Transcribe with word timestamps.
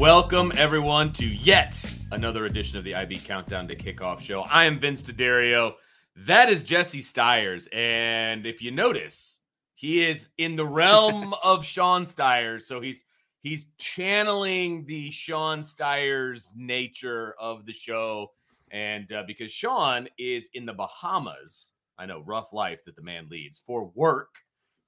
Welcome, 0.00 0.50
everyone, 0.56 1.12
to 1.12 1.26
yet 1.26 1.84
another 2.10 2.46
edition 2.46 2.78
of 2.78 2.84
the 2.84 2.94
IB 2.94 3.18
Countdown 3.18 3.68
to 3.68 3.76
Kickoff 3.76 4.18
Show. 4.18 4.40
I 4.44 4.64
am 4.64 4.78
Vince 4.78 5.02
DeDario. 5.02 5.74
That 6.16 6.48
is 6.48 6.62
Jesse 6.62 7.02
Stires. 7.02 7.68
And 7.70 8.46
if 8.46 8.62
you 8.62 8.70
notice, 8.70 9.40
he 9.74 10.02
is 10.02 10.30
in 10.38 10.56
the 10.56 10.64
realm 10.64 11.34
of 11.44 11.66
Sean 11.66 12.06
Stires. 12.06 12.66
So 12.66 12.80
he's 12.80 13.04
he's 13.42 13.66
channeling 13.76 14.86
the 14.86 15.10
Sean 15.10 15.62
Stires 15.62 16.54
nature 16.56 17.34
of 17.38 17.66
the 17.66 17.74
show. 17.74 18.28
And 18.70 19.12
uh, 19.12 19.24
because 19.26 19.52
Sean 19.52 20.08
is 20.18 20.48
in 20.54 20.64
the 20.64 20.72
Bahamas, 20.72 21.72
I 21.98 22.06
know, 22.06 22.22
rough 22.24 22.54
life 22.54 22.86
that 22.86 22.96
the 22.96 23.02
man 23.02 23.28
leads 23.30 23.60
for 23.66 23.92
work 23.94 24.30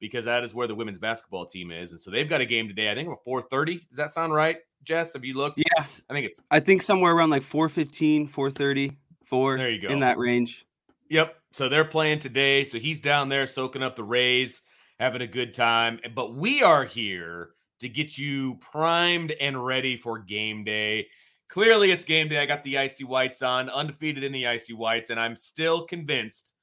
because 0.00 0.24
that 0.24 0.42
is 0.42 0.54
where 0.54 0.66
the 0.66 0.74
women's 0.74 0.98
basketball 0.98 1.44
team 1.44 1.70
is. 1.70 1.92
And 1.92 2.00
so 2.00 2.10
they've 2.10 2.30
got 2.30 2.40
a 2.40 2.46
game 2.46 2.66
today. 2.66 2.90
I 2.90 2.94
think 2.94 3.08
about 3.08 3.26
4:30. 3.26 3.86
Does 3.90 3.98
that 3.98 4.10
sound 4.10 4.32
right? 4.32 4.56
Jess, 4.84 5.12
have 5.12 5.24
you 5.24 5.34
looked? 5.34 5.58
Yeah, 5.58 5.84
I 6.10 6.12
think 6.12 6.26
it's. 6.26 6.40
I 6.50 6.60
think 6.60 6.82
somewhere 6.82 7.14
around 7.14 7.30
like 7.30 7.42
415, 7.42 8.28
430, 8.28 8.96
4. 9.24 9.58
There 9.58 9.70
you 9.70 9.80
go. 9.80 9.88
In 9.88 10.00
that 10.00 10.18
range. 10.18 10.66
Yep. 11.08 11.36
So 11.52 11.68
they're 11.68 11.84
playing 11.84 12.18
today. 12.20 12.64
So 12.64 12.78
he's 12.78 13.00
down 13.00 13.28
there 13.28 13.46
soaking 13.46 13.82
up 13.82 13.96
the 13.96 14.04
rays, 14.04 14.62
having 14.98 15.22
a 15.22 15.26
good 15.26 15.54
time. 15.54 16.00
But 16.14 16.34
we 16.34 16.62
are 16.62 16.84
here 16.84 17.50
to 17.80 17.88
get 17.88 18.16
you 18.16 18.54
primed 18.60 19.32
and 19.40 19.64
ready 19.64 19.96
for 19.96 20.18
game 20.18 20.64
day. 20.64 21.08
Clearly, 21.48 21.90
it's 21.90 22.04
game 22.04 22.28
day. 22.28 22.38
I 22.38 22.46
got 22.46 22.64
the 22.64 22.78
icy 22.78 23.04
whites 23.04 23.42
on, 23.42 23.68
undefeated 23.68 24.24
in 24.24 24.32
the 24.32 24.46
icy 24.46 24.72
whites, 24.72 25.10
and 25.10 25.20
I'm 25.20 25.36
still 25.36 25.84
convinced 25.84 26.54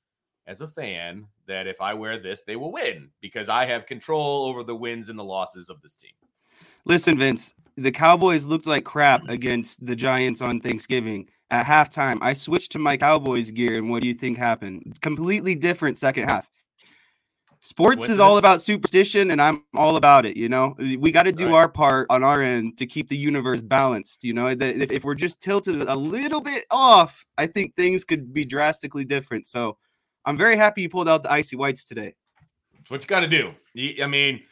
as 0.48 0.62
a 0.62 0.68
fan 0.68 1.28
that 1.46 1.68
if 1.68 1.80
I 1.80 1.94
wear 1.94 2.20
this, 2.20 2.42
they 2.42 2.56
will 2.56 2.72
win 2.72 3.10
because 3.22 3.50
I 3.50 3.66
have 3.66 3.86
control 3.86 4.48
over 4.48 4.64
the 4.64 4.76
wins 4.76 5.10
and 5.10 5.20
the 5.20 5.24
losses 5.24 5.70
of 5.70 5.80
this 5.82 5.94
team. 5.94 6.14
Listen, 6.86 7.20
Vince, 7.20 7.54
the 7.82 7.92
Cowboys 7.92 8.46
looked 8.46 8.68
like 8.68 8.84
crap 8.84 9.28
against 9.30 9.86
the 9.86 9.96
Giants 9.96 10.42
on 10.42 10.60
Thanksgiving. 10.60 11.30
At 11.52 11.66
halftime, 11.66 12.20
I 12.22 12.34
switched 12.34 12.72
to 12.74 12.80
my 12.80 12.96
Cowboys 12.96 13.50
gear, 13.50 13.78
and 13.78 13.90
what 13.90 14.04
do 14.04 14.08
you 14.08 14.14
think 14.14 14.38
happened? 14.38 15.00
Completely 15.02 15.56
different 15.56 15.98
second 15.98 16.30
half. 16.30 16.50
Sports 17.62 18.08
is 18.08 18.20
all 18.20 18.38
about 18.38 18.62
superstition, 18.62 19.32
and 19.32 19.42
I'm 19.42 19.64
all 19.76 19.96
about 19.96 20.26
it. 20.26 20.38
You 20.38 20.48
know, 20.48 20.76
we 20.78 21.12
got 21.12 21.24
to 21.24 21.32
do 21.32 21.48
right. 21.48 21.56
our 21.56 21.68
part 21.68 22.08
on 22.10 22.24
our 22.24 22.42
end 22.42 22.78
to 22.78 22.86
keep 22.86 23.10
the 23.10 23.18
universe 23.18 23.62
balanced. 23.62 24.24
You 24.24 24.34
know, 24.34 24.48
if, 24.48 24.62
if 24.62 25.04
we're 25.04 25.16
just 25.16 25.42
tilted 25.42 25.82
a 25.82 25.96
little 25.96 26.40
bit 26.40 26.66
off, 26.72 27.26
I 27.38 27.48
think 27.48 27.76
things 27.76 28.06
could 28.06 28.32
be 28.32 28.46
drastically 28.46 29.04
different. 29.04 29.48
So, 29.48 29.78
I'm 30.26 30.38
very 30.38 30.56
happy 30.56 30.84
you 30.84 30.90
pulled 30.90 31.10
out 31.10 31.24
the 31.24 31.32
icy 31.32 31.56
whites 31.56 31.86
today. 31.86 32.14
That's 32.76 32.92
what 32.92 33.02
you 33.02 33.08
got 33.08 33.22
to 33.22 33.28
do. 33.28 33.54
I 34.02 34.08
mean, 34.08 34.44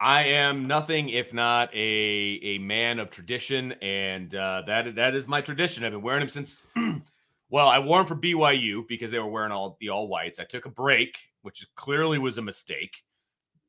I 0.00 0.24
am 0.24 0.66
nothing 0.66 1.10
if 1.10 1.34
not 1.34 1.72
a 1.74 2.40
a 2.42 2.58
man 2.58 2.98
of 2.98 3.10
tradition, 3.10 3.72
and 3.82 4.34
uh, 4.34 4.62
that 4.66 4.94
that 4.94 5.14
is 5.14 5.28
my 5.28 5.42
tradition. 5.42 5.84
I've 5.84 5.92
been 5.92 6.02
wearing 6.02 6.20
them 6.20 6.28
since. 6.28 6.62
well, 7.50 7.68
I 7.68 7.78
wore 7.78 7.98
them 7.98 8.06
for 8.06 8.16
BYU 8.16 8.88
because 8.88 9.10
they 9.10 9.18
were 9.18 9.28
wearing 9.28 9.52
all 9.52 9.76
the 9.78 9.90
all 9.90 10.08
whites. 10.08 10.38
I 10.38 10.44
took 10.44 10.64
a 10.64 10.70
break, 10.70 11.18
which 11.42 11.66
clearly 11.74 12.18
was 12.18 12.38
a 12.38 12.42
mistake. 12.42 13.02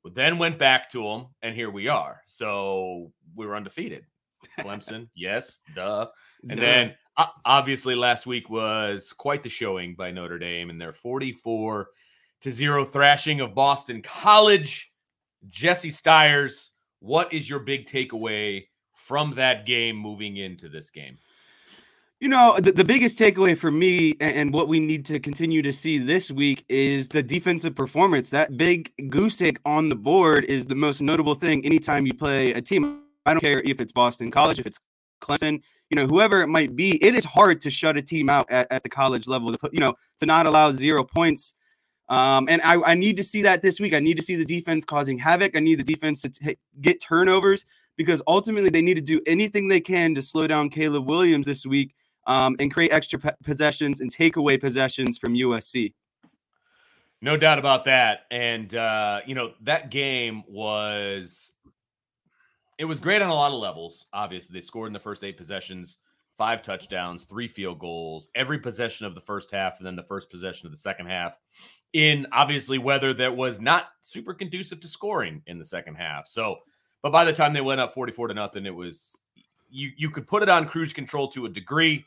But 0.03 0.15
then 0.15 0.39
went 0.39 0.57
back 0.57 0.89
to 0.91 1.03
them, 1.03 1.27
and 1.43 1.53
here 1.53 1.69
we 1.69 1.87
are. 1.87 2.21
So 2.25 3.11
we 3.35 3.45
were 3.45 3.55
undefeated. 3.55 4.05
Clemson, 4.59 5.09
yes, 5.15 5.59
duh. 5.75 6.07
And 6.49 6.59
duh. 6.59 6.65
then 6.65 6.95
uh, 7.17 7.27
obviously 7.45 7.93
last 7.93 8.25
week 8.25 8.49
was 8.49 9.13
quite 9.13 9.43
the 9.43 9.49
showing 9.49 9.95
by 9.95 10.11
Notre 10.11 10.39
Dame 10.39 10.69
and 10.69 10.81
their 10.81 10.93
44 10.93 11.89
to 12.41 12.51
0 12.51 12.85
thrashing 12.85 13.41
of 13.41 13.53
Boston 13.53 14.01
College. 14.01 14.90
Jesse 15.49 15.91
Stires, 15.91 16.71
what 16.99 17.33
is 17.33 17.49
your 17.49 17.59
big 17.59 17.85
takeaway 17.85 18.65
from 18.93 19.35
that 19.35 19.65
game 19.65 19.95
moving 19.95 20.37
into 20.37 20.69
this 20.69 20.89
game? 20.89 21.17
You 22.19 22.29
know, 22.29 22.55
the, 22.59 22.71
the 22.71 22.83
biggest 22.83 23.17
takeaway 23.17 23.57
for 23.57 23.71
me 23.71 24.11
and, 24.19 24.35
and 24.35 24.53
what 24.53 24.67
we 24.67 24.79
need 24.79 25.05
to 25.07 25.19
continue 25.19 25.63
to 25.63 25.73
see 25.73 25.97
this 25.97 26.29
week 26.29 26.63
is 26.69 27.09
the 27.09 27.23
defensive 27.23 27.73
performance. 27.73 28.29
That 28.29 28.57
big 28.57 28.91
goose 29.09 29.41
egg 29.41 29.59
on 29.65 29.89
the 29.89 29.95
board 29.95 30.45
is 30.45 30.67
the 30.67 30.75
most 30.75 31.01
notable 31.01 31.33
thing 31.33 31.65
anytime 31.65 32.05
you 32.05 32.13
play 32.13 32.53
a 32.53 32.61
team. 32.61 33.01
I 33.25 33.33
don't 33.33 33.41
care 33.41 33.61
if 33.65 33.81
it's 33.81 33.91
Boston 33.91 34.29
College, 34.29 34.59
if 34.59 34.67
it's 34.67 34.79
Clemson, 35.19 35.61
you 35.89 35.95
know, 35.95 36.05
whoever 36.05 36.41
it 36.41 36.47
might 36.47 36.75
be, 36.75 37.03
it 37.03 37.15
is 37.15 37.25
hard 37.25 37.59
to 37.61 37.71
shut 37.71 37.97
a 37.97 38.01
team 38.03 38.29
out 38.29 38.49
at, 38.51 38.71
at 38.71 38.83
the 38.83 38.89
college 38.89 39.27
level 39.27 39.51
to 39.51 39.57
put, 39.57 39.73
you 39.73 39.79
know, 39.79 39.95
to 40.19 40.27
not 40.27 40.45
allow 40.45 40.71
zero 40.71 41.03
points 41.03 41.55
um, 42.11 42.49
and 42.49 42.61
I, 42.61 42.75
I, 42.81 42.95
need 42.95 43.15
to 43.17 43.23
see 43.23 43.43
that 43.43 43.61
this 43.61 43.79
week. 43.79 43.93
I 43.93 43.99
need 43.99 44.17
to 44.17 44.21
see 44.21 44.35
the 44.35 44.43
defense 44.43 44.83
causing 44.83 45.17
havoc. 45.17 45.55
I 45.55 45.61
need 45.61 45.79
the 45.79 45.83
defense 45.83 46.19
to 46.23 46.29
t- 46.29 46.57
get 46.81 47.01
turnovers 47.01 47.63
because 47.95 48.21
ultimately 48.27 48.69
they 48.69 48.81
need 48.81 48.95
to 48.95 49.01
do 49.01 49.21
anything 49.25 49.69
they 49.69 49.79
can 49.79 50.13
to 50.15 50.21
slow 50.21 50.45
down 50.45 50.69
Caleb 50.69 51.07
Williams 51.07 51.45
this 51.45 51.65
week 51.65 51.95
um, 52.27 52.57
and 52.59 52.69
create 52.69 52.91
extra 52.91 53.17
p- 53.17 53.29
possessions 53.45 54.01
and 54.01 54.11
take 54.11 54.35
away 54.35 54.57
possessions 54.57 55.17
from 55.17 55.35
USC. 55.35 55.93
No 57.21 57.37
doubt 57.37 57.59
about 57.59 57.85
that. 57.85 58.25
And, 58.29 58.75
uh, 58.75 59.21
you 59.25 59.33
know, 59.33 59.53
that 59.61 59.89
game 59.89 60.43
was. 60.49 61.53
It 62.77 62.85
was 62.85 62.99
great 62.99 63.21
on 63.21 63.29
a 63.29 63.33
lot 63.33 63.53
of 63.53 63.59
levels. 63.59 64.07
Obviously, 64.11 64.53
they 64.53 64.61
scored 64.61 64.87
in 64.87 64.93
the 64.93 64.99
first 64.99 65.23
eight 65.23 65.37
possessions 65.37 65.99
five 66.41 66.63
touchdowns, 66.63 67.25
three 67.25 67.47
field 67.47 67.77
goals, 67.77 68.27
every 68.33 68.57
possession 68.57 69.05
of 69.05 69.13
the 69.13 69.21
first 69.21 69.51
half, 69.51 69.77
and 69.77 69.85
then 69.85 69.95
the 69.95 70.01
first 70.01 70.27
possession 70.27 70.65
of 70.65 70.71
the 70.71 70.77
second 70.77 71.05
half 71.05 71.37
in 71.93 72.25
obviously 72.31 72.79
weather 72.79 73.13
that 73.13 73.37
was 73.37 73.61
not 73.61 73.89
super 74.01 74.33
conducive 74.33 74.79
to 74.79 74.87
scoring 74.87 75.43
in 75.45 75.59
the 75.59 75.63
second 75.63 75.93
half. 75.93 76.25
So, 76.25 76.57
but 77.03 77.11
by 77.11 77.25
the 77.25 77.31
time 77.31 77.53
they 77.53 77.61
went 77.61 77.79
up 77.79 77.93
44 77.93 78.29
to 78.29 78.33
nothing, 78.33 78.65
it 78.65 78.73
was 78.73 79.15
you 79.69 79.91
you 79.95 80.09
could 80.09 80.25
put 80.25 80.41
it 80.41 80.49
on 80.49 80.67
cruise 80.67 80.93
control 80.93 81.27
to 81.27 81.45
a 81.45 81.49
degree. 81.49 82.03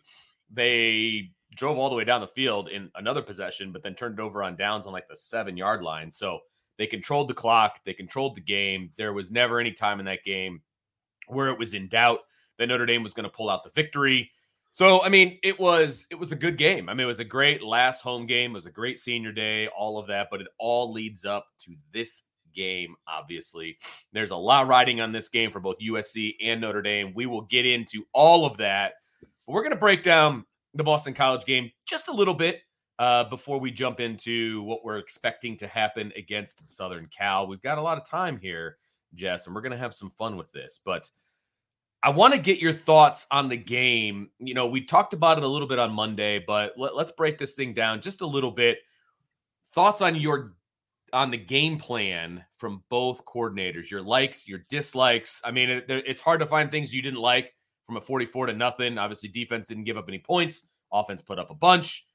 They 0.52 1.30
drove 1.54 1.78
all 1.78 1.88
the 1.88 1.94
way 1.94 2.02
down 2.02 2.20
the 2.20 2.26
field 2.26 2.70
in 2.70 2.90
another 2.96 3.22
possession, 3.22 3.70
but 3.70 3.84
then 3.84 3.94
turned 3.94 4.18
it 4.18 4.22
over 4.22 4.42
on 4.42 4.56
downs 4.56 4.84
on 4.84 4.92
like 4.92 5.06
the 5.06 5.14
seven 5.14 5.56
yard 5.56 5.84
line. 5.84 6.10
So 6.10 6.40
they 6.76 6.88
controlled 6.88 7.28
the 7.28 7.34
clock, 7.34 7.78
they 7.84 7.94
controlled 7.94 8.34
the 8.34 8.40
game. 8.40 8.90
There 8.98 9.12
was 9.12 9.30
never 9.30 9.60
any 9.60 9.70
time 9.70 10.00
in 10.00 10.06
that 10.06 10.24
game 10.24 10.60
where 11.28 11.50
it 11.50 11.58
was 11.60 11.72
in 11.72 11.86
doubt 11.86 12.22
that 12.58 12.66
Notre 12.66 12.86
Dame 12.86 13.02
was 13.02 13.14
going 13.14 13.24
to 13.24 13.30
pull 13.30 13.50
out 13.50 13.64
the 13.64 13.70
victory. 13.70 14.30
So 14.72 15.02
I 15.04 15.08
mean, 15.08 15.38
it 15.42 15.58
was 15.58 16.06
it 16.10 16.16
was 16.16 16.32
a 16.32 16.36
good 16.36 16.58
game. 16.58 16.88
I 16.88 16.94
mean, 16.94 17.04
it 17.04 17.06
was 17.06 17.20
a 17.20 17.24
great 17.24 17.62
last 17.62 18.00
home 18.00 18.26
game. 18.26 18.50
It 18.50 18.54
was 18.54 18.66
a 18.66 18.72
great 18.72 18.98
senior 18.98 19.32
day, 19.32 19.68
all 19.68 19.98
of 19.98 20.06
that, 20.08 20.28
but 20.30 20.40
it 20.40 20.48
all 20.58 20.92
leads 20.92 21.24
up 21.24 21.46
to 21.60 21.76
this 21.92 22.22
game. 22.54 22.94
Obviously, 23.06 23.78
there's 24.12 24.30
a 24.30 24.36
lot 24.36 24.66
riding 24.66 25.00
on 25.00 25.12
this 25.12 25.28
game 25.28 25.50
for 25.50 25.60
both 25.60 25.76
USC 25.78 26.34
and 26.42 26.60
Notre 26.60 26.82
Dame. 26.82 27.12
We 27.14 27.26
will 27.26 27.42
get 27.42 27.66
into 27.66 28.04
all 28.12 28.46
of 28.46 28.56
that. 28.58 28.94
But 29.20 29.52
we're 29.52 29.62
going 29.62 29.72
to 29.72 29.76
break 29.76 30.02
down 30.02 30.44
the 30.74 30.84
Boston 30.84 31.14
College 31.14 31.44
game 31.44 31.70
just 31.86 32.08
a 32.08 32.12
little 32.12 32.34
bit 32.34 32.62
uh, 32.98 33.24
before 33.24 33.58
we 33.58 33.70
jump 33.70 34.00
into 34.00 34.62
what 34.62 34.84
we're 34.84 34.98
expecting 34.98 35.56
to 35.58 35.66
happen 35.66 36.12
against 36.16 36.68
Southern 36.68 37.08
Cal. 37.16 37.46
We've 37.46 37.62
got 37.62 37.78
a 37.78 37.82
lot 37.82 37.98
of 37.98 38.04
time 38.04 38.38
here, 38.38 38.76
Jess, 39.14 39.46
and 39.46 39.54
we're 39.54 39.62
going 39.62 39.72
to 39.72 39.78
have 39.78 39.94
some 39.94 40.10
fun 40.10 40.36
with 40.36 40.50
this. 40.52 40.80
But 40.84 41.08
I 42.04 42.10
want 42.10 42.34
to 42.34 42.38
get 42.38 42.60
your 42.60 42.74
thoughts 42.74 43.26
on 43.30 43.48
the 43.48 43.56
game. 43.56 44.28
You 44.38 44.52
know, 44.52 44.66
we 44.66 44.84
talked 44.84 45.14
about 45.14 45.38
it 45.38 45.44
a 45.44 45.48
little 45.48 45.66
bit 45.66 45.78
on 45.78 45.90
Monday, 45.90 46.44
but 46.46 46.74
let, 46.76 46.94
let's 46.94 47.10
break 47.10 47.38
this 47.38 47.54
thing 47.54 47.72
down 47.72 48.02
just 48.02 48.20
a 48.20 48.26
little 48.26 48.50
bit. 48.50 48.78
Thoughts 49.72 50.02
on 50.02 50.14
your 50.14 50.52
on 51.14 51.30
the 51.30 51.38
game 51.38 51.78
plan 51.78 52.44
from 52.58 52.82
both 52.90 53.24
coordinators, 53.24 53.90
your 53.90 54.02
likes, 54.02 54.46
your 54.46 54.60
dislikes. 54.68 55.40
I 55.44 55.50
mean, 55.50 55.70
it, 55.70 55.86
it's 55.88 56.20
hard 56.20 56.40
to 56.40 56.46
find 56.46 56.70
things 56.70 56.94
you 56.94 57.00
didn't 57.00 57.20
like 57.20 57.54
from 57.86 57.96
a 57.96 58.02
44 58.02 58.46
to 58.46 58.52
nothing. 58.52 58.98
Obviously, 58.98 59.30
defense 59.30 59.66
didn't 59.66 59.84
give 59.84 59.96
up 59.96 60.04
any 60.06 60.18
points. 60.18 60.64
Offense 60.92 61.22
put 61.22 61.38
up 61.38 61.50
a 61.50 61.54
bunch. 61.54 62.06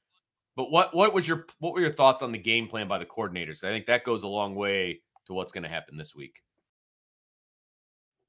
But 0.54 0.70
what 0.70 0.94
what 0.94 1.12
was 1.12 1.26
your 1.26 1.46
what 1.58 1.72
were 1.72 1.80
your 1.80 1.92
thoughts 1.92 2.22
on 2.22 2.30
the 2.30 2.38
game 2.38 2.68
plan 2.68 2.86
by 2.86 2.98
the 2.98 3.06
coordinators? 3.06 3.64
I 3.64 3.70
think 3.70 3.86
that 3.86 4.04
goes 4.04 4.22
a 4.22 4.28
long 4.28 4.54
way 4.54 5.00
to 5.26 5.34
what's 5.34 5.50
going 5.50 5.64
to 5.64 5.68
happen 5.68 5.96
this 5.96 6.14
week. 6.14 6.42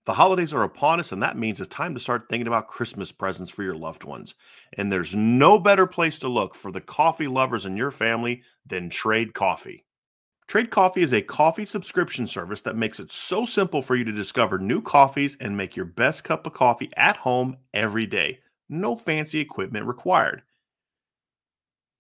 The 0.06 0.14
holidays 0.14 0.54
are 0.54 0.64
upon 0.64 1.00
us, 1.00 1.12
and 1.12 1.22
that 1.22 1.38
means 1.38 1.62
it's 1.62 1.68
time 1.68 1.94
to 1.94 2.00
start 2.00 2.28
thinking 2.28 2.48
about 2.48 2.68
Christmas 2.68 3.12
presents 3.12 3.52
for 3.52 3.62
your 3.62 3.76
loved 3.76 4.04
ones. 4.04 4.34
And 4.74 4.92
there's 4.92 5.16
no 5.16 5.60
better 5.60 5.86
place 5.86 6.18
to 6.20 6.28
look 6.28 6.56
for 6.56 6.72
the 6.72 6.82
coffee 6.82 7.28
lovers 7.28 7.68
in 7.68 7.78
your 7.78 7.92
family 7.92 8.42
than 8.66 8.90
Trade 8.90 9.36
Coffee. 9.36 9.86
Trade 10.48 10.72
Coffee 10.72 11.04
is 11.04 11.14
a 11.14 11.22
coffee 11.22 11.66
subscription 11.66 12.26
service 12.26 12.62
that 12.62 12.76
makes 12.76 13.00
it 13.00 13.12
so 13.12 13.46
simple 13.46 13.82
for 13.82 13.96
you 13.96 14.04
to 14.04 14.12
discover 14.12 14.58
new 14.58 14.82
coffees 14.82 15.38
and 15.40 15.56
make 15.56 15.76
your 15.76 15.86
best 15.86 16.24
cup 16.24 16.48
of 16.48 16.54
coffee 16.54 16.90
at 16.98 17.16
home 17.16 17.58
every 17.74 18.08
day. 18.08 18.40
No 18.68 18.96
fancy 18.96 19.40
equipment 19.40 19.86
required. 19.86 20.42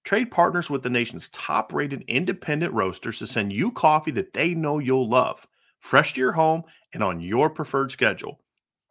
Trade 0.03 0.31
partners 0.31 0.69
with 0.69 0.81
the 0.81 0.89
nation's 0.89 1.29
top 1.29 1.71
rated 1.71 2.03
independent 2.07 2.73
roasters 2.73 3.19
to 3.19 3.27
send 3.27 3.53
you 3.53 3.71
coffee 3.71 4.11
that 4.11 4.33
they 4.33 4.55
know 4.55 4.79
you'll 4.79 5.07
love, 5.07 5.47
fresh 5.81 6.13
to 6.13 6.21
your 6.21 6.31
home 6.31 6.63
and 6.93 7.03
on 7.03 7.19
your 7.19 7.49
preferred 7.49 7.91
schedule. 7.91 8.39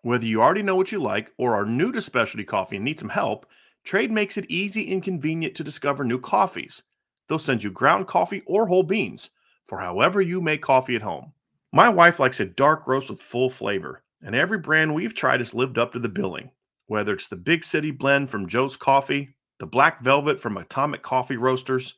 Whether 0.02 0.26
you 0.26 0.42
already 0.42 0.62
know 0.62 0.76
what 0.76 0.92
you 0.92 0.98
like 0.98 1.32
or 1.38 1.54
are 1.54 1.64
new 1.64 1.92
to 1.92 2.02
specialty 2.02 2.44
coffee 2.44 2.76
and 2.76 2.84
need 2.84 2.98
some 2.98 3.08
help, 3.08 3.46
Trade 3.84 4.12
makes 4.12 4.36
it 4.36 4.50
easy 4.50 4.92
and 4.92 5.02
convenient 5.02 5.54
to 5.54 5.64
discover 5.64 6.04
new 6.04 6.20
coffees. 6.20 6.82
They'll 7.28 7.38
send 7.38 7.62
you 7.62 7.70
ground 7.70 8.06
coffee 8.06 8.42
or 8.46 8.66
whole 8.66 8.82
beans 8.82 9.30
for 9.64 9.78
however 9.78 10.20
you 10.20 10.40
make 10.40 10.62
coffee 10.62 10.96
at 10.96 11.02
home. 11.02 11.32
My 11.72 11.88
wife 11.88 12.18
likes 12.18 12.40
a 12.40 12.44
dark 12.44 12.86
roast 12.86 13.08
with 13.08 13.22
full 13.22 13.48
flavor, 13.48 14.02
and 14.22 14.34
every 14.34 14.58
brand 14.58 14.94
we've 14.94 15.14
tried 15.14 15.40
has 15.40 15.54
lived 15.54 15.78
up 15.78 15.92
to 15.92 15.98
the 15.98 16.08
billing. 16.08 16.50
Whether 16.86 17.12
it's 17.14 17.28
the 17.28 17.36
Big 17.36 17.64
City 17.64 17.92
blend 17.92 18.30
from 18.30 18.48
Joe's 18.48 18.76
Coffee, 18.76 19.36
the 19.60 19.66
Black 19.66 20.02
Velvet 20.02 20.40
from 20.40 20.56
Atomic 20.56 21.02
Coffee 21.02 21.36
Roasters, 21.36 21.94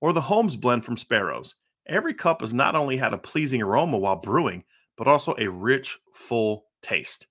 or 0.00 0.12
the 0.12 0.20
Holmes 0.20 0.56
blend 0.56 0.84
from 0.84 0.98
Sparrows, 0.98 1.54
every 1.86 2.14
cup 2.14 2.40
has 2.40 2.54
not 2.54 2.74
only 2.74 2.96
had 2.96 3.12
a 3.12 3.18
pleasing 3.18 3.62
aroma 3.62 3.98
while 3.98 4.16
brewing, 4.16 4.64
but 4.96 5.08
also 5.08 5.34
a 5.38 5.48
rich, 5.48 5.98
full 6.12 6.66
taste. 6.82 7.26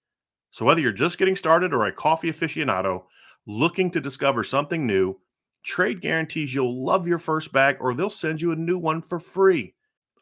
So 0.50 0.66
whether 0.66 0.82
you're 0.82 0.92
just 0.92 1.18
getting 1.18 1.36
started 1.36 1.74
or 1.74 1.86
a 1.86 1.92
coffee 1.92 2.30
aficionado 2.30 3.04
looking 3.48 3.90
to 3.92 4.02
discover 4.02 4.44
something 4.44 4.86
new, 4.86 5.20
Trade 5.64 6.02
guarantees 6.02 6.54
you'll 6.54 6.86
love 6.86 7.08
your 7.08 7.18
first 7.18 7.54
bag 7.54 7.78
or 7.80 7.94
they'll 7.94 8.10
send 8.10 8.42
you 8.42 8.52
a 8.52 8.56
new 8.56 8.78
one 8.78 9.02
for 9.02 9.18
free. 9.18 9.76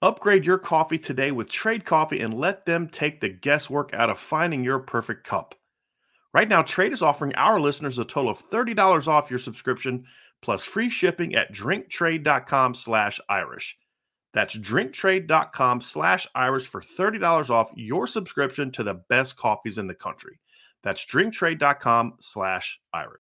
Upgrade 0.04 0.45
your 0.45 0.57
coffee 0.57 0.98
today 0.98 1.31
with 1.31 1.50
Trade 1.50 1.83
Coffee 1.83 2.22
and 2.22 2.33
let 2.33 2.66
them 2.66 2.88
take 2.88 3.22
the 3.22 3.30
guesswork 3.30 3.94
out 3.94 4.10
of 4.10 4.19
finding 4.19 4.63
your 4.63 4.80
perfect 4.80 5.24
cup. 5.25 5.56
Right 6.33 6.48
now, 6.48 6.62
Trade 6.62 6.94
is 6.94 7.01
offering 7.01 7.36
our 7.36 7.60
listeners 7.60 8.00
a 8.00 8.06
total 8.06 8.31
of 8.31 8.50
$30 8.50 9.07
off 9.07 9.30
your 9.30 9.39
subscription 9.39 10.06
plus 10.42 10.63
free 10.63 10.89
shipping 10.89 11.36
at 11.36 11.54
drinktrade.com 11.54 12.74
slash 12.74 13.19
Irish. 13.28 13.78
That's 14.33 14.57
drinktrade.com 14.57 15.81
slash 15.81 16.28
Irish 16.33 16.68
for 16.68 16.81
$30 16.81 17.50
off 17.50 17.72
your 17.75 18.07
subscription 18.07 18.72
to 18.72 18.83
the 18.83 18.95
best 19.10 19.36
coffees 19.36 19.78
in 19.78 19.88
the 19.88 19.95
country. 19.95 20.39
That's 20.83 21.06
drinktrade.com 21.06 22.16
slash 22.19 22.80
Irish. 22.94 23.22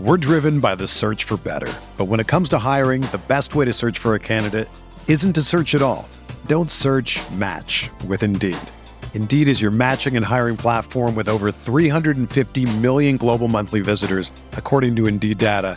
We're 0.00 0.16
driven 0.16 0.58
by 0.58 0.74
the 0.74 0.86
search 0.86 1.24
for 1.24 1.36
better. 1.36 1.72
But 1.96 2.06
when 2.06 2.18
it 2.18 2.26
comes 2.26 2.48
to 2.50 2.58
hiring, 2.58 3.02
the 3.02 3.22
best 3.28 3.54
way 3.54 3.64
to 3.64 3.72
search 3.72 3.98
for 3.98 4.14
a 4.14 4.18
candidate 4.18 4.68
isn't 5.06 5.34
to 5.34 5.42
search 5.42 5.74
at 5.74 5.82
all. 5.82 6.08
Don't 6.46 6.70
search 6.70 7.20
match 7.32 7.88
with 8.08 8.22
Indeed. 8.22 8.58
Indeed 9.14 9.46
is 9.46 9.60
your 9.60 9.70
matching 9.70 10.16
and 10.16 10.26
hiring 10.26 10.56
platform 10.56 11.14
with 11.14 11.28
over 11.28 11.52
350 11.52 12.78
million 12.78 13.16
global 13.16 13.46
monthly 13.46 13.80
visitors, 13.80 14.30
according 14.52 14.96
to 14.96 15.06
Indeed 15.06 15.38
data, 15.38 15.76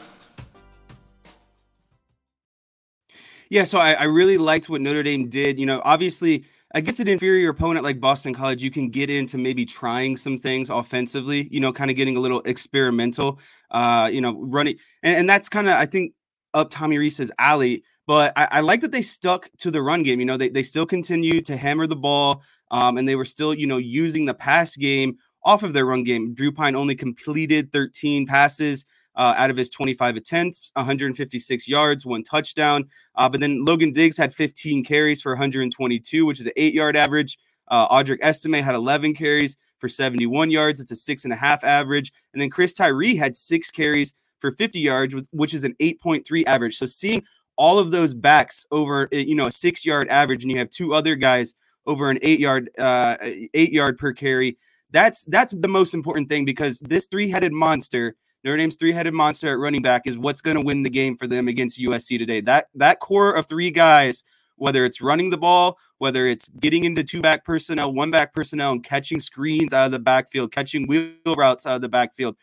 Yeah, 3.51 3.65
so 3.65 3.79
I, 3.79 3.91
I 3.91 4.03
really 4.03 4.37
liked 4.37 4.69
what 4.69 4.79
Notre 4.79 5.03
Dame 5.03 5.27
did. 5.27 5.59
You 5.59 5.65
know, 5.65 5.81
obviously 5.83 6.45
against 6.73 7.01
an 7.01 7.09
inferior 7.09 7.49
opponent 7.49 7.83
like 7.83 7.99
Boston 7.99 8.33
College, 8.33 8.63
you 8.63 8.71
can 8.71 8.89
get 8.89 9.09
into 9.09 9.37
maybe 9.37 9.65
trying 9.65 10.15
some 10.15 10.37
things 10.37 10.69
offensively, 10.69 11.49
you 11.51 11.59
know, 11.59 11.73
kind 11.73 11.91
of 11.91 11.97
getting 11.97 12.15
a 12.15 12.21
little 12.21 12.41
experimental, 12.45 13.39
uh, 13.69 14.09
you 14.09 14.21
know, 14.21 14.41
running. 14.41 14.77
And, 15.03 15.17
and 15.17 15.29
that's 15.29 15.49
kind 15.49 15.67
of, 15.67 15.73
I 15.73 15.85
think, 15.85 16.13
up 16.53 16.69
Tommy 16.71 16.97
Rees's 16.97 17.29
alley. 17.37 17.83
But 18.07 18.31
I, 18.37 18.47
I, 18.51 18.59
like 18.61 18.79
that 18.81 18.93
they 18.93 19.01
stuck 19.01 19.49
to 19.57 19.69
the 19.69 19.81
run 19.81 20.03
game. 20.03 20.21
You 20.21 20.25
know, 20.27 20.37
they, 20.37 20.47
they 20.47 20.63
still 20.63 20.85
continue 20.85 21.41
to 21.41 21.57
hammer 21.57 21.87
the 21.87 21.97
ball 21.97 22.43
um, 22.71 22.97
and 22.97 23.05
they 23.05 23.17
were 23.17 23.25
still, 23.25 23.53
you 23.53 23.67
know, 23.67 23.75
using 23.75 24.27
the 24.27 24.33
pass 24.33 24.77
game 24.77 25.17
off 25.43 25.61
of 25.61 25.73
their 25.73 25.85
run 25.85 26.05
game. 26.05 26.33
Drew 26.33 26.53
Pyne 26.53 26.77
only 26.77 26.95
completed 26.95 27.73
13 27.73 28.27
passes 28.27 28.85
uh, 29.15 29.33
out 29.37 29.49
of 29.49 29.57
his 29.57 29.69
25 29.69 30.15
attempts, 30.15 30.71
156 30.73 31.67
yards, 31.67 32.05
one 32.05 32.23
touchdown. 32.23 32.85
Uh, 33.15 33.29
but 33.29 33.39
then 33.39 33.65
Logan 33.65 33.91
Diggs 33.91 34.17
had 34.17 34.33
15 34.33 34.83
carries 34.83 35.21
for 35.21 35.33
122, 35.33 36.25
which 36.25 36.39
is 36.39 36.45
an 36.45 36.53
eight 36.55 36.73
yard 36.73 36.95
average. 36.95 37.37
Uh, 37.67 37.87
Audric 37.89 38.19
Estime 38.21 38.61
had 38.63 38.75
11 38.75 39.13
carries 39.13 39.57
for 39.79 39.89
71 39.89 40.51
yards. 40.51 40.79
It's 40.79 40.91
a 40.91 40.95
six 40.95 41.23
and 41.23 41.33
a 41.33 41.37
half 41.37 41.63
average. 41.63 42.11
And 42.33 42.41
then 42.41 42.49
Chris 42.49 42.73
Tyree 42.73 43.15
had 43.15 43.35
six 43.35 43.71
carries 43.71 44.13
for 44.39 44.51
50 44.51 44.79
yards, 44.79 45.15
which 45.31 45.53
is 45.53 45.63
an 45.63 45.75
8.3 45.79 46.43
average. 46.47 46.77
So 46.77 46.85
seeing 46.85 47.23
all 47.57 47.79
of 47.79 47.91
those 47.91 48.13
backs 48.13 48.65
over, 48.71 49.07
eh, 49.11 49.19
you 49.19 49.35
know, 49.35 49.45
a 49.45 49.51
six 49.51 49.85
yard 49.85 50.07
average, 50.09 50.43
and 50.43 50.51
you 50.51 50.57
have 50.57 50.69
two 50.69 50.93
other 50.93 51.15
guys 51.15 51.53
over 51.85 52.09
an 52.09 52.19
eight 52.21 52.39
yard, 52.39 52.69
uh, 52.77 53.17
eight 53.21 53.71
yard 53.71 53.97
per 53.97 54.13
carry. 54.13 54.57
That's 54.91 55.25
that's 55.25 55.53
the 55.53 55.67
most 55.67 55.93
important 55.93 56.27
thing 56.27 56.43
because 56.45 56.79
this 56.79 57.07
three 57.07 57.29
headed 57.29 57.53
monster 57.53 58.15
Notre 58.43 58.57
Dame's 58.57 58.75
three-headed 58.75 59.13
monster 59.13 59.49
at 59.49 59.59
running 59.59 59.81
back 59.81 60.03
is 60.05 60.17
what's 60.17 60.41
going 60.41 60.57
to 60.57 60.63
win 60.63 60.83
the 60.83 60.89
game 60.89 61.15
for 61.15 61.27
them 61.27 61.47
against 61.47 61.79
USC 61.79 62.17
today. 62.17 62.41
That 62.41 62.67
that 62.75 62.99
core 62.99 63.33
of 63.33 63.47
three 63.47 63.69
guys, 63.69 64.23
whether 64.55 64.83
it's 64.83 65.01
running 65.01 65.29
the 65.29 65.37
ball, 65.37 65.77
whether 65.99 66.25
it's 66.25 66.47
getting 66.59 66.83
into 66.83 67.03
two 67.03 67.21
back 67.21 67.45
personnel, 67.45 67.93
one 67.93 68.09
back 68.09 68.33
personnel, 68.33 68.71
and 68.71 68.83
catching 68.83 69.19
screens 69.19 69.73
out 69.73 69.85
of 69.85 69.91
the 69.91 69.99
backfield, 69.99 70.51
catching 70.51 70.87
wheel 70.87 71.11
routes 71.37 71.65
out 71.65 71.75
of 71.75 71.81
the 71.81 71.89
backfield. 71.89 72.35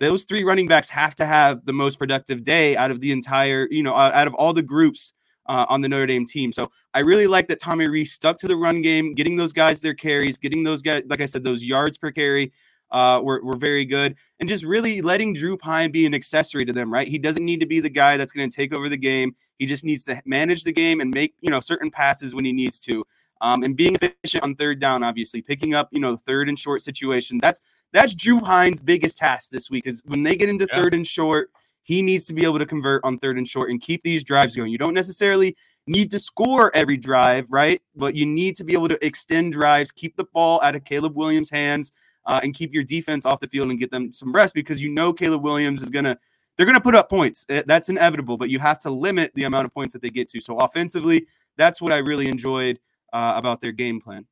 Those 0.00 0.24
three 0.24 0.44
running 0.44 0.68
backs 0.68 0.90
have 0.90 1.14
to 1.16 1.26
have 1.26 1.64
the 1.64 1.72
most 1.72 1.98
productive 1.98 2.44
day 2.44 2.76
out 2.76 2.90
of 2.90 3.00
the 3.00 3.10
entire, 3.10 3.66
you 3.70 3.82
know, 3.82 3.94
out 3.94 4.26
of 4.26 4.34
all 4.34 4.52
the 4.52 4.62
groups 4.62 5.14
uh, 5.48 5.64
on 5.68 5.80
the 5.80 5.88
Notre 5.88 6.06
Dame 6.06 6.26
team. 6.26 6.52
So 6.52 6.70
I 6.94 7.00
really 7.00 7.26
like 7.26 7.48
that 7.48 7.58
Tommy 7.58 7.86
Rees 7.86 8.12
stuck 8.12 8.38
to 8.38 8.48
the 8.48 8.56
run 8.56 8.82
game, 8.82 9.14
getting 9.14 9.36
those 9.36 9.52
guys 9.52 9.80
their 9.80 9.94
carries, 9.94 10.36
getting 10.36 10.62
those 10.62 10.82
guys, 10.82 11.02
like 11.08 11.20
I 11.20 11.26
said, 11.26 11.42
those 11.42 11.64
yards 11.64 11.98
per 11.98 12.12
carry 12.12 12.52
uh, 12.90 13.20
were, 13.22 13.42
were 13.44 13.56
very 13.56 13.84
good. 13.84 14.16
And 14.40 14.48
just 14.48 14.64
really 14.64 15.02
letting 15.02 15.34
Drew 15.34 15.56
Pyne 15.56 15.90
be 15.90 16.06
an 16.06 16.14
accessory 16.14 16.64
to 16.64 16.72
them, 16.72 16.92
right? 16.92 17.08
He 17.08 17.18
doesn't 17.18 17.44
need 17.44 17.60
to 17.60 17.66
be 17.66 17.80
the 17.80 17.90
guy 17.90 18.16
that's 18.16 18.32
going 18.32 18.48
to 18.48 18.56
take 18.56 18.72
over 18.72 18.88
the 18.88 18.96
game. 18.96 19.34
He 19.58 19.66
just 19.66 19.84
needs 19.84 20.04
to 20.04 20.22
manage 20.24 20.64
the 20.64 20.72
game 20.72 21.00
and 21.00 21.12
make, 21.12 21.34
you 21.40 21.50
know, 21.50 21.60
certain 21.60 21.90
passes 21.90 22.34
when 22.34 22.44
he 22.44 22.52
needs 22.52 22.78
to. 22.80 23.04
um, 23.40 23.62
and 23.62 23.76
being 23.76 23.94
efficient 23.94 24.42
on 24.42 24.54
third 24.54 24.80
down, 24.80 25.02
obviously 25.02 25.42
picking 25.42 25.74
up, 25.74 25.88
you 25.92 26.00
know, 26.00 26.16
third 26.16 26.48
and 26.48 26.58
short 26.58 26.82
situations. 26.82 27.40
That's 27.40 27.60
that's 27.92 28.14
Drew 28.14 28.40
Pyne's 28.40 28.82
biggest 28.82 29.18
task 29.18 29.50
this 29.50 29.70
week 29.70 29.86
is 29.86 30.02
when 30.06 30.22
they 30.22 30.36
get 30.36 30.48
into 30.48 30.66
yeah. 30.70 30.80
third 30.80 30.94
and 30.94 31.06
short, 31.06 31.50
he 31.82 32.02
needs 32.02 32.26
to 32.26 32.34
be 32.34 32.44
able 32.44 32.58
to 32.58 32.66
convert 32.66 33.02
on 33.04 33.18
third 33.18 33.38
and 33.38 33.48
short 33.48 33.70
and 33.70 33.80
keep 33.80 34.02
these 34.02 34.22
drives 34.22 34.54
going. 34.54 34.70
You 34.70 34.78
don't 34.78 34.94
necessarily 34.94 35.56
need 35.86 36.10
to 36.10 36.18
score 36.18 36.74
every 36.76 36.98
drive, 36.98 37.46
right? 37.50 37.80
But 37.96 38.14
you 38.14 38.26
need 38.26 38.56
to 38.56 38.64
be 38.64 38.74
able 38.74 38.88
to 38.88 39.04
extend 39.04 39.52
drives, 39.52 39.90
keep 39.90 40.16
the 40.16 40.24
ball 40.24 40.60
out 40.62 40.74
of 40.74 40.84
Caleb 40.84 41.16
Williams' 41.16 41.48
hands, 41.50 41.92
uh, 42.28 42.40
and 42.42 42.54
keep 42.54 42.72
your 42.72 42.84
defense 42.84 43.26
off 43.26 43.40
the 43.40 43.48
field 43.48 43.70
and 43.70 43.78
get 43.78 43.90
them 43.90 44.12
some 44.12 44.32
rest 44.32 44.54
because 44.54 44.80
you 44.80 44.90
know 44.90 45.12
Caleb 45.12 45.42
Williams 45.42 45.82
is 45.82 45.90
gonna 45.90 46.16
they're 46.56 46.66
gonna 46.66 46.80
put 46.80 46.94
up 46.94 47.08
points. 47.08 47.46
That's 47.48 47.88
inevitable, 47.88 48.36
but 48.36 48.50
you 48.50 48.58
have 48.58 48.78
to 48.80 48.90
limit 48.90 49.32
the 49.34 49.44
amount 49.44 49.64
of 49.64 49.72
points 49.72 49.92
that 49.94 50.02
they 50.02 50.10
get 50.10 50.28
to. 50.30 50.40
So 50.40 50.56
offensively, 50.58 51.26
that's 51.56 51.80
what 51.80 51.92
I 51.92 51.98
really 51.98 52.28
enjoyed 52.28 52.78
uh, 53.12 53.32
about 53.36 53.60
their 53.60 53.72
game 53.72 54.00
plan. 54.00 54.26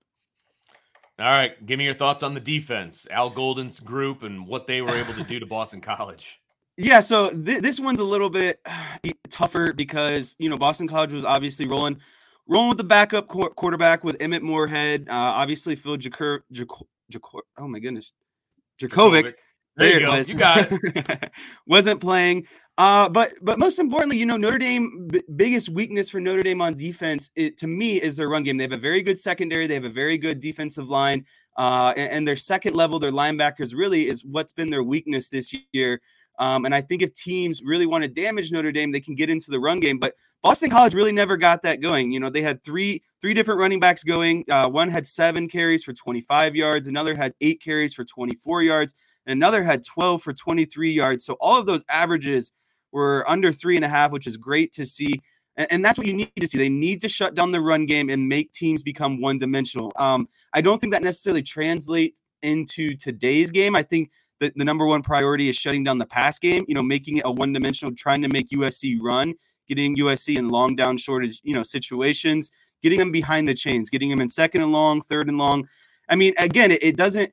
All 1.18 1.24
right, 1.24 1.64
give 1.64 1.78
me 1.78 1.84
your 1.84 1.94
thoughts 1.94 2.22
on 2.22 2.34
the 2.34 2.40
defense, 2.40 3.06
Al 3.10 3.30
Golden's 3.30 3.80
group, 3.80 4.22
and 4.22 4.46
what 4.46 4.66
they 4.66 4.82
were 4.82 4.94
able 4.94 5.14
to 5.14 5.24
do 5.24 5.40
to 5.40 5.46
Boston 5.46 5.80
College. 5.80 6.40
Yeah, 6.76 7.00
so 7.00 7.30
th- 7.30 7.62
this 7.62 7.80
one's 7.80 8.00
a 8.00 8.04
little 8.04 8.28
bit 8.28 8.60
tougher 9.30 9.72
because 9.72 10.36
you 10.38 10.50
know 10.50 10.58
Boston 10.58 10.86
College 10.86 11.12
was 11.12 11.24
obviously 11.24 11.66
rolling, 11.66 11.98
rolling 12.46 12.68
with 12.68 12.78
the 12.78 12.84
backup 12.84 13.28
qu- 13.28 13.48
quarterback 13.50 14.04
with 14.04 14.16
Emmett 14.20 14.42
Morehead. 14.42 15.08
Uh, 15.08 15.14
obviously, 15.14 15.74
Phil 15.74 15.96
Jacur, 15.96 16.40
Jacur, 17.12 17.40
oh 17.58 17.68
my 17.68 17.78
goodness, 17.78 18.12
Jurkovec. 18.80 19.22
There, 19.22 19.34
there 19.76 20.00
you 20.00 20.06
go. 20.06 20.14
You 20.16 20.34
got 20.34 20.68
it. 20.70 21.32
Wasn't 21.66 22.00
playing. 22.00 22.46
Uh, 22.78 23.08
but 23.08 23.32
but 23.40 23.58
most 23.58 23.78
importantly, 23.78 24.18
you 24.18 24.26
know, 24.26 24.36
Notre 24.36 24.58
Dame 24.58 25.08
b- 25.10 25.22
biggest 25.34 25.70
weakness 25.70 26.10
for 26.10 26.20
Notre 26.20 26.42
Dame 26.42 26.60
on 26.60 26.76
defense, 26.76 27.30
it, 27.34 27.56
to 27.58 27.66
me, 27.66 28.00
is 28.00 28.16
their 28.16 28.28
run 28.28 28.42
game. 28.42 28.58
They 28.58 28.64
have 28.64 28.72
a 28.72 28.76
very 28.76 29.02
good 29.02 29.18
secondary. 29.18 29.66
They 29.66 29.74
have 29.74 29.84
a 29.84 29.90
very 29.90 30.18
good 30.18 30.40
defensive 30.40 30.88
line. 30.88 31.24
Uh, 31.56 31.94
and, 31.96 32.10
and 32.10 32.28
their 32.28 32.36
second 32.36 32.76
level, 32.76 32.98
their 32.98 33.12
linebackers, 33.12 33.74
really 33.74 34.08
is 34.08 34.24
what's 34.24 34.52
been 34.52 34.68
their 34.68 34.82
weakness 34.82 35.30
this 35.30 35.54
year. 35.72 36.00
Um, 36.38 36.64
and 36.64 36.74
I 36.74 36.80
think 36.80 37.02
if 37.02 37.14
teams 37.14 37.62
really 37.62 37.86
want 37.86 38.02
to 38.02 38.08
damage 38.08 38.52
Notre 38.52 38.72
Dame, 38.72 38.92
they 38.92 39.00
can 39.00 39.14
get 39.14 39.30
into 39.30 39.50
the 39.50 39.60
run 39.60 39.80
game. 39.80 39.98
But 39.98 40.14
Boston 40.42 40.70
College 40.70 40.94
really 40.94 41.12
never 41.12 41.36
got 41.36 41.62
that 41.62 41.80
going. 41.80 42.12
You 42.12 42.20
know, 42.20 42.30
they 42.30 42.42
had 42.42 42.62
three 42.62 43.02
three 43.20 43.34
different 43.34 43.60
running 43.60 43.80
backs 43.80 44.04
going. 44.04 44.44
Uh, 44.50 44.68
one 44.68 44.90
had 44.90 45.06
seven 45.06 45.48
carries 45.48 45.82
for 45.82 45.92
25 45.92 46.54
yards, 46.54 46.86
another 46.86 47.14
had 47.14 47.34
eight 47.40 47.62
carries 47.62 47.94
for 47.94 48.04
24 48.04 48.62
yards, 48.62 48.94
and 49.24 49.32
another 49.32 49.64
had 49.64 49.84
12 49.84 50.22
for 50.22 50.32
23 50.32 50.92
yards. 50.92 51.24
So 51.24 51.34
all 51.40 51.58
of 51.58 51.66
those 51.66 51.84
averages 51.88 52.52
were 52.92 53.28
under 53.28 53.52
three 53.52 53.76
and 53.76 53.84
a 53.84 53.88
half, 53.88 54.10
which 54.12 54.26
is 54.26 54.36
great 54.36 54.72
to 54.74 54.86
see. 54.86 55.20
And, 55.56 55.66
and 55.70 55.84
that's 55.84 55.98
what 55.98 56.06
you 56.06 56.12
need 56.12 56.30
to 56.38 56.46
see. 56.46 56.58
They 56.58 56.68
need 56.68 57.00
to 57.00 57.08
shut 57.08 57.34
down 57.34 57.50
the 57.50 57.60
run 57.60 57.86
game 57.86 58.08
and 58.10 58.28
make 58.28 58.52
teams 58.52 58.82
become 58.82 59.20
one 59.20 59.38
dimensional. 59.38 59.92
Um, 59.96 60.28
I 60.52 60.60
don't 60.60 60.80
think 60.80 60.92
that 60.92 61.02
necessarily 61.02 61.42
translates 61.42 62.22
into 62.42 62.96
today's 62.96 63.50
game. 63.50 63.74
I 63.74 63.82
think 63.82 64.10
the, 64.40 64.52
the 64.54 64.64
number 64.64 64.86
one 64.86 65.02
priority 65.02 65.48
is 65.48 65.56
shutting 65.56 65.84
down 65.84 65.98
the 65.98 66.06
pass 66.06 66.38
game, 66.38 66.64
you 66.68 66.74
know, 66.74 66.82
making 66.82 67.18
it 67.18 67.22
a 67.24 67.30
one 67.30 67.52
dimensional, 67.52 67.94
trying 67.94 68.22
to 68.22 68.28
make 68.28 68.50
USC 68.50 68.98
run, 69.00 69.34
getting 69.68 69.96
USC 69.96 70.36
in 70.36 70.48
long 70.48 70.76
down 70.76 70.96
shortage, 70.98 71.40
you 71.42 71.54
know, 71.54 71.62
situations, 71.62 72.50
getting 72.82 72.98
them 72.98 73.12
behind 73.12 73.48
the 73.48 73.54
chains, 73.54 73.90
getting 73.90 74.10
them 74.10 74.20
in 74.20 74.28
second 74.28 74.62
and 74.62 74.72
long, 74.72 75.00
third 75.00 75.28
and 75.28 75.38
long. 75.38 75.68
I 76.08 76.16
mean, 76.16 76.34
again, 76.38 76.70
it, 76.70 76.82
it 76.82 76.96
doesn't 76.96 77.32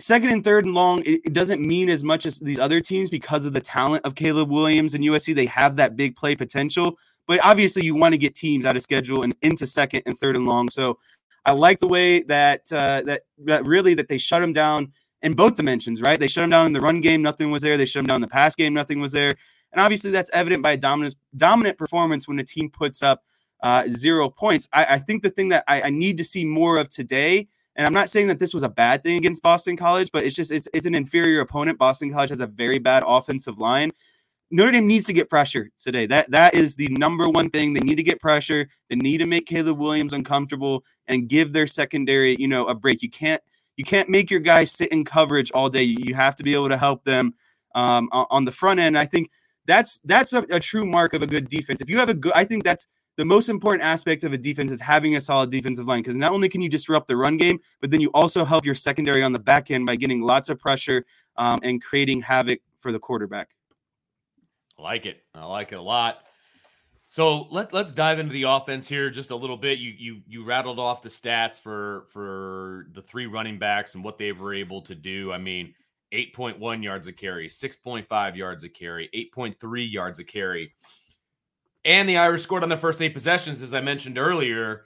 second 0.00 0.30
and 0.30 0.44
third 0.44 0.64
and 0.64 0.74
long, 0.74 1.00
it, 1.00 1.20
it, 1.24 1.32
doesn't 1.32 1.60
mean 1.60 1.88
as 1.88 2.04
much 2.04 2.26
as 2.26 2.38
these 2.38 2.58
other 2.58 2.80
teams 2.80 3.10
because 3.10 3.46
of 3.46 3.52
the 3.52 3.60
talent 3.60 4.04
of 4.04 4.14
Caleb 4.14 4.50
Williams 4.50 4.94
and 4.94 5.02
USC. 5.04 5.34
They 5.34 5.46
have 5.46 5.76
that 5.76 5.96
big 5.96 6.14
play 6.14 6.36
potential, 6.36 6.96
but 7.26 7.40
obviously 7.42 7.84
you 7.84 7.96
want 7.96 8.12
to 8.12 8.18
get 8.18 8.34
teams 8.34 8.64
out 8.64 8.76
of 8.76 8.82
schedule 8.82 9.22
and 9.22 9.34
into 9.42 9.66
second 9.66 10.02
and 10.06 10.16
third 10.18 10.36
and 10.36 10.46
long. 10.46 10.68
So 10.68 10.98
I 11.44 11.52
like 11.52 11.80
the 11.80 11.88
way 11.88 12.22
that 12.24 12.70
uh, 12.70 13.02
that 13.02 13.22
that 13.44 13.64
really 13.64 13.94
that 13.94 14.08
they 14.08 14.18
shut 14.18 14.40
them 14.40 14.52
down 14.52 14.92
in 15.22 15.34
both 15.34 15.54
dimensions, 15.54 16.00
right? 16.00 16.18
They 16.18 16.28
shut 16.28 16.42
them 16.42 16.50
down 16.50 16.66
in 16.66 16.72
the 16.72 16.80
run 16.80 17.00
game, 17.00 17.22
nothing 17.22 17.50
was 17.50 17.62
there. 17.62 17.76
They 17.76 17.86
shut 17.86 18.00
them 18.00 18.06
down 18.06 18.16
in 18.16 18.22
the 18.22 18.28
pass 18.28 18.54
game, 18.54 18.74
nothing 18.74 19.00
was 19.00 19.12
there. 19.12 19.34
And 19.72 19.80
obviously, 19.80 20.10
that's 20.10 20.30
evident 20.32 20.62
by 20.62 20.72
a 20.72 20.76
dominant 20.76 21.16
dominant 21.36 21.76
performance 21.76 22.26
when 22.26 22.38
a 22.38 22.44
team 22.44 22.70
puts 22.70 23.02
up 23.02 23.22
uh, 23.62 23.84
zero 23.88 24.30
points. 24.30 24.68
I, 24.72 24.84
I, 24.84 24.98
think 24.98 25.22
the 25.22 25.30
thing 25.30 25.48
that 25.48 25.64
I, 25.66 25.82
I, 25.82 25.90
need 25.90 26.16
to 26.18 26.24
see 26.24 26.44
more 26.44 26.78
of 26.78 26.88
today, 26.88 27.48
and 27.74 27.86
I'm 27.86 27.92
not 27.92 28.08
saying 28.08 28.28
that 28.28 28.38
this 28.38 28.54
was 28.54 28.62
a 28.62 28.68
bad 28.68 29.02
thing 29.02 29.16
against 29.16 29.42
Boston 29.42 29.76
College, 29.76 30.10
but 30.12 30.24
it's 30.24 30.36
just 30.36 30.52
it's 30.52 30.68
it's 30.72 30.86
an 30.86 30.94
inferior 30.94 31.40
opponent. 31.40 31.78
Boston 31.78 32.12
College 32.12 32.30
has 32.30 32.40
a 32.40 32.46
very 32.46 32.78
bad 32.78 33.02
offensive 33.06 33.58
line. 33.58 33.90
Notre 34.50 34.70
Dame 34.70 34.86
needs 34.86 35.06
to 35.06 35.12
get 35.12 35.28
pressure 35.28 35.68
today. 35.78 36.06
That 36.06 36.30
that 36.30 36.54
is 36.54 36.76
the 36.76 36.88
number 36.88 37.28
one 37.28 37.50
thing. 37.50 37.74
They 37.74 37.80
need 37.80 37.96
to 37.96 38.02
get 38.02 38.20
pressure. 38.20 38.68
They 38.88 38.96
need 38.96 39.18
to 39.18 39.26
make 39.26 39.46
Caleb 39.46 39.78
Williams 39.78 40.14
uncomfortable 40.14 40.84
and 41.06 41.28
give 41.28 41.52
their 41.52 41.66
secondary, 41.66 42.36
you 42.38 42.48
know, 42.48 42.66
a 42.66 42.74
break. 42.74 43.02
You 43.02 43.10
can't 43.10 43.42
you 43.78 43.84
can't 43.84 44.10
make 44.10 44.30
your 44.30 44.40
guys 44.40 44.72
sit 44.72 44.90
in 44.90 45.04
coverage 45.04 45.52
all 45.52 45.70
day. 45.70 45.84
You 45.84 46.14
have 46.14 46.34
to 46.36 46.42
be 46.42 46.52
able 46.52 46.68
to 46.68 46.76
help 46.76 47.04
them 47.04 47.34
um, 47.76 48.08
on 48.12 48.44
the 48.44 48.52
front 48.52 48.80
end. 48.80 48.98
I 48.98 49.06
think 49.06 49.30
that's 49.66 50.00
that's 50.04 50.32
a, 50.32 50.44
a, 50.50 50.58
true 50.58 50.84
mark 50.84 51.14
of 51.14 51.22
a 51.22 51.26
good 51.26 51.48
defense. 51.48 51.80
If 51.80 51.88
you 51.88 51.96
have 51.98 52.08
a 52.08 52.14
good, 52.14 52.32
I 52.34 52.44
think 52.44 52.64
that's 52.64 52.88
the 53.16 53.24
most 53.24 53.48
important 53.48 53.84
aspect 53.84 54.24
of 54.24 54.32
a 54.32 54.38
defense 54.38 54.72
is 54.72 54.80
having 54.80 55.14
a 55.14 55.20
solid 55.20 55.50
defensive 55.50 55.86
line 55.86 56.00
because 56.00 56.16
not 56.16 56.32
only 56.32 56.48
can 56.48 56.60
you 56.60 56.68
disrupt 56.68 57.06
the 57.06 57.16
run 57.16 57.36
game, 57.36 57.60
but 57.80 57.92
then 57.92 58.00
you 58.00 58.10
also 58.14 58.44
help 58.44 58.66
your 58.66 58.74
secondary 58.74 59.22
on 59.22 59.32
the 59.32 59.38
back 59.38 59.70
end 59.70 59.86
by 59.86 59.94
getting 59.94 60.22
lots 60.22 60.48
of 60.48 60.58
pressure 60.58 61.04
um, 61.36 61.60
and 61.62 61.82
creating 61.82 62.20
havoc 62.20 62.58
for 62.80 62.90
the 62.90 62.98
quarterback. 62.98 63.50
I 64.76 64.82
like 64.82 65.06
it. 65.06 65.22
I 65.34 65.44
like 65.44 65.70
it 65.70 65.76
a 65.76 65.82
lot. 65.82 66.24
So 67.08 67.48
let 67.50 67.72
let's 67.72 67.92
dive 67.92 68.18
into 68.18 68.34
the 68.34 68.42
offense 68.42 68.86
here 68.86 69.08
just 69.08 69.30
a 69.30 69.36
little 69.36 69.56
bit. 69.56 69.78
You 69.78 69.94
you 69.96 70.20
you 70.26 70.44
rattled 70.44 70.78
off 70.78 71.00
the 71.00 71.08
stats 71.08 71.58
for 71.58 72.06
for 72.12 72.86
the 72.92 73.00
three 73.00 73.26
running 73.26 73.58
backs 73.58 73.94
and 73.94 74.04
what 74.04 74.18
they 74.18 74.32
were 74.32 74.52
able 74.52 74.82
to 74.82 74.94
do. 74.94 75.32
I 75.32 75.38
mean, 75.38 75.74
8.1 76.12 76.82
yards 76.82 77.08
a 77.08 77.12
carry, 77.12 77.48
6.5 77.48 78.36
yards 78.36 78.64
a 78.64 78.68
carry, 78.68 79.08
8.3 79.36 79.90
yards 79.90 80.18
a 80.18 80.24
carry. 80.24 80.74
And 81.86 82.06
the 82.06 82.18
Irish 82.18 82.42
scored 82.42 82.62
on 82.62 82.68
the 82.68 82.76
first 82.76 83.00
eight 83.00 83.14
possessions, 83.14 83.62
as 83.62 83.72
I 83.72 83.80
mentioned 83.80 84.18
earlier. 84.18 84.84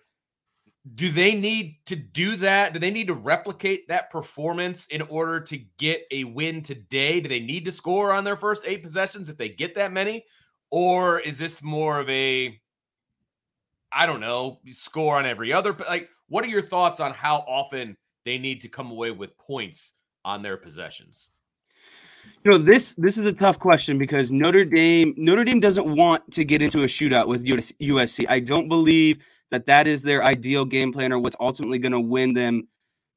Do 0.94 1.10
they 1.10 1.34
need 1.34 1.78
to 1.86 1.96
do 1.96 2.36
that? 2.36 2.72
Do 2.72 2.80
they 2.80 2.90
need 2.90 3.06
to 3.06 3.14
replicate 3.14 3.88
that 3.88 4.10
performance 4.10 4.86
in 4.86 5.02
order 5.02 5.40
to 5.40 5.58
get 5.78 6.02
a 6.10 6.24
win 6.24 6.62
today? 6.62 7.20
Do 7.20 7.28
they 7.28 7.40
need 7.40 7.64
to 7.64 7.72
score 7.72 8.12
on 8.12 8.24
their 8.24 8.36
first 8.36 8.64
eight 8.66 8.82
possessions 8.82 9.28
if 9.28 9.36
they 9.36 9.48
get 9.48 9.76
that 9.76 9.92
many? 9.92 10.24
Or 10.72 11.20
is 11.20 11.36
this 11.36 11.62
more 11.62 12.00
of 12.00 12.08
a, 12.08 12.58
I 13.92 14.06
don't 14.06 14.20
know, 14.20 14.58
score 14.70 15.18
on 15.18 15.26
every 15.26 15.52
other? 15.52 15.76
Like, 15.86 16.08
what 16.28 16.44
are 16.44 16.48
your 16.48 16.62
thoughts 16.62 16.98
on 16.98 17.12
how 17.12 17.44
often 17.46 17.96
they 18.24 18.38
need 18.38 18.62
to 18.62 18.68
come 18.68 18.90
away 18.90 19.10
with 19.10 19.36
points 19.36 19.92
on 20.24 20.42
their 20.42 20.56
possessions? 20.56 21.30
You 22.44 22.52
know 22.52 22.58
this 22.58 22.94
this 22.94 23.18
is 23.18 23.26
a 23.26 23.32
tough 23.32 23.58
question 23.58 23.98
because 23.98 24.32
Notre 24.32 24.64
Dame 24.64 25.12
Notre 25.16 25.44
Dame 25.44 25.60
doesn't 25.60 25.94
want 25.94 26.30
to 26.30 26.44
get 26.44 26.62
into 26.62 26.82
a 26.82 26.86
shootout 26.86 27.26
with 27.26 27.44
USC. 27.44 28.26
I 28.28 28.38
don't 28.40 28.68
believe 28.68 29.24
that 29.50 29.66
that 29.66 29.86
is 29.86 30.02
their 30.02 30.24
ideal 30.24 30.64
game 30.64 30.92
plan 30.92 31.12
or 31.12 31.18
what's 31.18 31.36
ultimately 31.38 31.78
going 31.78 31.92
to 31.92 32.00
win 32.00 32.32
them 32.32 32.68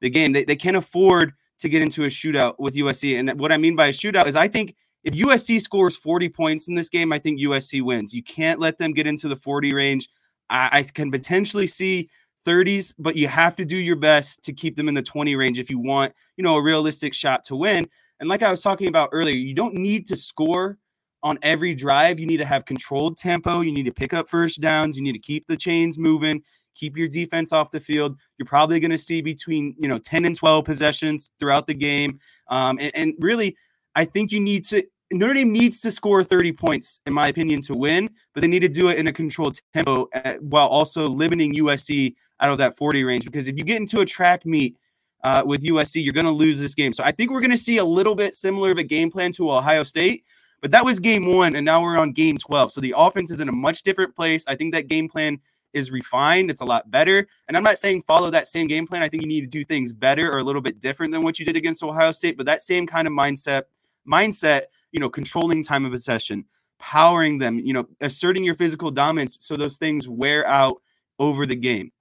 the 0.01 0.09
game. 0.09 0.33
They, 0.33 0.43
they 0.43 0.55
can't 0.55 0.75
afford 0.75 1.33
to 1.59 1.69
get 1.69 1.81
into 1.81 2.03
a 2.03 2.07
shootout 2.07 2.55
with 2.59 2.75
USC. 2.75 3.17
And 3.17 3.39
what 3.39 3.51
I 3.51 3.57
mean 3.57 3.75
by 3.75 3.87
a 3.87 3.91
shootout 3.91 4.25
is 4.25 4.35
I 4.35 4.47
think 4.47 4.75
if 5.05 5.13
USC 5.13 5.61
scores 5.61 5.95
40 5.95 6.29
points 6.29 6.67
in 6.67 6.73
this 6.73 6.89
game, 6.89 7.13
I 7.13 7.19
think 7.19 7.39
USC 7.39 7.81
wins. 7.83 8.11
You 8.11 8.23
can't 8.23 8.59
let 8.59 8.79
them 8.79 8.91
get 8.91 9.05
into 9.05 9.27
the 9.27 9.35
40 9.35 9.71
range. 9.71 10.09
I, 10.49 10.69
I 10.71 10.83
can 10.83 11.11
potentially 11.11 11.67
see 11.67 12.09
30s, 12.45 12.95
but 12.97 13.15
you 13.15 13.27
have 13.27 13.55
to 13.57 13.65
do 13.65 13.77
your 13.77 13.95
best 13.95 14.43
to 14.43 14.53
keep 14.53 14.75
them 14.75 14.89
in 14.89 14.95
the 14.95 15.03
20 15.03 15.35
range 15.35 15.59
if 15.59 15.69
you 15.69 15.77
want, 15.77 16.13
you 16.37 16.43
know, 16.43 16.55
a 16.55 16.61
realistic 16.61 17.13
shot 17.13 17.43
to 17.45 17.55
win. 17.55 17.87
And 18.19 18.27
like 18.27 18.41
I 18.41 18.49
was 18.49 18.61
talking 18.61 18.87
about 18.87 19.09
earlier, 19.11 19.35
you 19.35 19.53
don't 19.53 19.75
need 19.75 20.07
to 20.07 20.15
score 20.15 20.79
on 21.21 21.37
every 21.43 21.75
drive. 21.75 22.19
You 22.19 22.25
need 22.25 22.37
to 22.37 22.45
have 22.45 22.65
controlled 22.65 23.17
tempo. 23.17 23.61
You 23.61 23.71
need 23.71 23.85
to 23.85 23.93
pick 23.93 24.11
up 24.11 24.27
first 24.27 24.59
downs. 24.59 24.97
You 24.97 25.03
need 25.03 25.13
to 25.13 25.19
keep 25.19 25.45
the 25.45 25.57
chains 25.57 25.99
moving, 25.99 26.41
keep 26.73 26.97
your 26.97 27.07
defense 27.07 27.53
off 27.53 27.69
the 27.69 27.79
field. 27.79 28.17
You're 28.39 28.47
probably 28.47 28.79
going 28.79 28.89
to 28.91 28.97
see 28.97 29.21
between, 29.21 29.75
you 29.77 29.87
know, 29.87 29.99
10 29.99 30.25
and 30.25 30.35
12 30.35 30.65
possessions 30.65 31.29
throughout 31.39 31.67
the 31.67 31.75
game. 31.75 32.19
Um, 32.47 32.79
and, 32.79 32.95
and 32.95 33.13
really, 33.19 33.55
I 33.95 34.05
think 34.05 34.31
you 34.31 34.39
need 34.39 34.65
to 34.65 34.83
Notre 35.11 35.33
Dame 35.35 35.51
needs 35.51 35.79
to 35.81 35.91
score 35.91 36.23
30 36.23 36.53
points, 36.53 36.99
in 37.05 37.13
my 37.13 37.27
opinion, 37.27 37.61
to 37.61 37.73
win, 37.75 38.09
but 38.33 38.41
they 38.41 38.47
need 38.47 38.61
to 38.61 38.69
do 38.69 38.87
it 38.87 38.97
in 38.97 39.07
a 39.07 39.13
controlled 39.13 39.59
tempo 39.73 40.07
at, 40.13 40.37
uh, 40.37 40.39
while 40.39 40.67
also 40.67 41.07
limiting 41.07 41.53
USC 41.55 42.15
out 42.39 42.49
of 42.49 42.57
that 42.57 42.75
40 42.75 43.03
range. 43.03 43.25
Because 43.25 43.47
if 43.47 43.57
you 43.57 43.63
get 43.63 43.77
into 43.77 43.99
a 43.99 44.05
track 44.05 44.45
meet 44.45 44.75
uh, 45.23 45.43
with 45.45 45.63
USC, 45.63 46.03
you're 46.03 46.13
going 46.13 46.25
to 46.25 46.31
lose 46.31 46.59
this 46.59 46.73
game. 46.73 46.91
So 46.91 47.03
I 47.03 47.11
think 47.11 47.29
we're 47.29 47.41
going 47.41 47.51
to 47.51 47.57
see 47.57 47.77
a 47.77 47.85
little 47.85 48.15
bit 48.15 48.33
similar 48.33 48.71
of 48.71 48.79
a 48.79 48.83
game 48.83 49.11
plan 49.11 49.31
to 49.33 49.51
Ohio 49.51 49.83
State, 49.83 50.23
but 50.59 50.71
that 50.71 50.83
was 50.83 50.99
game 50.99 51.31
one, 51.31 51.55
and 51.55 51.63
now 51.63 51.81
we're 51.83 51.97
on 51.97 52.11
game 52.11 52.37
12. 52.37 52.71
So 52.71 52.81
the 52.81 52.95
offense 52.97 53.29
is 53.29 53.39
in 53.39 53.47
a 53.47 53.53
much 53.53 53.83
different 53.83 54.15
place. 54.15 54.43
I 54.47 54.55
think 54.55 54.73
that 54.73 54.87
game 54.87 55.07
plan 55.07 55.39
is 55.73 55.91
refined. 55.91 56.49
It's 56.49 56.61
a 56.61 56.65
lot 56.65 56.89
better. 56.89 57.27
And 57.47 57.55
I'm 57.55 57.63
not 57.63 57.77
saying 57.77 58.03
follow 58.03 58.31
that 58.31 58.47
same 58.47 58.65
game 58.65 58.87
plan. 58.87 59.03
I 59.03 59.09
think 59.09 59.21
you 59.21 59.27
need 59.27 59.41
to 59.41 59.47
do 59.47 59.63
things 59.63 59.93
better 59.93 60.31
or 60.31 60.39
a 60.39 60.43
little 60.43 60.61
bit 60.61 60.79
different 60.79 61.11
than 61.11 61.21
what 61.21 61.37
you 61.37 61.45
did 61.45 61.57
against 61.57 61.83
Ohio 61.83 62.11
State, 62.11 62.37
but 62.37 62.47
that 62.47 62.61
same 62.61 62.87
kind 62.87 63.07
of 63.07 63.13
mindset 63.13 63.63
mindset 64.07 64.63
you 64.95 65.01
know, 65.01 65.09
controlling 65.09 65.61
time 65.61 65.83
of 65.83 65.91
possession, 65.91 66.45
powering 66.79 67.37
them, 67.37 67.59
you 67.59 67.73
know, 67.73 67.85
asserting 67.99 68.45
your 68.45 68.55
physical 68.55 68.89
dominance 68.89 69.35
so 69.41 69.57
those 69.57 69.75
things 69.75 70.07
wear 70.07 70.47
out 70.47 70.81
over 71.19 71.45
the 71.45 71.55
game. 71.55 71.91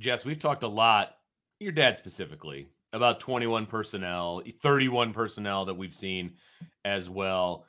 Jess, 0.00 0.24
we've 0.24 0.40
talked 0.40 0.64
a 0.64 0.68
lot, 0.68 1.18
your 1.60 1.70
dad 1.70 1.96
specifically, 1.96 2.66
about 2.92 3.20
21 3.20 3.66
personnel, 3.66 4.42
31 4.60 5.12
personnel 5.12 5.64
that 5.66 5.74
we've 5.74 5.94
seen 5.94 6.32
as 6.84 7.08
well. 7.08 7.64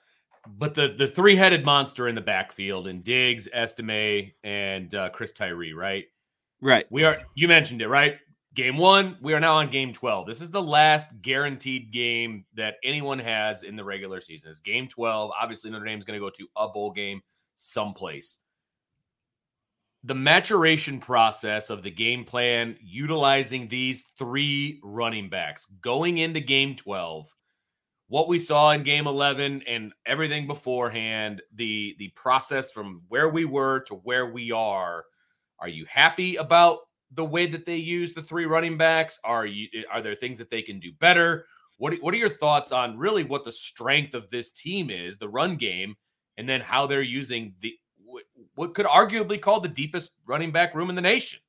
But 0.58 0.74
the 0.74 0.96
the 0.98 1.08
three 1.08 1.36
headed 1.36 1.64
monster 1.64 2.08
in 2.08 2.16
the 2.16 2.22
backfield 2.22 2.88
and 2.88 3.04
Diggs, 3.04 3.48
Estime, 3.54 4.32
and 4.44 4.96
uh, 4.96 5.10
Chris 5.10 5.34
Tyree, 5.34 5.74
right? 5.74 6.06
Right. 6.62 6.88
We 6.90 7.04
are. 7.04 7.20
You 7.36 7.48
mentioned 7.48 7.84
it, 7.84 7.90
right? 7.90 8.18
Game 8.56 8.78
one. 8.78 9.18
We 9.22 9.34
are 9.34 9.40
now 9.40 9.56
on 9.56 9.70
game 9.70 9.94
12. 9.94 10.26
This 10.28 10.42
is 10.42 10.52
the 10.52 10.62
last 10.62 11.22
guaranteed 11.22 11.92
game 11.92 12.46
that 12.56 12.76
anyone 12.84 13.20
has 13.20 13.64
in 13.64 13.76
the 13.76 13.84
regular 13.84 14.22
season. 14.22 14.50
It's 14.50 14.60
game 14.60 14.88
12. 14.88 15.32
Obviously, 15.40 15.70
Notre 15.70 15.86
Dame's 15.86 16.04
going 16.04 16.20
to 16.20 16.26
go 16.26 16.32
to 16.32 16.48
a 16.58 16.68
bowl 16.68 16.92
game 16.92 17.22
someplace 17.56 18.40
the 20.04 20.16
maturation 20.16 21.00
process 21.00 21.70
of 21.70 21.84
the 21.84 21.92
game 21.92 22.24
plan 22.24 22.78
utilizing 22.82 23.68
these 23.68 24.04
three 24.18 24.80
running 24.84 25.30
backs 25.30 25.66
going 25.82 26.20
into 26.20 26.40
game 26.40 26.76
12 26.76 27.34
what 28.08 28.28
we 28.28 28.40
saw 28.40 28.72
in 28.72 28.84
game 28.84 29.08
11 29.08 29.62
and 29.68 29.94
everything 30.06 30.48
beforehand 30.48 31.42
the 31.56 31.96
the 32.00 32.08
process 32.16 32.72
from 32.72 33.02
where 33.10 33.30
we 33.30 33.44
were 33.44 33.82
to 33.82 33.96
where 33.96 34.28
we 34.32 34.52
are 34.52 35.04
are 35.60 35.68
you 35.68 35.86
happy 35.90 36.38
about 36.38 36.80
the 37.14 37.26
way 37.26 37.46
that 37.46 37.66
they 37.66 37.78
use 37.78 38.14
the 38.14 38.22
three 38.22 38.46
running 38.46 38.78
backs 38.78 39.20
are 39.24 39.46
you 39.46 39.68
are 39.92 40.02
there 40.02 40.16
things 40.16 40.38
that 40.38 40.50
they 40.50 40.62
can 40.62 40.80
do 40.80 40.92
better 41.00 41.46
what 41.78 41.94
what 42.02 42.14
are 42.14 42.18
your 42.18 42.30
thoughts 42.30 42.72
on 42.72 42.98
really 42.98 43.24
what 43.24 43.44
the 43.44 43.52
strength 43.52 44.14
of 44.14 44.30
this 44.30 44.52
team 44.52 44.90
is 44.90 45.18
the 45.18 45.28
run 45.28 45.56
game 45.56 45.96
and 46.38 46.48
then 46.48 46.62
how 46.62 46.88
they're 46.88 47.02
using 47.02 47.54
the 47.62 47.78
what 48.56 48.74
could 48.74 48.86
arguably 48.86 49.40
call 49.40 49.60
the 49.60 49.68
deepest 49.68 50.16
running 50.26 50.52
back 50.52 50.74
room 50.76 50.90
in 50.90 50.96
the 50.96 51.02
nation. 51.02 51.40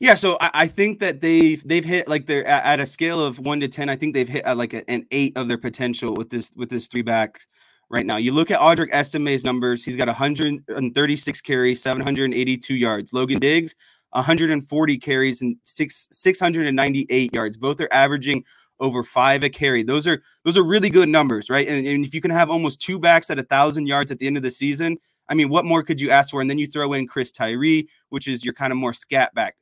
Yeah, 0.00 0.14
so 0.14 0.36
I, 0.40 0.50
I, 0.54 0.66
think 0.66 0.98
that 0.98 1.20
they've 1.20 1.62
they've 1.66 1.84
hit 1.84 2.08
like 2.08 2.26
they're 2.26 2.46
at, 2.46 2.64
at, 2.64 2.80
a 2.80 2.86
scale 2.86 3.20
of 3.20 3.38
one 3.38 3.60
to 3.60 3.68
ten. 3.68 3.88
I 3.88 3.96
think 3.96 4.14
they've 4.14 4.28
hit 4.28 4.44
uh, 4.46 4.54
like 4.54 4.74
a, 4.74 4.88
an 4.90 5.06
eight 5.12 5.36
of 5.36 5.46
their 5.46 5.58
potential 5.58 6.14
with 6.14 6.30
this 6.30 6.50
with 6.56 6.68
this 6.68 6.88
three 6.88 7.02
backs 7.02 7.46
right 7.90 8.04
now. 8.04 8.16
You 8.16 8.32
look 8.32 8.50
at 8.50 8.58
Audric 8.58 8.88
Estime's 8.90 9.44
numbers; 9.44 9.84
he's 9.84 9.94
got 9.94 10.08
136 10.08 11.40
carries, 11.42 11.80
782 11.80 12.74
yards. 12.74 13.12
Logan 13.12 13.38
Diggs, 13.38 13.76
140 14.14 14.98
carries 14.98 15.42
and 15.42 15.56
six 15.64 16.08
698 16.10 17.34
yards. 17.34 17.56
Both 17.56 17.80
are 17.80 17.92
averaging 17.92 18.44
over 18.80 19.02
five 19.02 19.42
a 19.42 19.50
carry. 19.50 19.82
Those 19.82 20.06
are 20.06 20.22
those 20.44 20.56
are 20.56 20.62
really 20.62 20.90
good 20.90 21.08
numbers, 21.08 21.50
right? 21.50 21.66
And, 21.66 21.86
and 21.86 22.04
if 22.04 22.14
you 22.14 22.20
can 22.20 22.30
have 22.30 22.50
almost 22.50 22.80
two 22.80 22.98
backs 22.98 23.30
at 23.30 23.38
a 23.38 23.42
thousand 23.42 23.86
yards 23.86 24.10
at 24.10 24.18
the 24.18 24.26
end 24.26 24.36
of 24.36 24.42
the 24.42 24.50
season, 24.50 24.98
I 25.28 25.34
mean, 25.34 25.48
what 25.48 25.64
more 25.64 25.82
could 25.82 26.00
you 26.00 26.10
ask 26.10 26.30
for? 26.30 26.40
And 26.40 26.48
then 26.48 26.58
you 26.58 26.66
throw 26.66 26.92
in 26.92 27.06
Chris 27.06 27.30
Tyree, 27.30 27.88
which 28.10 28.28
is 28.28 28.44
your 28.44 28.54
kind 28.54 28.72
of 28.72 28.78
more 28.78 28.92
scat 28.92 29.34
back. 29.34 29.56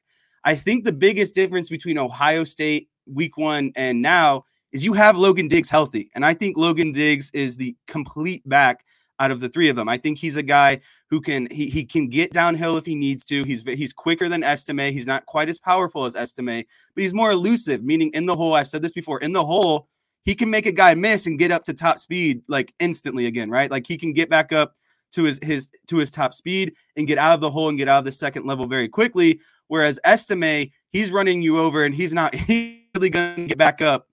I 0.45 0.55
think 0.55 0.85
the 0.85 0.93
biggest 0.93 1.35
difference 1.35 1.69
between 1.69 1.99
Ohio 1.99 2.45
State 2.45 2.89
week 3.07 3.37
one 3.37 3.73
and 3.77 4.03
now 4.03 4.45
is 4.73 4.85
you 4.85 4.95
have 4.95 5.17
Logan 5.17 5.49
Diggs 5.49 5.71
healthy. 5.71 6.11
And 6.15 6.25
I 6.25 6.35
think 6.35 6.57
Logan 6.57 6.93
Diggs 6.93 7.31
is 7.33 7.57
the 7.57 7.77
complete 7.87 8.47
back 8.49 8.85
out 9.23 9.31
of 9.31 9.41
the 9.41 9.49
three 9.49 9.69
of 9.69 9.77
them. 9.77 9.89
I 9.89 9.99
think 9.99 10.19
he's 10.19 10.37
a 10.37 10.43
guy 10.43 10.81
who 11.09 11.21
can 11.21 11.47
he, 11.51 11.69
he 11.69 11.85
can 11.85 12.09
get 12.09 12.33
downhill 12.33 12.77
if 12.77 12.85
he 12.85 12.97
needs 12.97 13.25
to. 13.27 13.45
He's 13.45 13.63
he's 13.63 13.93
quicker 13.93 14.29
than 14.29 14.43
Estime. 14.43 14.93
He's 14.93 15.07
not 15.07 15.27
quite 15.27 15.49
as 15.49 15.59
powerful 15.59 16.05
as 16.05 16.17
Estime, 16.17 16.65
but 16.95 17.03
he's 17.03 17.15
more 17.15 17.31
elusive, 17.31 17.85
meaning 17.85 18.11
in 18.15 18.27
the 18.27 18.35
hole. 18.35 18.55
I've 18.55 18.69
said 18.69 18.83
this 18.83 18.93
before, 18.93 19.21
in 19.21 19.33
the 19.33 19.45
hole, 19.45 19.89
he 20.25 20.35
can 20.35 20.51
make 20.51 20.67
a 20.67 20.73
guy 20.73 20.95
miss 20.95 21.27
and 21.27 21.39
get 21.39 21.53
up 21.53 21.65
to 21.65 21.75
top 21.75 22.01
speed 22.01 22.43
like 22.49 22.75
instantly 22.81 23.27
again, 23.27 23.49
right? 23.49 23.71
Like 23.71 23.87
he 23.87 23.97
can 23.97 24.13
get 24.13 24.29
back 24.29 24.53
up 24.53 24.75
to 25.13 25.23
his 25.25 25.39
his 25.43 25.71
to 25.87 25.99
his 25.99 26.11
top 26.11 26.35
speed 26.35 26.75
and 26.97 27.07
get 27.07 27.19
out 27.19 27.35
of 27.35 27.41
the 27.41 27.51
hole 27.51 27.69
and 27.69 27.79
get 27.79 27.89
out 27.89 28.01
of 28.01 28.05
the 28.05 28.13
second 28.13 28.47
level 28.47 28.67
very 28.67 28.89
quickly. 28.89 29.41
Whereas 29.69 30.01
Estime, 30.05 30.71
he's 30.91 31.13
running 31.13 31.43
you 31.43 31.61
over 31.61 31.85
and 31.85 31.95
he's 31.95 32.13
not 32.13 32.35
he's 32.49 32.81
really 32.95 33.11
gonna 33.11 33.47
get 33.47 33.59
back 33.59 33.81
up 33.81 34.09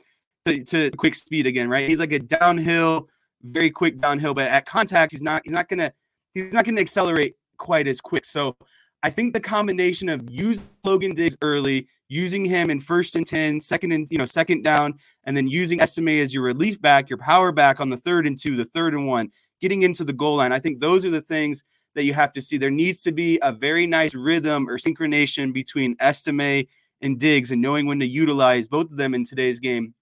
to, 0.45 0.63
to 0.65 0.91
quick 0.91 1.15
speed 1.15 1.47
again, 1.47 1.69
right? 1.69 1.87
He's 1.87 1.99
like 1.99 2.11
a 2.11 2.19
downhill, 2.19 3.09
very 3.43 3.71
quick 3.71 3.97
downhill, 3.97 4.33
but 4.33 4.47
at 4.47 4.65
contact, 4.65 5.11
he's 5.11 5.21
not 5.21 5.41
he's 5.43 5.53
not 5.53 5.67
gonna 5.67 5.91
he's 6.33 6.53
not 6.53 6.65
gonna 6.65 6.81
accelerate 6.81 7.35
quite 7.57 7.87
as 7.87 8.01
quick. 8.01 8.25
So 8.25 8.55
I 9.01 9.09
think 9.09 9.33
the 9.33 9.39
combination 9.39 10.09
of 10.09 10.29
use 10.29 10.69
Logan 10.83 11.13
Diggs 11.13 11.37
early, 11.41 11.87
using 12.09 12.43
him 12.43 12.69
in 12.69 12.79
first 12.79 13.15
and 13.15 13.25
10, 13.25 13.61
second 13.61 13.91
and 13.91 14.07
you 14.09 14.17
know, 14.17 14.25
second 14.25 14.63
down, 14.63 14.95
and 15.23 15.37
then 15.37 15.47
using 15.47 15.79
Estime 15.79 16.21
as 16.21 16.33
your 16.33 16.43
relief 16.43 16.81
back, 16.81 17.09
your 17.09 17.19
power 17.19 17.51
back 17.51 17.79
on 17.79 17.89
the 17.89 17.97
third 17.97 18.27
and 18.27 18.37
two, 18.37 18.55
the 18.55 18.65
third 18.65 18.93
and 18.93 19.07
one, 19.07 19.29
getting 19.61 19.83
into 19.83 20.03
the 20.03 20.13
goal 20.13 20.37
line. 20.37 20.51
I 20.51 20.59
think 20.59 20.79
those 20.79 21.05
are 21.05 21.09
the 21.09 21.21
things 21.21 21.63
that 21.95 22.03
you 22.03 22.13
have 22.13 22.33
to 22.33 22.41
see. 22.41 22.57
There 22.57 22.69
needs 22.69 23.01
to 23.01 23.11
be 23.11 23.39
a 23.41 23.51
very 23.51 23.87
nice 23.87 24.13
rhythm 24.13 24.69
or 24.69 24.77
synchronization 24.77 25.53
between 25.53 25.95
Estime 25.99 26.67
and 27.01 27.19
Diggs 27.19 27.51
and 27.51 27.61
knowing 27.61 27.85
when 27.85 27.99
to 27.99 28.07
utilize 28.07 28.67
both 28.67 28.91
of 28.91 28.97
them 28.97 29.13
in 29.13 29.23
today's 29.23 29.59
game. 29.59 29.93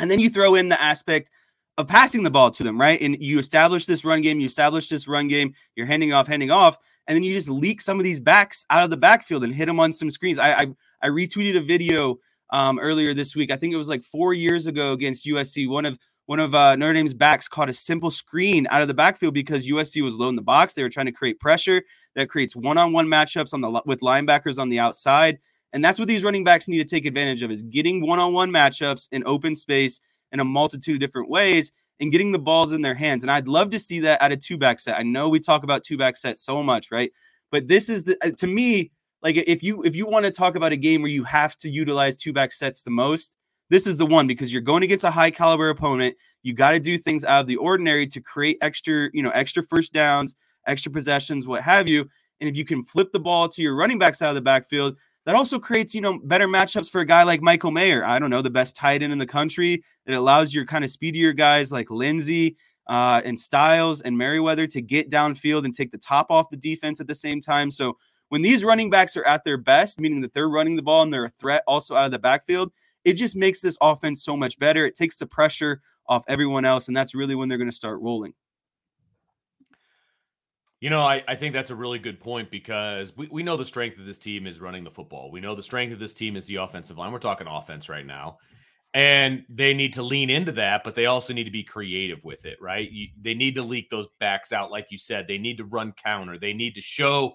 And 0.00 0.10
then 0.10 0.20
you 0.20 0.30
throw 0.30 0.54
in 0.54 0.68
the 0.68 0.80
aspect 0.80 1.30
of 1.78 1.86
passing 1.86 2.24
the 2.24 2.30
ball 2.30 2.50
to 2.50 2.64
them, 2.64 2.78
right? 2.78 3.00
And 3.00 3.16
you 3.20 3.38
establish 3.38 3.86
this 3.86 4.04
run 4.04 4.20
game, 4.20 4.40
you 4.40 4.46
establish 4.46 4.88
this 4.88 5.06
run 5.06 5.28
game, 5.28 5.54
you're 5.76 5.86
handing 5.86 6.12
off, 6.12 6.26
handing 6.26 6.50
off, 6.50 6.76
and 7.06 7.14
then 7.16 7.22
you 7.22 7.32
just 7.32 7.48
leak 7.48 7.80
some 7.80 7.98
of 7.98 8.04
these 8.04 8.20
backs 8.20 8.66
out 8.68 8.82
of 8.82 8.90
the 8.90 8.96
backfield 8.96 9.44
and 9.44 9.54
hit 9.54 9.66
them 9.66 9.80
on 9.80 9.92
some 9.92 10.10
screens. 10.10 10.38
I 10.38 10.52
I, 10.52 10.66
I 11.02 11.06
retweeted 11.08 11.56
a 11.56 11.62
video 11.62 12.18
um, 12.50 12.78
earlier 12.80 13.14
this 13.14 13.36
week. 13.36 13.52
I 13.52 13.56
think 13.56 13.72
it 13.72 13.78
was 13.78 13.88
like 13.88 14.02
four 14.02 14.34
years 14.34 14.66
ago 14.66 14.92
against 14.92 15.24
USC. 15.24 15.68
One 15.68 15.86
of 15.86 15.98
one 16.26 16.40
of 16.40 16.54
uh, 16.54 16.76
Notre 16.76 16.92
Dame's 16.92 17.14
backs 17.14 17.48
caught 17.48 17.70
a 17.70 17.72
simple 17.72 18.10
screen 18.10 18.66
out 18.70 18.82
of 18.82 18.88
the 18.88 18.92
backfield 18.92 19.32
because 19.32 19.66
USC 19.66 20.02
was 20.02 20.16
low 20.16 20.28
in 20.28 20.36
the 20.36 20.42
box. 20.42 20.74
They 20.74 20.82
were 20.82 20.90
trying 20.90 21.06
to 21.06 21.12
create 21.12 21.40
pressure 21.40 21.82
that 22.16 22.28
creates 22.28 22.54
one-on-one 22.54 23.06
matchups 23.06 23.54
on 23.54 23.60
the 23.62 23.82
with 23.86 24.00
linebackers 24.00 24.58
on 24.58 24.68
the 24.68 24.80
outside, 24.80 25.38
and 25.72 25.84
that's 25.84 25.98
what 25.98 26.08
these 26.08 26.24
running 26.24 26.42
backs 26.42 26.66
need 26.66 26.78
to 26.78 26.84
take 26.84 27.06
advantage 27.06 27.42
of: 27.42 27.52
is 27.52 27.62
getting 27.62 28.04
one-on-one 28.04 28.50
matchups 28.50 29.08
in 29.12 29.22
open 29.24 29.54
space 29.54 30.00
in 30.32 30.40
a 30.40 30.44
multitude 30.44 30.94
of 30.94 31.00
different 31.00 31.30
ways 31.30 31.72
and 32.00 32.12
getting 32.12 32.32
the 32.32 32.38
balls 32.38 32.72
in 32.72 32.82
their 32.82 32.94
hands. 32.94 33.24
And 33.24 33.30
I'd 33.30 33.48
love 33.48 33.70
to 33.70 33.78
see 33.78 34.00
that 34.00 34.22
at 34.22 34.32
a 34.32 34.36
two-back 34.36 34.78
set. 34.78 34.98
I 34.98 35.02
know 35.02 35.28
we 35.28 35.40
talk 35.40 35.64
about 35.64 35.84
two-back 35.84 36.16
sets 36.16 36.42
so 36.42 36.62
much, 36.62 36.90
right? 36.90 37.12
But 37.50 37.68
this 37.68 37.88
is 37.88 38.04
the 38.04 38.16
uh, 38.24 38.30
to 38.38 38.46
me 38.46 38.92
like 39.22 39.36
if 39.36 39.62
you 39.62 39.82
if 39.82 39.96
you 39.96 40.06
want 40.06 40.24
to 40.26 40.30
talk 40.30 40.54
about 40.54 40.72
a 40.72 40.76
game 40.76 41.02
where 41.02 41.10
you 41.10 41.24
have 41.24 41.56
to 41.58 41.70
utilize 41.70 42.14
two-back 42.14 42.52
sets 42.52 42.82
the 42.82 42.90
most 42.90 43.36
this 43.70 43.86
is 43.86 43.96
the 43.96 44.06
one 44.06 44.26
because 44.26 44.52
you're 44.52 44.62
going 44.62 44.82
against 44.82 45.04
a 45.04 45.10
high 45.10 45.30
caliber 45.30 45.68
opponent. 45.68 46.16
You 46.42 46.54
got 46.54 46.70
to 46.72 46.80
do 46.80 46.96
things 46.96 47.24
out 47.24 47.42
of 47.42 47.46
the 47.46 47.56
ordinary 47.56 48.06
to 48.08 48.20
create 48.20 48.58
extra, 48.62 49.10
you 49.12 49.22
know, 49.22 49.30
extra 49.30 49.62
first 49.62 49.92
downs, 49.92 50.34
extra 50.66 50.90
possessions, 50.90 51.46
what 51.46 51.62
have 51.62 51.88
you. 51.88 52.08
And 52.40 52.48
if 52.48 52.56
you 52.56 52.64
can 52.64 52.84
flip 52.84 53.12
the 53.12 53.20
ball 53.20 53.48
to 53.50 53.62
your 53.62 53.74
running 53.74 53.98
backs 53.98 54.22
out 54.22 54.30
of 54.30 54.36
the 54.36 54.40
backfield, 54.40 54.96
that 55.28 55.34
also 55.34 55.58
creates, 55.58 55.94
you 55.94 56.00
know, 56.00 56.18
better 56.24 56.48
matchups 56.48 56.88
for 56.88 57.02
a 57.02 57.04
guy 57.04 57.22
like 57.22 57.42
Michael 57.42 57.70
Mayer. 57.70 58.02
I 58.02 58.18
don't 58.18 58.30
know, 58.30 58.40
the 58.40 58.48
best 58.48 58.74
tight 58.74 59.02
end 59.02 59.12
in 59.12 59.18
the 59.18 59.26
country. 59.26 59.84
It 60.06 60.14
allows 60.14 60.54
your 60.54 60.64
kind 60.64 60.84
of 60.84 60.90
speedier 60.90 61.34
guys 61.34 61.70
like 61.70 61.90
Lenzy 61.90 62.56
uh, 62.86 63.20
and 63.22 63.38
Styles 63.38 64.00
and 64.00 64.16
Merriweather 64.16 64.66
to 64.68 64.80
get 64.80 65.10
downfield 65.10 65.66
and 65.66 65.74
take 65.74 65.90
the 65.90 65.98
top 65.98 66.30
off 66.30 66.48
the 66.48 66.56
defense 66.56 66.98
at 66.98 67.08
the 67.08 67.14
same 67.14 67.42
time. 67.42 67.70
So 67.70 67.98
when 68.30 68.40
these 68.40 68.64
running 68.64 68.88
backs 68.88 69.18
are 69.18 69.24
at 69.24 69.44
their 69.44 69.58
best, 69.58 70.00
meaning 70.00 70.22
that 70.22 70.32
they're 70.32 70.48
running 70.48 70.76
the 70.76 70.82
ball 70.82 71.02
and 71.02 71.12
they're 71.12 71.26
a 71.26 71.28
threat 71.28 71.62
also 71.66 71.94
out 71.94 72.06
of 72.06 72.10
the 72.10 72.18
backfield, 72.18 72.72
it 73.04 73.12
just 73.12 73.36
makes 73.36 73.60
this 73.60 73.76
offense 73.82 74.24
so 74.24 74.34
much 74.34 74.58
better. 74.58 74.86
It 74.86 74.96
takes 74.96 75.18
the 75.18 75.26
pressure 75.26 75.82
off 76.06 76.24
everyone 76.26 76.64
else, 76.64 76.88
and 76.88 76.96
that's 76.96 77.14
really 77.14 77.34
when 77.34 77.50
they're 77.50 77.58
going 77.58 77.70
to 77.70 77.76
start 77.76 78.00
rolling. 78.00 78.32
You 80.80 80.90
know, 80.90 81.02
I, 81.02 81.24
I 81.26 81.34
think 81.34 81.52
that's 81.52 81.70
a 81.70 81.74
really 81.74 81.98
good 81.98 82.20
point 82.20 82.50
because 82.50 83.16
we, 83.16 83.28
we 83.32 83.42
know 83.42 83.56
the 83.56 83.64
strength 83.64 83.98
of 83.98 84.06
this 84.06 84.18
team 84.18 84.46
is 84.46 84.60
running 84.60 84.84
the 84.84 84.90
football. 84.90 85.30
We 85.30 85.40
know 85.40 85.54
the 85.54 85.62
strength 85.62 85.92
of 85.92 85.98
this 85.98 86.14
team 86.14 86.36
is 86.36 86.46
the 86.46 86.56
offensive 86.56 86.98
line. 86.98 87.12
We're 87.12 87.18
talking 87.18 87.48
offense 87.48 87.88
right 87.88 88.06
now. 88.06 88.38
And 88.94 89.44
they 89.48 89.74
need 89.74 89.92
to 89.94 90.02
lean 90.02 90.30
into 90.30 90.52
that, 90.52 90.82
but 90.84 90.94
they 90.94 91.06
also 91.06 91.32
need 91.32 91.44
to 91.44 91.50
be 91.50 91.62
creative 91.62 92.24
with 92.24 92.46
it, 92.46 92.58
right? 92.60 92.90
You, 92.90 93.08
they 93.20 93.34
need 93.34 93.54
to 93.56 93.62
leak 93.62 93.90
those 93.90 94.06
backs 94.18 94.52
out, 94.52 94.70
like 94.70 94.86
you 94.90 94.98
said. 94.98 95.26
They 95.26 95.36
need 95.36 95.58
to 95.58 95.64
run 95.64 95.92
counter. 95.92 96.38
They 96.38 96.54
need 96.54 96.74
to 96.76 96.80
show 96.80 97.34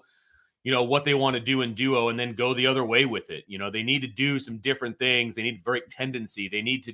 you 0.64 0.72
know 0.72 0.82
what 0.82 1.04
they 1.04 1.14
want 1.14 1.34
to 1.34 1.40
do 1.40 1.60
in 1.60 1.74
duo 1.74 2.08
and 2.08 2.18
then 2.18 2.34
go 2.34 2.54
the 2.54 2.66
other 2.66 2.84
way 2.84 3.04
with 3.04 3.30
it 3.30 3.44
you 3.46 3.58
know 3.58 3.70
they 3.70 3.82
need 3.82 4.00
to 4.00 4.08
do 4.08 4.38
some 4.38 4.58
different 4.58 4.98
things 4.98 5.34
they 5.34 5.42
need 5.42 5.58
to 5.58 5.62
break 5.62 5.86
tendency 5.88 6.48
they 6.48 6.62
need 6.62 6.82
to 6.82 6.92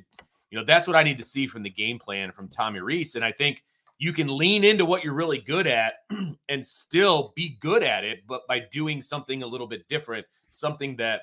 you 0.50 0.58
know 0.58 0.64
that's 0.64 0.86
what 0.86 0.96
i 0.96 1.02
need 1.02 1.16
to 1.16 1.24
see 1.24 1.46
from 1.46 1.62
the 1.62 1.70
game 1.70 1.98
plan 1.98 2.32
from 2.32 2.48
tommy 2.48 2.80
Rees. 2.80 3.14
and 3.14 3.24
i 3.24 3.32
think 3.32 3.62
you 4.00 4.14
can 4.14 4.26
lean 4.34 4.64
into 4.64 4.84
what 4.86 5.04
you're 5.04 5.14
really 5.14 5.38
good 5.38 5.66
at 5.66 5.94
and 6.48 6.64
still 6.64 7.32
be 7.36 7.56
good 7.60 7.82
at 7.82 8.02
it 8.02 8.20
but 8.26 8.42
by 8.48 8.60
doing 8.72 9.02
something 9.02 9.42
a 9.42 9.46
little 9.46 9.66
bit 9.66 9.86
different 9.88 10.26
something 10.48 10.96
that 10.96 11.20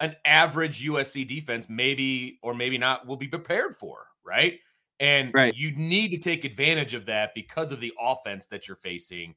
an 0.00 0.14
average 0.24 0.84
usc 0.86 1.28
defense 1.28 1.66
maybe 1.68 2.38
or 2.42 2.54
maybe 2.54 2.78
not 2.78 3.06
will 3.06 3.16
be 3.16 3.28
prepared 3.28 3.74
for 3.74 4.06
right 4.24 4.60
and 5.00 5.32
right. 5.34 5.54
you 5.54 5.72
need 5.72 6.10
to 6.10 6.18
take 6.18 6.44
advantage 6.44 6.94
of 6.94 7.06
that 7.06 7.34
because 7.34 7.72
of 7.72 7.80
the 7.80 7.92
offense 8.00 8.46
that 8.46 8.66
you're 8.66 8.76
facing 8.76 9.34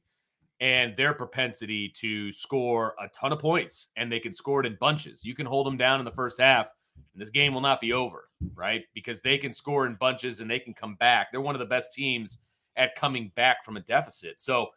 and 0.60 0.96
their 0.96 1.12
propensity 1.12 1.88
to 1.88 2.30
score 2.30 2.94
a 3.00 3.08
ton 3.08 3.32
of 3.32 3.40
points, 3.40 3.88
and 3.96 4.10
they 4.10 4.20
can 4.20 4.32
score 4.32 4.60
it 4.60 4.66
in 4.66 4.76
bunches. 4.80 5.24
You 5.24 5.34
can 5.34 5.44
hold 5.44 5.66
them 5.66 5.76
down 5.76 5.98
in 5.98 6.04
the 6.04 6.12
first 6.12 6.40
half, 6.40 6.70
and 7.12 7.20
this 7.20 7.30
game 7.30 7.52
will 7.52 7.60
not 7.60 7.80
be 7.80 7.92
over, 7.92 8.28
right? 8.54 8.84
Because 8.94 9.20
they 9.20 9.38
can 9.38 9.52
score 9.52 9.86
in 9.86 9.96
bunches 9.96 10.38
and 10.38 10.48
they 10.48 10.60
can 10.60 10.72
come 10.72 10.94
back. 10.94 11.32
They're 11.32 11.40
one 11.40 11.56
of 11.56 11.58
the 11.58 11.66
best 11.66 11.92
teams 11.92 12.38
at 12.76 12.94
coming 12.94 13.32
back 13.34 13.64
from 13.64 13.76
a 13.76 13.80
deficit. 13.80 14.40
So 14.40 14.68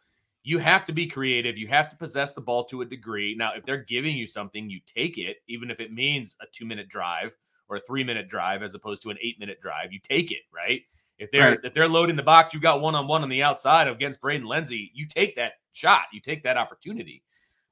you 0.42 0.58
have 0.58 0.84
to 0.84 0.92
be 0.92 1.06
creative. 1.06 1.58
You 1.58 1.66
have 1.68 1.88
to 1.90 1.96
possess 1.96 2.32
the 2.32 2.40
ball 2.40 2.64
to 2.66 2.82
a 2.82 2.84
degree. 2.84 3.34
Now, 3.36 3.52
if 3.56 3.64
they're 3.64 3.84
giving 3.84 4.16
you 4.16 4.26
something, 4.26 4.70
you 4.70 4.80
take 4.86 5.18
it, 5.18 5.38
even 5.48 5.70
if 5.70 5.80
it 5.80 5.92
means 5.92 6.36
a 6.40 6.46
two 6.52 6.64
minute 6.64 6.88
drive 6.88 7.34
or 7.68 7.76
a 7.76 7.80
three 7.80 8.04
minute 8.04 8.28
drive 8.28 8.62
as 8.62 8.74
opposed 8.74 9.02
to 9.02 9.10
an 9.10 9.18
eight 9.20 9.38
minute 9.40 9.60
drive. 9.60 9.92
You 9.92 9.98
take 10.00 10.30
it, 10.30 10.42
right? 10.54 10.82
If 11.18 11.30
they're 11.30 11.50
right. 11.50 11.58
if 11.64 11.74
they're 11.74 11.88
loading 11.88 12.16
the 12.16 12.22
box, 12.22 12.52
you've 12.52 12.62
got 12.62 12.80
one 12.80 12.94
on 12.94 13.08
one 13.08 13.22
on 13.22 13.28
the 13.28 13.42
outside 13.42 13.88
against 13.88 14.20
Braden 14.20 14.46
Lenzy. 14.46 14.90
You 14.94 15.06
take 15.06 15.34
that 15.36 15.54
shot, 15.72 16.02
you 16.12 16.20
take 16.20 16.42
that 16.44 16.56
opportunity, 16.56 17.22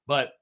but 0.06 0.32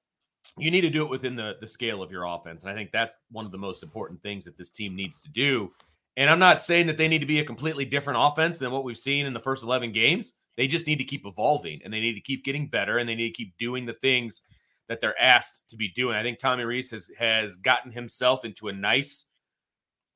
you 0.56 0.70
need 0.70 0.82
to 0.82 0.90
do 0.90 1.02
it 1.02 1.10
within 1.10 1.34
the 1.34 1.54
the 1.60 1.66
scale 1.66 2.02
of 2.02 2.10
your 2.10 2.24
offense. 2.24 2.62
And 2.62 2.72
I 2.72 2.74
think 2.74 2.92
that's 2.92 3.18
one 3.30 3.44
of 3.44 3.52
the 3.52 3.58
most 3.58 3.82
important 3.82 4.22
things 4.22 4.44
that 4.44 4.56
this 4.56 4.70
team 4.70 4.94
needs 4.94 5.20
to 5.22 5.28
do. 5.30 5.72
And 6.16 6.28
I'm 6.28 6.38
not 6.38 6.62
saying 6.62 6.86
that 6.88 6.96
they 6.96 7.08
need 7.08 7.20
to 7.20 7.26
be 7.26 7.40
a 7.40 7.44
completely 7.44 7.84
different 7.84 8.18
offense 8.20 8.58
than 8.58 8.70
what 8.70 8.84
we've 8.84 8.98
seen 8.98 9.26
in 9.26 9.32
the 9.32 9.40
first 9.40 9.64
11 9.64 9.92
games. 9.92 10.32
They 10.56 10.66
just 10.66 10.86
need 10.86 10.98
to 10.98 11.04
keep 11.04 11.24
evolving 11.24 11.80
and 11.84 11.92
they 11.92 12.00
need 12.00 12.14
to 12.14 12.20
keep 12.20 12.44
getting 12.44 12.68
better 12.68 12.98
and 12.98 13.08
they 13.08 13.14
need 13.14 13.28
to 13.28 13.34
keep 13.36 13.56
doing 13.56 13.86
the 13.86 13.94
things 13.94 14.42
that 14.88 15.00
they're 15.00 15.20
asked 15.20 15.70
to 15.70 15.76
be 15.76 15.88
doing. 15.88 16.16
I 16.16 16.22
think 16.22 16.38
Tommy 16.38 16.64
Rees 16.64 16.90
has 16.90 17.10
has 17.18 17.56
gotten 17.56 17.90
himself 17.90 18.44
into 18.44 18.68
a 18.68 18.72
nice 18.72 19.26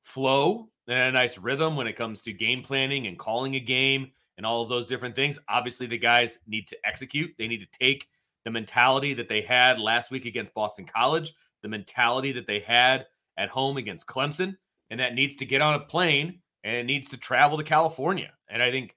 flow 0.03 0.69
and 0.87 0.99
a 0.99 1.11
nice 1.11 1.37
rhythm 1.37 1.75
when 1.75 1.87
it 1.87 1.95
comes 1.95 2.21
to 2.23 2.33
game 2.33 2.61
planning 2.61 3.07
and 3.07 3.17
calling 3.17 3.55
a 3.55 3.59
game 3.59 4.11
and 4.37 4.45
all 4.45 4.61
of 4.61 4.69
those 4.69 4.87
different 4.87 5.15
things. 5.15 5.39
Obviously, 5.49 5.87
the 5.87 5.97
guys 5.97 6.39
need 6.47 6.67
to 6.67 6.77
execute. 6.85 7.33
They 7.37 7.47
need 7.47 7.61
to 7.61 7.79
take 7.79 8.07
the 8.45 8.51
mentality 8.51 9.13
that 9.15 9.27
they 9.27 9.41
had 9.41 9.79
last 9.79 10.11
week 10.11 10.25
against 10.25 10.53
Boston 10.53 10.85
College, 10.85 11.33
the 11.63 11.67
mentality 11.67 12.31
that 12.33 12.47
they 12.47 12.59
had 12.59 13.07
at 13.37 13.49
home 13.49 13.77
against 13.77 14.07
Clemson, 14.07 14.55
and 14.89 14.99
that 14.99 15.15
needs 15.15 15.35
to 15.37 15.45
get 15.45 15.61
on 15.61 15.75
a 15.75 15.79
plane 15.79 16.39
and 16.63 16.87
needs 16.87 17.09
to 17.09 17.17
travel 17.17 17.57
to 17.57 17.63
California. 17.63 18.31
And 18.49 18.61
I 18.61 18.71
think 18.71 18.95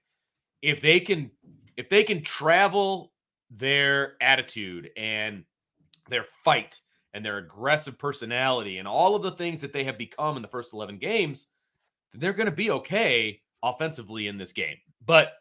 if 0.61 0.81
they 0.81 0.99
can 0.99 1.31
if 1.77 1.89
they 1.89 2.03
can 2.03 2.23
travel 2.23 3.11
their 3.49 4.13
attitude 4.21 4.89
and 4.95 5.43
their 6.09 6.25
fight 6.43 6.79
and 7.13 7.25
their 7.25 7.37
aggressive 7.37 7.97
personality 7.97 8.77
and 8.77 8.87
all 8.87 9.15
of 9.15 9.23
the 9.23 9.31
things 9.31 9.61
that 9.61 9.73
they 9.73 9.83
have 9.83 9.97
become 9.97 10.35
in 10.35 10.41
the 10.41 10.47
first 10.47 10.73
11 10.73 10.97
games, 10.97 11.47
they're 12.13 12.33
going 12.33 12.49
to 12.49 12.55
be 12.55 12.71
okay 12.71 13.41
offensively 13.63 14.27
in 14.27 14.37
this 14.37 14.53
game. 14.53 14.77
But 15.05 15.33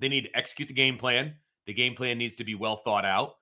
they 0.00 0.08
need 0.08 0.22
to 0.22 0.36
execute 0.36 0.68
the 0.68 0.74
game 0.74 0.96
plan. 0.96 1.34
The 1.66 1.74
game 1.74 1.94
plan 1.94 2.18
needs 2.18 2.36
to 2.36 2.44
be 2.44 2.54
well 2.54 2.76
thought 2.76 3.04
out. 3.04 3.36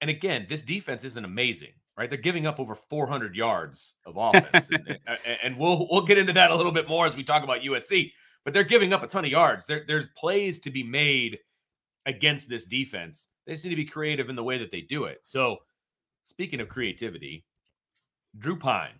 And 0.00 0.10
again, 0.10 0.46
this 0.48 0.62
defense 0.62 1.04
isn't 1.04 1.24
amazing, 1.24 1.72
right? 1.98 2.08
They're 2.08 2.18
giving 2.18 2.46
up 2.46 2.60
over 2.60 2.74
400 2.74 3.34
yards 3.34 3.96
of 4.06 4.16
offense, 4.16 4.70
and, 4.72 4.98
and, 5.42 5.58
we'll 5.58 5.88
we'll 5.90 6.06
get 6.06 6.16
into 6.16 6.32
that 6.34 6.50
a 6.50 6.54
little 6.54 6.72
bit 6.72 6.88
more 6.88 7.04
as 7.04 7.16
we 7.16 7.24
talk 7.24 7.42
about 7.42 7.62
USC 7.62 8.12
but 8.48 8.54
they're 8.54 8.64
giving 8.64 8.94
up 8.94 9.02
a 9.02 9.06
ton 9.06 9.26
of 9.26 9.30
yards. 9.30 9.66
There, 9.66 9.84
there's 9.86 10.06
plays 10.16 10.58
to 10.60 10.70
be 10.70 10.82
made 10.82 11.38
against 12.06 12.48
this 12.48 12.64
defense. 12.64 13.26
They 13.46 13.52
just 13.52 13.62
need 13.62 13.72
to 13.72 13.76
be 13.76 13.84
creative 13.84 14.30
in 14.30 14.36
the 14.36 14.42
way 14.42 14.56
that 14.56 14.70
they 14.70 14.80
do 14.80 15.04
it. 15.04 15.18
So, 15.22 15.58
speaking 16.24 16.60
of 16.60 16.68
creativity, 16.70 17.44
Drew 18.38 18.56
Pyne. 18.56 18.94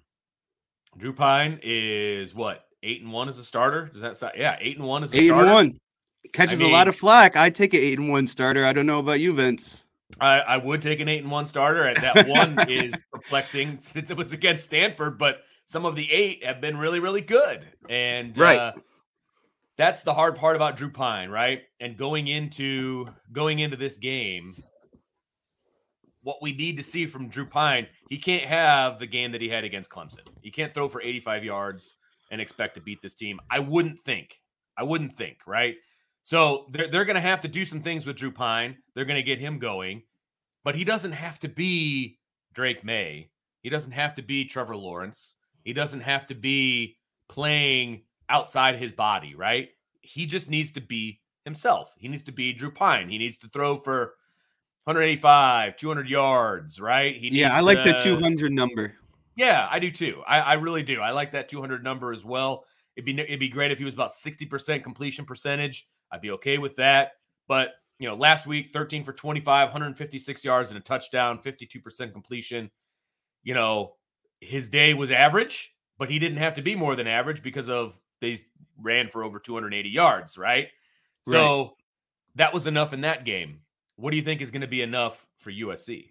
Drew 0.98 1.14
Pyne 1.14 1.58
is 1.62 2.34
what 2.34 2.66
eight 2.82 3.00
and 3.00 3.10
one 3.10 3.30
as 3.30 3.38
a 3.38 3.44
starter. 3.44 3.86
Does 3.86 4.02
that 4.02 4.16
sound? 4.16 4.34
Yeah, 4.36 4.58
eight 4.60 4.76
and 4.76 4.86
one 4.86 5.02
as 5.02 5.14
a 5.14 5.16
eight 5.16 5.28
starter. 5.28 5.46
and 5.46 5.54
one 5.54 5.78
catches 6.34 6.60
I 6.60 6.64
mean, 6.64 6.70
a 6.70 6.76
lot 6.76 6.88
of 6.88 6.94
flack. 6.94 7.34
I 7.34 7.48
take 7.48 7.72
an 7.72 7.80
eight 7.80 7.98
and 7.98 8.10
one 8.10 8.26
starter. 8.26 8.66
I 8.66 8.74
don't 8.74 8.84
know 8.84 8.98
about 8.98 9.20
you, 9.20 9.32
Vince. 9.32 9.86
I, 10.20 10.40
I 10.40 10.56
would 10.56 10.82
take 10.82 11.00
an 11.00 11.08
eight 11.08 11.22
and 11.22 11.30
one 11.30 11.46
starter, 11.46 11.84
and 11.84 11.96
that 11.98 12.28
one 12.28 12.58
is 12.68 12.94
perplexing 13.12 13.80
since 13.80 14.10
it 14.10 14.16
was 14.16 14.32
against 14.32 14.64
Stanford. 14.64 15.18
But 15.18 15.42
some 15.64 15.84
of 15.84 15.96
the 15.96 16.10
eight 16.10 16.44
have 16.44 16.60
been 16.60 16.76
really, 16.76 17.00
really 17.00 17.20
good. 17.20 17.66
And 17.88 18.36
right. 18.38 18.58
Uh, 18.58 18.72
that's 19.76 20.02
the 20.02 20.12
hard 20.12 20.34
part 20.34 20.56
about 20.56 20.76
Drew 20.76 20.90
Pyne, 20.90 21.30
right? 21.30 21.62
And 21.80 21.96
going 21.96 22.26
into 22.26 23.06
going 23.32 23.60
into 23.60 23.76
this 23.76 23.96
game, 23.96 24.56
what 26.22 26.42
we 26.42 26.52
need 26.52 26.76
to 26.78 26.82
see 26.82 27.06
from 27.06 27.28
Drew 27.28 27.46
Pyne, 27.46 27.86
he 28.08 28.18
can't 28.18 28.44
have 28.44 28.98
the 28.98 29.06
game 29.06 29.32
that 29.32 29.40
he 29.40 29.48
had 29.48 29.64
against 29.64 29.90
Clemson. 29.90 30.26
He 30.42 30.50
can't 30.50 30.74
throw 30.74 30.88
for 30.88 31.00
85 31.00 31.44
yards 31.44 31.94
and 32.30 32.40
expect 32.40 32.74
to 32.74 32.80
beat 32.80 33.00
this 33.02 33.14
team. 33.14 33.38
I 33.50 33.60
wouldn't 33.60 34.00
think. 34.00 34.40
I 34.76 34.82
wouldn't 34.82 35.14
think, 35.14 35.38
right? 35.46 35.76
So 36.24 36.66
they're, 36.72 36.88
they're 36.88 37.04
going 37.04 37.14
to 37.14 37.20
have 37.20 37.40
to 37.42 37.48
do 37.48 37.64
some 37.64 37.80
things 37.80 38.06
with 38.06 38.16
Drew 38.16 38.30
Pyne. 38.30 38.76
They're 38.94 39.04
going 39.04 39.16
to 39.16 39.22
get 39.22 39.38
him 39.38 39.58
going, 39.58 40.02
but 40.64 40.74
he 40.74 40.84
doesn't 40.84 41.12
have 41.12 41.38
to 41.40 41.48
be 41.48 42.18
Drake 42.52 42.84
Maye. 42.84 43.30
He 43.62 43.70
doesn't 43.70 43.92
have 43.92 44.14
to 44.14 44.22
be 44.22 44.44
Trevor 44.44 44.76
Lawrence. 44.76 45.36
He 45.64 45.72
doesn't 45.72 46.00
have 46.00 46.26
to 46.26 46.34
be 46.34 46.96
playing 47.28 48.02
outside 48.28 48.76
his 48.76 48.92
body, 48.92 49.34
right? 49.34 49.70
He 50.00 50.26
just 50.26 50.50
needs 50.50 50.70
to 50.72 50.80
be 50.80 51.20
himself. 51.44 51.94
He 51.98 52.08
needs 52.08 52.24
to 52.24 52.32
be 52.32 52.52
Drew 52.52 52.70
Pyne. 52.70 53.08
He 53.08 53.18
needs 53.18 53.38
to 53.38 53.48
throw 53.48 53.76
for 53.76 54.14
185, 54.84 55.76
200 55.76 56.08
yards, 56.08 56.80
right? 56.80 57.16
He 57.16 57.28
yeah, 57.28 57.54
I 57.54 57.60
like 57.60 57.84
the 57.84 57.92
200 57.92 58.52
number. 58.52 58.94
Yeah, 59.36 59.68
I 59.70 59.78
do 59.78 59.90
too. 59.90 60.22
I, 60.26 60.40
I 60.40 60.54
really 60.54 60.82
do. 60.82 61.00
I 61.00 61.10
like 61.10 61.32
that 61.32 61.48
200 61.48 61.84
number 61.84 62.12
as 62.12 62.24
well. 62.24 62.64
It'd 62.96 63.04
be 63.04 63.20
it'd 63.20 63.38
be 63.38 63.48
great 63.48 63.70
if 63.70 63.78
he 63.78 63.84
was 63.84 63.94
about 63.94 64.10
60% 64.10 64.82
completion 64.82 65.24
percentage. 65.24 65.86
I'd 66.10 66.20
be 66.20 66.30
okay 66.32 66.58
with 66.58 66.76
that. 66.76 67.12
But 67.46 67.72
you 67.98 68.08
know, 68.08 68.14
last 68.14 68.46
week 68.46 68.70
13 68.72 69.04
for 69.04 69.12
25, 69.12 69.68
156 69.68 70.44
yards 70.44 70.70
and 70.70 70.78
a 70.78 70.82
touchdown, 70.82 71.38
52% 71.38 72.12
completion. 72.12 72.70
You 73.42 73.54
know, 73.54 73.94
his 74.40 74.68
day 74.68 74.94
was 74.94 75.10
average, 75.10 75.74
but 75.98 76.10
he 76.10 76.18
didn't 76.18 76.38
have 76.38 76.54
to 76.54 76.62
be 76.62 76.74
more 76.74 76.94
than 76.94 77.06
average 77.06 77.42
because 77.42 77.68
of 77.68 77.98
they 78.20 78.38
ran 78.80 79.08
for 79.08 79.24
over 79.24 79.38
280 79.38 79.88
yards, 79.88 80.38
right? 80.38 80.68
So 81.26 81.58
right. 81.58 81.70
that 82.36 82.54
was 82.54 82.66
enough 82.66 82.92
in 82.92 83.00
that 83.02 83.24
game. 83.24 83.60
What 83.96 84.12
do 84.12 84.16
you 84.16 84.22
think 84.22 84.40
is 84.40 84.50
going 84.50 84.62
to 84.62 84.68
be 84.68 84.82
enough 84.82 85.26
for 85.38 85.50
USC? 85.50 86.10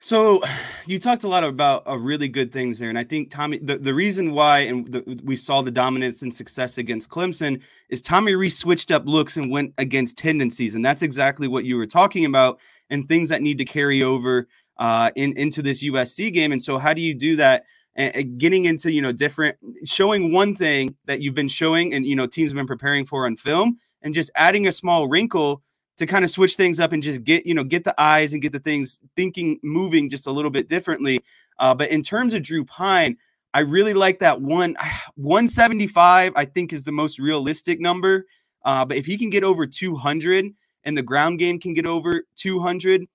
So 0.00 0.42
you 0.86 0.98
talked 0.98 1.24
a 1.24 1.28
lot 1.28 1.44
about 1.44 1.86
uh, 1.86 1.96
really 1.96 2.28
good 2.28 2.52
things 2.52 2.78
there, 2.78 2.88
and 2.88 2.98
I 2.98 3.04
think 3.04 3.30
Tommy. 3.30 3.58
The, 3.58 3.78
the 3.78 3.94
reason 3.94 4.32
why 4.32 4.60
and 4.60 4.86
the, 4.86 5.20
we 5.24 5.36
saw 5.36 5.62
the 5.62 5.70
dominance 5.70 6.22
and 6.22 6.32
success 6.32 6.78
against 6.78 7.10
Clemson 7.10 7.62
is 7.88 8.02
Tommy 8.02 8.34
Rees 8.34 8.58
switched 8.58 8.90
up 8.90 9.06
looks 9.06 9.36
and 9.36 9.50
went 9.50 9.74
against 9.78 10.18
tendencies, 10.18 10.74
and 10.74 10.84
that's 10.84 11.02
exactly 11.02 11.48
what 11.48 11.64
you 11.64 11.76
were 11.76 11.86
talking 11.86 12.24
about, 12.24 12.60
and 12.90 13.06
things 13.06 13.28
that 13.28 13.42
need 13.42 13.58
to 13.58 13.64
carry 13.64 14.02
over 14.02 14.48
uh, 14.78 15.10
in 15.16 15.36
into 15.36 15.62
this 15.62 15.82
USC 15.82 16.32
game. 16.32 16.52
And 16.52 16.62
so, 16.62 16.78
how 16.78 16.94
do 16.94 17.00
you 17.00 17.14
do 17.14 17.36
that? 17.36 17.64
and, 17.96 18.38
getting 18.38 18.66
into 18.66 18.92
you 18.92 19.02
know 19.02 19.12
different 19.12 19.56
showing 19.84 20.32
one 20.32 20.54
thing 20.54 20.94
that 21.06 21.20
you've 21.20 21.34
been 21.34 21.48
showing 21.48 21.94
and 21.94 22.06
you 22.06 22.14
know 22.14 22.26
teams 22.26 22.52
have 22.52 22.56
been 22.56 22.66
preparing 22.66 23.06
for 23.06 23.26
on 23.26 23.36
film 23.36 23.78
and 24.02 24.14
just 24.14 24.30
adding 24.36 24.66
a 24.66 24.72
small 24.72 25.08
wrinkle 25.08 25.62
to 25.98 26.06
kind 26.06 26.24
of 26.24 26.30
switch 26.30 26.56
things 26.56 26.78
up 26.78 26.92
and 26.92 27.02
just 27.02 27.24
get 27.24 27.46
you 27.46 27.54
know 27.54 27.64
get 27.64 27.84
the 27.84 27.94
eyes 28.00 28.32
and 28.32 28.42
get 28.42 28.52
the 28.52 28.58
things 28.58 29.00
thinking 29.14 29.58
moving 29.62 30.08
just 30.08 30.26
a 30.26 30.32
little 30.32 30.50
bit 30.50 30.68
differently. 30.68 31.20
Uh, 31.58 31.74
but 31.74 31.90
in 31.90 32.02
terms 32.02 32.34
of 32.34 32.42
drew 32.42 32.64
Pyne, 32.64 33.16
i 33.54 33.60
really 33.60 33.94
like 33.94 34.18
that 34.18 34.40
one 34.40 34.76
175 35.16 36.32
i 36.36 36.44
think 36.44 36.72
is 36.72 36.84
the 36.84 36.92
most 36.92 37.18
realistic 37.18 37.80
number. 37.80 38.26
Uh, 38.64 38.84
but 38.84 38.96
if 38.96 39.06
he 39.06 39.16
can 39.16 39.30
get 39.30 39.44
over 39.44 39.64
200 39.66 40.46
and 40.84 40.98
the 40.98 41.02
ground 41.02 41.38
game 41.38 41.58
can 41.60 41.72
get 41.72 41.86
over 41.86 42.24
200 42.36 43.06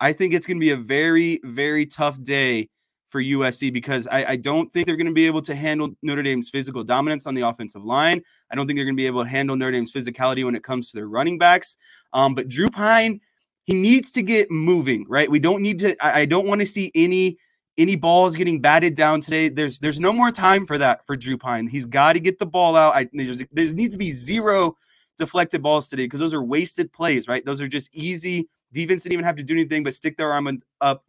i 0.00 0.12
think 0.12 0.34
it's 0.34 0.46
going 0.46 0.58
to 0.58 0.60
be 0.60 0.70
a 0.70 0.76
very 0.76 1.40
very 1.44 1.86
tough 1.86 2.22
day 2.22 2.68
for 3.16 3.22
USC 3.22 3.72
because 3.72 4.06
I, 4.08 4.32
I 4.32 4.36
don't 4.36 4.70
think 4.70 4.84
they're 4.84 4.96
going 4.96 5.06
to 5.06 5.12
be 5.14 5.26
able 5.26 5.40
to 5.40 5.54
handle 5.54 5.96
Notre 6.02 6.22
Dame's 6.22 6.50
physical 6.50 6.84
dominance 6.84 7.26
on 7.26 7.34
the 7.34 7.40
offensive 7.40 7.82
line. 7.82 8.20
I 8.50 8.54
don't 8.54 8.66
think 8.66 8.76
they're 8.76 8.84
going 8.84 8.94
to 8.94 9.00
be 9.00 9.06
able 9.06 9.24
to 9.24 9.30
handle 9.30 9.56
Notre 9.56 9.72
Dame's 9.72 9.90
physicality 9.90 10.44
when 10.44 10.54
it 10.54 10.62
comes 10.62 10.90
to 10.90 10.98
their 10.98 11.08
running 11.08 11.38
backs. 11.38 11.78
Um, 12.12 12.34
but 12.34 12.46
Drew 12.46 12.68
Pyne, 12.68 13.22
he 13.64 13.72
needs 13.72 14.12
to 14.12 14.22
get 14.22 14.50
moving, 14.50 15.06
right? 15.08 15.30
We 15.30 15.38
don't 15.38 15.62
need 15.62 15.78
to. 15.78 15.96
I, 16.04 16.20
I 16.20 16.24
don't 16.26 16.46
want 16.46 16.60
to 16.60 16.66
see 16.66 16.92
any 16.94 17.38
any 17.78 17.96
balls 17.96 18.36
getting 18.36 18.60
batted 18.60 18.94
down 18.94 19.22
today. 19.22 19.48
There's 19.48 19.78
there's 19.78 19.98
no 19.98 20.12
more 20.12 20.30
time 20.30 20.66
for 20.66 20.76
that 20.76 21.06
for 21.06 21.16
Drew 21.16 21.38
Pyne. 21.38 21.68
He's 21.68 21.86
got 21.86 22.12
to 22.12 22.20
get 22.20 22.38
the 22.38 22.44
ball 22.44 22.76
out. 22.76 22.94
I, 22.94 23.08
there's, 23.14 23.42
there 23.50 23.72
needs 23.72 23.94
to 23.94 23.98
be 23.98 24.12
zero 24.12 24.76
deflected 25.16 25.62
balls 25.62 25.88
today 25.88 26.04
because 26.04 26.20
those 26.20 26.34
are 26.34 26.42
wasted 26.42 26.92
plays, 26.92 27.28
right? 27.28 27.46
Those 27.46 27.62
are 27.62 27.68
just 27.68 27.88
easy. 27.94 28.50
Defense 28.74 29.04
didn't 29.04 29.14
even 29.14 29.24
have 29.24 29.36
to 29.36 29.42
do 29.42 29.54
anything 29.54 29.84
but 29.84 29.94
stick 29.94 30.18
their 30.18 30.34
arm 30.34 30.60
up 30.82 31.02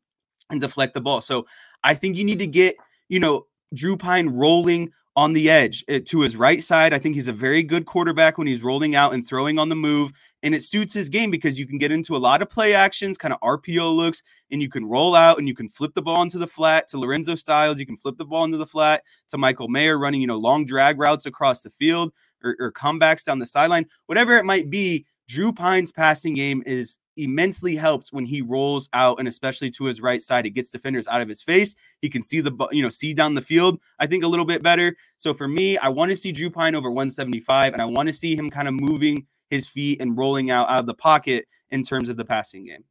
and 0.49 0.61
deflect 0.61 0.93
the 0.93 1.01
ball. 1.01 1.21
So 1.21 1.45
I 1.87 1.93
think 1.93 2.17
you 2.17 2.25
need 2.25 2.39
to 2.39 2.47
get, 2.47 2.75
you 3.07 3.17
know, 3.17 3.45
Drew 3.73 3.95
Pyne 3.95 4.27
rolling 4.27 4.91
on 5.15 5.31
the 5.31 5.49
edge 5.49 5.85
eh, 5.87 6.01
to 6.05 6.19
his 6.19 6.35
right 6.35 6.61
side. 6.61 6.93
I 6.93 6.99
think 6.99 7.15
he's 7.15 7.29
a 7.29 7.33
very 7.33 7.63
good 7.63 7.85
quarterback 7.85 8.37
when 8.37 8.45
he's 8.45 8.61
rolling 8.61 8.93
out 8.93 9.13
and 9.13 9.25
throwing 9.25 9.57
on 9.57 9.69
the 9.69 9.75
move. 9.75 10.11
And 10.43 10.53
it 10.53 10.63
suits 10.63 10.93
his 10.93 11.07
game 11.07 11.31
because 11.31 11.57
you 11.57 11.65
can 11.65 11.77
get 11.77 11.93
into 11.93 12.17
a 12.17 12.19
lot 12.19 12.41
of 12.41 12.49
play 12.49 12.73
actions, 12.73 13.17
kind 13.17 13.33
of 13.33 13.39
RPO 13.39 13.95
looks, 13.95 14.21
and 14.51 14.61
you 14.61 14.67
can 14.67 14.85
roll 14.85 15.15
out 15.15 15.37
and 15.39 15.47
you 15.47 15.55
can 15.55 15.69
flip 15.69 15.93
the 15.93 16.01
ball 16.01 16.21
into 16.21 16.37
the 16.37 16.45
flat 16.45 16.89
to 16.89 16.99
Lorenzo 16.99 17.35
Styles. 17.35 17.79
You 17.79 17.85
can 17.85 17.97
flip 17.97 18.17
the 18.17 18.25
ball 18.25 18.43
into 18.43 18.57
the 18.57 18.67
flat 18.67 19.03
to 19.29 19.37
Michael 19.37 19.69
Mayer 19.69 19.97
running, 19.97 20.19
you 20.19 20.27
know, 20.27 20.37
long 20.37 20.65
drag 20.65 20.99
routes 20.99 21.25
across 21.25 21.61
the 21.61 21.69
field 21.69 22.11
or, 22.43 22.57
or 22.59 22.73
comebacks 22.73 23.23
down 23.23 23.39
the 23.39 23.45
sideline, 23.45 23.85
whatever 24.07 24.37
it 24.37 24.45
might 24.45 24.69
be. 24.69 25.05
Drew 25.29 25.53
Pyne's 25.53 25.93
passing 25.93 26.33
game 26.33 26.63
is 26.65 26.99
immensely 27.17 27.75
helped 27.75 28.09
when 28.09 28.25
he 28.25 28.41
rolls 28.41 28.89
out 28.93 29.19
and 29.19 29.27
especially 29.27 29.69
to 29.71 29.85
his 29.85 30.01
right 30.01 30.21
side. 30.21 30.45
It 30.45 30.51
gets 30.51 30.69
defenders 30.69 31.07
out 31.07 31.21
of 31.21 31.27
his 31.27 31.41
face. 31.41 31.75
He 32.01 32.09
can 32.09 32.23
see 32.23 32.39
the 32.41 32.51
you 32.71 32.81
know 32.81 32.89
see 32.89 33.13
down 33.13 33.35
the 33.35 33.41
field. 33.41 33.79
I 33.99 34.07
think 34.07 34.23
a 34.23 34.27
little 34.27 34.45
bit 34.45 34.63
better. 34.63 34.95
So 35.17 35.33
for 35.33 35.47
me, 35.47 35.77
I 35.77 35.89
want 35.89 36.09
to 36.09 36.15
see 36.15 36.31
Drew 36.31 36.49
Pyne 36.49 36.75
over 36.75 36.89
175, 36.89 37.73
and 37.73 37.81
I 37.81 37.85
want 37.85 38.07
to 38.07 38.13
see 38.13 38.35
him 38.35 38.49
kind 38.49 38.67
of 38.67 38.73
moving 38.73 39.25
his 39.49 39.67
feet 39.67 40.01
and 40.01 40.17
rolling 40.17 40.51
out 40.51 40.69
out 40.69 40.79
of 40.79 40.85
the 40.85 40.93
pocket 40.93 41.47
in 41.69 41.83
terms 41.83 42.09
of 42.09 42.17
the 42.17 42.25
passing 42.25 42.65
game. 42.65 42.83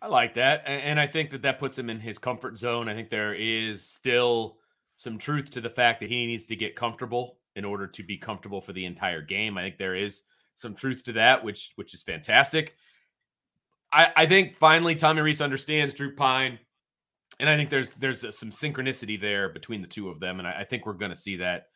I 0.00 0.08
like 0.08 0.34
that. 0.34 0.62
And 0.66 1.00
I 1.00 1.06
think 1.06 1.30
that 1.30 1.42
that 1.42 1.58
puts 1.58 1.78
him 1.78 1.90
in 1.90 1.98
his 1.98 2.18
comfort 2.18 2.58
zone. 2.58 2.88
I 2.88 2.94
think 2.94 3.10
there 3.10 3.34
is 3.34 3.82
still 3.82 4.58
some 4.96 5.18
truth 5.18 5.50
to 5.52 5.60
the 5.60 5.70
fact 5.70 6.00
that 6.00 6.10
he 6.10 6.26
needs 6.26 6.46
to 6.46 6.56
get 6.56 6.76
comfortable 6.76 7.38
in 7.56 7.64
order 7.64 7.86
to 7.86 8.02
be 8.02 8.16
comfortable 8.16 8.60
for 8.60 8.72
the 8.72 8.84
entire 8.84 9.22
game. 9.22 9.56
I 9.56 9.62
think 9.62 9.78
there 9.78 9.94
is 9.94 10.22
some 10.54 10.74
truth 10.74 11.02
to 11.04 11.12
that, 11.12 11.42
which 11.42 11.72
which 11.76 11.94
is 11.94 12.02
fantastic. 12.02 12.76
I, 13.96 14.12
I 14.14 14.26
think 14.26 14.54
finally 14.54 14.94
Tommy 14.94 15.22
Rees 15.22 15.40
understands 15.40 15.94
Drew 15.94 16.14
Pyne, 16.14 16.58
and 17.40 17.48
I 17.48 17.56
think 17.56 17.70
there's 17.70 17.92
there's 17.94 18.20
some 18.38 18.50
synchronicity 18.50 19.18
there 19.18 19.48
between 19.48 19.80
the 19.80 19.88
two 19.88 20.10
of 20.10 20.20
them, 20.20 20.38
and 20.38 20.46
I, 20.46 20.60
I 20.60 20.64
think 20.64 20.84
we're 20.84 20.92
going 20.92 21.10
to 21.10 21.16
see 21.16 21.36
that, 21.36 21.68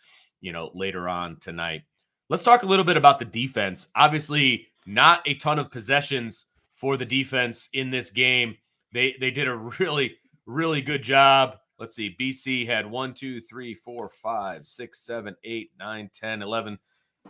you 0.42 0.52
know, 0.52 0.70
later 0.74 1.08
on 1.08 1.38
tonight. 1.40 1.82
Let's 2.28 2.42
talk 2.42 2.62
a 2.62 2.66
little 2.66 2.84
bit 2.84 2.98
about 2.98 3.18
the 3.18 3.24
defense. 3.24 3.88
Obviously, 3.96 4.68
not 4.86 5.22
a 5.26 5.34
ton 5.34 5.58
of 5.58 5.70
possessions 5.70 6.46
for 6.74 6.98
the 6.98 7.06
defense 7.06 7.70
in 7.72 7.90
this 7.90 8.10
game. 8.10 8.54
They 8.92 9.16
they 9.18 9.30
did 9.30 9.48
a 9.48 9.56
really 9.56 10.16
really 10.44 10.82
good 10.82 11.02
job. 11.02 11.56
Let's 11.78 11.94
see. 11.94 12.14
BC 12.20 12.66
had 12.66 12.84
one, 12.84 13.14
two, 13.14 13.40
three, 13.40 13.72
four, 13.72 14.10
five, 14.10 14.66
six, 14.66 15.00
seven, 15.00 15.34
eight, 15.44 15.70
nine, 15.78 16.10
10, 16.12 16.42
11. 16.42 16.78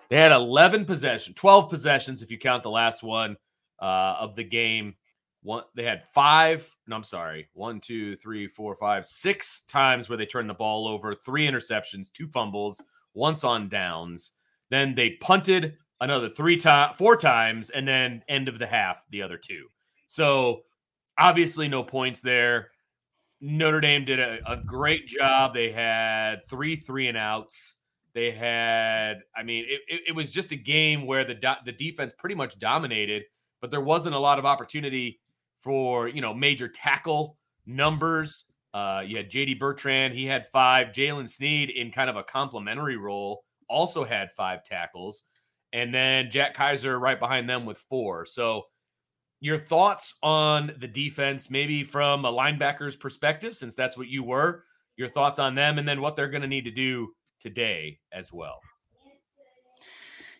They 0.08 0.16
had 0.16 0.32
11 0.32 0.84
possessions, 0.84 1.36
12 1.36 1.70
possessions 1.70 2.20
if 2.20 2.32
you 2.32 2.38
count 2.38 2.64
the 2.64 2.70
last 2.70 3.04
one 3.04 3.36
uh, 3.80 4.16
of 4.20 4.36
the 4.36 4.44
game. 4.44 4.94
One, 5.42 5.64
they 5.74 5.84
had 5.84 6.06
five. 6.08 6.70
No, 6.86 6.96
I'm 6.96 7.04
sorry. 7.04 7.48
One, 7.54 7.80
two, 7.80 8.16
three, 8.16 8.46
four, 8.46 8.74
five, 8.74 9.06
six 9.06 9.62
times 9.62 10.08
where 10.08 10.18
they 10.18 10.26
turned 10.26 10.50
the 10.50 10.54
ball 10.54 10.86
over. 10.86 11.14
Three 11.14 11.46
interceptions, 11.46 12.12
two 12.12 12.28
fumbles, 12.28 12.82
once 13.14 13.42
on 13.42 13.68
downs. 13.68 14.32
Then 14.70 14.94
they 14.94 15.12
punted 15.20 15.76
another 16.00 16.28
three 16.28 16.56
times, 16.56 16.96
four 16.96 17.16
times, 17.16 17.70
and 17.70 17.88
then 17.88 18.22
end 18.28 18.48
of 18.48 18.58
the 18.58 18.66
half, 18.66 19.02
the 19.10 19.22
other 19.22 19.38
two. 19.38 19.66
So 20.08 20.62
obviously, 21.18 21.68
no 21.68 21.82
points 21.82 22.20
there. 22.20 22.70
Notre 23.40 23.80
Dame 23.80 24.04
did 24.04 24.20
a, 24.20 24.38
a 24.46 24.56
great 24.58 25.06
job. 25.06 25.54
They 25.54 25.72
had 25.72 26.44
three 26.48 26.76
three 26.76 27.08
and 27.08 27.16
outs. 27.16 27.76
They 28.12 28.32
had, 28.32 29.22
I 29.36 29.42
mean, 29.42 29.64
it, 29.68 29.80
it, 29.88 30.00
it 30.08 30.12
was 30.12 30.30
just 30.30 30.52
a 30.52 30.56
game 30.56 31.06
where 31.06 31.24
the 31.24 31.56
the 31.64 31.72
defense 31.72 32.12
pretty 32.18 32.34
much 32.34 32.58
dominated, 32.58 33.22
but 33.60 33.70
there 33.70 33.80
wasn't 33.80 34.14
a 34.14 34.18
lot 34.18 34.38
of 34.38 34.44
opportunity 34.44 35.20
for 35.60 36.08
you 36.08 36.20
know 36.20 36.34
major 36.34 36.68
tackle 36.68 37.36
numbers. 37.66 38.46
Uh, 38.72 39.02
you 39.04 39.16
had 39.16 39.30
J.D. 39.30 39.54
Bertrand, 39.54 40.14
he 40.14 40.26
had 40.26 40.46
five. 40.52 40.88
Jaylen 40.88 41.28
Sneed 41.28 41.70
in 41.70 41.90
kind 41.90 42.08
of 42.08 42.16
a 42.16 42.22
complementary 42.22 42.96
role 42.96 43.44
also 43.68 44.04
had 44.04 44.32
five 44.32 44.64
tackles, 44.64 45.24
and 45.72 45.94
then 45.94 46.30
Jack 46.30 46.54
Kiser 46.54 46.98
right 46.98 47.18
behind 47.18 47.48
them 47.48 47.64
with 47.66 47.78
four. 47.78 48.26
So, 48.26 48.64
your 49.40 49.58
thoughts 49.58 50.14
on 50.22 50.72
the 50.78 50.86
defense, 50.86 51.50
maybe 51.50 51.82
from 51.82 52.24
a 52.24 52.32
linebacker's 52.32 52.96
perspective, 52.96 53.54
since 53.54 53.74
that's 53.74 53.96
what 53.96 54.08
you 54.08 54.22
were. 54.22 54.64
Your 54.96 55.08
thoughts 55.08 55.38
on 55.38 55.54
them, 55.54 55.78
and 55.78 55.88
then 55.88 56.00
what 56.00 56.14
they're 56.14 56.28
going 56.28 56.42
to 56.42 56.48
need 56.48 56.64
to 56.64 56.70
do 56.70 57.14
today 57.40 57.98
as 58.12 58.32
well. 58.32 58.60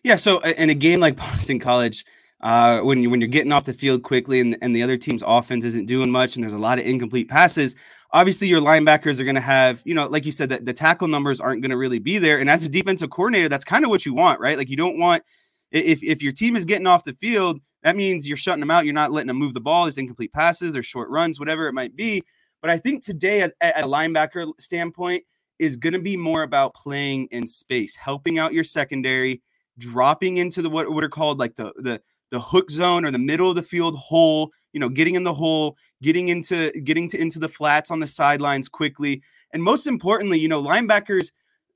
Yeah. 0.03 0.15
So 0.15 0.39
in 0.39 0.69
a 0.69 0.75
game 0.75 0.99
like 0.99 1.15
Boston 1.15 1.59
College, 1.59 2.05
uh, 2.41 2.79
when 2.81 3.03
you 3.03 3.09
when 3.09 3.21
you're 3.21 3.27
getting 3.27 3.51
off 3.51 3.65
the 3.65 3.73
field 3.73 4.03
quickly 4.03 4.39
and, 4.39 4.57
and 4.61 4.75
the 4.75 4.83
other 4.83 4.97
team's 4.97 5.23
offense 5.25 5.63
isn't 5.65 5.85
doing 5.85 6.11
much 6.11 6.35
and 6.35 6.43
there's 6.43 6.53
a 6.53 6.57
lot 6.57 6.79
of 6.79 6.85
incomplete 6.85 7.29
passes, 7.29 7.75
obviously 8.11 8.47
your 8.47 8.61
linebackers 8.61 9.19
are 9.19 9.23
going 9.23 9.35
to 9.35 9.41
have, 9.41 9.81
you 9.85 9.93
know, 9.93 10.07
like 10.07 10.25
you 10.25 10.31
said, 10.31 10.49
that 10.49 10.65
the 10.65 10.73
tackle 10.73 11.07
numbers 11.07 11.39
aren't 11.39 11.61
going 11.61 11.69
to 11.71 11.77
really 11.77 11.99
be 11.99 12.17
there. 12.17 12.39
And 12.39 12.49
as 12.49 12.63
a 12.63 12.69
defensive 12.69 13.09
coordinator, 13.09 13.49
that's 13.49 13.63
kind 13.63 13.85
of 13.85 13.89
what 13.89 14.05
you 14.05 14.13
want, 14.13 14.39
right? 14.39 14.57
Like 14.57 14.69
you 14.69 14.77
don't 14.77 14.97
want 14.97 15.23
if 15.71 16.03
if 16.03 16.21
your 16.21 16.33
team 16.33 16.55
is 16.55 16.65
getting 16.65 16.87
off 16.87 17.03
the 17.03 17.13
field, 17.13 17.61
that 17.83 17.95
means 17.95 18.27
you're 18.27 18.37
shutting 18.37 18.59
them 18.59 18.71
out. 18.71 18.85
You're 18.85 18.93
not 18.93 19.11
letting 19.11 19.27
them 19.27 19.37
move 19.37 19.53
the 19.53 19.61
ball. 19.61 19.83
There's 19.83 19.97
incomplete 19.97 20.33
passes 20.33 20.75
or 20.75 20.83
short 20.83 21.09
runs, 21.09 21.39
whatever 21.39 21.67
it 21.67 21.73
might 21.73 21.95
be. 21.95 22.23
But 22.61 22.69
I 22.69 22.77
think 22.77 23.03
today, 23.03 23.41
as, 23.41 23.53
at 23.59 23.83
a 23.83 23.87
linebacker 23.87 24.51
standpoint, 24.59 25.23
is 25.57 25.75
going 25.75 25.93
to 25.93 25.99
be 25.99 26.17
more 26.17 26.43
about 26.43 26.73
playing 26.73 27.27
in 27.31 27.47
space, 27.47 27.95
helping 27.95 28.37
out 28.37 28.53
your 28.53 28.63
secondary, 28.63 29.41
dropping 29.77 30.37
into 30.37 30.61
the 30.61 30.69
what, 30.69 30.91
what 30.91 31.03
are 31.03 31.09
called 31.09 31.39
like 31.39 31.55
the 31.55 31.71
the 31.77 32.01
the 32.31 32.39
hook 32.39 32.71
zone 32.71 33.05
or 33.05 33.11
the 33.11 33.19
middle 33.19 33.49
of 33.49 33.55
the 33.55 33.61
field 33.61 33.97
hole, 33.97 34.51
you 34.73 34.79
know, 34.79 34.89
getting 34.89 35.15
in 35.15 35.23
the 35.23 35.33
hole, 35.33 35.77
getting 36.01 36.29
into 36.29 36.71
getting 36.83 37.07
to 37.09 37.19
into 37.19 37.39
the 37.39 37.49
flats 37.49 37.91
on 37.91 37.99
the 37.99 38.07
sidelines 38.07 38.67
quickly. 38.67 39.21
And 39.53 39.61
most 39.61 39.85
importantly, 39.85 40.39
you 40.39 40.47
know, 40.47 40.63
linebackers, 40.63 41.31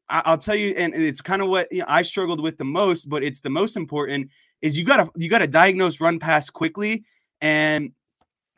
I, 0.10 0.32
will 0.32 0.38
tell 0.38 0.56
you, 0.56 0.74
and 0.78 0.94
it's 0.96 1.22
kind 1.22 1.42
of 1.42 1.50
what 1.50 1.72
you 1.72 1.80
know, 1.80 1.86
I 1.88 2.02
struggled 2.02 2.42
with 2.42 2.58
the 2.58 2.66
most, 2.66 3.10
but 3.10 3.24
it's 3.24 3.42
the 3.42 3.50
most 3.50 3.76
important 3.76 4.30
is 4.62 4.78
you 4.78 4.86
gotta 4.86 5.10
you 5.16 5.30
gotta 5.30 5.48
diagnose 5.48 6.00
run 6.00 6.20
pass 6.20 6.50
quickly 6.50 7.04
and 7.42 7.92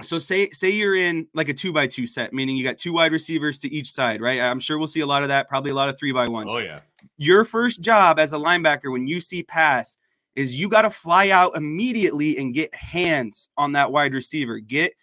so 0.02 0.20
say 0.20 0.50
say 0.52 0.70
you're 0.70 0.96
in 0.96 1.28
like 1.34 1.50
a 1.50 1.54
two 1.54 1.74
by 1.74 1.88
two 1.88 2.06
set, 2.06 2.34
meaning 2.34 2.56
you 2.56 2.64
got 2.64 2.78
two 2.78 2.94
wide 2.94 3.12
receivers 3.12 3.60
to 3.60 3.74
each 3.74 3.92
side, 3.92 4.22
right? 4.22 4.40
I'm 4.40 4.60
sure 4.60 4.78
we'll 4.78 4.88
see 4.88 5.00
a 5.00 5.08
lot 5.08 5.24
of 5.24 5.30
that, 5.30 5.48
probably 5.48 5.72
a 5.72 5.74
lot 5.74 5.90
of 5.90 5.98
three 5.98 6.12
by 6.12 6.28
one. 6.28 6.48
Oh 6.48 6.60
yeah. 6.60 6.82
Your 7.18 7.44
first 7.44 7.82
job 7.82 8.20
as 8.20 8.34
a 8.34 8.38
linebacker 8.38 8.92
when 8.92 9.08
you 9.08 9.20
see 9.20 9.42
pass 9.42 9.98
is 10.38 10.56
you 10.56 10.70
got 10.70 10.84
to 10.84 10.90
fly 10.92 11.32
out 11.32 11.58
immediately 11.58 12.38
and 12.38 12.54
get 12.54 12.74
hands 12.74 13.50
on 13.58 13.72
that 13.72 13.92
wide 13.92 14.14
receiver. 14.14 14.60
Get 14.60 14.94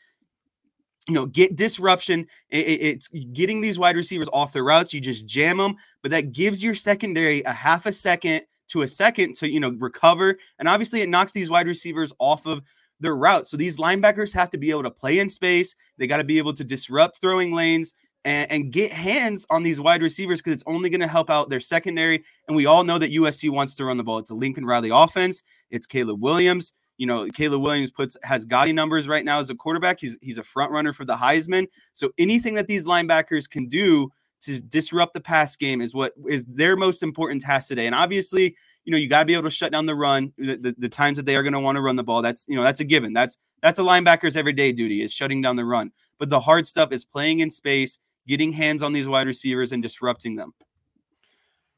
you 1.09 1.13
know, 1.13 1.27
get 1.27 1.57
disruption. 1.57 2.27
it's 2.49 3.09
getting 3.09 3.61
these 3.61 3.79
wide 3.79 3.97
receivers 3.97 4.29
off 4.33 4.55
their 4.55 4.65
routes. 4.65 4.95
You 4.95 5.03
just 5.03 5.27
jam 5.27 5.59
them, 5.59 5.75
but 6.01 6.13
that 6.13 6.33
gives 6.33 6.63
your 6.65 6.75
secondary 6.75 7.43
a 7.43 7.53
half 7.53 7.85
a 7.85 7.93
second 7.93 8.43
to 8.69 8.83
a 8.83 8.89
second 8.89 9.35
to 9.35 9.51
you 9.51 9.61
know 9.61 9.71
recover, 9.79 10.39
and 10.59 10.69
obviously 10.69 11.03
it 11.03 11.11
knocks 11.11 11.33
these 11.33 11.51
wide 11.51 11.67
receivers 11.67 12.13
off 12.19 12.47
of 12.47 12.63
their 13.01 13.17
route. 13.17 13.47
So 13.47 13.57
these 13.57 13.77
linebackers 13.77 14.33
have 14.33 14.51
to 14.51 14.57
be 14.57 14.71
able 14.71 14.85
to 14.85 14.91
play 14.91 15.19
in 15.19 15.29
space. 15.29 15.75
They 15.99 16.07
got 16.07 16.19
to 16.19 16.25
be 16.25 16.39
able 16.39 16.55
to 16.55 16.65
disrupt 16.65 17.21
throwing 17.21 17.53
lanes 17.53 17.93
and, 18.25 18.51
and 18.51 18.73
get 18.73 18.93
hands 18.93 19.47
on 19.51 19.63
these 19.63 19.81
wide 19.81 20.03
receivers 20.03 20.41
because 20.41 20.55
it's 20.55 20.65
only 20.67 20.89
going 20.91 21.01
to 21.01 21.09
help 21.09 21.31
out 21.31 21.51
their 21.51 21.61
secondary. 21.61 22.25
And 22.49 22.57
we 22.57 22.67
all 22.67 22.85
know 22.85 22.99
that 22.99 23.13
USC 23.13 23.51
wants 23.51 23.75
to 23.77 23.85
run 23.85 23.97
the 23.97 24.05
ball. 24.05 24.19
It's 24.19 24.31
a 24.31 24.35
Lincoln 24.35 24.65
Riley 24.65 24.91
offense. 24.93 25.43
It's 25.71 25.87
Caleb 25.87 26.23
Williams. 26.23 26.73
You 26.97 27.07
know, 27.07 27.29
Caleb 27.29 27.63
Williams 27.63 27.91
puts 27.91 28.17
has 28.23 28.45
gaudy 28.45 28.73
numbers 28.73 29.09
right 29.09 29.25
now 29.25 29.41
as 29.41 29.51
a 29.51 29.55
quarterback. 29.55 29.99
He's 30.01 30.17
he's 30.21 30.39
a 30.39 30.45
front 30.45 30.71
runner 30.71 30.93
for 30.93 31.05
the 31.05 31.17
Heisman. 31.17 31.67
So 31.93 32.13
anything 32.19 32.55
that 32.55 32.69
these 32.69 32.87
linebackers 32.87 33.51
can 33.51 33.67
do 33.67 34.13
to 34.45 34.61
disrupt 34.61 35.15
the 35.15 35.21
pass 35.21 35.57
game 35.57 35.81
is 35.81 35.95
what 35.95 36.13
is 36.29 36.45
their 36.45 36.77
most 36.77 37.03
important 37.03 37.41
task 37.41 37.69
today. 37.69 37.87
And 37.87 37.95
obviously, 37.95 38.55
you 38.85 38.91
know, 38.91 38.99
you 38.99 39.09
got 39.09 39.21
to 39.21 39.25
be 39.25 39.33
able 39.33 39.45
to 39.45 39.51
shut 39.51 39.73
down 39.73 39.87
the 39.87 39.95
run, 39.95 40.33
the, 40.37 40.57
the, 40.57 40.75
the 40.77 40.89
times 40.89 41.17
that 41.17 41.27
they 41.27 41.37
are 41.37 41.43
going 41.43 41.55
to 41.55 41.61
want 41.61 41.77
to 41.77 41.81
run 41.81 41.97
the 41.97 42.05
ball. 42.05 42.21
That's, 42.21 42.45
you 42.47 42.57
know, 42.57 42.63
that's 42.63 42.81
a 42.81 42.85
given. 42.85 43.13
That's, 43.13 43.39
that's 43.63 43.79
a 43.79 43.83
linebacker's 43.83 44.37
everyday 44.37 44.73
duty 44.73 45.03
is 45.03 45.13
shutting 45.13 45.41
down 45.41 45.57
the 45.57 45.65
run. 45.65 45.93
But 46.19 46.29
the 46.31 46.41
hard 46.41 46.67
stuff 46.67 46.93
is 46.93 47.05
playing 47.05 47.41
in 47.41 47.51
space, 47.51 47.99
getting 48.27 48.53
hands 48.53 48.83
on 48.83 48.93
these 48.93 49.09
wide 49.09 49.27
receivers 49.27 49.73
and 49.73 49.83
disrupting 49.83 50.37
them. 50.37 50.55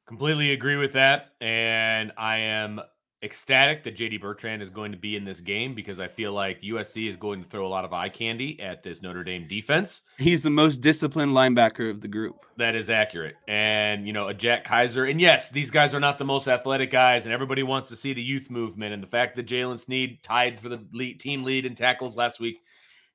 Completely 0.07 0.53
agree 0.53 0.77
with 0.77 0.93
that. 0.93 1.33
And 1.41 2.13
I 2.17 2.39
am 2.39 2.81
ecstatic 3.23 3.83
that 3.83 3.97
JD 3.97 4.21
Bertrand 4.21 4.63
is 4.63 4.71
going 4.71 4.93
to 4.93 4.99
be 4.99 5.17
in 5.17 5.25
this 5.25 5.41
game 5.41 5.75
because 5.75 5.99
I 5.99 6.07
feel 6.07 6.33
like 6.33 6.63
USC 6.63 7.09
is 7.09 7.17
going 7.17 7.43
to 7.43 7.49
throw 7.49 7.67
a 7.67 7.69
lot 7.69 7.85
of 7.85 7.93
eye 7.93 8.09
candy 8.09 8.61
at 8.61 8.83
this 8.83 9.03
Notre 9.03 9.25
Dame 9.25 9.49
defense. 9.49 10.03
He's 10.19 10.43
the 10.43 10.51
most 10.51 10.79
disciplined 10.79 11.33
linebacker 11.33 11.91
of 11.91 12.01
the 12.01 12.09
group. 12.09 12.47
That 12.57 12.77
is 12.77 12.89
accurate. 12.89 13.37
And, 13.49 14.07
you 14.07 14.13
know, 14.13 14.29
a 14.29 14.35
Jack 14.35 14.65
Kiser. 14.65 15.11
And 15.11 15.21
yes, 15.21 15.51
these 15.51 15.71
guys 15.71 15.95
are 15.95 16.01
not 16.01 16.19
the 16.19 16.25
most 16.25 16.47
athletic 16.47 16.91
guys, 16.91 17.25
and 17.25 17.33
everybody 17.33 17.63
wants 17.63 17.89
to 17.89 17.97
see 17.97 18.13
the 18.13 18.23
youth 18.23 18.51
movement. 18.51 18.95
And 18.95 19.03
the 19.03 19.09
fact 19.09 19.35
that 19.37 19.47
Jaylen 19.47 19.79
Sneed 19.79 20.23
tied 20.23 20.61
for 20.61 20.69
the 20.69 20.85
lead, 20.93 21.19
team 21.19 21.43
lead 21.43 21.67
in 21.67 21.75
tackles 21.75 22.17
last 22.17 22.39
week 22.39 22.61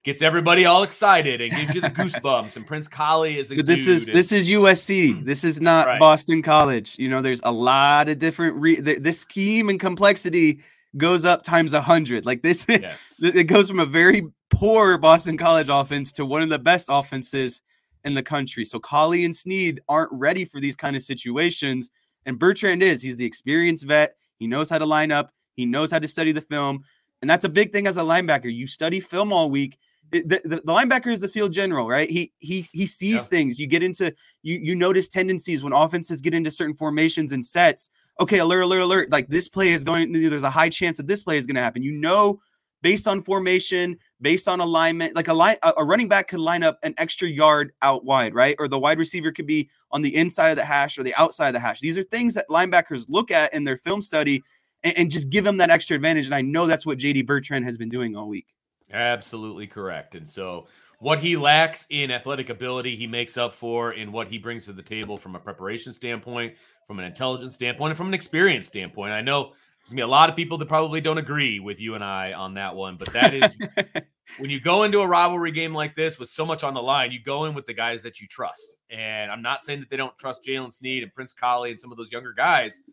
gets 0.04 0.22
everybody 0.22 0.66
all 0.66 0.84
excited 0.84 1.42
and 1.42 1.52
gives 1.52 1.76
you 1.76 1.82
the 1.82 1.90
goosebumps. 1.92 2.56
and 2.56 2.66
Prince 2.66 2.88
Kollie 2.88 3.38
is 3.38 3.52
a 3.52 3.56
this 3.56 3.88
is 3.88 4.08
and, 4.08 4.18
this 4.18 4.32
is 4.32 4.50
USC. 4.50 5.24
This 5.24 5.44
is 5.44 5.62
not 5.62 5.88
right. 5.88 6.00
Boston 6.00 6.42
College. 6.42 6.96
You 6.98 7.10
know, 7.10 7.22
there's 7.22 7.42
a 7.44 7.52
lot 7.52 8.10
of 8.10 8.20
different. 8.20 8.56
Re- 8.58 8.80
this 8.80 9.20
scheme 9.20 9.70
and 9.70 9.80
complexity 9.80 10.62
goes 10.98 11.26
up 11.26 11.44
times 11.44 11.74
a 11.74 11.82
hundred. 11.82 12.26
Like 12.26 12.42
this, 12.42 12.66
yes. 12.70 12.98
it 13.22 13.48
goes 13.48 13.70
from 13.70 13.80
a 13.80 13.86
very 13.86 14.24
poor 14.50 14.98
Boston 14.98 15.38
College 15.38 15.68
offense 15.70 16.12
to 16.14 16.26
one 16.26 16.42
of 16.42 16.50
the 16.50 16.60
best 16.60 16.88
offenses 16.92 17.62
in 18.04 18.16
the 18.16 18.24
country. 18.24 18.66
So 18.66 18.80
Kollie 18.80 19.24
and 19.24 19.36
Sneed 19.36 19.82
aren't 19.88 20.12
ready 20.12 20.46
for 20.46 20.60
these 20.60 20.76
kind 20.76 20.96
of 20.96 21.04
situations, 21.04 21.92
and 22.26 22.40
Bertrand 22.40 22.82
is. 22.82 23.02
He's 23.02 23.18
the 23.18 23.26
experienced 23.26 23.86
vet. 23.86 24.16
He 24.38 24.48
knows 24.48 24.70
how 24.70 24.80
to 24.80 24.86
line 24.86 25.12
up. 25.12 25.32
He 25.54 25.66
knows 25.66 25.92
how 25.92 26.00
to 26.00 26.08
study 26.08 26.32
the 26.32 26.42
film. 26.42 26.84
And 27.22 27.30
that's 27.30 27.46
a 27.46 27.50
big 27.50 27.72
thing 27.72 27.86
as 27.86 27.98
a 27.98 28.02
linebacker. 28.02 28.52
You 28.52 28.66
study 28.66 29.00
film 29.00 29.32
all 29.32 29.52
week 29.52 29.78
the, 30.12 30.22
the, 30.24 30.42
the, 30.44 30.62
linebacker 30.74 31.12
is 31.12 31.22
the 31.22 31.28
field 31.28 31.54
general, 31.54 31.88
right? 31.88 32.10
He 32.10 32.34
he 32.40 32.68
he 32.72 32.86
sees 32.86 33.14
yeah. 33.14 33.20
things. 33.20 33.60
You 33.60 33.68
get 33.68 33.82
into 33.82 34.14
you 34.44 34.60
you 34.62 34.76
notice 34.76 35.08
tendencies 35.08 35.64
when 35.64 35.74
offenses 35.74 36.22
get 36.22 36.34
into 36.34 36.52
certain 36.52 36.76
formations 36.76 37.32
and 37.32 37.46
sets. 37.46 37.90
Okay, 38.20 38.40
alert, 38.40 38.62
alert, 38.62 38.82
alert! 38.82 39.12
Like 39.12 39.30
this 39.30 39.48
play 39.48 39.72
is 39.72 39.84
going. 39.84 40.12
There's 40.12 40.44
a 40.44 40.50
high 40.50 40.70
chance 40.70 40.98
that 40.98 41.08
this 41.08 41.24
play 41.24 41.38
is 41.38 41.48
going 41.48 41.56
to 41.56 41.62
happen. 41.62 41.82
You 41.82 41.94
know, 41.94 42.40
based 42.82 43.08
on 43.08 43.22
formation, 43.22 43.98
based 44.20 44.48
on 44.48 44.60
alignment, 44.60 45.16
like 45.16 45.28
a 45.28 45.34
line, 45.34 45.58
a 45.64 45.84
running 45.84 46.08
back 46.08 46.28
could 46.28 46.40
line 46.40 46.64
up 46.64 46.78
an 46.84 46.94
extra 46.98 47.28
yard 47.28 47.72
out 47.82 48.04
wide, 48.04 48.34
right? 48.34 48.56
Or 48.60 48.68
the 48.68 48.80
wide 48.80 49.00
receiver 49.00 49.32
could 49.32 49.48
be 49.48 49.70
on 49.92 50.02
the 50.02 50.16
inside 50.16 50.50
of 50.50 50.58
the 50.58 50.66
hash 50.66 50.98
or 50.98 51.04
the 51.04 51.16
outside 51.16 51.50
of 51.50 51.54
the 51.54 51.60
hash. 51.60 51.80
These 51.80 51.98
are 51.98 52.04
things 52.04 52.34
that 52.34 52.50
linebackers 52.50 53.06
look 53.08 53.32
at 53.32 53.54
in 53.54 53.64
their 53.64 53.78
film 53.78 54.02
study 54.02 54.44
and, 54.84 54.98
and 54.98 55.12
just 55.12 55.30
give 55.30 55.44
them 55.44 55.58
that 55.58 55.70
extra 55.70 55.96
advantage. 55.96 56.26
And 56.26 56.36
I 56.36 56.42
know 56.42 56.66
that's 56.66 56.86
what 56.86 56.98
JD 56.98 57.26
Bertrand 57.26 57.66
has 57.66 57.78
been 57.78 57.90
doing 57.90 58.16
all 58.16 58.28
week. 58.28 58.48
Absolutely 58.92 59.68
correct. 59.68 60.16
And 60.16 60.28
so 60.28 60.68
what 61.00 61.20
he 61.20 61.36
lacks 61.36 61.88
in 61.90 62.12
athletic 62.12 62.50
ability, 62.50 62.96
he 62.96 63.08
makes 63.08 63.38
up 63.38 63.54
for 63.54 63.94
in 63.94 64.12
what 64.12 64.28
he 64.28 64.38
brings 64.38 64.66
to 64.66 64.74
the 64.74 64.84
table 64.84 65.18
from 65.18 65.36
a 65.36 65.40
preparation 65.40 65.94
standpoint, 65.94 66.56
from 66.86 67.00
an 67.00 67.06
intelligence 67.06 67.56
standpoint, 67.56 67.92
and 67.92 67.98
from 67.98 68.08
an 68.08 68.14
experience 68.14 68.68
standpoint. 68.68 69.12
I 69.12 69.22
know 69.22 69.54
there's 69.82 69.90
gonna 69.90 69.96
be 69.96 70.02
a 70.02 70.08
lot 70.08 70.30
of 70.30 70.36
people 70.36 70.60
that 70.60 70.68
probably 70.68 71.02
don't 71.02 71.18
agree 71.18 71.60
with 71.60 71.80
you 71.80 71.96
and 71.96 72.04
I 72.04 72.34
on 72.34 72.54
that 72.54 72.76
one, 72.76 72.98
but 72.98 73.12
that 73.14 73.34
is 73.34 73.56
when 74.38 74.52
you 74.52 74.60
go 74.60 74.84
into 74.84 75.00
a 75.00 75.08
rivalry 75.08 75.52
game 75.52 75.74
like 75.74 75.96
this 75.96 76.20
with 76.20 76.30
so 76.30 76.46
much 76.46 76.64
on 76.64 76.76
the 76.76 76.82
line, 76.82 77.12
you 77.12 77.20
go 77.20 77.46
in 77.46 77.56
with 77.56 77.66
the 77.66 77.74
guys 77.74 78.04
that 78.04 78.22
you 78.22 78.28
trust. 78.28 78.76
And 78.92 79.32
I'm 79.32 79.42
not 79.42 79.64
saying 79.64 79.80
that 79.80 79.90
they 79.90 79.98
don't 79.98 80.16
trust 80.20 80.44
Jaylen 80.44 80.72
Sneed 80.72 81.02
and 81.02 81.12
Prince 81.14 81.34
Kollie 81.34 81.72
and 81.72 81.80
some 81.80 81.92
of 81.92 81.98
those 81.98 82.12
younger 82.12 82.32
guys, 82.32 82.84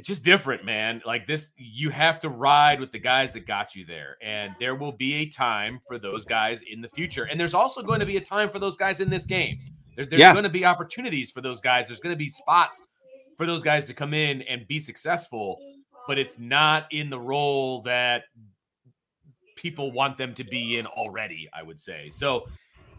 it's 0.00 0.08
just 0.08 0.24
different, 0.24 0.64
man. 0.64 1.02
Like 1.04 1.26
this, 1.26 1.50
you 1.58 1.90
have 1.90 2.18
to 2.20 2.30
ride 2.30 2.80
with 2.80 2.90
the 2.90 2.98
guys 2.98 3.34
that 3.34 3.46
got 3.46 3.76
you 3.76 3.84
there. 3.84 4.16
And 4.22 4.54
there 4.58 4.74
will 4.74 4.92
be 4.92 5.12
a 5.16 5.26
time 5.26 5.78
for 5.86 5.98
those 5.98 6.24
guys 6.24 6.62
in 6.62 6.80
the 6.80 6.88
future. 6.88 7.24
And 7.24 7.38
there's 7.38 7.52
also 7.52 7.82
going 7.82 8.00
to 8.00 8.06
be 8.06 8.16
a 8.16 8.20
time 8.20 8.48
for 8.48 8.58
those 8.58 8.78
guys 8.78 9.00
in 9.00 9.10
this 9.10 9.26
game. 9.26 9.58
There, 9.96 10.06
there's 10.06 10.18
yeah. 10.18 10.32
going 10.32 10.44
to 10.44 10.48
be 10.48 10.64
opportunities 10.64 11.30
for 11.30 11.42
those 11.42 11.60
guys. 11.60 11.86
There's 11.86 12.00
going 12.00 12.14
to 12.14 12.18
be 12.18 12.30
spots 12.30 12.82
for 13.36 13.44
those 13.44 13.62
guys 13.62 13.84
to 13.88 13.94
come 13.94 14.14
in 14.14 14.40
and 14.40 14.66
be 14.66 14.80
successful, 14.80 15.58
but 16.08 16.18
it's 16.18 16.38
not 16.38 16.86
in 16.90 17.10
the 17.10 17.20
role 17.20 17.82
that 17.82 18.22
people 19.54 19.92
want 19.92 20.16
them 20.16 20.32
to 20.36 20.44
be 20.44 20.78
in 20.78 20.86
already, 20.86 21.46
I 21.52 21.62
would 21.62 21.78
say. 21.78 22.08
So 22.10 22.48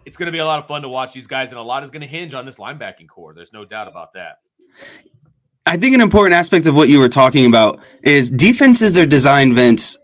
it's 0.06 0.18
going 0.18 0.28
to 0.28 0.32
be 0.32 0.38
a 0.38 0.46
lot 0.46 0.60
of 0.60 0.68
fun 0.68 0.84
to 0.84 0.88
watch 0.88 1.14
these 1.14 1.26
guys, 1.26 1.50
and 1.50 1.58
a 1.58 1.64
lot 1.64 1.82
is 1.82 1.90
going 1.90 2.02
to 2.02 2.08
hinge 2.08 2.36
on 2.36 2.46
this 2.46 2.60
linebacking 2.60 3.08
corps. 3.08 3.34
There's 3.34 3.54
no 3.54 3.66
doubt 3.66 3.88
about 3.88 4.14
that. 4.14 4.36
I 5.72 5.78
think 5.78 5.96
an 5.96 6.02
important 6.02 6.34
aspect 6.34 6.68
of 6.68 6.76
what 6.76 6.90
you 6.90 7.00
were 7.00 7.08
talking 7.08 7.46
about 7.46 7.80
is 8.04 8.30
defenses 8.30 8.98
are 8.98 9.06
designed, 9.06 9.54
Vince, 9.54 9.98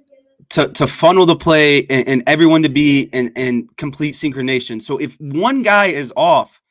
to, 0.51 0.69
to 0.69 0.87
funnel 0.87 1.25
the 1.25 1.35
play 1.35 1.85
and, 1.87 2.07
and 2.07 2.23
everyone 2.25 2.63
to 2.63 2.69
be 2.69 3.01
in, 3.01 3.33
in 3.33 3.67
complete 3.75 4.15
synchronization. 4.15 4.81
So 4.81 4.97
if 4.97 5.19
one 5.19 5.63
guy 5.63 5.87
is 5.87 6.13
off, 6.15 6.61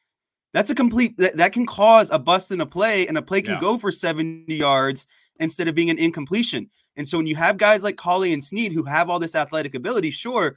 that's 0.54 0.70
a 0.70 0.74
complete 0.74 1.18
that, 1.18 1.36
that 1.36 1.52
can 1.52 1.66
cause 1.66 2.08
a 2.10 2.18
bust 2.18 2.50
in 2.52 2.62
a 2.62 2.64
play, 2.64 3.06
and 3.06 3.18
a 3.18 3.22
play 3.22 3.42
can 3.42 3.56
yeah. 3.56 3.60
go 3.60 3.76
for 3.76 3.92
70 3.92 4.54
yards 4.54 5.06
instead 5.38 5.68
of 5.68 5.74
being 5.74 5.90
an 5.90 5.98
incompletion. 5.98 6.70
And 6.96 7.06
so 7.06 7.18
when 7.18 7.26
you 7.26 7.36
have 7.36 7.58
guys 7.58 7.82
like 7.82 7.96
Kollie 7.96 8.32
and 8.32 8.42
Sneed 8.42 8.72
who 8.72 8.84
have 8.84 9.10
all 9.10 9.18
this 9.18 9.34
athletic 9.34 9.74
ability, 9.74 10.10
sure, 10.10 10.56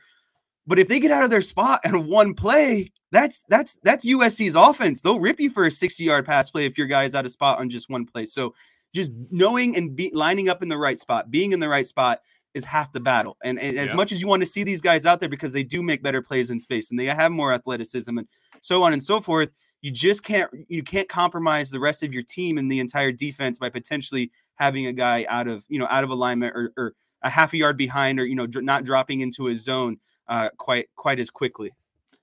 but 0.65 0.79
if 0.79 0.87
they 0.87 1.01
get 1.01 1.11
out 1.11 1.25
of 1.25 1.29
their 1.29 1.41
spot 1.41 1.81
and 1.83 2.07
one 2.07 2.35
play, 2.35 2.93
that's 3.11 3.43
that's 3.49 3.77
that's 3.83 4.05
USC's 4.05 4.55
offense. 4.55 5.01
They'll 5.01 5.19
rip 5.19 5.39
you 5.39 5.49
for 5.49 5.65
a 5.65 5.71
60 5.71 6.03
yard 6.03 6.25
pass 6.25 6.49
play 6.49 6.65
if 6.65 6.77
your 6.77 6.87
guy's 6.87 7.15
out 7.15 7.25
of 7.25 7.31
spot 7.31 7.59
on 7.59 7.69
just 7.69 7.89
one 7.89 8.05
play. 8.05 8.25
So 8.25 8.53
just 8.93 9.11
knowing 9.31 9.75
and 9.75 9.95
be, 9.95 10.11
lining 10.13 10.49
up 10.49 10.61
in 10.61 10.69
the 10.69 10.77
right 10.77 10.97
spot, 10.97 11.31
being 11.31 11.51
in 11.51 11.59
the 11.59 11.69
right 11.69 11.85
spot 11.85 12.21
is 12.53 12.65
half 12.65 12.91
the 12.91 12.99
battle. 12.99 13.37
And, 13.43 13.59
and 13.59 13.77
as 13.77 13.89
yeah. 13.89 13.95
much 13.95 14.11
as 14.11 14.21
you 14.21 14.27
want 14.27 14.41
to 14.41 14.47
see 14.47 14.63
these 14.63 14.81
guys 14.81 15.05
out 15.05 15.19
there 15.19 15.29
because 15.29 15.53
they 15.53 15.63
do 15.63 15.83
make 15.83 16.01
better 16.01 16.21
plays 16.21 16.49
in 16.49 16.59
space 16.59 16.89
and 16.89 16.99
they 16.99 17.05
have 17.05 17.31
more 17.31 17.53
athleticism 17.53 18.17
and 18.17 18.27
so 18.61 18.83
on 18.83 18.93
and 18.93 19.03
so 19.03 19.21
forth, 19.21 19.51
you 19.81 19.91
just 19.91 20.23
can't 20.23 20.51
you 20.67 20.83
can't 20.83 21.07
compromise 21.07 21.69
the 21.69 21.79
rest 21.79 22.03
of 22.03 22.13
your 22.13 22.23
team 22.23 22.57
and 22.57 22.71
the 22.71 22.79
entire 22.79 23.11
defense 23.11 23.59
by 23.59 23.69
potentially 23.69 24.31
having 24.55 24.87
a 24.87 24.93
guy 24.93 25.25
out 25.29 25.47
of 25.47 25.63
you 25.69 25.79
know 25.79 25.87
out 25.89 26.03
of 26.03 26.09
alignment 26.09 26.53
or, 26.55 26.73
or 26.75 26.93
a 27.21 27.29
half 27.29 27.53
a 27.53 27.57
yard 27.57 27.77
behind 27.77 28.19
or 28.19 28.25
you 28.25 28.35
know 28.35 28.45
not 28.55 28.83
dropping 28.83 29.21
into 29.21 29.47
a 29.47 29.55
zone 29.55 29.97
uh, 30.27 30.49
quite 30.57 30.87
quite 30.95 31.19
as 31.19 31.29
quickly. 31.29 31.71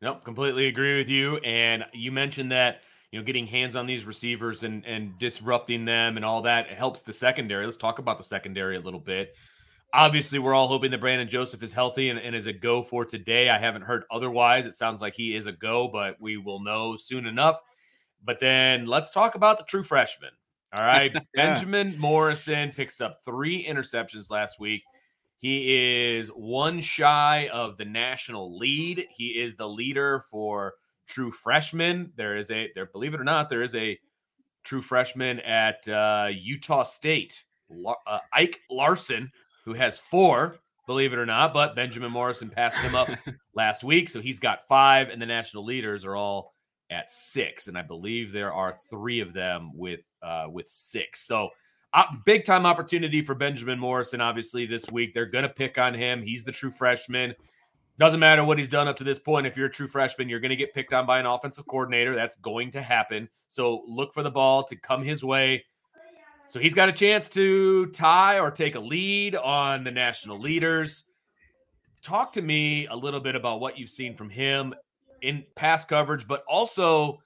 Nope, 0.02 0.24
completely 0.24 0.66
agree 0.66 0.98
with 0.98 1.08
you. 1.08 1.38
And 1.38 1.84
you 1.92 2.12
mentioned 2.12 2.52
that 2.52 2.80
you 3.10 3.18
know 3.18 3.24
getting 3.24 3.46
hands 3.46 3.76
on 3.76 3.86
these 3.86 4.04
receivers 4.04 4.62
and 4.62 4.84
and 4.84 5.18
disrupting 5.18 5.84
them 5.84 6.16
and 6.16 6.24
all 6.24 6.42
that 6.42 6.68
helps 6.68 7.02
the 7.02 7.12
secondary. 7.12 7.64
Let's 7.64 7.76
talk 7.76 7.98
about 7.98 8.18
the 8.18 8.24
secondary 8.24 8.76
a 8.76 8.80
little 8.80 9.00
bit. 9.00 9.36
Obviously, 9.94 10.38
we're 10.38 10.52
all 10.52 10.68
hoping 10.68 10.90
that 10.90 11.00
Brandon 11.00 11.28
Joseph 11.28 11.62
is 11.62 11.72
healthy 11.72 12.10
and, 12.10 12.18
and 12.18 12.34
is 12.34 12.48
a 12.48 12.52
go 12.52 12.82
for 12.82 13.04
today. 13.04 13.48
I 13.48 13.58
haven't 13.58 13.82
heard 13.82 14.04
otherwise. 14.10 14.66
It 14.66 14.74
sounds 14.74 15.00
like 15.00 15.14
he 15.14 15.34
is 15.34 15.46
a 15.46 15.52
go, 15.52 15.88
but 15.88 16.16
we 16.20 16.36
will 16.36 16.60
know 16.60 16.96
soon 16.96 17.26
enough. 17.26 17.60
But 18.22 18.40
then 18.40 18.86
let's 18.86 19.10
talk 19.10 19.36
about 19.36 19.58
the 19.58 19.64
true 19.64 19.84
freshman. 19.84 20.30
All 20.72 20.84
right. 20.84 21.12
yeah. 21.34 21.54
Benjamin 21.54 21.98
Morrison 21.98 22.72
picks 22.72 23.00
up 23.00 23.18
three 23.24 23.64
interceptions 23.64 24.28
last 24.28 24.60
week. 24.60 24.82
He 25.38 26.16
is 26.16 26.28
one 26.28 26.80
shy 26.80 27.48
of 27.52 27.76
the 27.76 27.84
national 27.84 28.58
lead. 28.58 29.06
He 29.10 29.28
is 29.28 29.54
the 29.54 29.68
leader 29.68 30.24
for 30.30 30.74
true 31.06 31.30
freshmen. 31.30 32.12
There 32.16 32.36
is 32.36 32.50
a 32.50 32.70
there, 32.74 32.86
believe 32.86 33.14
it 33.14 33.20
or 33.20 33.24
not, 33.24 33.50
there 33.50 33.62
is 33.62 33.74
a 33.74 33.98
true 34.64 34.82
freshman 34.82 35.40
at 35.40 35.86
uh, 35.88 36.28
Utah 36.32 36.82
State, 36.82 37.44
uh, 37.86 38.18
Ike 38.32 38.60
Larsen, 38.70 39.30
who 39.64 39.74
has 39.74 39.98
four. 39.98 40.56
Believe 40.86 41.12
it 41.12 41.18
or 41.18 41.26
not, 41.26 41.52
but 41.52 41.74
Benjamin 41.74 42.12
Morrison 42.12 42.48
passed 42.48 42.78
him 42.78 42.94
up 42.94 43.08
last 43.54 43.82
week, 43.82 44.08
so 44.08 44.20
he's 44.20 44.38
got 44.38 44.66
five, 44.68 45.08
and 45.08 45.20
the 45.20 45.26
national 45.26 45.64
leaders 45.64 46.04
are 46.04 46.14
all 46.14 46.54
at 46.90 47.10
six, 47.10 47.66
and 47.66 47.76
I 47.76 47.82
believe 47.82 48.30
there 48.30 48.52
are 48.52 48.76
three 48.88 49.18
of 49.18 49.32
them 49.32 49.72
with 49.74 50.00
uh, 50.22 50.46
with 50.48 50.68
six. 50.68 51.26
So 51.26 51.50
Uh, 51.92 52.04
big 52.24 52.44
time 52.44 52.66
opportunity 52.66 53.22
for 53.22 53.34
Benjamin 53.34 53.78
Morrison, 53.78 54.20
obviously, 54.20 54.66
this 54.66 54.90
week. 54.90 55.14
They're 55.14 55.26
going 55.26 55.44
to 55.44 55.48
pick 55.48 55.78
on 55.78 55.94
him. 55.94 56.22
He's 56.22 56.44
the 56.44 56.52
true 56.52 56.70
freshman. 56.70 57.34
Doesn't 57.98 58.20
matter 58.20 58.44
what 58.44 58.58
he's 58.58 58.68
done 58.68 58.88
up 58.88 58.96
to 58.96 59.04
this 59.04 59.18
point. 59.18 59.46
If 59.46 59.56
you're 59.56 59.68
a 59.68 59.70
true 59.70 59.88
freshman, 59.88 60.28
you're 60.28 60.40
going 60.40 60.50
to 60.50 60.56
get 60.56 60.74
picked 60.74 60.92
on 60.92 61.06
by 61.06 61.18
an 61.18 61.24
offensive 61.24 61.66
coordinator. 61.66 62.14
That's 62.14 62.36
going 62.36 62.70
to 62.72 62.82
happen. 62.82 63.28
So 63.48 63.84
look 63.88 64.12
for 64.12 64.22
the 64.22 64.30
ball 64.30 64.64
to 64.64 64.76
come 64.76 65.02
his 65.02 65.24
way. 65.24 65.64
So 66.48 66.60
he's 66.60 66.74
got 66.74 66.88
a 66.88 66.92
chance 66.92 67.28
to 67.30 67.86
tie 67.86 68.38
or 68.38 68.50
take 68.50 68.74
a 68.74 68.80
lead 68.80 69.34
on 69.34 69.82
the 69.82 69.90
national 69.90 70.38
leaders. 70.38 71.04
Talk 72.02 72.32
to 72.32 72.42
me 72.42 72.86
a 72.88 72.94
little 72.94 73.20
bit 73.20 73.34
about 73.34 73.60
what 73.60 73.78
you've 73.78 73.90
seen 73.90 74.14
from 74.14 74.28
him 74.28 74.74
in 75.22 75.44
pass 75.54 75.84
coverage, 75.84 76.28
but 76.28 76.44
also 76.46 77.20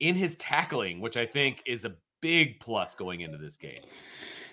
in 0.00 0.16
his 0.16 0.36
tackling, 0.36 1.00
which 1.00 1.16
I 1.16 1.24
think 1.24 1.62
is 1.66 1.84
a 1.84 1.94
big 2.20 2.60
plus 2.60 2.94
going 2.94 3.20
into 3.20 3.38
this 3.38 3.56
game. 3.56 3.80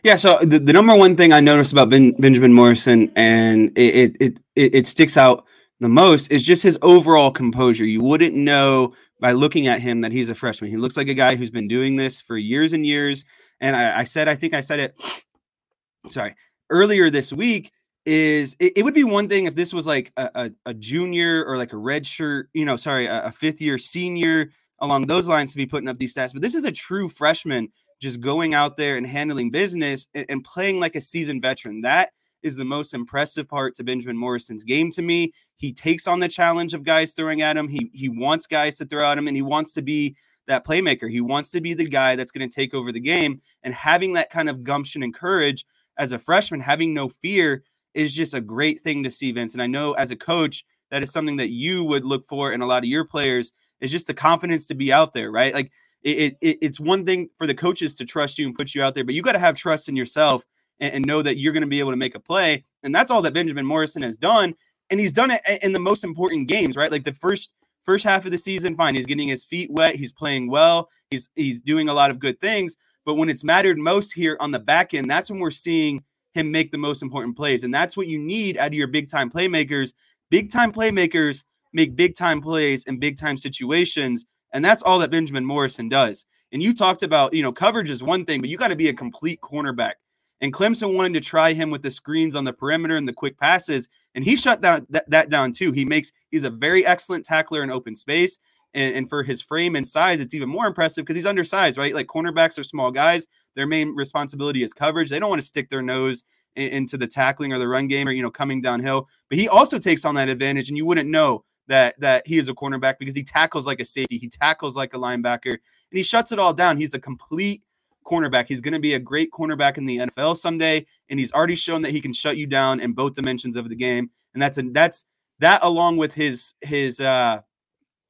Yeah, 0.04 0.18
so 0.18 0.38
the, 0.42 0.60
the 0.60 0.74
number 0.74 0.96
one 0.96 1.16
thing 1.16 1.34
I 1.34 1.40
noticed 1.40 1.72
about 1.72 1.90
ben, 1.90 2.12
Benjamin 2.12 2.54
Morrison, 2.54 3.12
and 3.16 3.76
it, 3.78 4.16
it 4.20 4.38
it 4.56 4.76
it 4.76 4.88
sticks 4.88 5.18
out 5.18 5.46
the 5.80 5.90
most, 5.90 6.32
is 6.32 6.46
just 6.46 6.64
his 6.64 6.78
overall 6.82 7.32
composure. 7.32 7.86
You 7.86 8.02
wouldn't 8.02 8.36
know 8.36 8.94
by 9.20 9.32
looking 9.32 9.68
at 9.68 9.82
him 9.82 10.02
that 10.02 10.12
he's 10.12 10.30
a 10.30 10.36
freshman. 10.36 10.70
He 10.70 10.78
looks 10.78 10.98
like 10.98 11.08
a 11.08 11.14
guy 11.14 11.36
who's 11.36 11.50
been 11.50 11.68
doing 11.68 11.96
this 11.96 12.22
for 12.22 12.38
years 12.38 12.74
and 12.74 12.86
years. 12.86 13.26
And 13.60 13.76
I, 13.76 14.00
I 14.00 14.04
said, 14.04 14.28
I 14.28 14.36
think 14.36 14.54
I 14.54 14.62
said 14.62 14.80
it. 14.80 15.26
Sorry, 16.10 16.36
earlier 16.70 17.10
this 17.10 17.34
week 17.34 17.72
is 18.06 18.56
it, 18.60 18.74
it, 18.76 18.84
would 18.84 18.94
be 18.94 19.04
one 19.04 19.28
thing 19.28 19.46
if 19.46 19.56
this 19.56 19.74
was 19.74 19.88
like 19.88 20.12
a, 20.16 20.30
a, 20.36 20.52
a, 20.68 20.74
junior 20.76 21.44
or 21.44 21.58
like 21.58 21.74
a 21.74 21.78
red 21.78 22.06
shirt, 22.06 22.50
you 22.54 22.64
know, 22.64 22.76
sorry, 22.76 23.08
a, 23.08 23.26
a 23.26 23.32
fifth 23.32 23.60
year 23.60 23.80
senior 23.80 24.52
along 24.80 25.08
those 25.08 25.28
lines 25.28 25.52
to 25.52 25.58
be 25.58 25.66
putting 25.66 25.90
up 25.90 25.98
these 25.98 26.14
stats. 26.14 26.34
But 26.34 26.42
this 26.42 26.56
is 26.56 26.66
a 26.66 26.72
true 26.72 27.10
freshman 27.10 27.70
just 28.02 28.20
going 28.20 28.54
out 28.54 28.78
there 28.78 28.98
and 28.98 29.08
handling 29.08 29.52
business 29.52 30.08
and, 30.14 30.26
and 30.28 30.44
playing 30.44 30.80
like 30.80 30.96
a 30.96 31.02
seasoned 31.02 31.42
veteran. 31.42 31.82
That 31.82 32.10
is 32.44 32.58
the 32.58 32.66
most 32.66 32.94
impressive 32.94 33.48
part 33.48 33.76
to 33.76 33.84
Benjamin 33.84 34.18
Morrison's 34.18 34.64
game 34.64 34.92
to 34.92 35.02
me. 35.02 35.34
He 35.58 35.74
takes 35.74 36.06
on 36.06 36.20
the 36.20 36.28
challenge 36.28 36.74
of 36.74 36.84
guys 36.84 37.14
throwing 37.14 37.42
at 37.42 37.58
him. 37.58 37.70
He 37.70 37.90
he 37.94 38.10
wants 38.10 38.48
guys 38.48 38.78
to 38.78 38.86
throw 38.86 39.10
at 39.10 39.18
him 39.18 39.28
and 39.28 39.36
he 39.36 39.42
wants 39.42 39.74
to 39.74 39.82
be 39.82 40.16
that 40.48 40.66
playmaker. 40.66 41.10
He 41.10 41.22
wants 41.22 41.50
to 41.52 41.62
be 41.62 41.74
the 41.74 41.86
guy 41.90 42.16
that's 42.16 42.32
going 42.32 42.48
to 42.48 42.54
take 42.54 42.74
over 42.74 42.92
the 42.92 43.00
game 43.00 43.42
and 43.64 43.74
having 43.74 44.14
that 44.14 44.30
kind 44.30 44.50
of 44.50 44.64
gumption 44.64 45.02
and 45.02 45.14
courage 45.14 45.66
as 45.98 46.12
a 46.12 46.20
freshman, 46.20 46.62
having 46.62 46.94
no 46.94 47.10
fear 47.10 47.64
is 47.94 48.14
just 48.14 48.34
a 48.34 48.42
great 48.42 48.82
thing 48.82 49.04
to 49.04 49.10
see, 49.10 49.32
Vince. 49.32 49.54
And 49.54 49.64
I 49.64 49.68
know 49.68 49.94
as 49.94 50.12
a 50.12 50.16
coach, 50.16 50.66
that 50.92 51.02
is 51.02 51.12
something 51.12 51.38
that 51.38 51.50
you 51.50 51.84
would 51.84 52.06
look 52.06 52.28
for 52.28 52.52
in 52.52 52.62
a 52.62 52.68
lot 52.68 52.84
of 52.84 52.90
your 52.90 53.06
players 53.06 53.54
is 53.82 53.92
just 53.92 54.08
the 54.08 54.14
confidence 54.14 54.66
to 54.68 54.76
be 54.76 54.92
out 54.92 55.14
there, 55.14 55.32
right? 55.32 55.54
Like 55.54 55.72
it, 56.04 56.38
it 56.42 56.58
it's 56.62 56.80
one 56.80 57.06
thing 57.06 57.30
for 57.38 57.48
the 57.48 57.54
coaches 57.54 57.96
to 57.96 58.06
trust 58.06 58.38
you 58.38 58.46
and 58.46 58.56
put 58.56 58.76
you 58.76 58.84
out 58.84 58.94
there, 58.94 59.04
but 59.04 59.16
you 59.16 59.22
got 59.22 59.34
to 59.34 59.40
have 59.40 59.56
trust 59.56 59.90
in 59.90 59.96
yourself 59.96 60.44
and, 60.80 60.94
and 60.94 61.06
know 61.06 61.22
that 61.22 61.38
you're 61.38 61.54
going 61.54 61.62
to 61.62 61.68
be 61.68 61.80
able 61.80 61.92
to 61.92 61.98
make 61.98 62.16
a 62.16 62.20
play. 62.20 62.64
And 62.84 62.94
that's 62.94 63.12
all 63.12 63.22
that 63.24 63.34
Benjamin 63.34 63.66
Morrison 63.66 64.02
has 64.04 64.18
done. 64.18 64.54
And 64.90 65.00
he's 65.00 65.12
done 65.12 65.32
it 65.32 65.42
in 65.64 65.74
the 65.74 65.80
most 65.80 66.04
important 66.04 66.48
games, 66.48 66.76
right? 66.76 66.92
Like 66.92 67.04
the 67.04 67.14
first 67.14 67.52
first 67.84 68.04
half 68.04 68.26
of 68.26 68.32
the 68.32 68.38
season, 68.38 68.76
fine. 68.76 68.96
He's 68.96 69.06
getting 69.06 69.28
his 69.28 69.46
feet 69.46 69.72
wet. 69.72 69.96
He's 69.96 70.12
playing 70.12 70.50
well. 70.50 70.90
He's 71.10 71.30
he's 71.36 71.62
doing 71.62 71.90
a 71.90 71.94
lot 71.94 72.12
of 72.12 72.20
good 72.20 72.40
things. 72.40 72.76
But 73.06 73.16
when 73.16 73.30
it's 73.30 73.44
mattered 73.44 73.78
most 73.78 74.14
here 74.14 74.38
on 74.40 74.52
the 74.52 74.60
back 74.60 74.94
end, 74.94 75.10
that's 75.10 75.30
when 75.30 75.40
we're 75.40 75.52
seeing 75.52 76.04
him 76.34 76.52
make 76.52 76.72
the 76.72 76.78
most 76.78 77.02
important 77.02 77.36
plays. 77.36 77.64
And 77.64 77.74
that's 77.74 77.96
what 77.96 78.08
you 78.08 78.20
need 78.20 78.58
out 78.58 78.68
of 78.68 78.74
your 78.74 78.88
big 78.88 79.10
time 79.10 79.32
playmakers. 79.32 79.94
Big 80.30 80.52
time 80.52 80.72
playmakers 80.72 81.44
make 81.76 81.96
big 81.96 82.16
time 82.16 82.42
plays 82.42 82.86
in 82.86 83.00
big 83.00 83.18
time 83.18 83.38
situations. 83.38 84.26
And 84.54 84.64
that's 84.64 84.82
all 84.82 85.00
that 85.00 85.12
Benjamin 85.12 85.46
Morrison 85.46 85.90
does. 85.90 86.26
And 86.52 86.64
you 86.64 86.74
talked 86.74 87.04
about, 87.04 87.34
you 87.34 87.44
know, 87.44 87.52
coverage 87.52 87.90
is 87.90 88.02
one 88.02 88.24
thing, 88.26 88.40
but 88.40 88.50
you 88.50 88.58
got 88.58 88.70
to 88.70 88.76
be 88.76 88.88
a 88.88 88.94
complete 88.94 89.42
cornerback. 89.42 89.96
And 90.40 90.54
Clemson 90.54 90.96
wanted 90.96 91.14
to 91.14 91.30
try 91.30 91.54
him 91.54 91.70
with 91.70 91.82
the 91.82 91.92
screens 91.92 92.36
on 92.36 92.46
the 92.46 92.54
perimeter 92.54 92.96
and 92.96 93.08
the 93.08 93.14
quick 93.14 93.38
passes, 93.38 93.88
and 94.14 94.24
he 94.24 94.36
shut 94.36 94.62
that, 94.62 94.84
that 95.10 95.30
down 95.30 95.52
too. 95.52 95.72
He 95.72 95.86
makes 95.86 96.12
he's 96.30 96.44
a 96.44 96.50
very 96.50 96.86
excellent 96.86 97.26
tackler 97.26 97.64
in 97.64 97.72
open 97.72 97.96
space, 97.96 98.38
And, 98.74 98.96
and 98.96 99.10
for 99.10 99.24
his 99.24 99.42
frame 99.42 99.76
and 99.76 99.88
size, 99.88 100.22
it's 100.22 100.34
even 100.34 100.50
more 100.50 100.68
impressive 100.68 101.04
because 101.04 101.16
he's 101.16 101.26
undersized, 101.26 101.78
right? 101.78 101.96
Like 101.96 102.08
cornerbacks 102.08 102.60
are 102.60 102.64
small 102.64 102.92
guys. 102.92 103.26
Their 103.56 103.68
main 103.68 103.96
responsibility 103.96 104.64
is 104.64 104.74
coverage. 104.74 105.10
They 105.10 105.20
don't 105.20 105.30
want 105.30 105.42
to 105.42 105.48
stick 105.48 105.70
their 105.70 105.82
nose 105.82 106.24
in, 106.56 106.70
into 106.70 106.98
the 106.98 107.08
tackling 107.08 107.54
or 107.54 107.60
the 107.60 107.68
run 107.68 107.88
game 107.88 108.08
or 108.08 108.12
you 108.12 108.22
know 108.22 108.32
coming 108.32 108.62
downhill. 108.62 109.08
But 109.30 109.40
he 109.40 109.48
also 109.48 109.80
takes 109.80 110.06
on 110.06 110.16
that 110.16 110.30
advantage, 110.30 110.70
and 110.70 110.78
you 110.78 110.86
wouldn't 110.86 111.10
know 111.10 111.44
that 111.68 112.00
that 112.00 112.28
he 112.28 112.38
is 112.38 112.50
a 112.50 112.54
cornerback 112.54 112.98
because 113.00 113.16
he 113.16 113.24
tackles 113.24 113.66
like 113.66 113.80
a 113.80 113.86
safety, 113.86 114.18
he 114.18 114.30
tackles 114.30 114.76
like 114.76 114.94
a 114.94 114.98
linebacker, 114.98 115.52
and 115.52 115.60
he 115.92 116.04
shuts 116.04 116.32
it 116.32 116.40
all 116.40 116.54
down. 116.54 116.78
He's 116.78 116.94
a 116.94 117.00
complete 117.00 117.64
cornerback. 118.06 118.48
He's 118.48 118.62
going 118.62 118.74
to 118.74 118.80
be 118.80 118.94
a 118.94 119.00
great 119.00 119.32
cornerback 119.32 119.78
in 119.78 119.86
the 119.86 119.98
NFL 119.98 120.38
someday, 120.38 120.86
and 121.10 121.20
he's 121.20 121.32
already 121.32 121.56
shown 121.56 121.82
that 121.82 121.92
he 121.92 122.02
can 122.02 122.14
shut 122.14 122.38
you 122.38 122.48
down 122.48 122.80
in 122.80 122.94
both 122.94 123.14
dimensions 123.14 123.56
of 123.56 123.70
the 123.70 123.76
game. 123.76 124.10
And 124.34 124.42
that's 124.42 124.58
a 124.58 124.64
that's 124.64 125.06
that 125.40 125.64
along 125.64 125.98
with 125.98 126.14
his 126.14 126.54
his 126.62 127.00
uh 127.00 127.42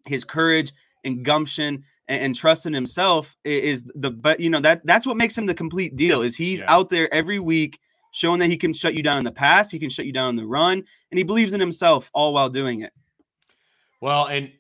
his 0.06 0.24
courage 0.24 0.74
and 1.04 1.24
gumption 1.24 1.84
and, 2.08 2.22
and 2.22 2.36
trust 2.36 2.66
in 2.66 2.74
himself 2.74 3.36
is 3.44 3.86
the 3.96 4.12
but 4.12 4.40
you 4.40 4.50
know 4.50 4.60
that 4.60 4.86
that's 4.86 5.06
what 5.06 5.18
makes 5.18 5.38
him 5.38 5.46
the 5.46 5.54
complete 5.54 5.96
deal 5.96 6.22
is 6.22 6.36
he's 6.36 6.60
yeah. 6.60 6.72
out 6.72 6.90
there 6.90 7.12
every 7.14 7.40
week 7.40 7.80
showing 8.16 8.40
that 8.40 8.48
he 8.48 8.56
can 8.56 8.72
shut 8.72 8.94
you 8.94 9.04
down 9.04 9.18
in 9.18 9.26
the 9.26 9.32
pass, 9.32 9.70
he 9.70 9.78
can 9.78 9.90
shut 9.90 10.06
you 10.06 10.14
down 10.14 10.30
in 10.30 10.36
the 10.38 10.46
run, 10.46 10.82
and 11.12 11.18
he 11.18 11.24
believes 11.24 11.54
in 11.54 11.60
himself 11.60 12.10
all 12.14 12.34
while 12.34 12.50
doing 12.50 12.80
it. 12.80 12.94
Well, 14.06 14.28
and 14.28 14.52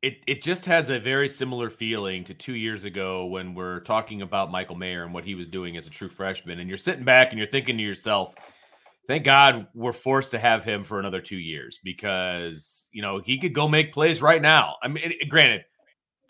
it 0.00 0.20
it 0.26 0.40
just 0.40 0.64
has 0.64 0.88
a 0.88 0.98
very 0.98 1.28
similar 1.28 1.68
feeling 1.68 2.24
to 2.24 2.32
two 2.32 2.54
years 2.54 2.84
ago 2.84 3.26
when 3.26 3.54
we're 3.54 3.80
talking 3.80 4.22
about 4.22 4.50
Michael 4.50 4.76
Mayer 4.76 5.04
and 5.04 5.12
what 5.12 5.26
he 5.26 5.34
was 5.34 5.46
doing 5.46 5.76
as 5.76 5.86
a 5.86 5.90
true 5.90 6.08
freshman, 6.08 6.58
and 6.58 6.70
you're 6.70 6.78
sitting 6.78 7.04
back 7.04 7.28
and 7.28 7.38
you're 7.38 7.46
thinking 7.46 7.76
to 7.76 7.82
yourself, 7.82 8.34
"Thank 9.06 9.24
God 9.24 9.66
we're 9.74 9.92
forced 9.92 10.30
to 10.30 10.38
have 10.38 10.64
him 10.64 10.84
for 10.84 11.00
another 11.00 11.20
two 11.20 11.36
years 11.36 11.78
because 11.84 12.88
you 12.90 13.02
know 13.02 13.18
he 13.18 13.36
could 13.36 13.52
go 13.52 13.68
make 13.68 13.92
plays 13.92 14.22
right 14.22 14.40
now." 14.40 14.76
I 14.82 14.88
mean, 14.88 15.04
it, 15.20 15.28
granted, 15.28 15.66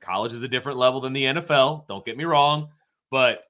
college 0.01 0.33
is 0.33 0.43
a 0.43 0.49
different 0.49 0.79
level 0.79 1.01
than 1.01 1.13
the 1.13 1.27
NFL. 1.27 1.87
Don't 1.87 2.05
get 2.05 2.17
me 2.17 2.25
wrong, 2.25 2.71
but 3.09 3.45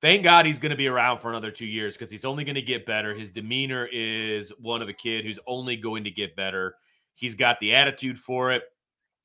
thank 0.00 0.22
God 0.22 0.46
he's 0.46 0.58
going 0.58 0.70
to 0.70 0.76
be 0.76 0.88
around 0.88 1.18
for 1.18 1.28
another 1.28 1.50
two 1.50 1.66
years 1.66 1.98
because 1.98 2.10
he's 2.10 2.24
only 2.24 2.44
going 2.44 2.54
to 2.54 2.62
get 2.62 2.86
better. 2.86 3.14
His 3.14 3.30
demeanor 3.30 3.90
is 3.92 4.48
one 4.58 4.80
of 4.80 4.88
a 4.88 4.94
kid 4.94 5.26
who's 5.26 5.38
only 5.46 5.76
going 5.76 6.04
to 6.04 6.10
get 6.10 6.34
better. 6.34 6.76
He's 7.14 7.34
got 7.34 7.60
the 7.60 7.74
attitude 7.74 8.18
for 8.18 8.52
it. 8.52 8.62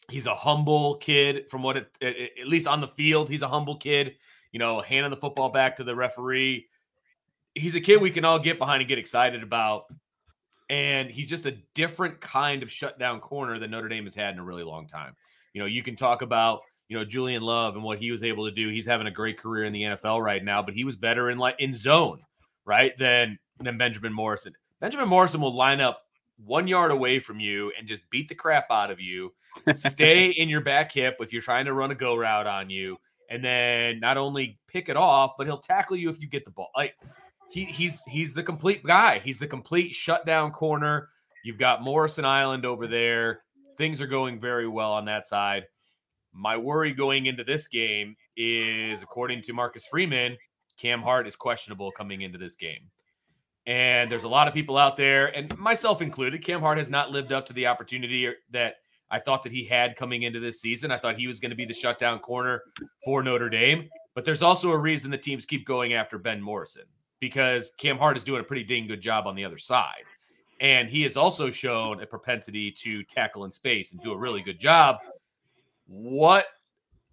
He's 0.09 0.27
a 0.27 0.35
humble 0.35 0.95
kid 0.95 1.49
from 1.49 1.63
what 1.63 1.77
it, 1.77 1.97
at 2.01 2.47
least 2.47 2.67
on 2.67 2.79
the 2.79 2.87
field 2.87 3.29
he's 3.29 3.41
a 3.41 3.47
humble 3.47 3.75
kid 3.75 4.15
you 4.51 4.59
know 4.59 4.81
handing 4.81 5.09
the 5.09 5.17
football 5.17 5.49
back 5.49 5.75
to 5.77 5.83
the 5.83 5.95
referee. 5.95 6.67
He's 7.55 7.75
a 7.75 7.81
kid 7.81 8.01
we 8.01 8.11
can 8.11 8.25
all 8.25 8.39
get 8.39 8.59
behind 8.59 8.81
and 8.81 8.89
get 8.89 8.99
excited 8.99 9.43
about. 9.43 9.85
And 10.69 11.09
he's 11.09 11.29
just 11.29 11.45
a 11.45 11.57
different 11.73 12.19
kind 12.21 12.61
of 12.61 12.71
shutdown 12.71 13.19
corner 13.19 13.57
that 13.57 13.69
notre 13.69 13.87
dame 13.87 14.03
has 14.03 14.15
had 14.15 14.33
in 14.33 14.39
a 14.39 14.43
really 14.43 14.63
long 14.63 14.87
time. 14.87 15.15
You 15.53 15.61
know 15.61 15.67
you 15.67 15.83
can 15.83 15.95
talk 15.95 16.21
about 16.21 16.61
you 16.87 16.97
know 16.97 17.03
julian 17.03 17.41
love 17.41 17.75
and 17.75 17.83
what 17.83 17.99
he 17.99 18.11
was 18.11 18.23
able 18.23 18.45
to 18.45 18.51
do. 18.51 18.69
He's 18.69 18.85
having 18.85 19.07
a 19.07 19.11
great 19.11 19.37
career 19.37 19.65
in 19.65 19.73
the 19.73 19.83
nfl 19.83 20.23
right 20.23 20.43
now 20.43 20.61
but 20.61 20.73
he 20.73 20.83
was 20.83 20.95
better 20.95 21.29
in 21.29 21.37
like 21.37 21.55
in 21.59 21.73
zone 21.73 22.21
right 22.65 22.95
than 22.97 23.37
than 23.59 23.77
benjamin 23.77 24.13
morrison. 24.13 24.53
Benjamin 24.79 25.09
morrison 25.09 25.41
will 25.41 25.53
line 25.53 25.81
up 25.81 26.06
one 26.43 26.67
yard 26.67 26.91
away 26.91 27.19
from 27.19 27.39
you 27.39 27.71
and 27.77 27.87
just 27.87 28.07
beat 28.09 28.29
the 28.29 28.35
crap 28.35 28.65
out 28.69 28.91
of 28.91 28.99
you, 28.99 29.33
stay 29.73 30.29
in 30.37 30.49
your 30.49 30.61
back 30.61 30.91
hip 30.91 31.17
if 31.19 31.33
you're 31.33 31.41
trying 31.41 31.65
to 31.65 31.73
run 31.73 31.91
a 31.91 31.95
go 31.95 32.15
route 32.15 32.47
on 32.47 32.69
you, 32.69 32.97
and 33.29 33.43
then 33.43 33.99
not 33.99 34.17
only 34.17 34.59
pick 34.67 34.89
it 34.89 34.97
off, 34.97 35.33
but 35.37 35.47
he'll 35.47 35.57
tackle 35.57 35.95
you 35.95 36.09
if 36.09 36.21
you 36.21 36.27
get 36.27 36.45
the 36.45 36.51
ball. 36.51 36.69
Like 36.75 36.95
he 37.49 37.65
he's 37.65 38.03
he's 38.03 38.33
the 38.33 38.43
complete 38.43 38.83
guy. 38.83 39.19
He's 39.19 39.39
the 39.39 39.47
complete 39.47 39.95
shutdown 39.95 40.51
corner. 40.51 41.09
You've 41.43 41.57
got 41.57 41.81
Morrison 41.81 42.25
Island 42.25 42.65
over 42.65 42.87
there. 42.87 43.41
Things 43.77 44.01
are 44.01 44.07
going 44.07 44.39
very 44.39 44.67
well 44.67 44.91
on 44.91 45.05
that 45.05 45.25
side. 45.25 45.65
My 46.33 46.57
worry 46.57 46.93
going 46.93 47.25
into 47.25 47.43
this 47.43 47.67
game 47.67 48.15
is, 48.35 49.01
according 49.01 49.41
to 49.43 49.53
Marcus 49.53 49.85
Freeman, 49.85 50.37
Cam 50.77 51.01
Hart 51.01 51.27
is 51.27 51.35
questionable 51.35 51.91
coming 51.91 52.21
into 52.21 52.37
this 52.37 52.55
game. 52.55 52.89
And 53.67 54.09
there's 54.09 54.23
a 54.23 54.29
lot 54.29 54.47
of 54.47 54.53
people 54.53 54.77
out 54.77 54.95
there, 54.95 55.27
and 55.35 55.55
myself 55.57 56.01
included. 56.01 56.41
Cam 56.41 56.61
Hart 56.61 56.77
has 56.77 56.89
not 56.89 57.11
lived 57.11 57.33
up 57.33 57.45
to 57.47 57.53
the 57.53 57.67
opportunity 57.67 58.33
that 58.49 58.75
I 59.11 59.19
thought 59.19 59.43
that 59.43 59.51
he 59.51 59.65
had 59.65 59.97
coming 59.97 60.23
into 60.23 60.39
this 60.39 60.61
season. 60.61 60.89
I 60.89 60.97
thought 60.97 61.17
he 61.17 61.27
was 61.27 61.41
going 61.41 61.49
to 61.49 61.55
be 61.55 61.65
the 61.65 61.73
shutdown 61.73 62.19
corner 62.19 62.63
for 63.03 63.21
Notre 63.21 63.49
Dame. 63.49 63.89
But 64.15 64.25
there's 64.25 64.41
also 64.41 64.71
a 64.71 64.77
reason 64.77 65.11
the 65.11 65.17
teams 65.17 65.45
keep 65.45 65.65
going 65.65 65.93
after 65.93 66.17
Ben 66.17 66.41
Morrison 66.41 66.83
because 67.19 67.71
Cam 67.77 67.97
Hart 67.97 68.17
is 68.17 68.23
doing 68.23 68.41
a 68.41 68.43
pretty 68.43 68.63
dang 68.63 68.87
good 68.87 69.01
job 69.01 69.27
on 69.27 69.35
the 69.35 69.43
other 69.43 69.57
side. 69.57 70.03
And 70.59 70.89
he 70.89 71.03
has 71.03 71.17
also 71.17 71.49
shown 71.49 72.01
a 72.01 72.05
propensity 72.05 72.71
to 72.71 73.03
tackle 73.03 73.45
in 73.45 73.51
space 73.51 73.91
and 73.91 74.01
do 74.01 74.13
a 74.13 74.17
really 74.17 74.41
good 74.41 74.59
job. 74.59 74.97
What 75.87 76.47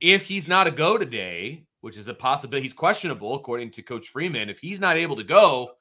if 0.00 0.22
he's 0.22 0.48
not 0.48 0.66
a 0.66 0.70
go 0.70 0.96
today, 0.96 1.64
which 1.80 1.96
is 1.96 2.08
a 2.08 2.14
possibility? 2.14 2.62
He's 2.62 2.72
questionable, 2.72 3.34
according 3.34 3.72
to 3.72 3.82
Coach 3.82 4.08
Freeman. 4.08 4.48
If 4.48 4.60
he's 4.60 4.80
not 4.80 4.96
able 4.96 5.16
to 5.16 5.24
go, 5.24 5.72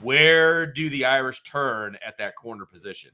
where 0.00 0.66
do 0.66 0.90
the 0.90 1.04
Irish 1.04 1.42
turn 1.42 1.96
at 2.06 2.18
that 2.18 2.36
corner 2.36 2.66
position? 2.66 3.10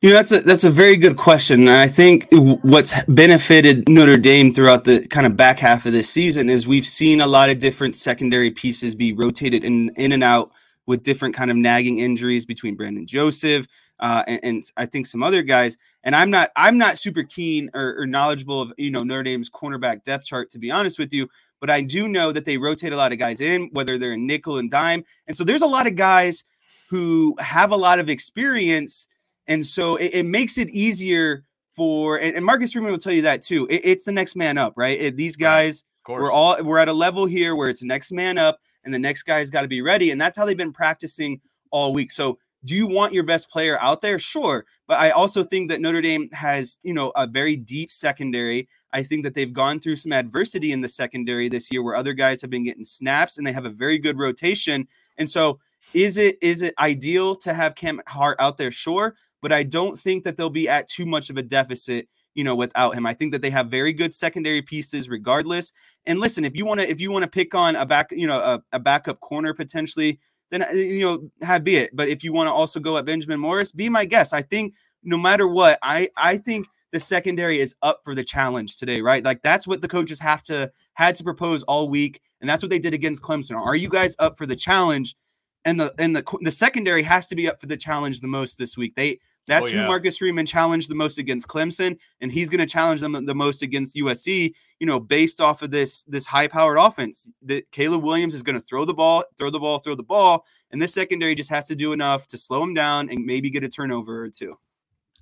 You 0.00 0.10
know, 0.10 0.16
that's 0.16 0.32
a 0.32 0.40
that's 0.40 0.64
a 0.64 0.70
very 0.70 0.96
good 0.96 1.16
question. 1.16 1.60
And 1.60 1.70
I 1.70 1.86
think 1.86 2.26
what's 2.32 2.92
benefited 3.04 3.88
Notre 3.88 4.18
Dame 4.18 4.52
throughout 4.52 4.82
the 4.82 5.06
kind 5.06 5.26
of 5.26 5.36
back 5.36 5.60
half 5.60 5.86
of 5.86 5.92
this 5.92 6.10
season 6.10 6.50
is 6.50 6.66
we've 6.66 6.86
seen 6.86 7.20
a 7.20 7.26
lot 7.26 7.50
of 7.50 7.60
different 7.60 7.94
secondary 7.94 8.50
pieces 8.50 8.96
be 8.96 9.12
rotated 9.12 9.62
in 9.62 9.90
in 9.96 10.10
and 10.10 10.24
out 10.24 10.50
with 10.86 11.04
different 11.04 11.36
kind 11.36 11.52
of 11.52 11.56
nagging 11.56 12.00
injuries 12.00 12.44
between 12.44 12.74
Brandon 12.74 13.06
Joseph 13.06 13.68
uh, 14.00 14.24
and, 14.26 14.40
and, 14.42 14.64
I 14.76 14.84
think 14.84 15.06
some 15.06 15.22
other 15.22 15.42
guys. 15.42 15.78
And 16.02 16.16
I'm 16.16 16.30
not 16.30 16.50
I'm 16.56 16.76
not 16.76 16.98
super 16.98 17.22
keen 17.22 17.70
or, 17.72 18.00
or 18.00 18.06
knowledgeable 18.06 18.60
of 18.60 18.72
you 18.76 18.90
know 18.90 19.04
Notre 19.04 19.22
Dame's 19.22 19.48
cornerback 19.48 20.02
depth 20.02 20.24
chart 20.24 20.50
to 20.50 20.58
be 20.58 20.72
honest 20.72 20.98
with 20.98 21.12
you 21.12 21.28
but 21.62 21.70
I 21.70 21.80
do 21.80 22.08
know 22.08 22.32
that 22.32 22.44
they 22.44 22.58
rotate 22.58 22.92
a 22.92 22.96
lot 22.96 23.12
of 23.12 23.20
guys 23.20 23.40
in, 23.40 23.70
whether 23.70 23.96
they're 23.96 24.14
in 24.14 24.26
nickel 24.26 24.58
and 24.58 24.68
dime. 24.68 25.04
And 25.28 25.36
so 25.36 25.44
there's 25.44 25.62
a 25.62 25.66
lot 25.66 25.86
of 25.86 25.94
guys 25.94 26.42
who 26.90 27.36
have 27.38 27.70
a 27.70 27.76
lot 27.76 28.00
of 28.00 28.10
experience. 28.10 29.06
And 29.46 29.64
so 29.64 29.94
it, 29.94 30.10
it 30.12 30.26
makes 30.26 30.58
it 30.58 30.68
easier 30.70 31.44
for, 31.76 32.16
and, 32.16 32.34
and, 32.34 32.44
Marcus 32.44 32.72
Freeman 32.72 32.90
will 32.90 32.98
tell 32.98 33.12
you 33.12 33.22
that 33.22 33.42
too. 33.42 33.68
It, 33.70 33.82
it's 33.84 34.04
the 34.04 34.10
next 34.10 34.34
man 34.34 34.58
up, 34.58 34.72
right? 34.74 35.00
It, 35.00 35.16
these 35.16 35.36
guys, 35.36 35.84
right. 36.08 36.18
we're 36.18 36.32
all, 36.32 36.60
we're 36.64 36.78
at 36.78 36.88
a 36.88 36.92
level 36.92 37.26
here 37.26 37.54
where 37.54 37.68
it's 37.68 37.84
next 37.84 38.10
man 38.10 38.38
up 38.38 38.58
and 38.84 38.92
the 38.92 38.98
next 38.98 39.22
guy's 39.22 39.48
got 39.48 39.62
to 39.62 39.68
be 39.68 39.82
ready. 39.82 40.10
And 40.10 40.20
that's 40.20 40.36
how 40.36 40.44
they've 40.44 40.56
been 40.56 40.72
practicing 40.72 41.40
all 41.70 41.92
week. 41.92 42.10
So 42.10 42.38
do 42.64 42.76
you 42.76 42.86
want 42.86 43.12
your 43.12 43.24
best 43.24 43.50
player 43.50 43.80
out 43.80 44.00
there? 44.02 44.18
Sure. 44.18 44.64
But 44.86 45.00
I 45.00 45.10
also 45.10 45.42
think 45.42 45.68
that 45.70 45.80
Notre 45.80 46.00
Dame 46.00 46.28
has, 46.32 46.78
you 46.82 46.94
know, 46.94 47.12
a 47.16 47.26
very 47.26 47.56
deep 47.56 47.90
secondary. 47.90 48.68
I 48.92 49.02
think 49.02 49.24
that 49.24 49.34
they've 49.34 49.52
gone 49.52 49.80
through 49.80 49.96
some 49.96 50.12
adversity 50.12 50.70
in 50.70 50.80
the 50.80 50.88
secondary 50.88 51.48
this 51.48 51.72
year 51.72 51.82
where 51.82 51.96
other 51.96 52.12
guys 52.12 52.40
have 52.40 52.50
been 52.50 52.64
getting 52.64 52.84
snaps 52.84 53.36
and 53.36 53.46
they 53.46 53.52
have 53.52 53.64
a 53.64 53.70
very 53.70 53.98
good 53.98 54.18
rotation. 54.18 54.86
And 55.18 55.28
so 55.28 55.58
is 55.92 56.16
it 56.18 56.38
is 56.40 56.62
it 56.62 56.74
ideal 56.78 57.34
to 57.36 57.52
have 57.52 57.74
Cam 57.74 58.00
Hart 58.06 58.36
out 58.38 58.58
there? 58.58 58.70
Sure. 58.70 59.16
But 59.40 59.52
I 59.52 59.64
don't 59.64 59.98
think 59.98 60.22
that 60.24 60.36
they'll 60.36 60.50
be 60.50 60.68
at 60.68 60.88
too 60.88 61.06
much 61.06 61.30
of 61.30 61.36
a 61.36 61.42
deficit 61.42 62.08
you 62.34 62.44
know 62.44 62.54
without 62.54 62.94
him 62.94 63.04
i 63.04 63.12
think 63.12 63.32
that 63.32 63.42
they 63.42 63.50
have 63.50 63.68
very 63.68 63.92
good 63.92 64.14
secondary 64.14 64.62
pieces 64.62 65.08
regardless 65.08 65.72
and 66.06 66.18
listen 66.18 66.44
if 66.44 66.56
you 66.56 66.64
want 66.64 66.80
to 66.80 66.88
if 66.88 67.00
you 67.00 67.10
want 67.10 67.22
to 67.22 67.28
pick 67.28 67.54
on 67.54 67.76
a 67.76 67.84
back 67.84 68.10
you 68.10 68.26
know 68.26 68.38
a, 68.38 68.62
a 68.72 68.78
backup 68.78 69.20
corner 69.20 69.52
potentially 69.52 70.18
then 70.52 70.62
uh, 70.62 70.70
you 70.70 71.00
know, 71.00 71.30
have 71.44 71.64
be 71.64 71.76
it. 71.76 71.96
But 71.96 72.08
if 72.08 72.22
you 72.22 72.32
want 72.32 72.46
to 72.46 72.52
also 72.52 72.78
go 72.78 72.98
at 72.98 73.06
Benjamin 73.06 73.40
Morris, 73.40 73.72
be 73.72 73.88
my 73.88 74.04
guest. 74.04 74.34
I 74.34 74.42
think 74.42 74.74
no 75.02 75.16
matter 75.16 75.48
what, 75.48 75.78
I 75.82 76.10
I 76.16 76.36
think 76.36 76.68
the 76.92 77.00
secondary 77.00 77.58
is 77.58 77.74
up 77.80 78.02
for 78.04 78.14
the 78.14 78.22
challenge 78.22 78.76
today, 78.76 79.00
right? 79.00 79.24
Like 79.24 79.42
that's 79.42 79.66
what 79.66 79.80
the 79.80 79.88
coaches 79.88 80.20
have 80.20 80.42
to 80.44 80.70
had 80.92 81.16
to 81.16 81.24
propose 81.24 81.62
all 81.64 81.88
week, 81.88 82.20
and 82.40 82.48
that's 82.48 82.62
what 82.62 82.68
they 82.68 82.78
did 82.78 82.92
against 82.94 83.22
Clemson. 83.22 83.56
Are 83.56 83.74
you 83.74 83.88
guys 83.88 84.14
up 84.18 84.36
for 84.36 84.46
the 84.46 84.54
challenge? 84.54 85.16
And 85.64 85.80
the 85.80 85.94
and 85.98 86.14
the 86.14 86.38
the 86.42 86.52
secondary 86.52 87.02
has 87.04 87.26
to 87.28 87.34
be 87.34 87.48
up 87.48 87.60
for 87.60 87.66
the 87.66 87.76
challenge 87.76 88.20
the 88.20 88.28
most 88.28 88.58
this 88.58 88.76
week. 88.76 88.94
They 88.94 89.20
that's 89.46 89.68
oh, 89.68 89.72
yeah. 89.72 89.82
who 89.82 89.88
Marcus 89.88 90.18
Freeman 90.18 90.46
challenged 90.46 90.88
the 90.88 90.94
most 90.94 91.18
against 91.18 91.48
Clemson, 91.48 91.98
and 92.20 92.30
he's 92.30 92.48
going 92.48 92.60
to 92.60 92.66
challenge 92.66 93.00
them 93.00 93.24
the 93.24 93.34
most 93.34 93.62
against 93.62 93.96
USC. 93.96 94.52
You 94.78 94.86
know, 94.86 95.00
based 95.00 95.40
off 95.40 95.62
of 95.62 95.70
this 95.70 96.04
this 96.04 96.26
high 96.26 96.46
powered 96.46 96.78
offense, 96.78 97.28
that 97.42 97.70
Caleb 97.72 98.02
Williams 98.02 98.34
is 98.34 98.42
going 98.42 98.54
to 98.54 98.60
throw 98.60 98.84
the 98.84 98.94
ball, 98.94 99.24
throw 99.36 99.50
the 99.50 99.58
ball, 99.58 99.78
throw 99.80 99.94
the 99.94 100.02
ball, 100.02 100.46
and 100.70 100.80
this 100.80 100.94
secondary 100.94 101.34
just 101.34 101.50
has 101.50 101.66
to 101.66 101.74
do 101.74 101.92
enough 101.92 102.26
to 102.28 102.38
slow 102.38 102.62
him 102.62 102.74
down 102.74 103.10
and 103.10 103.24
maybe 103.24 103.50
get 103.50 103.64
a 103.64 103.68
turnover 103.68 104.22
or 104.22 104.30
two. 104.30 104.56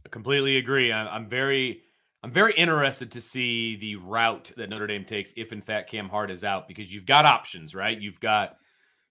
I 0.04 0.08
completely 0.10 0.58
agree. 0.58 0.92
I'm 0.92 1.28
very. 1.28 1.82
I'm 2.22 2.30
very 2.32 2.52
interested 2.52 3.10
to 3.12 3.20
see 3.22 3.76
the 3.76 3.96
route 3.96 4.52
that 4.58 4.68
Notre 4.68 4.86
Dame 4.86 5.06
takes 5.06 5.32
if, 5.38 5.52
in 5.52 5.62
fact, 5.62 5.90
Cam 5.90 6.06
Hart 6.06 6.30
is 6.30 6.44
out 6.44 6.68
because 6.68 6.92
you've 6.92 7.06
got 7.06 7.24
options, 7.24 7.74
right? 7.74 7.98
You've 7.98 8.20
got 8.20 8.56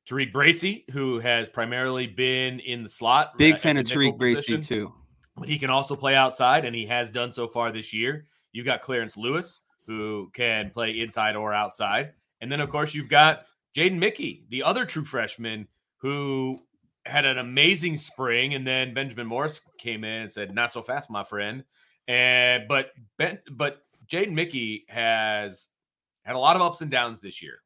TaRiq 0.08 0.32
Bracy, 0.32 0.86
who 0.92 1.18
has 1.18 1.50
primarily 1.50 2.06
been 2.06 2.60
in 2.60 2.84
the 2.84 2.90
slot. 2.90 3.36
Big 3.36 3.58
fan 3.58 3.78
of 3.78 3.86
TaRiq 3.88 4.16
Bracy, 4.16 4.60
too 4.60 4.94
but 5.40 5.50
he 5.50 5.58
can 5.58 5.70
also 5.70 5.96
play 5.96 6.16
outside, 6.16 6.66
and 6.66 6.76
he 6.76 6.86
has 6.86 7.12
done 7.12 7.32
so 7.32 7.48
far 7.48 7.72
this 7.72 7.94
year. 7.94 8.26
You've 8.52 8.66
got 8.66 8.82
Clarence 8.82 9.18
Lewis, 9.18 9.62
who 9.86 10.30
can 10.34 10.72
play 10.72 11.00
inside 11.00 11.36
or 11.36 11.54
outside. 11.54 12.14
And 12.42 12.52
then, 12.52 12.60
of 12.62 12.70
course, 12.70 12.94
you've 12.94 13.10
got 13.10 13.46
Jaden 13.76 13.98
Mickey, 13.98 14.46
the 14.50 14.64
other 14.64 14.86
true 14.86 15.06
freshman, 15.06 15.68
who 15.98 16.60
had 17.06 17.26
an 17.26 17.38
amazing 17.40 17.98
spring, 17.98 18.54
and 18.54 18.66
then 18.66 18.94
Benjamin 18.94 19.28
Morris 19.28 19.62
came 19.78 20.04
in 20.04 20.22
and 20.22 20.32
said, 20.32 20.54
"Not 20.54 20.72
so 20.72 20.82
fast, 20.82 21.10
my 21.10 21.24
friend." 21.24 21.64
And 22.08 22.68
but 22.68 22.92
Ben, 23.18 23.40
but 23.52 23.84
Jaden 24.08 24.34
Mickey 24.34 24.86
has 24.90 25.70
had 26.24 26.36
a 26.36 26.40
lot 26.40 26.56
of 26.56 26.62
ups 26.62 26.82
and 26.82 26.92
downs 26.92 27.22
this 27.22 27.42
year. 27.42 27.62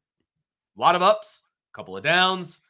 A 0.76 0.80
lot 0.80 0.94
of 0.94 1.02
ups, 1.02 1.42
a 1.72 1.76
couple 1.76 1.96
of 1.96 2.02
downs. 2.02 2.60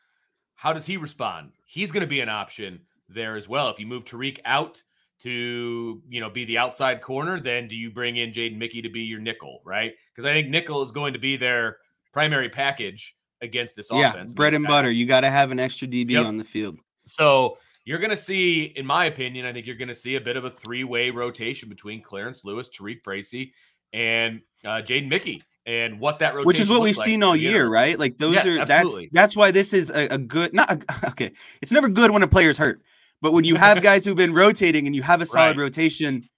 How 0.54 0.72
does 0.72 0.86
he 0.86 0.96
respond? 0.96 1.52
He's 1.64 1.90
going 1.90 2.02
to 2.02 2.06
be 2.06 2.20
an 2.20 2.28
option 2.28 2.80
there 3.08 3.36
as 3.36 3.48
well. 3.48 3.68
If 3.70 3.78
you 3.78 3.86
move 3.86 4.04
Tariq 4.04 4.38
out 4.44 4.82
to 5.20 6.02
you 6.08 6.20
know 6.20 6.30
be 6.30 6.44
the 6.44 6.58
outside 6.58 7.00
corner, 7.00 7.40
then 7.40 7.68
do 7.68 7.76
you 7.76 7.90
bring 7.90 8.16
in 8.16 8.32
Jaden 8.32 8.56
Mickey 8.58 8.82
to 8.82 8.88
be 8.88 9.02
your 9.02 9.20
nickel, 9.20 9.60
right? 9.64 9.92
Because 10.12 10.24
I 10.24 10.32
think 10.32 10.48
nickel 10.48 10.82
is 10.82 10.90
going 10.92 11.12
to 11.12 11.18
be 11.18 11.36
their 11.36 11.78
primary 12.12 12.48
package 12.48 13.16
against 13.40 13.76
this 13.76 13.88
yeah, 13.92 14.10
offense. 14.10 14.32
bread 14.32 14.54
and 14.54 14.66
butter. 14.66 14.90
You 14.90 15.06
got 15.06 15.20
to 15.20 15.30
have 15.30 15.50
an 15.50 15.58
extra 15.58 15.86
DB 15.88 16.12
Yep. 16.12 16.26
on 16.26 16.36
the 16.36 16.44
field. 16.44 16.78
So 17.06 17.58
you're 17.84 17.98
going 17.98 18.10
to 18.10 18.16
see, 18.16 18.72
in 18.76 18.86
my 18.86 19.06
opinion, 19.06 19.44
I 19.46 19.52
think 19.52 19.66
you're 19.66 19.76
going 19.76 19.88
to 19.88 19.94
see 19.94 20.16
a 20.16 20.20
bit 20.20 20.36
of 20.36 20.44
a 20.44 20.50
three-way 20.50 21.10
rotation 21.10 21.68
between 21.68 22.02
Clarence 22.02 22.44
Lewis, 22.44 22.70
Tariq 22.70 23.02
Bracy, 23.02 23.52
and 23.92 24.40
uh, 24.64 24.80
Jaden 24.82 25.08
Mickey, 25.08 25.42
and 25.66 26.00
what 26.00 26.18
that 26.20 26.34
rotation 26.34 26.46
which 26.46 26.60
is 26.60 26.70
what 26.70 26.80
we've 26.80 26.96
like 26.96 27.04
seen 27.04 27.22
all 27.22 27.36
year, 27.36 27.68
right? 27.68 27.98
Like 27.98 28.16
those 28.18 28.34
Yes, 28.34 28.46
are 28.46 28.56
that's 28.56 28.70
absolutely. 28.70 29.10
that's 29.12 29.36
why 29.36 29.50
this 29.50 29.72
is 29.74 29.90
a, 29.90 30.08
a 30.14 30.18
good 30.18 30.54
not 30.54 30.70
a, 30.70 31.06
okay. 31.08 31.32
It's 31.60 31.72
never 31.72 31.88
good 31.88 32.10
when 32.10 32.22
a 32.22 32.28
player's 32.28 32.56
hurt, 32.58 32.82
but 33.24 33.32
when 33.32 33.44
you 33.44 33.56
have 33.56 33.82
guys 33.82 34.04
who've 34.04 34.16
been 34.16 34.34
rotating 34.44 34.86
and 34.86 34.94
you 34.94 35.02
have 35.02 35.20
a 35.22 35.26
solid 35.26 35.56
Right. 35.56 35.62
rotation, 35.64 36.28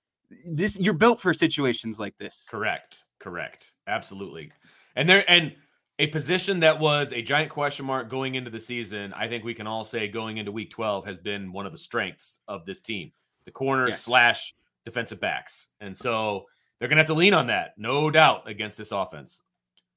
this 0.46 0.78
you're 0.78 0.94
built 0.94 1.20
for 1.20 1.34
situations 1.34 1.98
like 1.98 2.16
this. 2.18 2.46
Correct. 2.48 3.02
Correct. 3.18 3.72
Absolutely. 3.88 4.52
And 4.94 5.08
there 5.08 5.24
and 5.28 5.54
a 5.98 6.06
position 6.06 6.60
that 6.60 6.78
was 6.78 7.12
a 7.12 7.22
giant 7.22 7.50
question 7.50 7.86
mark 7.86 8.08
going 8.08 8.36
into 8.36 8.50
the 8.50 8.60
season, 8.60 9.12
I 9.14 9.26
think 9.28 9.42
we 9.44 9.52
can 9.54 9.66
all 9.66 9.84
say 9.84 10.06
going 10.08 10.36
into 10.36 10.52
week 10.52 10.70
12 10.70 11.04
has 11.06 11.18
been 11.18 11.52
one 11.52 11.66
of 11.66 11.72
the 11.72 11.78
strengths 11.78 12.38
of 12.46 12.64
this 12.66 12.80
team. 12.80 13.10
The 13.46 13.50
corners 13.50 13.90
Yes. 13.90 14.02
slash 14.02 14.54
defensive 14.84 15.20
backs. 15.20 15.68
And 15.80 15.96
so 15.96 16.44
they're 16.78 16.88
gonna 16.88 17.00
have 17.00 17.06
to 17.08 17.14
lean 17.14 17.34
on 17.34 17.48
that, 17.48 17.74
no 17.76 18.10
doubt, 18.10 18.48
against 18.48 18.78
this 18.78 18.92
offense. 18.92 19.42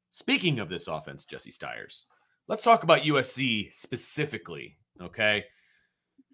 Speaking 0.10 0.60
of 0.60 0.70
this 0.70 0.88
offense, 0.88 1.24
Jesse 1.26 1.52
Stires, 1.52 2.08
let's 2.48 2.64
talk 2.64 2.84
about 2.84 3.04
USC 3.06 3.70
specifically. 3.72 4.78
Okay. 5.02 5.46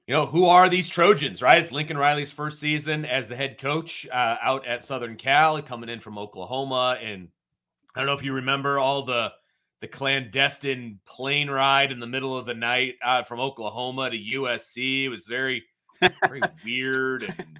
You 0.08 0.14
know, 0.14 0.26
who 0.28 0.46
are 0.46 0.70
these 0.70 0.88
Trojans, 0.88 1.42
right? 1.42 1.60
It's 1.60 1.72
Lincoln 1.72 1.98
Riley's 1.98 2.32
first 2.32 2.60
season 2.60 3.06
as 3.06 3.28
the 3.28 3.36
head 3.36 3.58
coach 3.60 4.08
uh, 4.12 4.38
out 4.42 4.68
at 4.68 4.84
Southern 4.84 5.16
Cal, 5.16 5.60
coming 5.64 5.90
in 5.90 6.00
from 6.00 6.20
Oklahoma. 6.20 7.00
And 7.02 7.30
I 7.96 8.00
don't 8.00 8.08
know 8.08 8.14
if 8.14 8.24
you 8.24 8.34
remember 8.34 8.80
all 8.80 9.04
the 9.04 9.32
the 9.82 9.88
clandestine 9.88 11.00
plane 11.06 11.50
ride 11.50 11.92
in 11.92 12.00
the 12.00 12.08
middle 12.08 12.38
of 12.38 12.46
the 12.46 12.54
night 12.54 12.96
uh, 13.04 13.24
from 13.24 13.40
Oklahoma 13.40 14.10
to 14.12 14.18
USC. 14.18 15.06
It 15.06 15.10
was 15.10 15.28
very, 15.28 15.64
very 16.28 16.46
weird. 16.64 17.24
And 17.24 17.60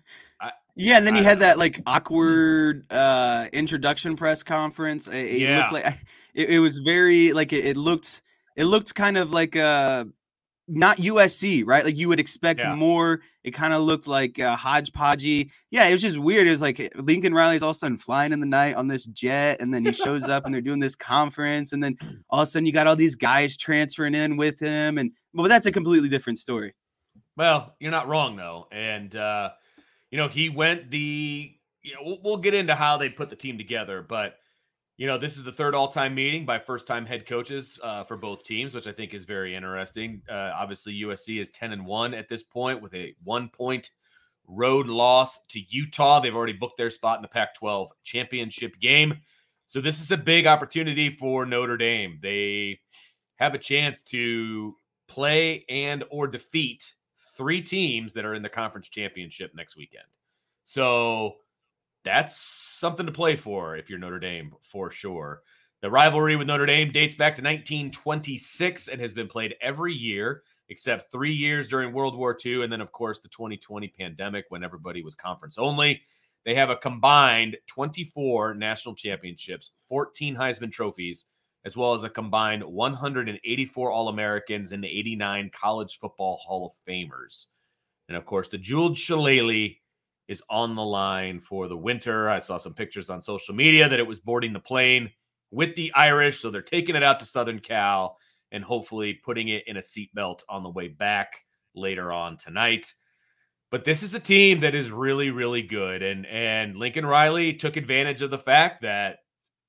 Yeah, 0.76 0.98
and 0.98 1.08
then 1.08 1.16
I 1.16 1.20
you 1.20 1.24
had 1.24 1.40
that 1.40 1.58
like 1.58 1.82
awkward 1.86 2.86
uh 2.92 3.48
introduction 3.54 4.16
press 4.18 4.44
conference. 4.44 5.08
It, 5.08 5.14
it 5.26 5.42
Yeah. 5.42 5.56
looked 5.56 5.72
like 5.72 5.86
it, 6.34 6.50
it 6.50 6.60
was 6.60 6.80
very 6.80 7.32
like 7.34 7.54
it, 7.54 7.66
it 7.66 7.78
looked 7.78 8.22
it 8.58 8.66
looked 8.66 8.94
kind 8.94 9.18
of 9.18 9.32
like 9.32 9.56
uh 9.56 10.06
not 10.68 10.98
USC, 10.98 11.64
right? 11.66 11.86
Like 11.86 11.96
you 11.98 12.08
would 12.10 12.20
expect 12.20 12.62
Yeah. 12.62 12.74
more. 12.76 13.22
It 13.44 13.52
kind 13.52 13.74
of 13.74 13.84
looked 13.84 14.08
like 14.08 14.40
uh, 14.40 14.56
hodgepodgey. 14.58 15.52
Yeah, 15.70 15.86
it 15.86 15.92
was 15.92 16.02
just 16.02 16.18
weird. 16.18 16.48
It 16.48 16.52
was 16.52 16.62
like 16.62 16.92
Lincoln 16.96 17.34
Riley's 17.34 17.62
all 17.62 17.70
of 17.70 17.76
a 17.76 17.80
sudden 17.80 17.98
flying 17.98 18.32
in 18.32 18.40
the 18.40 18.48
night 18.48 18.76
on 18.76 18.88
this 18.88 19.06
jet, 19.06 19.62
and 19.62 19.72
then 19.74 19.86
he 19.86 19.94
shows 19.94 20.24
up 20.24 20.46
and 20.46 20.54
they're 20.54 20.62
doing 20.62 20.80
this 20.80 20.96
conference, 20.96 21.72
and 21.72 21.84
then 21.84 21.98
all 22.30 22.40
of 22.42 22.48
a 22.48 22.52
sudden 22.52 22.66
you 22.66 22.72
got 22.72 22.88
all 22.88 22.96
these 22.96 23.16
guys 23.16 23.56
transferring 23.56 24.16
in 24.16 24.38
with 24.38 24.60
him, 24.60 24.98
and 24.98 25.12
well, 25.34 25.48
that's 25.48 25.68
a 25.68 25.72
completely 25.72 26.10
different 26.10 26.40
story. 26.40 26.74
Well, 27.38 27.76
you're 27.80 27.92
not 27.92 28.08
wrong 28.08 28.36
though, 28.36 28.68
and 28.72 29.16
uh, 29.16 29.52
you 30.10 30.18
know 30.18 30.28
he 30.28 30.50
went 30.50 30.90
the. 30.90 31.52
You 31.84 31.94
know, 31.94 32.00
we'll, 32.04 32.20
we'll 32.24 32.38
get 32.38 32.56
into 32.56 32.74
how 32.74 32.98
they 32.98 33.10
put 33.10 33.30
the 33.30 33.36
team 33.36 33.60
together, 33.60 34.02
but 34.02 34.40
you 34.98 35.08
know 35.08 35.18
this 35.18 35.38
is 35.38 35.44
the 35.44 35.52
third 35.52 35.76
all-time 35.76 36.16
meeting 36.16 36.46
by 36.46 36.60
first-time 36.60 37.06
head 37.06 37.26
coaches 37.26 37.80
uh, 37.84 38.04
for 38.04 38.18
both 38.18 38.44
teams, 38.44 38.74
which 38.74 38.88
I 38.88 38.92
think 38.92 39.14
is 39.14 39.24
very 39.24 39.56
interesting. 39.56 40.22
Uh, 40.30 40.52
obviously, 40.56 41.02
USC 41.02 41.40
is 41.40 41.52
ten 41.52 41.72
and 41.74 41.86
one 41.86 42.14
at 42.14 42.30
this 42.30 42.44
point 42.44 42.82
with 42.82 42.94
a 42.94 43.16
one-point 43.24 43.92
road 44.48 44.88
loss 44.88 45.40
to 45.50 45.60
Utah. 45.70 46.20
They've 46.20 46.36
already 46.36 46.54
booked 46.54 46.78
their 46.78 46.90
spot 46.90 47.18
in 47.18 47.24
the 47.24 47.28
Pac-12 47.28 47.88
championship 48.04 48.80
game, 48.80 49.20
so 49.68 49.82
this 49.82 50.00
is 50.00 50.12
a 50.12 50.18
big 50.18 50.46
opportunity 50.46 51.10
for 51.10 51.46
Notre 51.46 51.78
Dame. 51.78 52.20
They 52.22 52.80
have 53.38 53.54
a 53.54 53.60
chance 53.60 54.04
to 54.04 54.76
play 55.08 55.66
and 55.70 56.04
or 56.10 56.28
defeat 56.28 56.94
three 57.36 57.62
teams 57.62 58.14
that 58.14 58.26
are 58.26 58.34
in 58.34 58.44
the 58.44 58.50
conference 58.50 58.90
championship 58.90 59.54
next 59.56 59.76
weekend. 59.76 60.06
So 60.64 61.36
that's 62.06 62.38
something 62.38 63.06
to 63.06 63.12
play 63.12 63.36
for 63.36 63.76
if 63.76 63.90
you're 63.90 64.00
Notre 64.00 64.20
Dame 64.20 64.54
for 64.62 64.92
sure. 64.92 65.42
The 65.82 65.92
rivalry 65.92 66.36
with 66.36 66.48
Notre 66.48 66.66
Dame 66.66 66.92
dates 66.92 67.16
back 67.16 67.36
to 67.36 67.42
1926 67.42 68.88
and 68.88 69.02
has 69.02 69.14
been 69.14 69.28
played 69.28 69.56
every 69.62 69.94
year 69.94 70.44
except 70.70 71.12
three 71.12 71.34
years 71.34 71.68
during 71.68 71.94
World 71.94 72.18
War 72.18 72.38
II. 72.44 72.64
And 72.64 72.72
then, 72.72 72.82
of 72.82 72.92
course, 72.92 73.20
the 73.20 73.30
2020 73.30 73.88
pandemic 74.00 74.46
when 74.50 74.64
everybody 74.64 75.04
was 75.04 75.16
conference 75.16 75.58
only. 75.58 76.02
They 76.46 76.56
have 76.56 76.70
a 76.70 76.76
combined 76.76 77.58
24 77.68 78.54
national 78.54 78.96
championships, 78.96 79.72
14 79.90 80.36
Heisman 80.36 80.72
trophies, 80.72 81.26
as 81.66 81.76
well 81.76 81.94
as 81.94 82.04
a 82.04 82.10
combined 82.10 82.64
184 82.64 83.92
All 83.92 84.10
Americans 84.10 84.72
and 84.72 84.86
89 84.86 85.50
College 85.52 86.00
Football 86.00 86.38
Hall 86.38 86.68
of 86.68 86.92
Famers. 86.92 87.48
And 88.08 88.16
of 88.16 88.26
course, 88.26 88.48
the 88.50 88.60
jeweled 88.60 88.98
shillelagh 88.98 89.72
is 90.28 90.44
on 90.50 90.76
the 90.76 90.84
line 90.84 91.40
for 91.40 91.68
the 91.68 91.78
winter. 91.78 92.30
I 92.30 92.40
saw 92.40 92.58
some 92.58 92.74
pictures 92.74 93.10
on 93.10 93.22
social 93.22 93.54
media 93.54 93.88
that 93.88 94.00
it 94.00 94.08
was 94.08 94.20
boarding 94.20 94.54
the 94.54 94.60
plane 94.60 95.12
with 95.52 95.76
the 95.76 95.94
Irish. 95.94 96.42
So 96.42 96.50
they're 96.50 96.62
taking 96.62 96.96
it 96.96 97.04
out 97.04 97.20
to 97.20 97.26
Southern 97.26 97.60
Cal 97.60 98.18
and 98.52 98.64
hopefully 98.64 99.14
putting 99.14 99.50
it 99.50 99.64
in 99.68 99.78
a 99.78 99.82
seatbelt 99.82 100.42
on 100.50 100.64
the 100.64 100.70
way 100.70 100.88
back 100.88 101.42
later 101.76 102.12
on 102.12 102.38
tonight. 102.38 102.94
But 103.72 103.84
this 103.84 104.04
is 104.04 104.14
a 104.14 104.20
team 104.20 104.62
that 104.62 104.76
is 104.76 104.92
really, 104.92 105.32
really 105.32 105.62
good. 105.62 106.02
And 106.02 106.26
and 106.28 106.76
Lincoln 106.78 107.06
Riley 107.06 107.54
took 107.54 107.78
advantage 107.78 108.22
of 108.22 108.32
the 108.32 108.38
fact 108.38 108.82
that 108.84 109.18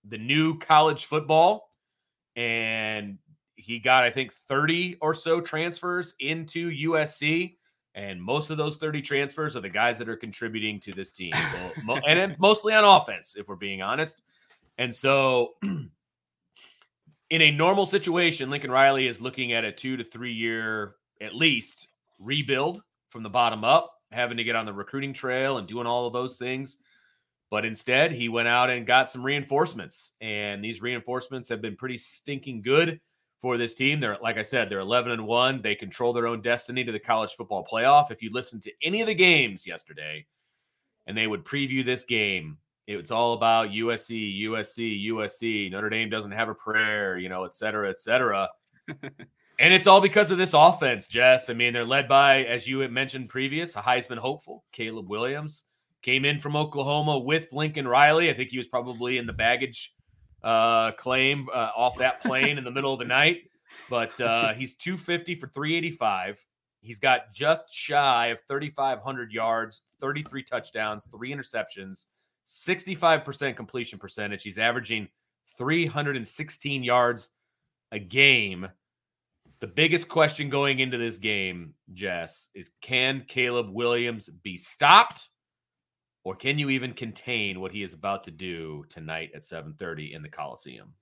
the 0.06 0.18
new 0.18 0.58
college 0.58 1.06
football 1.06 1.70
and 2.36 3.18
he 3.56 3.78
got, 3.78 4.04
I 4.04 4.10
think, 4.10 4.32
30 4.32 4.98
or 5.00 5.14
so 5.14 5.40
transfers 5.40 6.14
into 6.20 6.70
USC. 6.70 7.56
And 7.96 8.22
most 8.22 8.50
of 8.50 8.58
those 8.58 8.76
30 8.76 9.00
transfers 9.00 9.56
are 9.56 9.62
the 9.62 9.70
guys 9.70 9.96
that 9.98 10.08
are 10.08 10.16
contributing 10.16 10.78
to 10.80 10.92
this 10.92 11.10
team, 11.10 11.32
and 12.06 12.38
mostly 12.38 12.74
on 12.74 12.84
offense, 12.84 13.36
if 13.36 13.48
we're 13.48 13.56
being 13.56 13.80
honest. 13.80 14.22
And 14.76 14.94
so, 14.94 15.54
in 15.62 15.90
a 17.30 17.50
normal 17.50 17.86
situation, 17.86 18.50
Lincoln 18.50 18.70
Riley 18.70 19.06
is 19.06 19.22
looking 19.22 19.54
at 19.54 19.64
a 19.64 19.72
two 19.72 19.96
to 19.96 20.04
three 20.04 20.34
year, 20.34 20.96
at 21.22 21.34
least, 21.34 21.88
rebuild 22.18 22.82
from 23.08 23.22
the 23.22 23.30
bottom 23.30 23.64
up, 23.64 23.94
having 24.12 24.36
to 24.36 24.44
get 24.44 24.56
on 24.56 24.66
the 24.66 24.74
recruiting 24.74 25.14
trail 25.14 25.56
and 25.56 25.66
doing 25.66 25.86
all 25.86 26.06
of 26.06 26.12
those 26.12 26.36
things. 26.36 26.76
But 27.50 27.64
instead, 27.64 28.12
he 28.12 28.28
went 28.28 28.48
out 28.48 28.68
and 28.68 28.86
got 28.86 29.08
some 29.08 29.24
reinforcements. 29.24 30.12
And 30.20 30.62
these 30.62 30.82
reinforcements 30.82 31.48
have 31.48 31.62
been 31.62 31.76
pretty 31.76 31.96
stinking 31.96 32.60
good 32.60 33.00
for 33.40 33.58
this 33.58 33.74
team. 33.74 34.00
They're 34.00 34.18
like 34.22 34.38
I 34.38 34.42
said, 34.42 34.68
they're 34.68 34.80
11 34.80 35.12
and 35.12 35.26
1. 35.26 35.62
They 35.62 35.74
control 35.74 36.12
their 36.12 36.26
own 36.26 36.42
destiny 36.42 36.84
to 36.84 36.92
the 36.92 36.98
college 36.98 37.34
football 37.34 37.66
playoff. 37.70 38.10
If 38.10 38.22
you 38.22 38.30
listen 38.32 38.60
to 38.60 38.72
any 38.82 39.00
of 39.00 39.06
the 39.06 39.14
games 39.14 39.66
yesterday 39.66 40.26
and 41.06 41.16
they 41.16 41.26
would 41.26 41.44
preview 41.44 41.84
this 41.84 42.04
game, 42.04 42.58
it 42.86 42.96
was 42.96 43.10
all 43.10 43.32
about 43.32 43.70
USC, 43.70 44.42
USC, 44.44 45.06
USC. 45.08 45.70
Notre 45.70 45.90
Dame 45.90 46.08
doesn't 46.08 46.32
have 46.32 46.48
a 46.48 46.54
prayer, 46.54 47.18
you 47.18 47.28
know, 47.28 47.44
et 47.44 47.54
cetera, 47.54 47.90
et 47.90 47.98
cetera. 47.98 48.48
and 48.88 49.74
it's 49.74 49.88
all 49.88 50.00
because 50.00 50.30
of 50.30 50.38
this 50.38 50.54
offense, 50.54 51.08
Jess. 51.08 51.50
I 51.50 51.54
mean, 51.54 51.72
they're 51.72 51.84
led 51.84 52.06
by, 52.06 52.44
as 52.44 52.68
you 52.68 52.78
had 52.78 52.92
mentioned 52.92 53.28
previous, 53.28 53.74
a 53.74 53.80
Heisman 53.80 54.18
hopeful, 54.18 54.64
Caleb 54.72 55.08
Williams. 55.08 55.64
Came 56.02 56.24
in 56.24 56.38
from 56.38 56.54
Oklahoma 56.54 57.18
with 57.18 57.52
Lincoln 57.52 57.88
Riley. 57.88 58.30
I 58.30 58.34
think 58.34 58.50
he 58.50 58.58
was 58.58 58.68
probably 58.68 59.18
in 59.18 59.26
the 59.26 59.32
baggage 59.32 59.92
uh, 60.46 60.92
claim 60.92 61.48
uh, 61.52 61.70
off 61.76 61.98
that 61.98 62.22
plane 62.22 62.56
in 62.56 62.62
the 62.62 62.70
middle 62.70 62.92
of 62.92 63.00
the 63.00 63.04
night. 63.04 63.50
But 63.90 64.18
uh, 64.20 64.54
he's 64.54 64.76
250 64.76 65.34
for 65.34 65.48
385. 65.48 66.46
He's 66.80 67.00
got 67.00 67.32
just 67.32 67.64
shy 67.72 68.28
of 68.28 68.40
3,500 68.46 69.32
yards, 69.32 69.82
33 70.00 70.44
touchdowns, 70.44 71.08
three 71.10 71.32
interceptions, 71.32 72.06
65% 72.46 73.56
completion 73.56 73.98
percentage. 73.98 74.44
He's 74.44 74.58
averaging 74.58 75.08
316 75.58 76.84
yards 76.84 77.30
a 77.90 77.98
game. 77.98 78.68
The 79.58 79.66
biggest 79.66 80.08
question 80.08 80.48
going 80.48 80.78
into 80.78 80.96
this 80.96 81.16
game, 81.16 81.74
Jess, 81.92 82.50
is 82.54 82.70
can 82.82 83.24
Caleb 83.26 83.70
Williams 83.70 84.28
be 84.28 84.56
stopped? 84.56 85.28
Or 86.26 86.34
can 86.34 86.58
you 86.58 86.70
even 86.70 86.92
contain 86.92 87.60
what 87.60 87.70
he 87.70 87.84
is 87.84 87.94
about 87.94 88.24
to 88.24 88.32
do 88.32 88.84
tonight 88.88 89.30
at 89.32 89.44
7:30 89.44 90.12
in 90.12 90.22
the 90.22 90.28
Coliseum? 90.28 90.92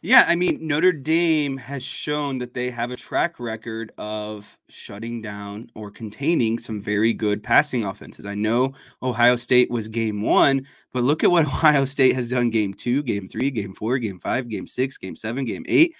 Yeah, 0.00 0.24
I 0.28 0.36
mean, 0.36 0.68
Notre 0.68 0.92
Dame 0.92 1.56
has 1.56 1.82
shown 1.82 2.38
that 2.38 2.54
they 2.54 2.70
have 2.70 2.92
a 2.92 2.96
track 2.96 3.40
record 3.40 3.90
of 3.98 4.56
shutting 4.68 5.20
down 5.20 5.68
or 5.74 5.90
containing 5.90 6.60
some 6.60 6.80
very 6.80 7.12
good 7.12 7.42
passing 7.42 7.84
offenses. 7.84 8.24
I 8.24 8.36
know 8.36 8.74
Ohio 9.02 9.34
State 9.34 9.68
was 9.68 9.88
game 9.88 10.22
one, 10.22 10.64
but 10.92 11.02
look 11.02 11.24
at 11.24 11.32
what 11.32 11.44
Ohio 11.54 11.84
State 11.84 12.14
has 12.14 12.30
done 12.30 12.50
game 12.50 12.72
two, 12.72 13.02
game 13.02 13.26
three, 13.26 13.50
game 13.50 13.74
four, 13.74 13.98
game 13.98 14.20
five, 14.20 14.48
game 14.48 14.68
six, 14.68 14.96
game 14.96 15.16
seven, 15.16 15.44
game 15.44 15.64
eight. 15.66 15.96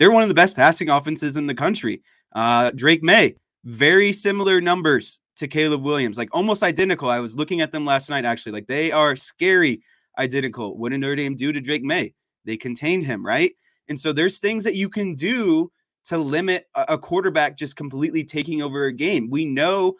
They're 0.00 0.10
one 0.10 0.24
of 0.24 0.28
the 0.28 0.34
best 0.34 0.56
passing 0.56 0.90
offenses 0.90 1.36
in 1.36 1.46
the 1.46 1.54
country. 1.54 2.02
Uh, 2.32 2.72
Drake 2.74 3.04
Maye, 3.04 3.36
very 3.64 4.12
similar 4.12 4.60
numbers 4.60 5.20
to 5.36 5.48
Caleb 5.48 5.82
Williams, 5.82 6.18
like 6.18 6.28
almost 6.32 6.62
identical. 6.62 7.10
I 7.10 7.20
was 7.20 7.36
looking 7.36 7.60
at 7.60 7.72
them 7.72 7.84
last 7.84 8.10
night, 8.10 8.24
actually. 8.24 8.52
Like 8.52 8.66
they 8.66 8.92
are 8.92 9.16
scary 9.16 9.82
identical. 10.18 10.76
What 10.76 10.90
did 10.90 11.00
Notre 11.00 11.16
Dame 11.16 11.36
do 11.36 11.52
to 11.52 11.60
Drake 11.60 11.84
Maye? 11.84 12.14
They 12.44 12.56
contained 12.56 13.06
him, 13.06 13.24
right? 13.24 13.52
And 13.88 13.98
so 13.98 14.12
there's 14.12 14.38
things 14.38 14.64
that 14.64 14.74
you 14.74 14.88
can 14.88 15.14
do 15.14 15.70
to 16.06 16.18
limit 16.18 16.66
a 16.74 16.98
quarterback 16.98 17.56
just 17.56 17.76
completely 17.76 18.24
taking 18.24 18.62
over 18.62 18.86
a 18.86 18.92
game. 18.92 19.30
We 19.30 19.44
know 19.44 19.94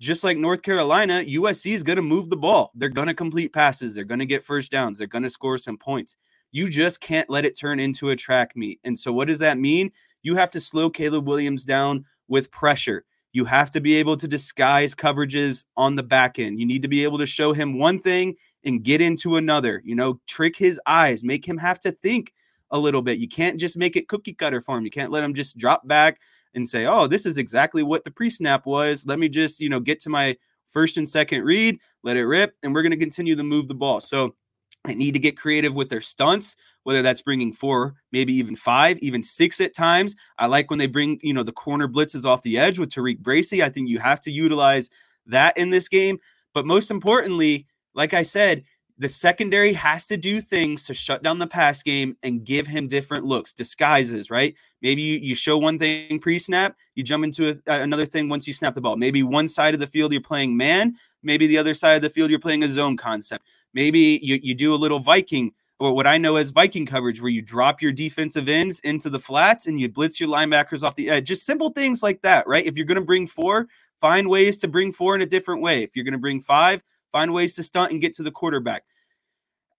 just 0.00 0.24
like 0.24 0.36
North 0.36 0.62
Carolina, 0.62 1.24
USC 1.24 1.72
is 1.72 1.82
going 1.82 1.96
to 1.96 2.02
move 2.02 2.28
the 2.28 2.36
ball. 2.36 2.72
They're 2.74 2.88
going 2.88 3.06
to 3.06 3.14
complete 3.14 3.52
passes. 3.52 3.94
They're 3.94 4.04
going 4.04 4.20
to 4.20 4.26
get 4.26 4.44
first 4.44 4.72
downs. 4.72 4.98
They're 4.98 5.06
going 5.06 5.22
to 5.22 5.30
score 5.30 5.56
some 5.56 5.78
points. 5.78 6.16
You 6.50 6.68
just 6.68 7.00
can't 7.00 7.30
let 7.30 7.44
it 7.44 7.58
turn 7.58 7.80
into 7.80 8.10
a 8.10 8.16
track 8.16 8.56
meet. 8.56 8.80
And 8.84 8.98
so, 8.98 9.12
what 9.12 9.28
does 9.28 9.38
that 9.38 9.58
mean? 9.58 9.90
You 10.22 10.36
have 10.36 10.50
to 10.52 10.60
slow 10.60 10.90
Caleb 10.90 11.26
Williams 11.26 11.64
down 11.64 12.04
with 12.28 12.50
pressure. 12.50 13.04
You 13.32 13.44
have 13.46 13.70
to 13.72 13.80
be 13.80 13.94
able 13.96 14.16
to 14.18 14.28
disguise 14.28 14.94
coverages 14.94 15.64
on 15.76 15.96
the 15.96 16.02
back 16.02 16.38
end. 16.38 16.60
You 16.60 16.66
need 16.66 16.82
to 16.82 16.88
be 16.88 17.02
able 17.02 17.18
to 17.18 17.26
show 17.26 17.52
him 17.52 17.78
one 17.78 17.98
thing 17.98 18.36
and 18.64 18.82
get 18.82 19.00
into 19.00 19.36
another, 19.36 19.82
you 19.84 19.94
know, 19.94 20.20
trick 20.26 20.56
his 20.56 20.80
eyes, 20.86 21.24
make 21.24 21.46
him 21.46 21.58
have 21.58 21.80
to 21.80 21.92
think 21.92 22.32
a 22.70 22.78
little 22.78 23.02
bit. 23.02 23.18
You 23.18 23.28
can't 23.28 23.58
just 23.58 23.76
make 23.76 23.96
it 23.96 24.08
cookie 24.08 24.32
cutter 24.34 24.60
for 24.60 24.78
him. 24.78 24.84
You 24.84 24.90
can't 24.90 25.12
let 25.12 25.24
him 25.24 25.34
just 25.34 25.58
drop 25.58 25.86
back 25.86 26.20
and 26.54 26.68
say, 26.68 26.86
"Oh, 26.86 27.06
this 27.06 27.26
is 27.26 27.36
exactly 27.38 27.82
what 27.82 28.04
the 28.04 28.10
pre-snap 28.10 28.66
was. 28.66 29.04
Let 29.06 29.18
me 29.18 29.28
just, 29.28 29.60
you 29.60 29.68
know, 29.68 29.80
get 29.80 30.00
to 30.02 30.10
my 30.10 30.36
first 30.68 30.96
and 30.96 31.08
second 31.08 31.42
read, 31.42 31.78
let 32.02 32.16
it 32.16 32.24
rip, 32.26 32.54
and 32.62 32.72
we're 32.74 32.82
going 32.82 32.92
to 32.92 32.96
continue 32.96 33.36
to 33.36 33.42
move 33.42 33.68
the 33.68 33.74
ball." 33.74 34.00
So, 34.00 34.36
they 34.84 34.94
need 34.94 35.12
to 35.12 35.18
get 35.18 35.36
creative 35.38 35.74
with 35.74 35.88
their 35.88 36.00
stunts, 36.02 36.56
whether 36.84 37.02
that's 37.02 37.22
bringing 37.22 37.52
four, 37.52 37.94
maybe 38.12 38.32
even 38.34 38.56
five, 38.56 38.98
even 39.00 39.22
six 39.22 39.60
at 39.60 39.74
times. 39.74 40.14
I 40.38 40.46
like 40.46 40.70
when 40.70 40.78
they 40.78 40.86
bring, 40.86 41.18
you 41.22 41.34
know, 41.34 41.42
the 41.42 41.52
corner 41.52 41.88
blitzes 41.88 42.24
off 42.24 42.42
the 42.42 42.58
edge 42.58 42.78
with 42.78 42.90
TaRiq 42.90 43.18
Bracy. 43.18 43.62
I 43.62 43.68
think 43.68 43.88
you 43.88 43.98
have 43.98 44.20
to 44.22 44.30
utilize 44.30 44.88
that 45.26 45.56
in 45.56 45.70
this 45.70 45.88
game. 45.88 46.18
But 46.52 46.66
most 46.66 46.90
importantly, 46.90 47.66
like 47.94 48.14
I 48.14 48.22
said, 48.22 48.64
the 48.96 49.08
secondary 49.08 49.72
has 49.72 50.06
to 50.06 50.16
do 50.16 50.40
things 50.40 50.84
to 50.84 50.94
shut 50.94 51.22
down 51.22 51.40
the 51.40 51.48
pass 51.48 51.82
game 51.82 52.16
and 52.22 52.44
give 52.44 52.68
him 52.68 52.86
different 52.86 53.24
looks, 53.24 53.52
disguises, 53.52 54.30
right? 54.30 54.54
Maybe 54.82 55.02
you, 55.02 55.18
you 55.18 55.34
show 55.34 55.58
one 55.58 55.80
thing 55.80 56.20
pre 56.20 56.38
snap, 56.38 56.76
you 56.94 57.02
jump 57.02 57.24
into 57.24 57.60
a, 57.66 57.80
another 57.80 58.06
thing 58.06 58.28
once 58.28 58.46
you 58.46 58.54
snap 58.54 58.74
the 58.74 58.80
ball. 58.80 58.96
Maybe 58.96 59.22
one 59.24 59.48
side 59.48 59.74
of 59.74 59.80
the 59.80 59.88
field 59.88 60.12
you're 60.12 60.20
playing 60.20 60.56
man, 60.56 60.96
maybe 61.24 61.48
the 61.48 61.58
other 61.58 61.74
side 61.74 61.94
of 61.94 62.02
the 62.02 62.10
field 62.10 62.30
you're 62.30 62.38
playing 62.38 62.62
a 62.62 62.68
zone 62.68 62.96
concept. 62.96 63.46
Maybe 63.72 64.20
you, 64.22 64.38
you 64.40 64.54
do 64.54 64.72
a 64.72 64.76
little 64.76 65.00
Viking 65.00 65.52
what 65.92 66.06
I 66.06 66.18
know 66.18 66.36
as 66.36 66.50
Viking 66.50 66.86
coverage, 66.86 67.20
where 67.20 67.30
you 67.30 67.42
drop 67.42 67.82
your 67.82 67.92
defensive 67.92 68.48
ends 68.48 68.80
into 68.80 69.10
the 69.10 69.20
flats 69.20 69.66
and 69.66 69.80
you 69.80 69.88
blitz 69.88 70.18
your 70.18 70.28
linebackers 70.28 70.82
off 70.82 70.94
the 70.94 71.10
edge. 71.10 71.28
Just 71.28 71.44
simple 71.44 71.68
things 71.68 72.02
like 72.02 72.22
that, 72.22 72.46
right? 72.46 72.64
If 72.64 72.76
you're 72.76 72.86
going 72.86 72.96
to 72.96 73.04
bring 73.04 73.26
four, 73.26 73.68
find 74.00 74.28
ways 74.28 74.58
to 74.58 74.68
bring 74.68 74.92
four 74.92 75.14
in 75.14 75.22
a 75.22 75.26
different 75.26 75.62
way. 75.62 75.82
If 75.82 75.94
you're 75.94 76.04
going 76.04 76.12
to 76.12 76.18
bring 76.18 76.40
five, 76.40 76.82
find 77.12 77.32
ways 77.32 77.54
to 77.56 77.62
stunt 77.62 77.92
and 77.92 78.00
get 78.00 78.14
to 78.14 78.22
the 78.22 78.30
quarterback. 78.30 78.84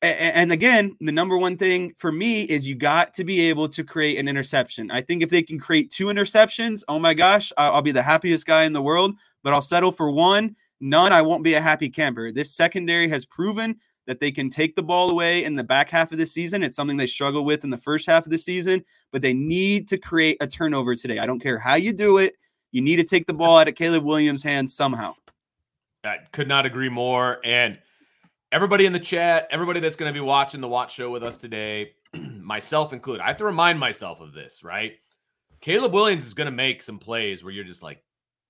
And 0.02 0.52
again, 0.52 0.96
the 1.00 1.12
number 1.12 1.36
one 1.36 1.58
thing 1.58 1.94
for 1.98 2.12
me 2.12 2.44
is 2.44 2.68
you 2.68 2.76
got 2.76 3.14
to 3.16 3.24
be 3.24 3.40
able 3.50 3.68
to 3.70 3.84
create 3.84 4.20
an 4.20 4.28
interception. 4.28 4.92
I 4.92 5.02
think 5.02 5.24
if 5.24 5.32
they 5.32 5.42
can 5.42 5.58
create 5.58 5.90
two 5.90 6.08
interceptions, 6.08 6.84
oh 6.88 7.00
my 7.00 7.16
gosh, 7.16 7.52
I'll 7.58 7.82
be 7.82 7.92
the 7.92 8.04
happiest 8.04 8.46
guy 8.46 8.66
in 8.66 8.74
the 8.74 8.84
world, 8.84 9.16
but 9.44 9.54
I'll 9.54 9.62
settle 9.62 9.92
for 9.92 10.12
one. 10.12 10.56
None, 10.80 11.12
I 11.12 11.24
won't 11.24 11.44
be 11.44 11.56
a 11.56 11.62
happy 11.62 11.90
camper. 11.90 12.32
This 12.32 12.54
secondary 12.54 13.08
has 13.10 13.26
proven 13.26 13.78
that 14.08 14.20
they 14.20 14.32
can 14.32 14.50
take 14.50 14.76
the 14.76 14.84
ball 14.84 15.10
away 15.10 15.44
in 15.44 15.56
the 15.56 15.64
back 15.64 15.90
half 15.90 16.12
of 16.12 16.18
the 16.18 16.26
season. 16.26 16.64
It's 16.64 16.76
something 16.76 16.98
they 16.98 17.08
struggle 17.08 17.44
with 17.44 17.64
in 17.64 17.70
the 17.70 17.78
first 17.78 18.06
half 18.08 18.26
of 18.26 18.32
the 18.32 18.38
season, 18.38 18.84
but 19.12 19.22
they 19.22 19.34
need 19.34 19.88
to 19.90 19.98
create 19.98 20.38
a 20.40 20.48
turnover 20.48 20.96
today. 20.96 21.20
I 21.20 21.26
don't 21.26 21.40
care 21.40 21.60
how 21.60 21.76
you 21.76 21.94
do 21.94 22.18
it. 22.18 22.36
You 22.72 22.82
need 22.82 22.98
to 22.98 23.04
take 23.04 23.26
the 23.26 23.34
ball 23.34 23.58
out 23.58 23.68
of 23.68 23.76
Caleb 23.76 24.04
Williams' 24.04 24.44
hands 24.44 24.76
somehow. 24.76 25.16
I 26.04 26.18
could 26.32 26.48
not 26.48 26.66
agree 26.66 26.90
more. 26.90 27.40
And 27.44 27.80
everybody 28.52 28.86
in 28.86 28.94
the 28.94 29.00
chat, 29.00 29.48
everybody 29.50 29.80
that's 29.80 29.96
going 29.96 30.14
to 30.14 30.14
be 30.14 30.24
watching 30.24 30.62
the 30.62 30.68
watch 30.68 30.94
show 30.94 31.10
with 31.10 31.24
us 31.24 31.38
today, 31.38 31.94
myself 32.14 32.94
included, 32.94 33.24
I 33.24 33.28
have 33.28 33.38
to 33.38 33.46
remind 33.46 33.80
myself 33.80 34.22
of 34.22 34.34
this, 34.34 34.64
right? 34.64 34.94
Caleb 35.62 35.94
Williams 35.94 36.26
is 36.26 36.34
going 36.34 36.46
to 36.46 36.52
make 36.52 36.82
some 36.82 37.00
plays 37.00 37.44
where 37.44 37.54
you're 37.54 37.64
just 37.64 37.82
like, 37.82 38.04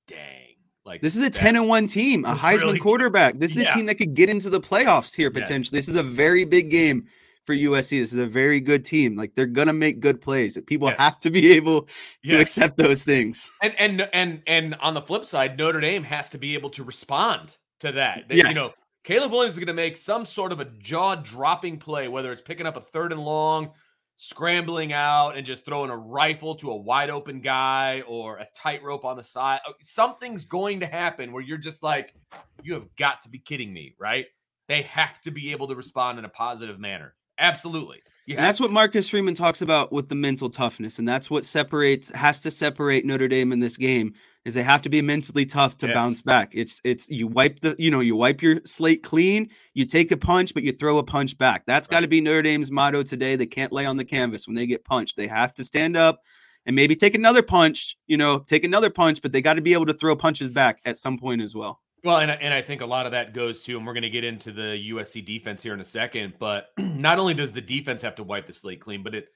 dang. 0.07 0.54
Like 0.85 1.01
this 1.01 1.15
is 1.15 1.21
a 1.21 1.29
10 1.29 1.55
and 1.55 1.67
1 1.67 1.87
team, 1.87 2.25
a 2.25 2.35
Heisman 2.35 2.61
really, 2.61 2.79
quarterback. 2.79 3.39
This 3.39 3.51
is 3.57 3.63
yeah. 3.63 3.71
a 3.71 3.73
team 3.73 3.87
that 3.87 3.95
could 3.95 4.13
get 4.13 4.29
into 4.29 4.49
the 4.49 4.61
playoffs 4.61 5.15
here 5.15 5.31
potentially. 5.31 5.77
Yes. 5.77 5.87
This 5.87 5.89
is 5.89 5.95
a 5.95 6.03
very 6.03 6.45
big 6.45 6.69
game 6.69 7.07
for 7.45 7.55
USC. 7.55 7.99
This 7.99 8.13
is 8.13 8.19
a 8.19 8.27
very 8.27 8.59
good 8.59 8.85
team. 8.85 9.15
Like 9.15 9.33
they're 9.33 9.47
gonna 9.47 9.73
make 9.73 9.99
good 9.99 10.21
plays. 10.21 10.57
People 10.67 10.89
yes. 10.89 10.99
have 10.99 11.19
to 11.19 11.31
be 11.31 11.53
able 11.53 11.83
to 11.83 11.89
yes. 12.23 12.41
accept 12.41 12.77
those 12.77 13.03
things. 13.03 13.51
And 13.63 13.73
and 13.79 14.09
and 14.13 14.41
and 14.45 14.75
on 14.75 14.93
the 14.93 15.01
flip 15.01 15.25
side, 15.25 15.57
Notre 15.57 15.79
Dame 15.79 16.03
has 16.03 16.29
to 16.29 16.37
be 16.37 16.53
able 16.53 16.69
to 16.71 16.83
respond 16.83 17.57
to 17.79 17.91
that. 17.93 18.29
They, 18.29 18.37
yes. 18.37 18.49
You 18.49 18.53
know, 18.55 18.71
Caleb 19.03 19.31
Williams 19.31 19.53
is 19.53 19.59
going 19.59 19.67
to 19.67 19.73
make 19.73 19.95
some 19.95 20.25
sort 20.25 20.51
of 20.51 20.59
a 20.59 20.65
jaw-dropping 20.65 21.77
play, 21.77 22.07
whether 22.07 22.31
it's 22.31 22.41
picking 22.41 22.65
up 22.65 22.75
a 22.75 22.81
third 22.81 23.11
and 23.11 23.21
long, 23.21 23.69
scrambling 24.17 24.93
out, 24.93 25.37
and 25.37 25.45
just 25.45 25.65
throwing 25.65 25.89
a 25.89 25.97
rifle 25.97 26.55
to 26.55 26.71
a 26.71 26.75
wide 26.75 27.09
open 27.09 27.41
guy, 27.41 28.01
or 28.07 28.37
a 28.37 28.47
tightrope 28.55 29.05
on 29.05 29.17
the 29.17 29.23
side. 29.23 29.59
Oh, 29.67 29.73
something's 29.81 30.45
going 30.45 30.79
to 30.79 30.85
happen 30.85 31.31
where 31.31 31.43
you're 31.43 31.57
just 31.57 31.83
like, 31.83 32.13
you 32.63 32.73
have 32.73 32.87
got 32.95 33.21
to 33.23 33.29
be 33.29 33.39
kidding 33.39 33.73
me, 33.73 33.95
right? 33.99 34.25
They 34.67 34.83
have 34.83 35.21
to 35.21 35.31
be 35.31 35.51
able 35.51 35.67
to 35.67 35.75
respond 35.75 36.19
in 36.19 36.25
a 36.25 36.29
positive 36.29 36.79
manner. 36.79 37.13
Absolutely. 37.37 38.01
Yeah. 38.27 38.41
that's 38.41 38.59
what 38.59 38.71
Marcus 38.71 39.09
Freeman 39.09 39.35
talks 39.35 39.61
about 39.61 39.91
with 39.91 40.09
the 40.09 40.15
mental 40.15 40.49
toughness. 40.49 40.97
And 40.97 41.07
that's 41.07 41.29
what 41.29 41.45
separates 41.45 42.09
has 42.09 42.41
to 42.41 42.49
separate 42.49 43.05
Notre 43.05 43.27
Dame 43.27 43.51
in 43.51 43.59
this 43.59 43.77
game 43.77 44.13
is 44.45 44.53
they 44.53 44.63
have 44.63 44.83
to 44.83 44.89
be 44.89 45.01
mentally 45.01 45.45
tough 45.45 45.75
to 45.77 45.87
yes. 45.87 45.95
bounce 45.95 46.21
back. 46.21 46.51
It's 46.53 46.79
it's 46.83 47.09
you 47.09 47.27
wipe 47.27 47.59
the 47.59 47.75
you 47.79 47.91
know, 47.91 47.99
you 47.99 48.15
wipe 48.15 48.41
your 48.41 48.61
slate 48.63 49.03
clean, 49.03 49.49
you 49.73 49.85
take 49.85 50.11
a 50.11 50.17
punch, 50.17 50.53
but 50.53 50.63
you 50.63 50.71
throw 50.71 50.99
a 50.99 51.03
punch 51.03 51.37
back. 51.37 51.63
That's 51.65 51.87
right. 51.87 51.97
got 51.97 51.99
to 52.01 52.07
be 52.07 52.21
Notre 52.21 52.43
Dame's 52.43 52.71
motto 52.71 53.03
today. 53.03 53.35
They 53.35 53.47
can't 53.47 53.73
lay 53.73 53.85
on 53.85 53.97
the 53.97 54.05
canvas 54.05 54.47
when 54.47 54.55
they 54.55 54.67
get 54.67 54.85
punched. 54.85 55.17
They 55.17 55.27
have 55.27 55.53
to 55.55 55.65
stand 55.65 55.97
up 55.97 56.21
and 56.65 56.75
maybe 56.75 56.95
take 56.95 57.15
another 57.15 57.41
punch, 57.41 57.97
you 58.07 58.17
know, 58.17 58.39
take 58.39 58.63
another 58.63 58.89
punch, 58.89 59.21
but 59.21 59.31
they 59.31 59.41
got 59.41 59.55
to 59.55 59.61
be 59.61 59.73
able 59.73 59.85
to 59.87 59.93
throw 59.93 60.15
punches 60.15 60.51
back 60.51 60.79
at 60.85 60.97
some 60.97 61.17
point 61.17 61.41
as 61.41 61.55
well. 61.55 61.81
Well, 62.03 62.19
and, 62.19 62.29
and 62.29 62.53
I 62.53 62.61
think 62.61 62.81
a 62.81 62.85
lot 62.85 63.07
of 63.07 63.13
that 63.13 63.33
goes 63.33 63.63
to, 63.63 63.77
and 63.77 63.85
we're 63.85 63.93
going 63.93 64.03
to 64.03 64.11
get 64.11 64.23
into 64.23 64.51
the 64.51 64.91
USC 64.91 65.25
defense 65.25 65.63
here 65.63 65.73
in 65.73 65.81
a 65.81 65.85
second, 65.85 66.35
but 66.39 66.67
not 66.77 67.17
only 67.17 67.33
does 67.33 67.51
the 67.51 67.61
defense 67.61 68.01
have 68.03 68.15
to 68.15 68.23
wipe 68.23 68.45
the 68.45 68.53
slate 68.53 68.79
clean, 68.79 69.01
but 69.01 69.15
it 69.15 69.29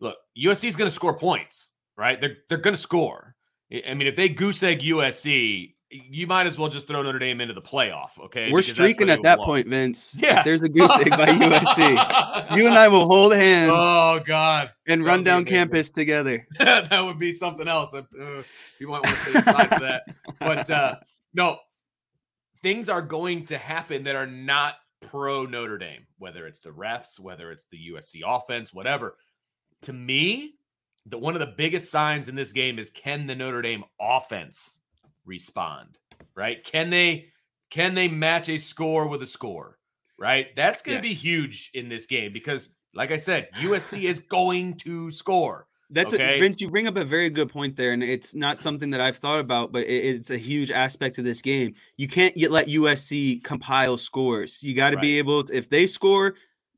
look, 0.00 0.16
USC 0.38 0.64
is 0.68 0.76
going 0.76 0.88
to 0.88 0.94
score 0.94 1.18
points, 1.18 1.72
right? 1.98 2.18
They're, 2.18 2.38
they're 2.48 2.58
going 2.58 2.74
to 2.74 2.80
score. 2.80 3.33
I 3.72 3.94
mean, 3.94 4.06
if 4.06 4.16
they 4.16 4.28
goose 4.28 4.62
egg 4.62 4.80
USC, 4.80 5.74
you 5.90 6.26
might 6.26 6.46
as 6.46 6.58
well 6.58 6.68
just 6.68 6.86
throw 6.86 7.02
Notre 7.02 7.18
Dame 7.18 7.40
into 7.40 7.54
the 7.54 7.62
playoff. 7.62 8.18
Okay, 8.18 8.50
we're 8.50 8.60
because 8.60 8.72
streaking 8.74 9.10
at 9.10 9.22
that 9.22 9.36
belong. 9.36 9.46
point, 9.46 9.68
Vince. 9.68 10.16
Yeah, 10.18 10.40
if 10.40 10.44
there's 10.44 10.62
a 10.62 10.68
goose 10.68 10.90
egg 10.92 11.10
by 11.10 11.26
USC. 11.26 12.54
You 12.54 12.66
and 12.66 12.74
I 12.74 12.88
will 12.88 13.06
hold 13.06 13.32
hands. 13.32 13.72
Oh 13.74 14.20
God, 14.24 14.70
and 14.86 15.04
run 15.04 15.24
down 15.24 15.44
campus 15.44 15.90
together. 15.90 16.46
that 16.58 17.00
would 17.00 17.18
be 17.18 17.32
something 17.32 17.66
else. 17.66 17.94
Uh, 17.94 18.02
if 18.18 18.46
you 18.78 18.88
might 18.88 19.02
want 19.02 19.16
to 19.16 19.16
stay 19.16 19.38
inside 19.38 19.68
for 19.68 19.80
that, 19.80 20.02
but 20.40 20.70
uh, 20.70 20.96
no, 21.32 21.58
things 22.62 22.88
are 22.88 23.02
going 23.02 23.46
to 23.46 23.58
happen 23.58 24.04
that 24.04 24.14
are 24.14 24.26
not 24.26 24.74
pro 25.00 25.46
Notre 25.46 25.78
Dame, 25.78 26.06
whether 26.18 26.46
it's 26.46 26.60
the 26.60 26.70
refs, 26.70 27.18
whether 27.18 27.50
it's 27.50 27.66
the 27.70 27.78
USC 27.92 28.20
offense, 28.26 28.74
whatever. 28.74 29.16
To 29.82 29.92
me, 29.92 30.54
the 31.06 31.18
one 31.18 31.34
of 31.34 31.40
the 31.40 31.54
biggest 31.56 31.90
signs 31.90 32.28
in 32.28 32.34
this 32.34 32.52
game 32.52 32.78
is 32.78 32.90
can 32.90 33.26
the 33.26 33.34
Notre 33.34 33.62
Dame 33.62 33.84
offense 34.00 34.80
respond? 35.24 35.98
Right? 36.34 36.64
Can 36.64 36.90
they 36.90 37.26
can 37.70 37.94
they 37.94 38.08
match 38.08 38.48
a 38.48 38.56
score 38.56 39.06
with 39.06 39.22
a 39.22 39.26
score? 39.26 39.78
Right? 40.18 40.54
That's 40.56 40.82
going 40.82 41.02
to 41.02 41.08
yes. 41.08 41.16
be 41.16 41.28
huge 41.28 41.70
in 41.74 41.88
this 41.88 42.06
game 42.06 42.32
because 42.32 42.70
like 42.94 43.10
I 43.10 43.16
said, 43.16 43.48
USC 43.60 44.02
is 44.08 44.20
going 44.20 44.74
to 44.78 45.10
score. 45.10 45.66
That's 45.90 46.14
okay. 46.14 46.38
a, 46.38 46.40
Vince. 46.40 46.60
You 46.60 46.70
bring 46.70 46.88
up 46.88 46.96
a 46.96 47.04
very 47.04 47.30
good 47.30 47.50
point 47.50 47.76
there, 47.76 47.92
and 47.92 48.02
it's 48.02 48.34
not 48.34 48.58
something 48.58 48.90
that 48.90 49.00
I've 49.00 49.18
thought 49.18 49.38
about, 49.38 49.70
but 49.70 49.84
it, 49.84 50.16
it's 50.16 50.30
a 50.30 50.38
huge 50.38 50.70
aspect 50.70 51.18
of 51.18 51.24
this 51.24 51.42
game. 51.42 51.74
You 51.96 52.08
can't 52.08 52.36
yet 52.36 52.50
let 52.50 52.68
USC 52.68 53.44
compile 53.44 53.96
scores. 53.96 54.62
You 54.62 54.74
got 54.74 54.90
to 54.90 54.96
right. 54.96 55.02
be 55.02 55.18
able 55.18 55.44
to, 55.44 55.54
if 55.54 55.68
they 55.68 55.86
score, 55.86 56.34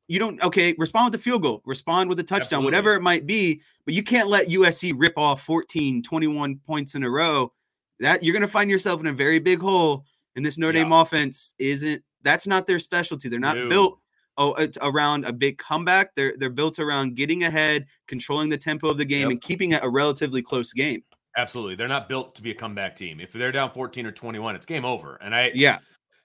you 0.09 0.19
don't 0.19 0.41
okay. 0.43 0.75
Respond 0.79 1.07
with 1.07 1.21
the 1.21 1.25
field 1.25 1.43
goal, 1.43 1.63
respond 1.65 2.09
with 2.09 2.19
a 2.21 2.23
touchdown, 2.23 2.59
Absolutely. 2.59 2.65
whatever 2.67 2.95
it 2.95 3.03
might 3.03 3.27
be. 3.27 3.61
But 3.85 3.95
you 3.95 4.03
can't 4.03 4.29
let 4.29 4.49
USC 4.49 4.95
rip 4.97 5.17
off 5.17 5.43
14, 5.43 6.03
21 6.03 6.61
points 6.67 6.95
in 6.95 7.03
a 7.03 7.11
row. 7.11 7.53
That 8.01 8.23
you're 8.23 8.33
going 8.33 8.43
to 8.43 8.49
find 8.49 8.71
yourself 8.71 9.01
in 9.01 9.07
a 9.07 9.13
very 9.13 9.39
big 9.39 9.61
hole. 9.61 10.05
And 10.37 10.45
this 10.45 10.59
Notre 10.59 10.73
Dame 10.73 10.93
offense 10.93 11.55
isn't. 11.59 12.03
That's 12.23 12.47
not 12.47 12.67
their 12.67 12.79
specialty. 12.79 13.29
They're 13.29 13.41
not 13.41 13.57
no. 13.57 13.69
built 13.69 13.99
oh, 14.37 14.67
around 14.81 15.25
a 15.25 15.33
big 15.33 15.59
comeback. 15.59 16.15
They're 16.15 16.35
they're 16.37 16.51
built 16.51 16.79
around 16.79 17.17
getting 17.17 17.45
ahead, 17.45 17.87
controlling 18.07 18.49
the 18.49 18.59
tempo 18.59 18.89
of 18.89 18.99
the 18.99 19.05
game, 19.05 19.23
yep. 19.23 19.31
and 19.31 19.41
keeping 19.41 19.73
it 19.73 19.83
a 19.83 19.89
relatively 19.89 20.43
close 20.43 20.73
game. 20.73 21.03
Absolutely, 21.37 21.75
they're 21.75 21.89
not 21.89 22.09
built 22.09 22.35
to 22.35 22.43
be 22.43 22.51
a 22.51 22.55
comeback 22.55 22.97
team. 22.97 23.21
If 23.21 23.33
they're 23.33 23.53
down 23.53 23.71
14 23.71 24.07
or 24.07 24.13
21, 24.13 24.57
it's 24.57 24.65
game 24.65 24.85
over. 24.85 25.17
And 25.17 25.35
I 25.35 25.51
yeah, 25.55 25.79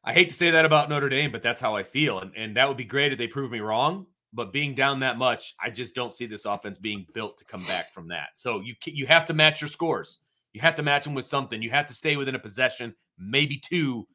I 0.04 0.14
hate 0.14 0.30
to 0.30 0.36
say 0.36 0.52
that 0.52 0.66
about 0.66 0.90
Notre 0.90 1.10
Dame, 1.10 1.32
but 1.32 1.44
that's 1.44 1.62
how 1.62 1.76
I 1.76 1.84
feel. 1.84 2.20
And 2.20 2.32
and 2.36 2.58
that 2.58 2.68
would 2.68 2.78
be 2.78 2.84
great 2.84 3.12
if 3.12 3.18
they 3.18 3.28
prove 3.28 3.52
me 3.52 3.60
wrong. 3.60 4.08
But 4.34 4.54
being 4.54 4.74
down 4.74 5.02
that 5.02 5.18
much, 5.18 5.56
I 5.62 5.70
just 5.70 5.94
don't 5.94 6.14
see 6.14 6.26
this 6.26 6.46
offense 6.46 6.78
being 6.78 7.06
built 7.14 7.38
to 7.40 7.46
come 7.46 7.64
back 7.66 7.94
from 7.94 8.08
that. 8.08 8.30
So 8.36 8.62
you 8.62 8.76
you 8.86 9.06
have 9.08 9.26
to 9.26 9.34
match 9.34 9.62
your 9.62 9.68
scores. 9.68 10.20
You 10.54 10.62
have 10.62 10.76
to 10.76 10.84
match 10.84 11.04
them 11.04 11.14
with 11.14 11.26
something. 11.26 11.62
You 11.62 11.70
have 11.72 11.88
to 11.88 11.94
stay 11.94 12.16
within 12.18 12.36
a 12.36 12.40
possession, 12.40 12.94
maybe 13.18 13.58
two, 13.58 14.08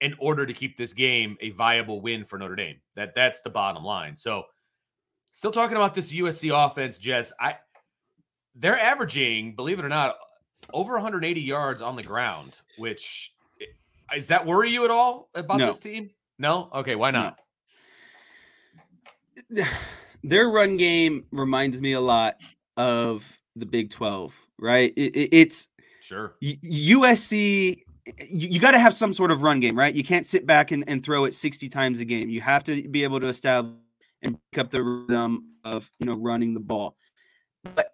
in 0.00 0.14
order 0.18 0.46
to 0.46 0.52
keep 0.52 0.76
this 0.76 0.92
game 0.92 1.36
a 1.40 1.50
viable 1.50 2.00
win 2.00 2.24
for 2.24 2.38
Notre 2.38 2.56
Dame. 2.56 2.80
That 2.94 3.14
that's 3.14 3.40
the 3.42 3.50
bottom 3.50 3.84
line. 3.84 4.16
So, 4.16 4.44
still 5.32 5.52
talking 5.52 5.76
about 5.76 5.94
this 5.94 6.12
USC 6.12 6.50
offense, 6.54 6.98
Jess. 6.98 7.32
I 7.40 7.56
they're 8.54 8.78
averaging, 8.78 9.54
believe 9.54 9.78
it 9.78 9.84
or 9.84 9.90
not, 9.90 10.16
over 10.72 10.94
180 10.94 11.40
yards 11.40 11.82
on 11.82 11.94
the 11.94 12.02
ground. 12.02 12.56
Which 12.78 13.32
is 14.14 14.28
that 14.28 14.46
worry 14.46 14.70
you 14.70 14.84
at 14.84 14.90
all 14.90 15.28
about 15.34 15.58
no. 15.58 15.66
this 15.66 15.78
team? 15.78 16.10
No. 16.38 16.68
Okay. 16.74 16.94
Why 16.94 17.10
not? 17.10 17.38
No. 19.50 19.64
Their 20.24 20.48
run 20.48 20.76
game 20.76 21.26
reminds 21.30 21.80
me 21.80 21.92
a 21.92 22.00
lot 22.00 22.40
of 22.76 23.38
the 23.54 23.66
Big 23.66 23.90
12, 23.90 24.34
right? 24.58 24.92
It, 24.96 25.14
it, 25.14 25.28
it's 25.32 25.68
sure 26.00 26.34
USC 26.42 27.84
you, 28.06 28.48
you 28.48 28.60
got 28.60 28.72
to 28.72 28.78
have 28.78 28.94
some 28.94 29.12
sort 29.12 29.30
of 29.30 29.42
run 29.42 29.60
game, 29.60 29.78
right? 29.78 29.94
You 29.94 30.04
can't 30.04 30.26
sit 30.26 30.46
back 30.46 30.70
and, 30.70 30.84
and 30.86 31.04
throw 31.04 31.24
it 31.24 31.34
60 31.34 31.68
times 31.68 32.00
a 32.00 32.04
game. 32.04 32.28
You 32.28 32.40
have 32.40 32.64
to 32.64 32.88
be 32.88 33.04
able 33.04 33.20
to 33.20 33.28
establish 33.28 33.74
and 34.22 34.38
pick 34.52 34.60
up 34.60 34.70
the 34.70 34.82
rhythm 34.82 35.54
of, 35.64 35.90
you 35.98 36.06
know, 36.06 36.14
running 36.14 36.54
the 36.54 36.60
ball. 36.60 36.96
But 37.62 37.92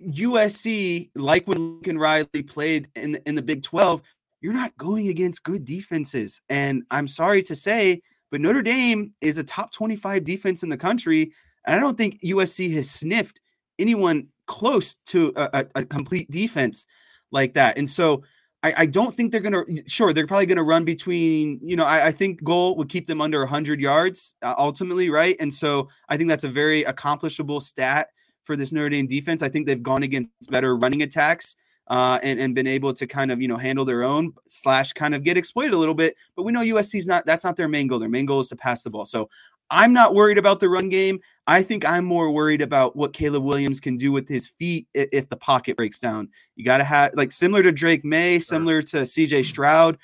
USC, 0.00 1.10
like 1.14 1.48
when 1.48 1.74
Lincoln 1.74 1.98
Riley 1.98 2.42
played 2.46 2.88
in 2.94 3.12
the, 3.12 3.28
in 3.28 3.34
the 3.34 3.42
Big 3.42 3.62
12, 3.62 4.02
you're 4.40 4.52
not 4.52 4.76
going 4.76 5.08
against 5.08 5.42
good 5.42 5.64
defenses. 5.64 6.40
And 6.48 6.84
I'm 6.90 7.08
sorry 7.08 7.42
to 7.44 7.56
say, 7.56 8.02
but 8.30 8.40
Notre 8.40 8.62
Dame 8.62 9.12
is 9.20 9.38
a 9.38 9.44
top 9.44 9.72
25 9.72 10.24
defense 10.24 10.62
in 10.62 10.68
the 10.68 10.76
country. 10.76 11.32
And 11.66 11.76
I 11.76 11.78
don't 11.78 11.96
think 11.96 12.20
USC 12.22 12.72
has 12.74 12.90
sniffed 12.90 13.40
anyone 13.78 14.28
close 14.46 14.96
to 15.06 15.32
a, 15.36 15.50
a, 15.52 15.66
a 15.80 15.84
complete 15.84 16.30
defense 16.30 16.86
like 17.30 17.54
that. 17.54 17.78
And 17.78 17.88
so 17.88 18.22
I, 18.62 18.74
I 18.78 18.86
don't 18.86 19.12
think 19.12 19.30
they're 19.30 19.40
gonna. 19.40 19.64
Sure, 19.86 20.12
they're 20.12 20.26
probably 20.26 20.46
gonna 20.46 20.62
run 20.62 20.84
between. 20.84 21.60
You 21.62 21.76
know, 21.76 21.84
I, 21.84 22.06
I 22.06 22.10
think 22.10 22.42
goal 22.42 22.76
would 22.76 22.88
keep 22.88 23.06
them 23.06 23.20
under 23.20 23.40
100 23.40 23.80
yards 23.80 24.34
uh, 24.42 24.54
ultimately, 24.58 25.10
right? 25.10 25.36
And 25.38 25.52
so 25.52 25.88
I 26.08 26.16
think 26.16 26.28
that's 26.28 26.44
a 26.44 26.48
very 26.48 26.82
accomplishable 26.82 27.60
stat 27.60 28.08
for 28.44 28.56
this 28.56 28.72
Notre 28.72 28.88
Dame 28.88 29.06
defense. 29.06 29.42
I 29.42 29.48
think 29.48 29.66
they've 29.66 29.82
gone 29.82 30.02
against 30.02 30.50
better 30.50 30.76
running 30.76 31.02
attacks. 31.02 31.56
Uh, 31.88 32.18
and, 32.24 32.40
and 32.40 32.52
been 32.52 32.66
able 32.66 32.92
to 32.92 33.06
kind 33.06 33.30
of 33.30 33.40
you 33.40 33.46
know 33.46 33.56
handle 33.56 33.84
their 33.84 34.02
own 34.02 34.32
slash 34.48 34.92
kind 34.92 35.14
of 35.14 35.22
get 35.22 35.36
exploited 35.36 35.72
a 35.72 35.78
little 35.78 35.94
bit. 35.94 36.16
But 36.34 36.42
we 36.42 36.50
know 36.50 36.60
USC's 36.60 37.06
not 37.06 37.24
that's 37.26 37.44
not 37.44 37.54
their 37.54 37.68
main 37.68 37.86
goal. 37.86 38.00
Their 38.00 38.08
main 38.08 38.26
goal 38.26 38.40
is 38.40 38.48
to 38.48 38.56
pass 38.56 38.82
the 38.82 38.90
ball. 38.90 39.06
So 39.06 39.28
I'm 39.70 39.92
not 39.92 40.14
worried 40.14 40.38
about 40.38 40.60
the 40.60 40.68
run 40.68 40.88
game. 40.88 41.20
I 41.46 41.62
think 41.62 41.84
I'm 41.84 42.04
more 42.04 42.30
worried 42.30 42.62
about 42.62 42.94
what 42.94 43.12
Caleb 43.12 43.42
Williams 43.42 43.80
can 43.80 43.96
do 43.96 44.12
with 44.12 44.28
his 44.28 44.48
feet 44.48 44.86
if 44.94 45.28
the 45.28 45.36
pocket 45.36 45.76
breaks 45.76 45.98
down. 45.98 46.28
You 46.54 46.64
got 46.64 46.78
to 46.78 46.84
have, 46.84 47.14
like, 47.14 47.32
similar 47.32 47.62
to 47.62 47.72
Drake 47.72 48.04
Maye, 48.04 48.38
similar 48.38 48.82
to 48.82 48.98
CJ 48.98 49.44
Stroud. 49.44 49.98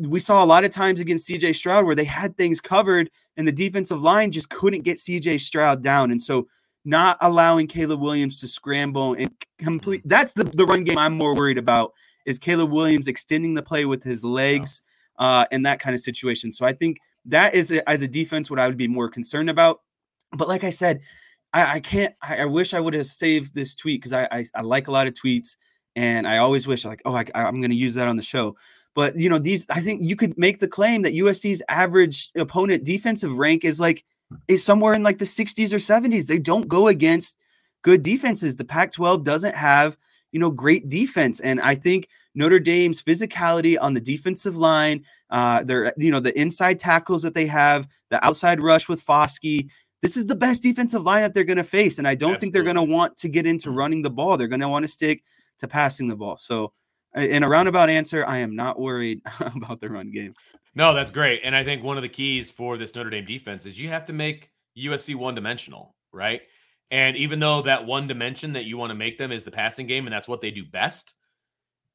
We 0.00 0.20
saw 0.20 0.42
a 0.42 0.46
lot 0.46 0.64
of 0.64 0.70
times 0.70 1.00
against 1.00 1.28
CJ 1.28 1.56
Stroud 1.56 1.84
where 1.84 1.94
they 1.94 2.04
had 2.04 2.36
things 2.36 2.60
covered 2.60 3.10
and 3.36 3.46
the 3.46 3.52
defensive 3.52 4.02
line 4.02 4.30
just 4.30 4.50
couldn't 4.50 4.82
get 4.82 4.98
CJ 4.98 5.40
Stroud 5.40 5.82
down. 5.82 6.10
And 6.10 6.22
so, 6.22 6.48
not 6.88 7.18
allowing 7.20 7.66
Caleb 7.66 8.00
Williams 8.00 8.40
to 8.40 8.48
scramble 8.48 9.12
and 9.12 9.30
complete 9.58 10.00
that's 10.06 10.32
the, 10.32 10.44
the 10.44 10.64
run 10.64 10.84
game 10.84 10.96
I'm 10.96 11.12
more 11.12 11.34
worried 11.34 11.58
about 11.58 11.92
is 12.24 12.38
Caleb 12.38 12.70
Williams 12.70 13.08
extending 13.08 13.54
the 13.54 13.62
play 13.62 13.84
with 13.84 14.02
his 14.02 14.24
legs 14.24 14.82
uh, 15.18 15.44
and 15.52 15.66
that 15.66 15.80
kind 15.80 15.94
of 15.94 16.00
situation. 16.00 16.52
So, 16.52 16.64
I 16.64 16.72
think 16.72 16.98
that 17.26 17.54
is 17.54 17.70
a, 17.70 17.86
as 17.88 18.02
a 18.02 18.08
defense 18.08 18.50
what 18.50 18.58
I 18.58 18.66
would 18.66 18.78
be 18.78 18.88
more 18.88 19.08
concerned 19.08 19.50
about. 19.50 19.82
But 20.32 20.48
like 20.48 20.64
I 20.64 20.70
said, 20.70 21.00
I, 21.52 21.74
I 21.74 21.80
can't. 21.80 22.14
I, 22.22 22.38
I, 22.38 22.44
wish 22.46 22.72
I 22.72 22.80
would 22.80 22.94
have 22.94 23.06
saved 23.06 23.54
this 23.54 23.74
tweet 23.74 24.00
because 24.00 24.12
I, 24.12 24.28
I, 24.30 24.44
I 24.54 24.62
like 24.62 24.88
a 24.88 24.90
lot 24.90 25.06
of 25.06 25.14
tweets, 25.14 25.56
and 25.94 26.26
I 26.26 26.38
always 26.38 26.66
wish 26.66 26.84
like, 26.84 27.02
oh, 27.04 27.14
I, 27.14 27.24
I'm 27.34 27.60
going 27.60 27.70
to 27.70 27.76
use 27.76 27.94
that 27.94 28.08
on 28.08 28.16
the 28.16 28.22
show. 28.22 28.56
But 28.94 29.16
you 29.16 29.28
know, 29.28 29.38
these 29.38 29.66
I 29.68 29.80
think 29.80 30.00
you 30.02 30.16
could 30.16 30.38
make 30.38 30.58
the 30.58 30.68
claim 30.68 31.02
that 31.02 31.14
USC's 31.14 31.62
average 31.68 32.30
opponent 32.34 32.84
defensive 32.84 33.36
rank 33.36 33.64
is 33.64 33.78
like 33.78 34.04
is 34.46 34.64
somewhere 34.64 34.94
in 34.94 35.02
like 35.02 35.18
the 35.18 35.24
60s 35.24 35.72
or 35.72 35.76
70s. 35.76 36.26
They 36.26 36.38
don't 36.38 36.68
go 36.68 36.88
against 36.88 37.36
good 37.82 38.02
defenses. 38.02 38.56
The 38.56 38.64
Pac-12 38.64 39.24
doesn't 39.24 39.54
have 39.54 39.96
you 40.32 40.40
know 40.40 40.50
great 40.50 40.88
defense, 40.88 41.40
and 41.40 41.60
I 41.60 41.74
think 41.74 42.08
Notre 42.34 42.60
Dame's 42.60 43.02
physicality 43.02 43.78
on 43.80 43.94
the 43.94 44.00
defensive 44.00 44.56
line, 44.56 45.04
uh, 45.30 45.62
their 45.62 45.94
you 45.96 46.10
know 46.10 46.20
the 46.20 46.38
inside 46.38 46.78
tackles 46.78 47.22
that 47.22 47.34
they 47.34 47.46
have, 47.46 47.88
the 48.10 48.24
outside 48.24 48.60
rush 48.60 48.88
with 48.88 49.04
Foskey. 49.04 49.68
This 50.02 50.16
is 50.16 50.26
the 50.26 50.36
best 50.36 50.62
defensive 50.62 51.02
line 51.02 51.22
that 51.22 51.34
they're 51.34 51.44
going 51.44 51.56
to 51.56 51.64
face, 51.64 51.98
and 51.98 52.06
I 52.06 52.14
don't 52.14 52.34
Absolutely. 52.34 52.40
think 52.40 52.52
they're 52.52 52.62
going 52.62 52.88
to 52.88 52.94
want 52.94 53.16
to 53.18 53.28
get 53.28 53.46
into 53.46 53.70
running 53.70 54.02
the 54.02 54.10
ball. 54.10 54.36
They're 54.36 54.48
going 54.48 54.60
to 54.60 54.68
want 54.68 54.84
to 54.84 54.88
stick 54.88 55.24
to 55.58 55.66
passing 55.66 56.08
the 56.08 56.14
ball. 56.14 56.36
So, 56.36 56.72
in 57.16 57.42
a 57.42 57.48
roundabout 57.48 57.88
answer, 57.88 58.24
I 58.24 58.38
am 58.38 58.54
not 58.54 58.78
worried 58.78 59.22
about 59.40 59.80
the 59.80 59.88
run 59.88 60.10
game. 60.10 60.34
No, 60.78 60.94
that's 60.94 61.10
great, 61.10 61.40
and 61.42 61.56
I 61.56 61.64
think 61.64 61.82
one 61.82 61.96
of 61.96 62.04
the 62.04 62.08
keys 62.08 62.52
for 62.52 62.78
this 62.78 62.94
Notre 62.94 63.10
Dame 63.10 63.24
defense 63.24 63.66
is 63.66 63.80
you 63.80 63.88
have 63.88 64.04
to 64.04 64.12
make 64.12 64.52
USC 64.78 65.16
one 65.16 65.34
dimensional, 65.34 65.96
right? 66.12 66.42
And 66.92 67.16
even 67.16 67.40
though 67.40 67.62
that 67.62 67.84
one 67.84 68.06
dimension 68.06 68.52
that 68.52 68.64
you 68.64 68.78
want 68.78 68.90
to 68.90 68.94
make 68.94 69.18
them 69.18 69.32
is 69.32 69.42
the 69.42 69.50
passing 69.50 69.88
game, 69.88 70.06
and 70.06 70.14
that's 70.14 70.28
what 70.28 70.40
they 70.40 70.52
do 70.52 70.64
best, 70.64 71.14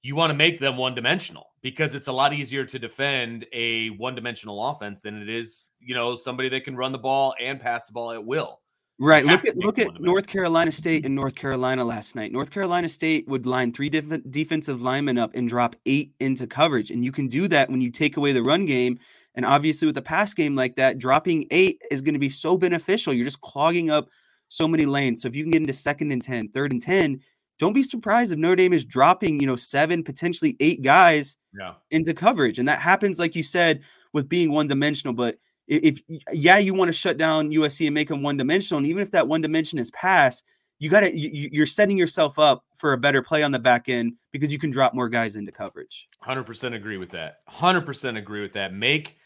you 0.02 0.18
want 0.18 0.32
to 0.32 0.38
make 0.38 0.60
them 0.60 0.76
one 0.76 0.96
dimensional 0.96 1.46
because 1.62 1.96
it's 1.96 2.08
a 2.08 2.12
lot 2.12 2.34
easier 2.34 2.66
to 2.66 2.78
defend 2.78 3.46
a 3.54 3.88
one 3.92 4.16
dimensional 4.16 4.68
offense 4.68 5.00
than 5.00 5.22
it 5.22 5.30
is, 5.30 5.70
you 5.80 5.96
know, 5.96 6.18
somebody 6.18 6.50
that 6.50 6.66
can 6.66 6.76
run 6.76 6.92
the 6.92 6.98
ball 6.98 7.34
and 7.40 7.62
pass 7.62 7.88
the 7.88 7.94
ball 7.94 8.12
at 8.12 8.26
will. 8.26 8.60
Right. 9.00 9.26
Look 9.26 9.46
at 9.46 9.58
look 9.58 9.80
at 9.80 10.00
North 10.00 10.28
Carolina 10.28 10.72
State 10.72 11.06
and 11.06 11.16
North 11.16 11.36
Carolina 11.36 11.84
last 11.84 12.16
night. 12.16 12.32
North 12.32 12.52
Carolina 12.52 12.88
State 12.88 13.28
would 13.28 13.46
line 13.46 13.74
three 13.74 13.90
different 13.90 14.32
defensive 14.32 14.82
linemen 14.82 15.18
up 15.18 15.34
and 15.34 15.50
drop 15.50 15.76
eight 15.86 16.14
into 16.20 16.46
coverage. 16.46 16.92
And 16.92 17.04
you 17.04 17.12
can 17.12 17.28
do 17.28 17.48
that 17.48 17.70
when 17.70 17.82
you 17.82 17.90
take 17.90 18.18
away 18.18 18.34
the 18.34 18.44
run 18.44 18.66
game. 18.66 19.00
And 19.36 19.46
obviously, 19.46 19.88
with 19.88 19.98
a 19.98 20.04
pass 20.04 20.34
game 20.34 20.56
like 20.56 20.76
that, 20.76 21.00
dropping 21.00 21.48
eight 21.50 21.82
is 21.90 22.04
going 22.04 22.14
to 22.14 22.20
be 22.20 22.30
so 22.30 22.56
beneficial. 22.56 23.14
You're 23.14 23.26
just 23.26 23.42
clogging 23.42 23.90
up 23.90 24.10
so 24.50 24.68
many 24.68 24.86
lanes. 24.86 25.24
So 25.24 25.28
if 25.28 25.36
you 25.36 25.44
can 25.44 25.52
get 25.52 25.62
into 25.62 25.74
second 25.74 26.12
and 26.12 26.22
10, 26.22 26.50
third 26.50 26.72
and 26.72 26.82
10, 26.82 27.20
don't 27.58 27.74
be 27.74 27.82
surprised 27.82 28.32
if 28.32 28.38
Notre 28.38 28.56
Dame 28.56 28.74
is 28.74 28.86
dropping, 28.86 29.40
you 29.40 29.48
know, 29.48 29.56
seven, 29.56 30.04
potentially 30.04 30.56
eight 30.60 30.84
guys 30.84 31.38
yeah. 31.58 31.74
into 31.90 32.14
coverage. 32.14 32.60
And 32.60 32.68
that 32.68 32.80
happens, 32.80 33.18
like 33.18 33.36
you 33.36 33.44
said, 33.44 33.82
with 34.14 34.30
being 34.30 34.52
one 34.52 34.68
dimensional. 34.68 35.14
But 35.14 35.38
if, 35.68 36.02
yeah, 36.32 36.58
you 36.58 36.74
want 36.74 36.90
to 36.90 36.94
shut 36.94 37.18
down 37.18 37.52
USC 37.52 37.88
and 37.88 37.94
make 37.94 38.10
them 38.10 38.22
one 38.22 38.38
dimensional. 38.38 38.80
And 38.80 38.88
even 38.88 39.02
if 39.02 39.12
that 39.12 39.28
one 39.28 39.42
dimension 39.42 39.80
is 39.80 39.92
pass, 39.92 40.44
you 40.80 40.90
got 40.90 41.02
to, 41.02 41.18
you, 41.18 41.50
you're 41.52 41.66
setting 41.66 41.98
yourself 41.98 42.38
up 42.38 42.66
for 42.76 42.94
a 42.94 42.98
better 42.98 43.22
play 43.22 43.44
on 43.44 43.52
the 43.52 43.60
back 43.60 43.88
end 43.88 44.14
because 44.32 44.52
you 44.52 44.60
can 44.60 44.70
drop 44.70 44.94
more 44.94 45.08
guys 45.08 45.36
into 45.36 45.52
coverage. 45.52 46.10
100% 46.26 46.76
agree 46.76 46.98
with 46.98 47.12
that. 47.12 47.38
100% 47.50 48.18
agree 48.18 48.42
with 48.42 48.54
that. 48.54 48.74
Make, 48.74 49.18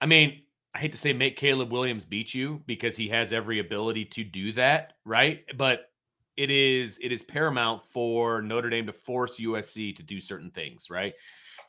I 0.00 0.06
mean, 0.06 0.42
I 0.74 0.80
hate 0.80 0.92
to 0.92 0.98
say 0.98 1.12
make 1.12 1.36
Caleb 1.36 1.70
Williams 1.70 2.04
beat 2.04 2.34
you 2.34 2.62
because 2.66 2.96
he 2.96 3.08
has 3.08 3.32
every 3.32 3.60
ability 3.60 4.04
to 4.06 4.24
do 4.24 4.52
that, 4.52 4.94
right? 5.04 5.44
But 5.56 5.90
it 6.36 6.50
is 6.50 6.98
it 7.00 7.12
is 7.12 7.22
paramount 7.22 7.80
for 7.80 8.42
Notre 8.42 8.68
Dame 8.68 8.86
to 8.86 8.92
force 8.92 9.40
USC 9.40 9.94
to 9.94 10.02
do 10.02 10.20
certain 10.20 10.50
things, 10.50 10.90
right? 10.90 11.14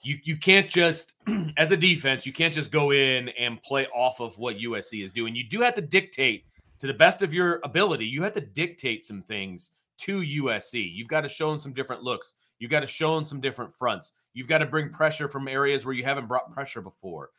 You 0.06 0.20
you 0.24 0.38
can't 0.38 0.70
just 0.70 1.16
as 1.58 1.72
a 1.72 1.78
defense, 1.78 2.26
you 2.26 2.34
can't 2.34 2.54
just 2.54 2.72
go 2.72 2.92
in 2.92 3.30
and 3.30 3.62
play 3.64 3.86
off 3.88 4.20
of 4.20 4.38
what 4.38 4.58
USC 4.58 5.04
is 5.04 5.12
doing. 5.12 5.36
You 5.36 5.48
do 5.48 5.62
have 5.62 5.76
to 5.76 5.82
dictate 5.82 6.46
to 6.80 6.88
the 6.88 6.94
best 6.94 7.22
of 7.22 7.34
your 7.34 7.60
ability. 7.64 8.06
You 8.06 8.24
have 8.24 8.34
to 8.34 8.42
dictate 8.42 9.04
some 9.04 9.22
things 9.22 9.72
to 9.98 10.20
USC. 10.20 10.94
You've 10.94 11.08
got 11.08 11.22
to 11.22 11.30
show 11.30 11.50
them 11.50 11.60
some 11.60 11.74
different 11.74 12.04
looks. 12.04 12.34
You've 12.60 12.72
got 12.72 12.82
to 12.82 12.88
show 12.88 13.16
them 13.16 13.24
some 13.24 13.42
different 13.42 13.76
fronts. 13.76 14.12
You've 14.34 14.48
got 14.48 14.60
to 14.60 14.66
bring 14.66 14.90
pressure 14.90 15.28
from 15.30 15.48
areas 15.48 15.86
where 15.86 15.96
you 15.96 16.04
haven't 16.04 16.28
brought 16.28 16.54
pressure 16.54 16.82
before 16.82 17.30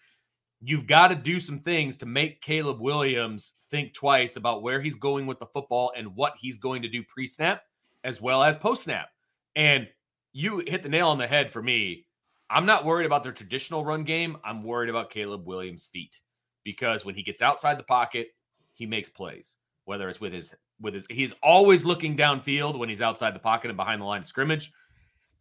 you've 0.61 0.87
got 0.87 1.09
to 1.09 1.14
do 1.14 1.39
some 1.39 1.59
things 1.59 1.97
to 1.99 2.07
make 2.07 2.41
Caleb 2.41 2.81
Williams 2.81 3.53
think 3.71 3.93
twice 3.95 4.37
about 4.37 4.62
where 4.62 4.81
he's 4.81 4.95
going 4.95 5.27
with 5.27 5.39
the 5.39 5.47
football 5.47 5.93
and 5.97 6.14
what 6.17 6.35
he's 6.39 6.57
going 6.57 6.83
to 6.83 6.89
do 6.89 7.03
pre 7.03 7.27
snap 7.27 7.62
as 8.05 8.21
well 8.21 8.43
as 8.43 8.57
post 8.57 8.85
snap. 8.85 9.09
And 9.55 9.89
you 10.33 10.62
hit 10.67 10.83
the 10.83 10.89
nail 10.89 11.09
on 11.09 11.19
the 11.19 11.27
head 11.27 11.51
for 11.51 11.62
me. 11.62 12.07
I'm 12.51 12.67
not 12.67 12.85
worried 12.85 13.07
about 13.07 13.23
their 13.23 13.33
traditional 13.33 13.85
run 13.85 14.05
game. 14.05 14.37
I'm 14.45 14.63
worried 14.63 14.91
about 14.91 15.11
Caleb 15.11 15.47
Williams' 15.47 15.89
feet 15.93 16.21
because 16.65 17.05
when 17.05 17.15
he 17.15 17.23
gets 17.23 17.43
outside 17.43 17.79
the 17.79 17.85
pocket, 17.85 18.29
he 18.73 18.87
makes 18.87 19.09
plays. 19.09 19.57
Whether 19.85 20.09
it's 20.09 20.21
with 20.21 20.33
his 20.33 20.55
with 20.81 20.95
his, 20.95 21.05
he's 21.09 21.33
always 21.43 21.85
looking 21.85 22.17
downfield 22.17 22.79
when 22.79 22.89
he's 22.89 23.01
outside 23.01 23.35
the 23.35 23.41
pocket 23.41 23.71
and 23.71 23.77
behind 23.77 24.01
the 24.01 24.05
line 24.05 24.21
of 24.21 24.27
scrimmage, 24.27 24.73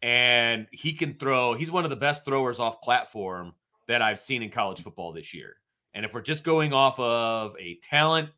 and 0.02 0.66
he 0.70 0.92
can 0.92 1.14
throw. 1.14 1.54
He's 1.54 1.70
one 1.70 1.84
of 1.84 1.90
the 1.90 1.96
best 1.96 2.24
throwers 2.24 2.60
off 2.60 2.80
platform 2.80 3.54
that 3.88 4.02
I've 4.02 4.20
seen 4.20 4.42
in 4.42 4.50
college 4.50 4.82
football 4.82 5.12
this 5.12 5.34
year. 5.34 5.56
And 5.94 6.04
if 6.04 6.14
we're 6.14 6.20
just 6.20 6.44
going 6.44 6.72
off 6.72 6.98
of 7.00 7.56
a 7.58 7.78
talent 7.82 8.28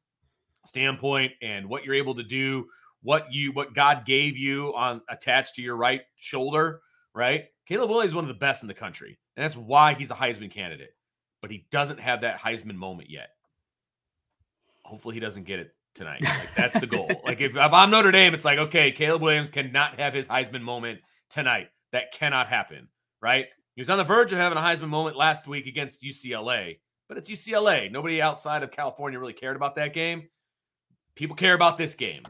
standpoint 0.64 1.32
and 1.42 1.68
what 1.68 1.84
you're 1.84 1.94
able 1.94 2.14
to 2.14 2.22
do, 2.22 2.66
what 3.02 3.32
you 3.32 3.52
what 3.52 3.74
God 3.74 4.04
gave 4.06 4.36
you 4.36 4.74
on 4.74 5.02
attached 5.08 5.54
to 5.56 5.62
your 5.62 5.76
right 5.76 6.02
shoulder, 6.16 6.80
right? 7.14 7.46
Caleb 7.68 7.90
Williams 7.90 8.12
is 8.12 8.14
one 8.14 8.24
of 8.24 8.28
the 8.28 8.34
best 8.34 8.62
in 8.62 8.68
the 8.68 8.74
country. 8.74 9.18
And 9.36 9.44
that's 9.44 9.56
why 9.56 9.92
he's 9.92 10.10
a 10.10 10.14
Heisman 10.14 10.50
candidate. 10.50 10.94
But 11.42 11.50
he 11.50 11.66
doesn't 11.70 12.00
have 12.00 12.22
that 12.22 12.40
Heisman 12.40 12.76
moment 12.76 13.10
yet. 13.10 13.28
Hopefully 14.84 15.14
he 15.14 15.20
doesn't 15.20 15.44
get 15.44 15.58
it 15.60 15.74
tonight. 15.94 16.22
Like 16.22 16.54
that's 16.56 16.80
the 16.80 16.86
goal. 16.86 17.10
like 17.24 17.42
if, 17.42 17.52
if 17.54 17.72
I'm 17.72 17.90
Notre 17.90 18.10
Dame, 18.10 18.32
it's 18.32 18.44
like, 18.44 18.58
okay, 18.58 18.90
Caleb 18.90 19.20
Williams 19.20 19.50
cannot 19.50 20.00
have 20.00 20.14
his 20.14 20.26
Heisman 20.26 20.62
moment 20.62 21.00
tonight. 21.28 21.68
That 21.92 22.12
cannot 22.12 22.48
happen, 22.48 22.88
right? 23.20 23.46
He 23.74 23.82
was 23.82 23.90
on 23.90 23.98
the 23.98 24.04
verge 24.04 24.32
of 24.32 24.38
having 24.38 24.58
a 24.58 24.60
Heisman 24.62 24.88
moment 24.88 25.16
last 25.16 25.46
week 25.46 25.66
against 25.66 26.02
UCLA, 26.02 26.78
but 27.06 27.18
it's 27.18 27.30
UCLA. 27.30 27.92
Nobody 27.92 28.22
outside 28.22 28.62
of 28.62 28.70
California 28.70 29.18
really 29.18 29.34
cared 29.34 29.56
about 29.56 29.76
that 29.76 29.92
game. 29.92 30.28
People 31.14 31.36
care 31.36 31.54
about 31.54 31.76
this 31.76 31.94
game. 31.94 32.24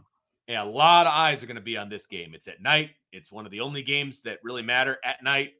A 0.49 0.65
lot 0.65 1.07
of 1.07 1.13
eyes 1.13 1.43
are 1.43 1.47
going 1.47 1.57
to 1.57 1.63
be 1.63 1.77
on 1.77 1.89
this 1.89 2.07
game. 2.07 2.33
It's 2.35 2.49
at 2.49 2.63
night. 2.63 2.91
It's 3.13 3.31
one 3.31 3.45
of 3.45 3.53
the 3.53 3.61
only 3.61 3.83
games 3.83 4.23
that 4.23 4.39
really 4.43 4.63
matter 4.63 4.99
at 5.05 5.23
night. 5.23 5.53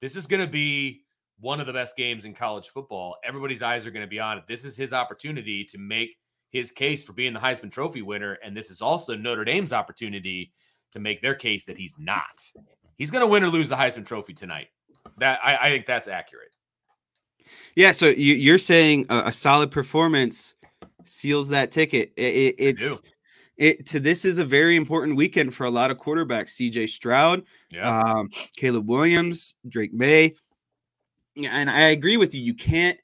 This 0.00 0.16
is 0.16 0.26
going 0.26 0.44
to 0.44 0.50
be 0.50 1.02
one 1.40 1.60
of 1.60 1.66
the 1.66 1.72
best 1.72 1.96
games 1.96 2.24
in 2.24 2.34
college 2.34 2.68
football. 2.68 3.16
Everybody's 3.24 3.62
eyes 3.62 3.86
are 3.86 3.90
going 3.90 4.04
to 4.04 4.10
be 4.10 4.20
on 4.20 4.38
it. 4.38 4.44
This 4.48 4.64
is 4.64 4.76
his 4.76 4.92
opportunity 4.92 5.64
to 5.64 5.78
make 5.78 6.16
his 6.50 6.72
case 6.72 7.02
for 7.02 7.12
being 7.12 7.32
the 7.32 7.40
Heisman 7.40 7.70
Trophy 7.70 8.02
winner. 8.02 8.38
And 8.44 8.56
this 8.56 8.70
is 8.70 8.80
also 8.80 9.16
Notre 9.16 9.44
Dame's 9.44 9.72
opportunity 9.72 10.52
to 10.92 11.00
make 11.00 11.20
their 11.20 11.34
case 11.34 11.64
that 11.64 11.76
he's 11.76 11.98
not. 11.98 12.40
He's 12.96 13.10
going 13.10 13.22
to 13.22 13.26
win 13.26 13.42
or 13.42 13.50
lose 13.50 13.68
the 13.68 13.76
Heisman 13.76 14.06
Trophy 14.06 14.34
tonight. 14.34 14.68
That 15.18 15.40
I, 15.44 15.56
I 15.56 15.68
think 15.68 15.86
that's 15.86 16.08
accurate. 16.08 16.50
Yeah. 17.74 17.92
So 17.92 18.06
you, 18.06 18.54
are 18.54 18.58
saying 18.58 19.06
a, 19.10 19.24
a, 19.26 19.32
solid 19.32 19.70
performance 19.70 20.54
seals 21.04 21.48
that 21.48 21.70
ticket. 21.70 22.12
It, 22.16 22.34
it, 22.34 22.54
it's 22.58 23.02
it 23.56 23.86
to 23.88 24.00
this 24.00 24.24
is 24.24 24.38
a 24.38 24.44
very 24.44 24.76
important 24.76 25.16
weekend 25.16 25.54
for 25.54 25.64
a 25.64 25.70
lot 25.70 25.90
of 25.90 25.98
quarterbacks. 25.98 26.54
CJ 26.58 26.88
Stroud, 26.88 27.44
yeah. 27.70 28.00
um, 28.00 28.30
Caleb 28.56 28.88
Williams, 28.88 29.54
Drake 29.68 29.92
Maye. 29.92 30.34
And 31.36 31.68
I 31.68 31.88
agree 31.88 32.16
with 32.16 32.34
you. 32.34 32.40
You 32.40 32.54
can't. 32.54 32.98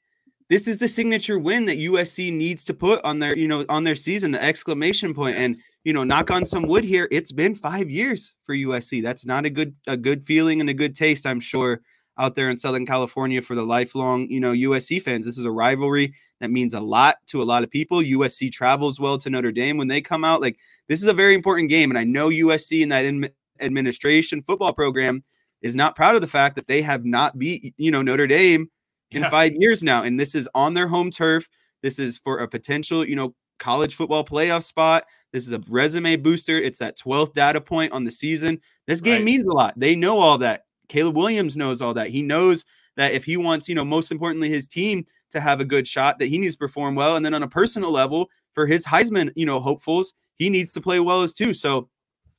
This 0.49 0.67
is 0.67 0.79
the 0.79 0.87
signature 0.87 1.39
win 1.39 1.65
that 1.65 1.77
USC 1.77 2.33
needs 2.33 2.65
to 2.65 2.73
put 2.73 3.03
on 3.05 3.19
their, 3.19 3.37
you 3.37 3.47
know, 3.47 3.65
on 3.69 3.83
their 3.83 3.95
season. 3.95 4.31
The 4.31 4.43
exclamation 4.43 5.13
point. 5.13 5.37
And 5.37 5.55
you 5.83 5.93
know, 5.93 6.03
knock 6.03 6.29
on 6.29 6.45
some 6.45 6.63
wood 6.63 6.83
here. 6.83 7.07
It's 7.11 7.31
been 7.31 7.55
five 7.55 7.89
years 7.89 8.35
for 8.43 8.55
USC. 8.55 9.01
That's 9.01 9.25
not 9.25 9.45
a 9.45 9.49
good 9.49 9.75
a 9.87 9.97
good 9.97 10.23
feeling 10.23 10.61
and 10.61 10.69
a 10.69 10.73
good 10.73 10.95
taste, 10.95 11.25
I'm 11.25 11.39
sure, 11.39 11.81
out 12.17 12.35
there 12.35 12.49
in 12.49 12.57
Southern 12.57 12.85
California 12.85 13.41
for 13.41 13.55
the 13.55 13.63
lifelong, 13.63 14.29
you 14.29 14.39
know, 14.39 14.51
USC 14.51 15.01
fans. 15.01 15.25
This 15.25 15.37
is 15.37 15.45
a 15.45 15.51
rivalry 15.51 16.13
that 16.39 16.51
means 16.51 16.73
a 16.73 16.79
lot 16.79 17.17
to 17.27 17.41
a 17.41 17.45
lot 17.45 17.63
of 17.63 17.69
people. 17.69 17.99
USC 17.99 18.51
travels 18.51 18.99
well 18.99 19.17
to 19.19 19.29
Notre 19.29 19.51
Dame 19.51 19.77
when 19.77 19.87
they 19.87 20.01
come 20.01 20.23
out. 20.23 20.41
Like 20.41 20.57
this 20.87 21.01
is 21.01 21.07
a 21.07 21.13
very 21.13 21.35
important 21.35 21.69
game, 21.69 21.91
and 21.91 21.97
I 21.97 22.03
know 22.03 22.29
USC 22.29 22.83
and 22.83 22.91
that 22.91 23.05
in- 23.05 23.29
administration 23.59 24.41
football 24.41 24.73
program 24.73 25.23
is 25.61 25.75
not 25.75 25.95
proud 25.95 26.15
of 26.15 26.21
the 26.21 26.27
fact 26.27 26.55
that 26.55 26.67
they 26.67 26.81
have 26.81 27.05
not 27.05 27.37
beat 27.37 27.73
you 27.77 27.91
know 27.91 28.01
Notre 28.01 28.27
Dame 28.27 28.69
in 29.11 29.21
yeah. 29.23 29.29
five 29.29 29.53
years 29.55 29.83
now, 29.83 30.03
and 30.03 30.19
this 30.19 30.35
is 30.35 30.49
on 30.53 30.73
their 30.73 30.87
home 30.87 31.11
turf. 31.11 31.47
This 31.81 31.99
is 31.99 32.17
for 32.17 32.39
a 32.39 32.47
potential, 32.47 33.07
you 33.07 33.15
know, 33.15 33.35
college 33.59 33.95
football 33.95 34.25
playoff 34.25 34.63
spot. 34.63 35.05
This 35.31 35.47
is 35.47 35.53
a 35.53 35.61
resume 35.69 36.17
booster. 36.17 36.57
It's 36.57 36.79
that 36.79 36.97
12th 36.97 37.33
data 37.33 37.61
point 37.61 37.93
on 37.93 38.03
the 38.03 38.11
season. 38.11 38.59
This 38.87 39.01
game 39.01 39.17
right. 39.17 39.23
means 39.23 39.45
a 39.45 39.53
lot. 39.53 39.73
They 39.77 39.95
know 39.95 40.19
all 40.19 40.37
that. 40.39 40.65
Caleb 40.91 41.15
Williams 41.15 41.55
knows 41.55 41.81
all 41.81 41.93
that. 41.93 42.09
He 42.09 42.21
knows 42.21 42.65
that 42.97 43.13
if 43.13 43.23
he 43.23 43.37
wants, 43.37 43.69
you 43.69 43.75
know, 43.75 43.85
most 43.85 44.11
importantly, 44.11 44.49
his 44.49 44.67
team 44.67 45.05
to 45.31 45.39
have 45.39 45.61
a 45.61 45.65
good 45.65 45.87
shot, 45.87 46.19
that 46.19 46.27
he 46.27 46.37
needs 46.37 46.55
to 46.55 46.59
perform 46.59 46.95
well. 46.95 47.15
And 47.15 47.25
then 47.25 47.33
on 47.33 47.43
a 47.43 47.47
personal 47.47 47.91
level, 47.91 48.29
for 48.53 48.67
his 48.67 48.85
Heisman, 48.85 49.31
you 49.35 49.45
know, 49.45 49.61
hopefuls, 49.61 50.13
he 50.37 50.49
needs 50.49 50.73
to 50.73 50.81
play 50.81 50.99
well 50.99 51.21
as 51.21 51.33
too. 51.33 51.53
So 51.53 51.87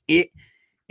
it 0.07 0.29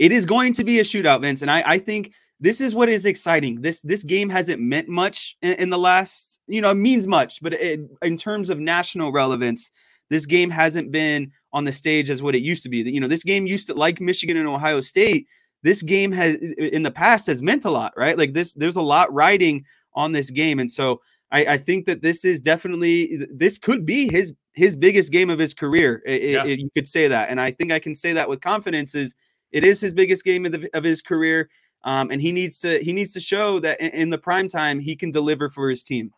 it 0.00 0.10
is 0.10 0.26
going 0.26 0.54
to 0.54 0.64
be 0.64 0.80
a 0.80 0.82
shootout, 0.82 1.20
Vince. 1.20 1.42
And 1.42 1.50
I, 1.50 1.62
I 1.64 1.78
think 1.78 2.12
this 2.40 2.60
is 2.60 2.74
what 2.74 2.88
is 2.88 3.06
exciting. 3.06 3.62
This 3.62 3.80
this 3.82 4.02
game 4.02 4.28
hasn't 4.30 4.60
meant 4.60 4.88
much 4.88 5.36
in, 5.42 5.52
in 5.52 5.70
the 5.70 5.78
last, 5.78 6.40
you 6.48 6.60
know, 6.60 6.70
it 6.70 6.74
means 6.74 7.06
much, 7.06 7.40
but 7.40 7.52
it, 7.52 7.80
in 8.02 8.16
terms 8.16 8.50
of 8.50 8.58
national 8.58 9.12
relevance, 9.12 9.70
this 10.10 10.26
game 10.26 10.50
hasn't 10.50 10.90
been 10.90 11.30
on 11.52 11.62
the 11.62 11.72
stage 11.72 12.10
as 12.10 12.20
what 12.20 12.34
it 12.34 12.42
used 12.42 12.64
to 12.64 12.68
be. 12.68 12.78
You 12.78 13.00
know, 13.00 13.06
this 13.06 13.22
game 13.22 13.46
used 13.46 13.68
to 13.68 13.74
like 13.74 14.00
Michigan 14.00 14.36
and 14.36 14.48
Ohio 14.48 14.80
State. 14.80 15.28
This 15.62 15.82
game 15.82 16.12
has 16.12 16.36
in 16.36 16.82
the 16.82 16.90
past 16.90 17.26
has 17.26 17.42
meant 17.42 17.64
a 17.64 17.70
lot, 17.70 17.92
right? 17.96 18.18
Like 18.18 18.32
this, 18.32 18.52
there's 18.54 18.76
a 18.76 18.82
lot 18.82 19.12
riding 19.12 19.64
on 19.94 20.12
this 20.12 20.30
game, 20.30 20.58
and 20.58 20.70
so 20.70 21.00
I, 21.30 21.46
I 21.46 21.56
think 21.56 21.86
that 21.86 22.02
this 22.02 22.24
is 22.24 22.40
definitely 22.40 23.26
this 23.30 23.58
could 23.58 23.86
be 23.86 24.10
his 24.10 24.34
his 24.54 24.76
biggest 24.76 25.10
game 25.12 25.30
of 25.30 25.38
his 25.38 25.54
career. 25.54 26.02
It, 26.04 26.22
yeah. 26.22 26.44
it, 26.44 26.60
you 26.60 26.70
could 26.74 26.86
say 26.86 27.08
that, 27.08 27.30
and 27.30 27.40
I 27.40 27.50
think 27.50 27.72
I 27.72 27.78
can 27.78 27.94
say 27.94 28.12
that 28.12 28.28
with 28.28 28.40
confidence. 28.40 28.94
Is 28.94 29.14
it 29.50 29.64
is 29.64 29.80
his 29.80 29.94
biggest 29.94 30.24
game 30.24 30.46
of, 30.46 30.52
the, 30.52 30.70
of 30.74 30.84
his 30.84 31.02
career, 31.02 31.48
um, 31.84 32.10
and 32.10 32.20
he 32.20 32.32
needs 32.32 32.58
to 32.60 32.82
he 32.82 32.92
needs 32.92 33.12
to 33.14 33.20
show 33.20 33.58
that 33.60 33.80
in, 33.80 33.90
in 33.90 34.10
the 34.10 34.18
prime 34.18 34.48
time 34.48 34.78
he 34.78 34.94
can 34.94 35.10
deliver 35.10 35.48
for 35.48 35.70
his 35.70 35.82
team. 35.82 36.12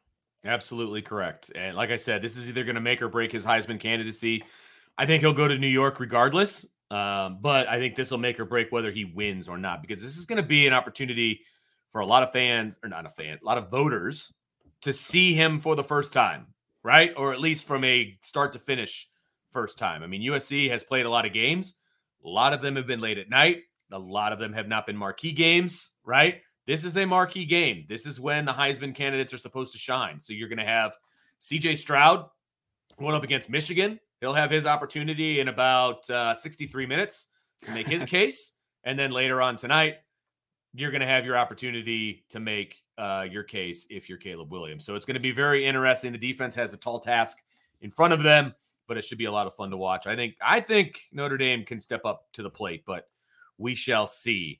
Absolutely 0.45 1.01
correct. 1.01 1.51
And 1.55 1.76
like 1.76 1.90
I 1.90 1.97
said, 1.97 2.20
this 2.20 2.36
is 2.36 2.49
either 2.49 2.64
going 2.64 2.74
to 2.74 2.80
make 2.80 3.01
or 3.01 3.09
break 3.09 3.32
his 3.32 3.45
Heisman 3.45 3.80
candidacy. 3.80 4.45
I 4.99 5.07
think 5.07 5.22
he'll 5.22 5.32
go 5.32 5.49
to 5.49 5.57
New 5.57 5.66
York 5.66 6.01
regardless. 6.01 6.66
Um, 6.95 7.38
but 7.40 7.68
I 7.68 7.80
think 7.80 7.97
this 7.97 8.12
will 8.12 8.18
make 8.18 8.38
or 8.38 8.45
break 8.45 8.70
whether 8.70 8.92
he 8.92 9.05
wins 9.05 9.49
or 9.49 9.59
not, 9.59 9.82
because 9.82 10.01
this 10.01 10.16
is 10.16 10.26
going 10.26 10.36
to 10.36 10.47
be 10.47 10.68
an 10.68 10.72
opportunity 10.72 11.40
for 11.90 12.01
a 12.01 12.07
lot 12.07 12.22
of 12.22 12.30
fans, 12.30 12.78
or 12.84 12.88
not 12.88 13.05
a 13.05 13.09
fan, 13.09 13.36
a 13.42 13.45
lot 13.45 13.59
of 13.59 13.68
voters 13.68 14.32
to 14.82 14.92
see 14.92 15.34
him 15.34 15.61
for 15.61 15.74
the 15.74 15.82
first 15.82 16.12
time, 16.12 16.47
right? 16.84 17.12
Or 17.16 17.32
at 17.32 17.40
least 17.40 17.64
from 17.64 17.82
a 17.82 18.16
start 18.20 18.53
to 18.53 18.61
finish 18.61 19.09
first 19.51 19.76
time. 19.76 20.05
I 20.05 20.07
mean, 20.07 20.22
USC 20.22 20.70
has 20.70 20.84
played 20.84 21.05
a 21.05 21.11
lot 21.11 21.26
of 21.26 21.32
games. 21.32 21.74
A 22.24 22.28
lot 22.28 22.53
of 22.53 22.62
them 22.62 22.76
have 22.76 22.86
been 22.86 23.01
late 23.01 23.18
at 23.18 23.28
night. 23.28 23.62
A 23.90 23.99
lot 23.99 24.32
of 24.32 24.38
them 24.38 24.53
have 24.53 24.68
not 24.68 24.86
been 24.86 24.97
marquee 24.97 25.32
games, 25.32 25.90
right? 26.05 26.42
This 26.66 26.84
is 26.84 26.97
a 26.97 27.05
marquee 27.05 27.45
game. 27.45 27.86
This 27.88 28.07
is 28.07 28.20
when 28.20 28.45
the 28.45 28.53
Heisman 28.53 28.95
candidates 28.95 29.34
are 29.34 29.38
supposed 29.38 29.72
to 29.72 29.78
shine. 29.78 30.20
So 30.20 30.32
you're 30.32 30.49
going 30.49 30.59
to 30.59 30.64
have 30.64 30.97
CJ 31.40 31.76
Stroud 31.76 32.26
going 33.01 33.16
up 33.16 33.24
against 33.24 33.51
Michigan. 33.51 33.99
He'll 34.25 34.33
have 34.33 34.51
his 34.51 34.64
opportunity 34.64 35.41
in 35.41 35.49
about 35.49 36.09
uh, 36.09 36.33
63 36.33 36.87
minutes 36.87 37.27
to 37.61 37.72
make 37.72 37.87
his 37.87 38.05
case. 38.07 38.53
And 38.83 38.99
then 38.99 39.11
later 39.11 39.43
on 39.43 39.55
tonight, 39.59 39.97
you're 40.72 40.91
going 40.91 41.03
to 41.03 41.07
have 41.07 41.27
your 41.27 41.37
opportunity 41.37 42.25
to 42.31 42.41
make 42.41 42.83
uh, 42.97 43.27
your 43.31 43.43
case 43.43 43.87
if 43.91 44.09
you're 44.09 44.16
Caleb 44.16 44.51
Williams. 44.51 44.87
So 44.87 44.95
it's 44.95 45.05
going 45.05 45.16
to 45.16 45.20
be 45.20 45.31
very 45.31 45.66
interesting. 45.66 46.11
The 46.11 46.16
defense 46.16 46.55
has 46.55 46.72
a 46.72 46.79
tall 46.79 47.01
task 47.01 47.43
in 47.83 47.91
front 47.91 48.14
of 48.14 48.22
them, 48.22 48.55
but 48.89 48.97
it 48.97 49.05
should 49.05 49.18
be 49.18 49.27
a 49.27 49.31
lot 49.31 49.47
of 49.47 49.53
fun 49.53 49.68
to 49.72 49.77
watch. 49.77 50.07
I 50.07 50.16
think 50.16 50.37
I 50.41 50.59
think 50.59 51.03
Notre 51.12 51.37
Dame 51.37 51.62
can 51.62 51.79
step 51.79 52.07
up 52.07 52.25
to 52.33 52.43
the 52.43 52.49
plate, 52.49 52.85
but 52.87 53.07
we 53.59 53.75
shall 53.75 54.07
see. 54.07 54.59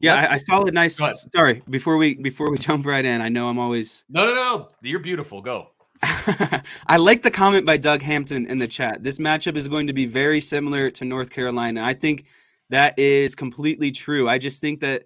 Yeah, 0.00 0.16
I, 0.16 0.32
I, 0.32 0.38
saw 0.38 0.64
it 0.64 0.74
nice. 0.74 1.00
Sorry, 1.32 1.62
before 1.70 1.96
we 1.96 2.14
before 2.14 2.50
we 2.50 2.58
jump 2.68 2.86
right 2.86 3.04
in, 3.04 3.20
I 3.20 3.28
know 3.28 3.48
I'm 3.48 3.60
always 3.60 4.04
no, 4.08 4.26
no, 4.26 4.34
no. 4.34 4.68
You're 4.82 4.98
beautiful. 4.98 5.40
Go. 5.42 5.68
I 6.86 6.96
like 6.96 7.22
the 7.22 7.30
comment 7.30 7.66
by 7.66 7.76
Doug 7.76 8.02
Hampton 8.02 8.46
in 8.46 8.58
the 8.58 8.68
chat. 8.68 9.02
This 9.02 9.18
matchup 9.18 9.56
is 9.56 9.68
going 9.68 9.86
to 9.86 9.92
be 9.92 10.06
very 10.06 10.40
similar 10.40 10.90
to 10.90 11.04
North 11.04 11.30
Carolina. 11.30 11.82
I 11.82 11.94
think 11.94 12.26
that 12.70 12.98
is 12.98 13.34
completely 13.34 13.90
true. 13.90 14.28
I 14.28 14.38
just 14.38 14.60
think 14.60 14.80
that 14.80 15.04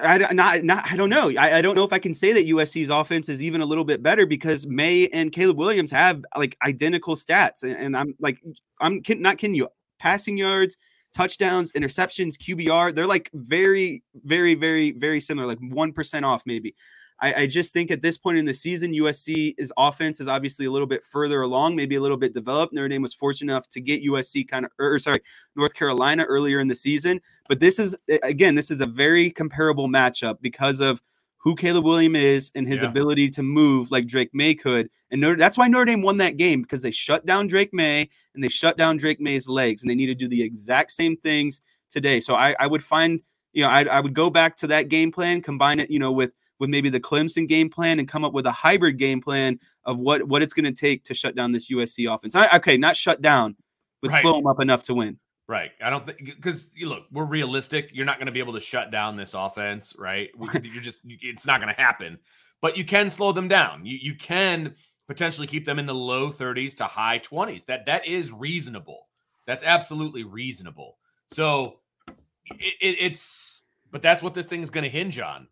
I 0.00 0.18
not, 0.32 0.64
not 0.64 0.90
I 0.90 0.96
don't 0.96 1.10
know. 1.10 1.30
I, 1.30 1.58
I 1.58 1.62
don't 1.62 1.74
know 1.74 1.84
if 1.84 1.92
I 1.92 1.98
can 1.98 2.14
say 2.14 2.32
that 2.32 2.46
USC's 2.46 2.90
offense 2.90 3.28
is 3.28 3.42
even 3.42 3.60
a 3.60 3.66
little 3.66 3.84
bit 3.84 4.02
better 4.02 4.26
because 4.26 4.66
Maye 4.66 5.08
and 5.08 5.32
Caleb 5.32 5.58
Williams 5.58 5.92
have 5.92 6.24
like 6.36 6.56
identical 6.64 7.14
stats, 7.16 7.62
and, 7.62 7.76
and 7.76 7.96
I'm 7.96 8.14
like 8.18 8.40
I'm 8.80 9.02
not 9.08 9.38
kidding 9.38 9.54
you. 9.54 9.68
Passing 9.98 10.36
yards, 10.36 10.76
touchdowns, 11.14 11.72
interceptions, 11.72 12.36
QBR, 12.36 12.94
they're 12.94 13.06
like 13.06 13.30
very, 13.34 14.02
very, 14.24 14.54
very, 14.54 14.92
very 14.92 15.20
similar, 15.20 15.46
like 15.46 15.60
1% 15.60 16.22
off 16.22 16.42
maybe. 16.46 16.74
I, 17.20 17.34
I, 17.34 17.46
just 17.46 17.72
think 17.72 17.90
at 17.90 18.00
this 18.00 18.16
point 18.16 18.38
in 18.38 18.44
the 18.44 18.54
season, 18.54 18.92
USC's 18.92 19.72
offense 19.76 20.20
is 20.20 20.28
obviously 20.28 20.66
a 20.66 20.70
little 20.70 20.86
bit 20.86 21.02
further 21.02 21.42
along, 21.42 21.74
maybe 21.74 21.96
a 21.96 22.00
little 22.00 22.16
bit 22.16 22.32
developed. 22.32 22.72
Notre 22.72 22.88
Dame 22.88 23.02
was 23.02 23.14
fortunate 23.14 23.52
enough 23.52 23.68
to 23.70 23.80
get 23.80 24.04
USC 24.04 24.46
kind 24.46 24.64
of, 24.64 24.72
or 24.78 24.98
sorry, 24.98 25.20
North 25.56 25.74
Carolina 25.74 26.24
earlier 26.24 26.60
in 26.60 26.68
the 26.68 26.74
season. 26.74 27.20
But 27.48 27.60
this 27.60 27.78
is, 27.78 27.96
again, 28.22 28.54
this 28.54 28.70
is 28.70 28.80
a 28.80 28.86
very 28.86 29.30
comparable 29.30 29.88
matchup 29.88 30.38
because 30.40 30.80
of 30.80 31.02
who 31.38 31.54
Caleb 31.54 31.84
William 31.84 32.14
is 32.16 32.50
and 32.54 32.68
his 32.68 32.82
yeah. 32.82 32.88
ability 32.88 33.30
to 33.30 33.42
move 33.42 33.90
like 33.90 34.06
Drake 34.06 34.30
Maye 34.32 34.54
could. 34.54 34.90
And 35.10 35.20
Notre, 35.20 35.36
that's 35.36 35.56
why 35.56 35.68
Notre 35.68 35.86
Dame 35.86 36.02
won 36.02 36.18
that 36.18 36.36
game 36.36 36.62
because 36.62 36.82
they 36.82 36.90
shut 36.90 37.24
down 37.26 37.46
Drake 37.46 37.72
Maye 37.72 38.10
and 38.34 38.44
they 38.44 38.48
shut 38.48 38.76
down 38.76 38.96
Drake 38.96 39.20
Maye's 39.20 39.48
legs, 39.48 39.82
and 39.82 39.90
they 39.90 39.94
need 39.94 40.06
to 40.06 40.14
do 40.14 40.28
the 40.28 40.42
exact 40.42 40.92
same 40.92 41.16
things 41.16 41.60
today. 41.90 42.20
So 42.20 42.34
I, 42.34 42.54
I 42.58 42.66
would 42.66 42.84
find, 42.84 43.20
you 43.52 43.62
know, 43.62 43.70
I, 43.70 43.84
I 43.84 44.00
would 44.00 44.14
go 44.14 44.30
back 44.30 44.56
to 44.56 44.66
that 44.68 44.88
game 44.88 45.10
plan, 45.10 45.40
combine 45.40 45.80
it, 45.80 45.90
you 45.90 45.98
know, 45.98 46.12
with 46.12 46.34
with 46.58 46.70
maybe 46.70 46.88
the 46.88 47.00
Clemson 47.00 47.46
game 47.46 47.70
plan, 47.70 47.98
and 47.98 48.08
come 48.08 48.24
up 48.24 48.32
with 48.32 48.46
a 48.46 48.52
hybrid 48.52 48.98
game 48.98 49.20
plan 49.20 49.58
of 49.84 49.98
what 50.00 50.24
what 50.24 50.42
it's 50.42 50.52
going 50.52 50.64
to 50.64 50.72
take 50.72 51.04
to 51.04 51.14
shut 51.14 51.34
down 51.34 51.52
this 51.52 51.70
USC 51.70 52.12
offense. 52.12 52.34
I, 52.34 52.56
okay, 52.56 52.76
not 52.76 52.96
shut 52.96 53.22
down, 53.22 53.56
but 54.02 54.10
right. 54.10 54.22
slow 54.22 54.34
them 54.34 54.46
up 54.46 54.60
enough 54.60 54.82
to 54.84 54.94
win. 54.94 55.18
Right. 55.48 55.70
I 55.82 55.88
don't 55.88 56.04
think 56.04 56.24
because 56.24 56.70
you 56.74 56.88
look, 56.88 57.04
we're 57.10 57.24
realistic. 57.24 57.90
You're 57.94 58.04
not 58.04 58.18
going 58.18 58.26
to 58.26 58.32
be 58.32 58.38
able 58.38 58.52
to 58.52 58.60
shut 58.60 58.90
down 58.90 59.16
this 59.16 59.32
offense, 59.32 59.94
right? 59.98 60.28
You're 60.62 60.82
just 60.82 61.00
it's 61.04 61.46
not 61.46 61.60
going 61.60 61.74
to 61.74 61.80
happen. 61.80 62.18
but 62.60 62.76
you 62.76 62.84
can 62.84 63.08
slow 63.08 63.32
them 63.32 63.48
down. 63.48 63.86
You 63.86 63.98
you 64.00 64.14
can 64.14 64.74
potentially 65.06 65.46
keep 65.46 65.64
them 65.64 65.78
in 65.78 65.86
the 65.86 65.94
low 65.94 66.30
30s 66.30 66.76
to 66.76 66.84
high 66.84 67.18
20s. 67.20 67.64
That 67.64 67.86
that 67.86 68.06
is 68.06 68.30
reasonable. 68.30 69.08
That's 69.46 69.64
absolutely 69.64 70.24
reasonable. 70.24 70.98
So 71.28 71.78
it, 72.06 72.74
it, 72.80 72.96
it's 73.00 73.62
but 73.90 74.02
that's 74.02 74.22
what 74.22 74.34
this 74.34 74.48
thing 74.48 74.62
is 74.62 74.68
going 74.68 74.84
to 74.84 74.90
hinge 74.90 75.18
on. 75.18 75.48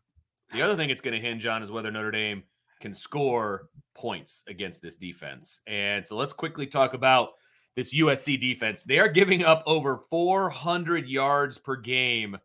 The 0.52 0.62
other 0.62 0.76
thing 0.76 0.90
it's 0.90 1.00
going 1.00 1.20
to 1.20 1.26
hinge 1.26 1.46
on 1.46 1.62
is 1.62 1.70
whether 1.70 1.90
Notre 1.90 2.10
Dame 2.10 2.42
can 2.80 2.94
score 2.94 3.68
points 3.94 4.44
against 4.48 4.82
this 4.82 4.96
defense. 4.96 5.60
And 5.66 6.04
so 6.04 6.16
let's 6.16 6.32
quickly 6.32 6.66
talk 6.66 6.94
about 6.94 7.30
this 7.74 7.94
USC 7.94 8.40
defense. 8.40 8.82
They 8.82 8.98
are 8.98 9.08
giving 9.08 9.44
up 9.44 9.62
over 9.66 9.98
400 9.98 11.08
yards 11.08 11.58
per 11.58 11.76
game 11.76 12.36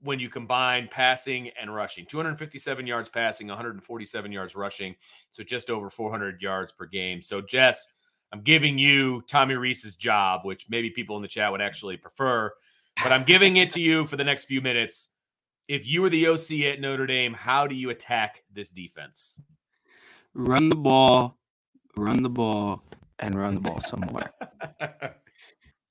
when 0.00 0.20
you 0.20 0.28
combine 0.28 0.88
passing 0.90 1.50
and 1.60 1.74
rushing 1.74 2.06
257 2.06 2.86
yards 2.86 3.08
passing 3.08 3.48
147 3.48 4.30
yards 4.30 4.54
rushing 4.54 4.94
so 5.30 5.42
just 5.42 5.70
over 5.70 5.90
400 5.90 6.40
yards 6.40 6.70
per 6.70 6.86
game 6.86 7.20
so 7.20 7.40
jess 7.40 7.88
i'm 8.32 8.42
giving 8.42 8.78
you 8.78 9.22
tommy 9.26 9.54
rees's 9.54 9.96
job 9.96 10.42
which 10.44 10.66
maybe 10.68 10.90
people 10.90 11.16
in 11.16 11.22
the 11.22 11.26
chat 11.26 11.50
would 11.50 11.60
actually 11.60 11.96
prefer 11.96 12.48
but 13.02 13.10
i'm 13.10 13.24
giving 13.24 13.56
it 13.56 13.70
to 13.70 13.80
you 13.80 14.04
for 14.04 14.16
the 14.16 14.22
next 14.22 14.44
few 14.44 14.60
minutes 14.60 15.08
if 15.68 15.86
you 15.86 16.02
were 16.02 16.10
the 16.10 16.26
oc 16.26 16.50
at 16.50 16.80
notre 16.80 17.06
dame 17.06 17.34
how 17.34 17.66
do 17.66 17.74
you 17.74 17.90
attack 17.90 18.42
this 18.52 18.70
defense 18.70 19.40
run 20.34 20.68
the 20.68 20.76
ball 20.76 21.36
run 21.96 22.22
the 22.22 22.30
ball 22.30 22.82
and 23.18 23.34
run 23.34 23.54
the 23.54 23.60
ball 23.60 23.80
somewhere 23.80 24.32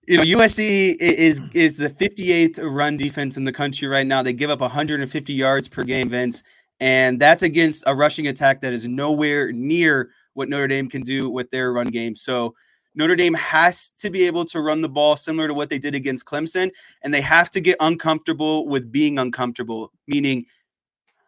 you 0.08 0.16
know, 0.16 0.24
USC 0.24 0.96
is 0.96 1.42
is 1.54 1.76
the 1.76 1.90
58th 1.90 2.60
run 2.64 2.96
defense 2.96 3.36
in 3.36 3.44
the 3.44 3.52
country 3.52 3.90
right 3.90 4.08
now. 4.08 4.24
They 4.24 4.32
give 4.32 4.50
up 4.50 4.62
150 4.62 5.34
yards 5.34 5.68
per 5.68 5.84
game, 5.84 6.10
Vince, 6.10 6.44
and 6.80 7.20
that's 7.20 7.44
against 7.44 7.84
a 7.86 7.94
rushing 7.94 8.28
attack 8.28 8.62
that 8.62 8.72
is 8.72 8.88
nowhere 8.88 9.52
near 9.52 10.12
what 10.34 10.48
Notre 10.48 10.68
Dame 10.68 10.90
can 10.90 11.02
do 11.02 11.30
with 11.30 11.52
their 11.52 11.74
run 11.74 11.88
game. 11.88 12.16
So 12.16 12.56
Notre 12.98 13.16
Dame 13.16 13.36
has 13.36 13.92
to 14.00 14.10
be 14.10 14.26
able 14.26 14.44
to 14.46 14.60
run 14.60 14.82
the 14.82 14.90
ball 14.90 15.16
similar 15.16 15.48
to 15.48 15.54
what 15.54 15.70
they 15.70 15.78
did 15.78 15.94
against 15.94 16.26
Clemson, 16.26 16.72
and 17.04 17.14
they 17.14 17.22
have 17.22 17.52
to 17.52 17.62
get 17.62 17.78
uncomfortable 17.80 18.68
with 18.68 18.92
being 18.92 19.20
uncomfortable. 19.20 19.94
Meaning, 20.08 20.48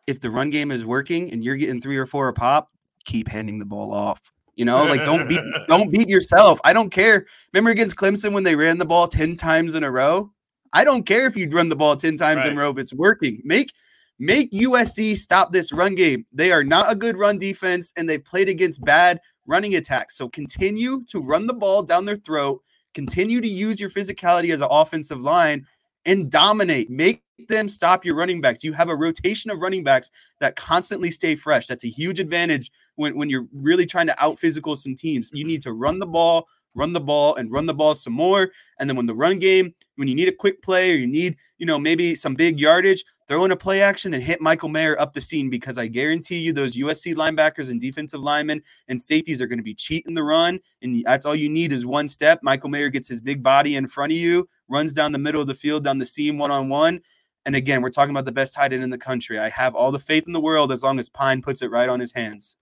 if 0.07 0.20
the 0.20 0.32
run 0.32 0.49
game 0.49 0.72
is 0.72 0.84
working 0.84 1.32
and 1.32 1.43
you're 1.43 1.55
getting 1.55 1.80
three 1.80 1.97
or 1.97 2.07
four 2.07 2.28
a 2.28 2.34
pop, 2.34 2.72
keep 3.05 3.28
handing 3.28 3.59
the 3.59 3.65
ball 3.65 3.93
off. 3.93 4.32
You 4.55 4.65
know, 4.65 4.84
like 4.84 5.03
don't 5.03 5.30
beat 5.30 5.41
don't 5.67 5.91
beat 5.91 6.09
yourself. 6.09 6.59
I 6.63 6.74
don't 6.74 6.89
care. 6.89 7.28
Remember 7.53 7.70
against 7.70 7.95
Clemson 7.95 8.34
when 8.34 8.43
they 8.43 8.55
ran 8.55 8.80
the 8.80 8.86
ball 8.86 9.07
10 9.07 9.36
times 9.36 9.76
in 9.76 9.84
a 9.84 9.91
row? 9.91 10.32
I 10.74 10.84
don't 10.84 11.03
care 11.03 11.28
if 11.28 11.38
you'd 11.38 11.53
run 11.53 11.70
the 11.70 11.76
ball 11.76 11.95
10 11.95 12.17
times 12.17 12.38
right. 12.38 12.47
in 12.47 12.57
a 12.57 12.61
row 12.61 12.72
if 12.72 12.80
it's 12.80 12.93
working. 12.93 13.41
Make 13.45 13.72
make 14.17 14.51
USC 14.51 15.15
stop 15.15 15.51
this 15.51 15.72
run 15.72 15.93
game. 15.93 16.26
They 16.34 16.51
are 16.51 16.63
not 16.63 16.91
a 16.91 16.95
good 16.95 17.15
run 17.15 17.38
defense 17.38 17.93
and 17.95 18.09
they've 18.09 18.24
played 18.24 18.49
against 18.49 18.84
bad 18.84 19.22
running 19.49 19.75
attacks. 19.75 20.17
So 20.17 20.29
continue 20.29 21.03
to 21.05 21.19
run 21.19 21.47
the 21.47 21.53
ball 21.53 21.83
down 21.83 22.05
their 22.05 22.15
throat, 22.15 22.61
continue 22.93 23.41
to 23.41 23.47
use 23.47 23.79
your 23.79 23.89
physicality 23.89 24.53
as 24.53 24.61
an 24.61 24.67
offensive 24.69 25.19
line 25.19 25.65
and 26.05 26.29
dominate. 26.31 26.89
Make 26.89 27.23
them 27.47 27.67
stop 27.67 28.05
your 28.05 28.15
running 28.15 28.41
backs. 28.41 28.63
You 28.63 28.73
have 28.73 28.89
a 28.89 28.95
rotation 28.95 29.51
of 29.51 29.59
running 29.59 29.83
backs 29.83 30.11
that 30.39 30.55
constantly 30.55 31.11
stay 31.11 31.35
fresh. 31.35 31.67
That's 31.67 31.85
a 31.85 31.89
huge 31.89 32.19
advantage 32.19 32.71
when, 32.95 33.17
when 33.17 33.29
you're 33.29 33.47
really 33.53 33.85
trying 33.85 34.07
to 34.07 34.23
out 34.23 34.39
physical 34.39 34.75
some 34.75 34.95
teams. 34.95 35.31
You 35.33 35.43
mm-hmm. 35.43 35.47
need 35.49 35.61
to 35.63 35.73
run 35.73 35.99
the 35.99 36.05
ball, 36.05 36.47
run 36.76 36.93
the 36.93 36.99
ball, 36.99 37.36
and 37.36 37.51
run 37.51 37.65
the 37.65 37.74
ball 37.74 37.95
some 37.95 38.13
more. 38.13 38.51
And 38.80 38.89
then 38.89 38.97
when 38.97 39.05
the 39.05 39.15
run 39.15 39.39
game, 39.39 39.74
when 39.95 40.07
you 40.07 40.15
need 40.15 40.28
a 40.28 40.34
quick 40.34 40.61
play 40.61 40.91
or 40.91 40.95
you 40.95 41.07
need, 41.07 41.38
you 41.57 41.65
know, 41.65 41.80
maybe 41.80 42.15
some 42.15 42.36
big 42.36 42.59
yardage, 42.59 43.03
throw 43.28 43.45
in 43.45 43.51
a 43.51 43.55
play 43.55 43.82
action 43.82 44.13
and 44.13 44.24
hit 44.24 44.41
Michael 44.41 44.70
Mayer 44.70 44.99
up 44.99 45.13
the 45.13 45.22
seam 45.22 45.51
because 45.51 45.78
I 45.78 45.86
guarantee 45.86 46.39
you 46.39 46.51
those 46.51 46.76
USC 46.76 47.13
linebackers 47.13 47.70
and 47.70 47.80
defensive 47.80 48.22
linemen 48.22 48.63
and 48.88 48.99
safeties 48.99 49.39
are 49.39 49.47
going 49.47 49.59
to 49.59 49.63
be 49.63 49.76
cheating 49.76 50.15
the 50.15 50.24
run. 50.24 50.59
And 50.82 51.03
that's 51.05 51.28
all 51.28 51.36
you 51.36 51.47
need 51.47 51.72
is 51.72 51.86
one 51.86 52.07
step. 52.07 52.39
Michael 52.41 52.70
Mayer 52.70 52.89
gets 52.89 53.07
his 53.07 53.22
big 53.22 53.43
body 53.43 53.76
in 53.76 53.88
front 53.88 54.13
of 54.13 54.17
you, 54.17 54.49
runs 54.67 54.93
down 54.93 55.11
the 55.11 55.20
middle 55.20 55.41
of 55.41 55.47
the 55.47 55.53
field, 55.53 55.84
down 55.84 55.99
the 55.99 56.05
seam 56.07 56.39
one 56.39 56.49
on 56.49 56.70
one. 56.70 57.01
And 57.45 57.55
again, 57.55 57.82
we're 57.82 57.91
talking 57.91 58.11
about 58.11 58.26
the 58.26 58.32
best 58.32 58.55
tight 58.55 58.74
end 58.74 58.84
in 58.84 58.89
the 58.89 58.97
country. 58.97 59.38
I 59.38 59.49
have 59.49 59.76
all 59.76 59.91
the 59.91 59.99
faith 59.99 60.26
in 60.26 60.34
the 60.34 60.41
world 60.41 60.72
as 60.72 60.82
long 60.82 60.97
as 60.97 61.09
Pyne 61.09 61.41
puts 61.41 61.61
it 61.61 61.72
right 61.72 61.88
on 61.88 61.99
his 61.99 62.13
hands. 62.13 62.57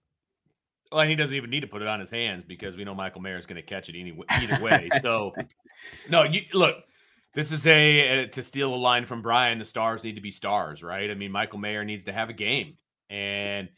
Well, 0.90 1.02
and 1.02 1.10
he 1.10 1.16
doesn't 1.16 1.36
even 1.36 1.50
need 1.50 1.60
to 1.60 1.66
put 1.66 1.82
it 1.82 1.88
on 1.88 2.00
his 2.00 2.10
hands 2.10 2.44
because 2.44 2.76
we 2.76 2.84
know 2.84 2.94
Michael 2.94 3.20
Mayer 3.20 3.36
is 3.36 3.46
going 3.46 3.56
to 3.56 3.62
catch 3.62 3.88
it 3.88 3.98
any, 3.98 4.16
either 4.30 4.62
way. 4.62 4.88
so, 5.02 5.34
no, 6.08 6.22
you 6.22 6.42
look, 6.54 6.76
this 7.34 7.52
is 7.52 7.66
a, 7.66 8.22
a, 8.24 8.26
to 8.28 8.42
steal 8.42 8.74
a 8.74 8.76
line 8.76 9.04
from 9.04 9.20
Brian. 9.20 9.58
The 9.58 9.64
stars 9.64 10.02
need 10.02 10.14
to 10.14 10.22
be 10.22 10.30
stars, 10.30 10.82
right? 10.82 11.10
I 11.10 11.14
mean, 11.14 11.30
Michael 11.30 11.58
Mayer 11.58 11.84
needs 11.84 12.04
to 12.04 12.12
have 12.12 12.30
a 12.30 12.32
game, 12.32 12.78
and 13.10 13.68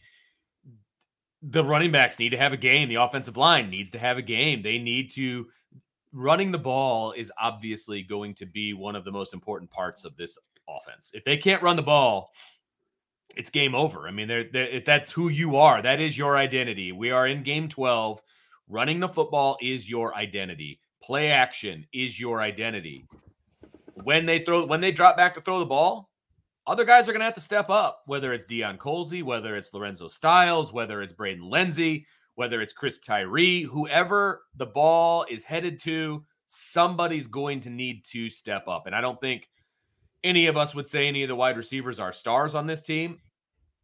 the 1.42 1.64
running 1.64 1.90
backs 1.90 2.18
need 2.18 2.30
to 2.30 2.38
have 2.38 2.52
a 2.52 2.56
game. 2.56 2.88
The 2.88 2.96
offensive 2.96 3.36
line 3.36 3.70
needs 3.70 3.90
to 3.92 3.98
have 3.98 4.18
a 4.18 4.22
game. 4.22 4.62
They 4.62 4.78
need 4.78 5.10
to. 5.12 5.48
Running 6.12 6.50
the 6.50 6.58
ball 6.58 7.12
is 7.12 7.30
obviously 7.40 8.02
going 8.02 8.34
to 8.34 8.46
be 8.46 8.72
one 8.72 8.96
of 8.96 9.04
the 9.04 9.12
most 9.12 9.32
important 9.32 9.70
parts 9.70 10.04
of 10.04 10.16
this 10.16 10.36
offense. 10.68 11.12
If 11.14 11.24
they 11.24 11.36
can't 11.36 11.62
run 11.62 11.76
the 11.76 11.82
ball, 11.82 12.32
it's 13.36 13.50
game 13.50 13.74
over. 13.74 14.06
I 14.06 14.10
mean, 14.10 14.28
they're, 14.28 14.44
they're, 14.52 14.80
that's 14.80 15.10
who 15.10 15.28
you 15.28 15.56
are, 15.56 15.82
that 15.82 16.00
is 16.00 16.16
your 16.16 16.36
identity. 16.36 16.92
We 16.92 17.10
are 17.10 17.26
in 17.26 17.42
game 17.42 17.68
12. 17.68 18.22
Running 18.68 19.00
the 19.00 19.08
football 19.08 19.58
is 19.60 19.90
your 19.90 20.14
identity. 20.14 20.80
Play 21.02 21.30
action 21.30 21.86
is 21.92 22.20
your 22.20 22.40
identity 22.40 23.06
when 24.04 24.26
they 24.26 24.40
throw 24.40 24.64
when 24.66 24.80
they 24.80 24.92
drop 24.92 25.16
back 25.16 25.34
to 25.34 25.40
throw 25.40 25.58
the 25.58 25.66
ball, 25.66 26.10
other 26.66 26.84
guys 26.84 27.08
are 27.08 27.12
going 27.12 27.20
to 27.20 27.24
have 27.24 27.34
to 27.34 27.40
step 27.40 27.70
up. 27.70 28.02
Whether 28.06 28.32
it's 28.32 28.44
Deion 28.44 28.78
Colzie, 28.78 29.22
whether 29.22 29.56
it's 29.56 29.74
Lorenzo 29.74 30.08
Styles, 30.08 30.72
whether 30.72 31.02
it's 31.02 31.12
Braden 31.12 31.48
Lenzy, 31.48 32.06
whether 32.34 32.60
it's 32.60 32.72
Chris 32.72 32.98
Tyree, 32.98 33.62
whoever 33.62 34.42
the 34.56 34.66
ball 34.66 35.26
is 35.30 35.44
headed 35.44 35.80
to, 35.80 36.24
somebody's 36.46 37.26
going 37.26 37.60
to 37.60 37.70
need 37.70 38.04
to 38.06 38.30
step 38.30 38.68
up. 38.68 38.86
And 38.86 38.94
I 38.94 39.00
don't 39.00 39.20
think 39.20 39.48
any 40.24 40.46
of 40.46 40.56
us 40.56 40.74
would 40.74 40.86
say 40.86 41.08
any 41.08 41.22
of 41.22 41.28
the 41.28 41.36
wide 41.36 41.56
receivers 41.56 41.98
are 41.98 42.12
stars 42.12 42.54
on 42.54 42.66
this 42.66 42.82
team. 42.82 43.18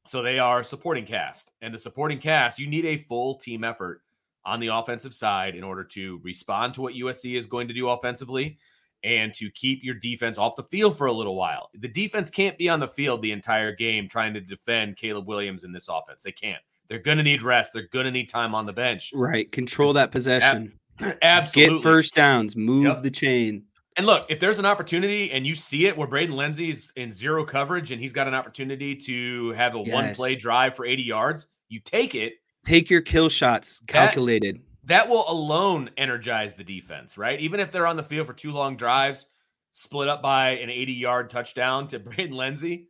So 0.06 0.22
they 0.22 0.38
are 0.38 0.62
supporting 0.62 1.04
cast. 1.04 1.52
And 1.62 1.74
the 1.74 1.78
supporting 1.78 2.18
cast, 2.18 2.58
you 2.58 2.68
need 2.68 2.84
a 2.84 3.04
full 3.08 3.36
team 3.36 3.64
effort 3.64 4.02
on 4.44 4.60
the 4.60 4.68
offensive 4.68 5.12
side 5.12 5.56
in 5.56 5.64
order 5.64 5.82
to 5.82 6.20
respond 6.22 6.74
to 6.74 6.82
what 6.82 6.94
USC 6.94 7.36
is 7.36 7.46
going 7.46 7.66
to 7.68 7.74
do 7.74 7.88
offensively 7.88 8.58
and 9.02 9.34
to 9.34 9.50
keep 9.50 9.82
your 9.82 9.94
defense 9.94 10.38
off 10.38 10.56
the 10.56 10.62
field 10.64 10.96
for 10.96 11.06
a 11.06 11.12
little 11.12 11.34
while. 11.34 11.70
The 11.74 11.88
defense 11.88 12.30
can't 12.30 12.56
be 12.56 12.68
on 12.68 12.80
the 12.80 12.88
field 12.88 13.22
the 13.22 13.32
entire 13.32 13.74
game 13.74 14.08
trying 14.08 14.34
to 14.34 14.40
defend 14.40 14.96
Caleb 14.96 15.26
Williams 15.26 15.64
in 15.64 15.72
this 15.72 15.88
offense. 15.88 16.22
They 16.22 16.32
can't. 16.32 16.62
They're 16.88 17.00
going 17.00 17.18
to 17.18 17.24
need 17.24 17.42
rest. 17.42 17.72
They're 17.72 17.88
going 17.92 18.04
to 18.04 18.12
need 18.12 18.28
time 18.28 18.54
on 18.54 18.66
the 18.66 18.72
bench. 18.72 19.12
Right. 19.12 19.50
Control 19.50 19.90
it's, 19.90 19.96
that 19.96 20.12
possession. 20.12 20.78
Ab- 21.00 21.18
absolutely. 21.22 21.74
Get 21.78 21.82
first 21.82 22.14
downs. 22.14 22.56
Move 22.56 22.84
yep. 22.84 23.02
the 23.02 23.10
chain. 23.10 23.64
And 23.96 24.04
look, 24.04 24.26
if 24.28 24.40
there's 24.40 24.58
an 24.58 24.66
opportunity 24.66 25.32
and 25.32 25.46
you 25.46 25.54
see 25.54 25.86
it 25.86 25.96
where 25.96 26.06
Braden 26.06 26.36
Lenzy's 26.36 26.92
in 26.96 27.10
zero 27.10 27.44
coverage 27.44 27.92
and 27.92 28.00
he's 28.00 28.12
got 28.12 28.28
an 28.28 28.34
opportunity 28.34 28.94
to 28.94 29.52
have 29.52 29.74
a 29.74 29.78
yes. 29.78 29.94
one 29.94 30.14
play 30.14 30.36
drive 30.36 30.76
for 30.76 30.84
80 30.84 31.02
yards, 31.02 31.46
you 31.68 31.80
take 31.80 32.14
it. 32.14 32.34
Take 32.64 32.90
your 32.90 33.00
kill 33.00 33.30
shots 33.30 33.80
calculated. 33.86 34.56
That, 34.84 35.04
that 35.04 35.08
will 35.08 35.24
alone 35.30 35.90
energize 35.96 36.54
the 36.54 36.64
defense, 36.64 37.16
right? 37.16 37.40
Even 37.40 37.58
if 37.58 37.72
they're 37.72 37.86
on 37.86 37.96
the 37.96 38.02
field 38.02 38.26
for 38.26 38.34
two 38.34 38.52
long 38.52 38.76
drives, 38.76 39.26
split 39.72 40.08
up 40.08 40.20
by 40.20 40.50
an 40.50 40.68
80 40.68 40.92
yard 40.92 41.30
touchdown 41.30 41.86
to 41.88 41.98
Braden 41.98 42.36
Lenzy, 42.36 42.88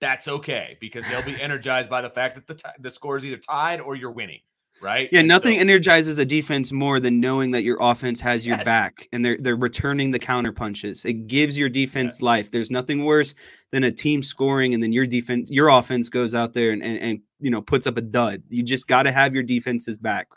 that's 0.00 0.28
okay 0.28 0.76
because 0.80 1.04
they'll 1.08 1.22
be 1.22 1.40
energized 1.40 1.88
by 1.88 2.02
the 2.02 2.10
fact 2.10 2.34
that 2.34 2.46
the, 2.46 2.54
t- 2.54 2.76
the 2.80 2.90
score 2.90 3.16
is 3.16 3.24
either 3.24 3.38
tied 3.38 3.80
or 3.80 3.96
you're 3.96 4.10
winning, 4.10 4.40
right? 4.80 5.08
Yeah, 5.12 5.20
and 5.20 5.28
nothing 5.28 5.56
so, 5.56 5.60
energizes 5.60 6.18
a 6.18 6.24
defense 6.24 6.72
more 6.72 7.00
than 7.00 7.20
knowing 7.20 7.52
that 7.52 7.62
your 7.62 7.78
offense 7.80 8.20
has 8.20 8.46
your 8.46 8.56
yes. 8.56 8.64
back 8.64 9.08
and 9.12 9.24
they're 9.24 9.36
they're 9.38 9.56
returning 9.56 10.10
the 10.10 10.18
counter 10.18 10.52
punches. 10.52 11.04
It 11.04 11.26
gives 11.26 11.58
your 11.58 11.68
defense 11.68 12.14
yes. 12.16 12.22
life. 12.22 12.50
There's 12.50 12.70
nothing 12.70 13.04
worse 13.04 13.34
than 13.72 13.84
a 13.84 13.92
team 13.92 14.22
scoring 14.22 14.74
and 14.74 14.82
then 14.82 14.92
your 14.92 15.06
defense, 15.06 15.50
your 15.50 15.68
offense 15.68 16.08
goes 16.08 16.34
out 16.34 16.52
there 16.52 16.70
and, 16.70 16.82
and, 16.82 16.98
and 16.98 17.20
you 17.40 17.50
know 17.50 17.62
puts 17.62 17.86
up 17.86 17.96
a 17.96 18.02
dud. 18.02 18.42
You 18.48 18.62
just 18.62 18.88
got 18.88 19.04
to 19.04 19.12
have 19.12 19.34
your 19.34 19.42
defenses 19.42 19.98
back. 19.98 20.28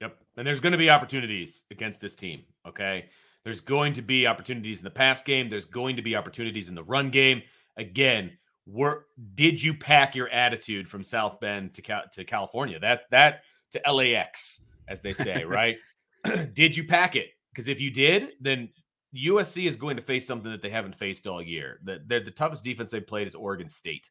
Yep. 0.00 0.16
And 0.36 0.46
there's 0.46 0.60
going 0.60 0.72
to 0.72 0.78
be 0.78 0.90
opportunities 0.90 1.64
against 1.70 2.00
this 2.00 2.14
team. 2.14 2.42
Okay. 2.66 3.06
There's 3.44 3.60
going 3.60 3.92
to 3.94 4.02
be 4.02 4.26
opportunities 4.26 4.78
in 4.78 4.84
the 4.84 4.90
pass 4.90 5.22
game. 5.22 5.48
There's 5.48 5.64
going 5.64 5.96
to 5.96 6.02
be 6.02 6.14
opportunities 6.14 6.68
in 6.68 6.74
the 6.74 6.84
run 6.84 7.10
game. 7.10 7.42
Again, 7.76 8.30
were 8.66 9.06
did 9.34 9.62
you 9.62 9.74
pack 9.74 10.14
your 10.14 10.28
attitude 10.28 10.88
from 10.88 11.02
South 11.02 11.40
Bend 11.40 11.74
to 11.74 12.02
to 12.12 12.24
California? 12.24 12.78
That 12.78 13.02
that 13.10 13.42
to 13.72 13.92
LAX, 13.92 14.60
as 14.88 15.00
they 15.00 15.12
say, 15.12 15.44
right? 15.46 15.76
did 16.52 16.76
you 16.76 16.84
pack 16.84 17.16
it? 17.16 17.28
Because 17.52 17.68
if 17.68 17.80
you 17.80 17.90
did, 17.90 18.32
then 18.40 18.68
USC 19.16 19.66
is 19.66 19.76
going 19.76 19.96
to 19.96 20.02
face 20.02 20.26
something 20.26 20.50
that 20.50 20.62
they 20.62 20.70
haven't 20.70 20.96
faced 20.96 21.26
all 21.26 21.42
year. 21.42 21.80
The, 21.84 22.00
the 22.06 22.30
toughest 22.30 22.64
defense 22.64 22.90
they've 22.90 23.06
played 23.06 23.26
is 23.26 23.34
Oregon 23.34 23.68
State. 23.68 24.10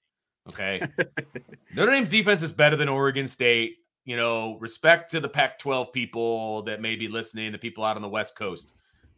Okay. 0.49 0.82
Notre 1.76 1.91
Dame's 1.91 2.09
defense 2.09 2.41
is 2.41 2.51
better 2.51 2.76
than 2.76 2.89
Oregon 2.89 3.28
State 3.28 3.78
you 4.05 4.18
know, 4.18 4.57
respect 4.59 5.12
to 5.12 5.20
the 5.20 5.30
Pac 5.30 5.59
12 5.59 5.91
people 5.93 6.64
that 6.64 6.82
may 6.82 6.95
be 6.95 7.07
listening, 7.07 7.51
the 7.51 7.57
people 7.57 7.84
out 7.84 7.95
on 7.95 8.01
the 8.01 8.09
West 8.09 8.36
Coast. 8.36 8.74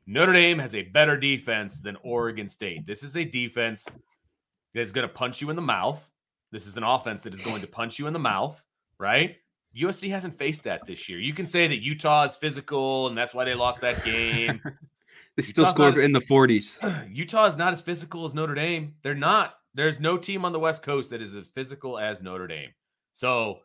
Notre 0.05 0.33
Dame 0.33 0.59
has 0.59 0.75
a 0.75 0.83
better 0.83 1.17
defense 1.17 1.79
than 1.79 1.95
Oregon 2.03 2.47
State. 2.47 2.85
This 2.85 3.03
is 3.03 3.15
a 3.15 3.23
defense 3.23 3.87
that's 4.73 4.91
going 4.91 5.07
to 5.07 5.13
punch 5.13 5.39
you 5.39 5.49
in 5.49 5.55
the 5.55 5.61
mouth, 5.61 6.09
This 6.51 6.67
is 6.67 6.75
an 6.75 6.83
offense 6.83 7.23
that 7.23 7.33
is 7.33 7.41
going 7.41 7.61
to 7.61 7.67
punch 7.67 7.99
you 7.99 8.07
in 8.07 8.13
the 8.13 8.19
mouth, 8.19 8.61
right? 8.99 9.37
USC 9.76 10.09
hasn't 10.09 10.36
faced 10.36 10.63
that 10.65 10.86
this 10.86 11.09
year. 11.09 11.19
You 11.19 11.34
can 11.34 11.47
say 11.47 11.67
that 11.67 11.82
Utah 11.82 12.24
is 12.24 12.36
physical 12.36 13.07
and 13.07 13.17
that's 13.17 13.34
why 13.34 13.45
they 13.45 13.55
lost 13.55 13.82
that 13.82 14.03
game. 14.03 14.61
they 15.36 15.43
still 15.43 15.63
Utah's 15.63 15.74
scored 15.74 15.95
as, 15.95 16.01
in 16.01 16.11
the 16.11 16.21
40s. 16.21 17.09
Utah 17.13 17.45
is 17.45 17.55
not 17.55 17.74
as 17.74 17.82
physical 17.82 18.26
as 18.26 18.36
Notre 18.36 18.55
Dame. 18.55 18.95
They're 19.01 19.15
not. 19.15 19.55
There's 19.74 19.99
no 19.99 20.17
team 20.17 20.45
on 20.45 20.51
the 20.51 20.59
West 20.59 20.84
Coast 20.84 21.09
that 21.09 21.21
is 21.21 21.36
as 21.36 21.47
physical 21.47 21.97
as 21.97 22.21
Notre 22.21 22.47
Dame. 22.47 22.69
So 23.13 23.59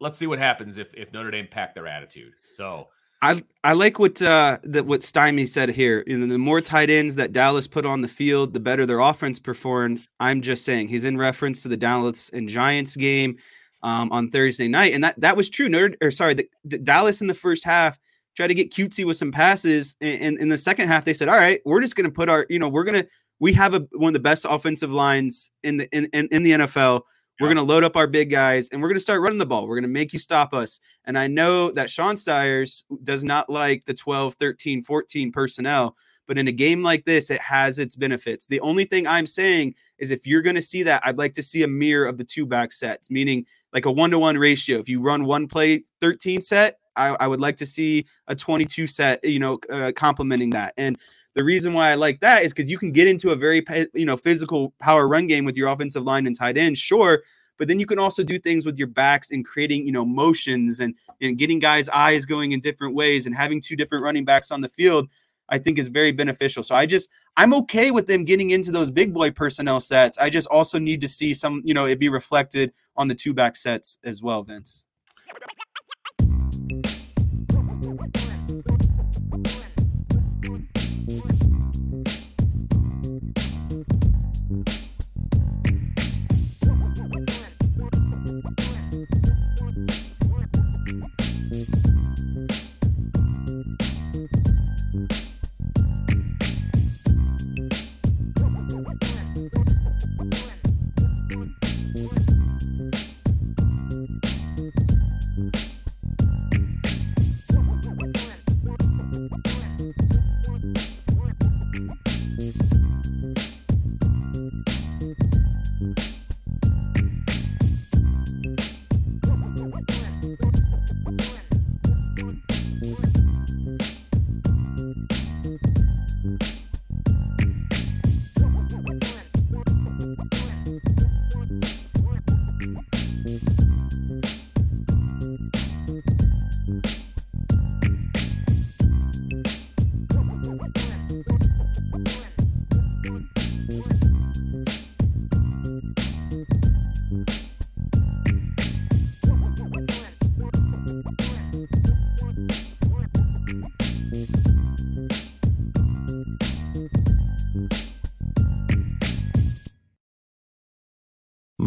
let's 0.00 0.16
see 0.16 0.26
what 0.26 0.38
happens 0.38 0.78
if 0.78 0.94
if 0.94 1.12
Notre 1.12 1.30
Dame 1.30 1.48
pack 1.50 1.74
their 1.74 1.86
attitude. 1.86 2.32
So 2.50 2.88
I 3.20 3.42
I 3.64 3.72
like 3.72 3.98
what 3.98 4.22
uh 4.22 4.58
that 4.62 4.86
what 4.86 5.02
Stymie 5.02 5.46
said 5.46 5.70
here. 5.70 6.04
You 6.06 6.18
know, 6.18 6.26
the 6.26 6.38
more 6.38 6.60
tight 6.60 6.88
ends 6.88 7.16
that 7.16 7.32
Dallas 7.32 7.66
put 7.66 7.84
on 7.84 8.00
the 8.00 8.08
field, 8.08 8.54
the 8.54 8.60
better 8.60 8.86
their 8.86 9.00
offense 9.00 9.38
performed. 9.38 10.06
I'm 10.20 10.40
just 10.40 10.64
saying 10.64 10.88
he's 10.88 11.04
in 11.04 11.18
reference 11.18 11.62
to 11.62 11.68
the 11.68 11.76
Dallas 11.76 12.30
and 12.30 12.48
Giants 12.48 12.96
game 12.96 13.36
um, 13.82 14.10
on 14.12 14.30
Thursday 14.30 14.68
night, 14.68 14.92
and 14.92 15.04
that 15.04 15.20
that 15.20 15.36
was 15.36 15.50
true. 15.50 15.68
Notre, 15.68 15.96
or 16.00 16.10
sorry, 16.10 16.34
the, 16.34 16.48
the 16.64 16.78
Dallas 16.78 17.20
in 17.20 17.26
the 17.26 17.34
first 17.34 17.64
half 17.64 17.98
tried 18.36 18.48
to 18.48 18.54
get 18.54 18.72
cutesy 18.72 19.04
with 19.04 19.16
some 19.16 19.32
passes, 19.32 19.96
and, 20.00 20.22
and 20.22 20.38
in 20.38 20.48
the 20.48 20.58
second 20.58 20.88
half 20.88 21.04
they 21.04 21.14
said, 21.14 21.28
"All 21.28 21.36
right, 21.36 21.60
we're 21.64 21.80
just 21.80 21.96
going 21.96 22.08
to 22.08 22.14
put 22.14 22.28
our, 22.28 22.46
you 22.48 22.58
know, 22.58 22.68
we're 22.68 22.84
gonna 22.84 23.06
we 23.40 23.52
have 23.54 23.74
a 23.74 23.86
one 23.92 24.10
of 24.10 24.14
the 24.14 24.20
best 24.20 24.46
offensive 24.48 24.92
lines 24.92 25.50
in 25.62 25.78
the 25.78 25.88
in 25.96 26.06
in, 26.12 26.28
in 26.30 26.42
the 26.42 26.50
NFL." 26.52 27.02
We're 27.40 27.46
going 27.46 27.56
to 27.56 27.62
load 27.62 27.84
up 27.84 27.96
our 27.96 28.08
big 28.08 28.30
guys 28.30 28.68
and 28.72 28.82
we're 28.82 28.88
going 28.88 28.96
to 28.96 29.00
start 29.00 29.20
running 29.20 29.38
the 29.38 29.46
ball. 29.46 29.68
We're 29.68 29.76
going 29.76 29.82
to 29.82 29.88
make 29.88 30.12
you 30.12 30.18
stop 30.18 30.52
us. 30.52 30.80
And 31.04 31.16
I 31.16 31.28
know 31.28 31.70
that 31.70 31.88
Sean 31.88 32.16
Stires 32.16 32.84
does 33.04 33.22
not 33.22 33.48
like 33.48 33.84
the 33.84 33.94
12, 33.94 34.34
13, 34.34 34.82
14 34.82 35.30
personnel, 35.30 35.96
but 36.26 36.36
in 36.36 36.48
a 36.48 36.52
game 36.52 36.82
like 36.82 37.04
this, 37.04 37.30
it 37.30 37.40
has 37.40 37.78
its 37.78 37.94
benefits. 37.94 38.46
The 38.46 38.60
only 38.60 38.84
thing 38.84 39.06
I'm 39.06 39.26
saying 39.26 39.76
is 39.98 40.10
if 40.10 40.26
you're 40.26 40.42
going 40.42 40.56
to 40.56 40.62
see 40.62 40.82
that, 40.82 41.02
I'd 41.04 41.18
like 41.18 41.34
to 41.34 41.42
see 41.42 41.62
a 41.62 41.68
mirror 41.68 42.06
of 42.06 42.18
the 42.18 42.24
two 42.24 42.44
back 42.44 42.72
sets, 42.72 43.08
meaning 43.08 43.46
like 43.72 43.86
a 43.86 43.92
one 43.92 44.10
to 44.10 44.18
one 44.18 44.38
ratio. 44.38 44.78
If 44.78 44.88
you 44.88 45.00
run 45.00 45.24
one 45.24 45.48
play 45.48 45.84
13 46.00 46.40
set, 46.40 46.78
I, 46.96 47.08
I 47.20 47.26
would 47.26 47.40
like 47.40 47.56
to 47.58 47.66
see 47.66 48.06
a 48.26 48.34
22 48.34 48.86
set, 48.86 49.24
you 49.24 49.38
know, 49.38 49.58
uh, 49.70 49.92
complementing 49.94 50.50
that. 50.50 50.74
And 50.76 50.98
the 51.34 51.44
reason 51.44 51.72
why 51.72 51.90
I 51.90 51.94
like 51.94 52.20
that 52.20 52.42
is 52.42 52.52
because 52.52 52.70
you 52.70 52.78
can 52.78 52.90
get 52.90 53.06
into 53.06 53.30
a 53.30 53.36
very 53.36 53.64
you 53.94 54.04
know 54.04 54.16
physical 54.16 54.74
power 54.80 55.06
run 55.06 55.28
game 55.28 55.44
with 55.44 55.56
your 55.56 55.68
offensive 55.68 56.02
line 56.02 56.26
and 56.26 56.36
tight 56.36 56.56
end, 56.58 56.76
sure, 56.76 57.22
but 57.58 57.68
then 57.68 57.78
you 57.78 57.86
can 57.86 57.98
also 57.98 58.24
do 58.24 58.40
things 58.40 58.66
with 58.66 58.76
your 58.76 58.88
backs 58.88 59.30
and 59.30 59.44
creating 59.44 59.86
you 59.86 59.92
know 59.92 60.04
motions 60.04 60.80
and 60.80 60.96
and 61.20 61.38
getting 61.38 61.60
guys' 61.60 61.88
eyes 61.90 62.24
going 62.24 62.50
in 62.50 62.60
different 62.60 62.96
ways 62.96 63.24
and 63.24 63.36
having 63.36 63.60
two 63.60 63.76
different 63.76 64.02
running 64.02 64.24
backs 64.24 64.50
on 64.50 64.62
the 64.62 64.68
field. 64.68 65.08
I 65.50 65.58
think 65.58 65.78
is 65.78 65.88
very 65.88 66.12
beneficial. 66.12 66.62
So 66.62 66.74
I 66.74 66.86
just 66.86 67.08
I'm 67.36 67.54
okay 67.54 67.90
with 67.90 68.06
them 68.06 68.24
getting 68.24 68.50
into 68.50 68.70
those 68.70 68.90
big 68.90 69.14
boy 69.14 69.30
personnel 69.30 69.80
sets. 69.80 70.18
I 70.18 70.28
just 70.30 70.48
also 70.48 70.78
need 70.78 71.00
to 71.02 71.08
see 71.08 71.32
some, 71.32 71.62
you 71.64 71.72
know, 71.72 71.86
it 71.86 71.98
be 71.98 72.08
reflected 72.08 72.72
on 72.98 73.08
the 73.08 73.14
two 73.14 73.32
back 73.32 73.56
sets 73.56 73.96
as 74.04 74.22
well, 74.22 74.42
Vince. 74.42 74.84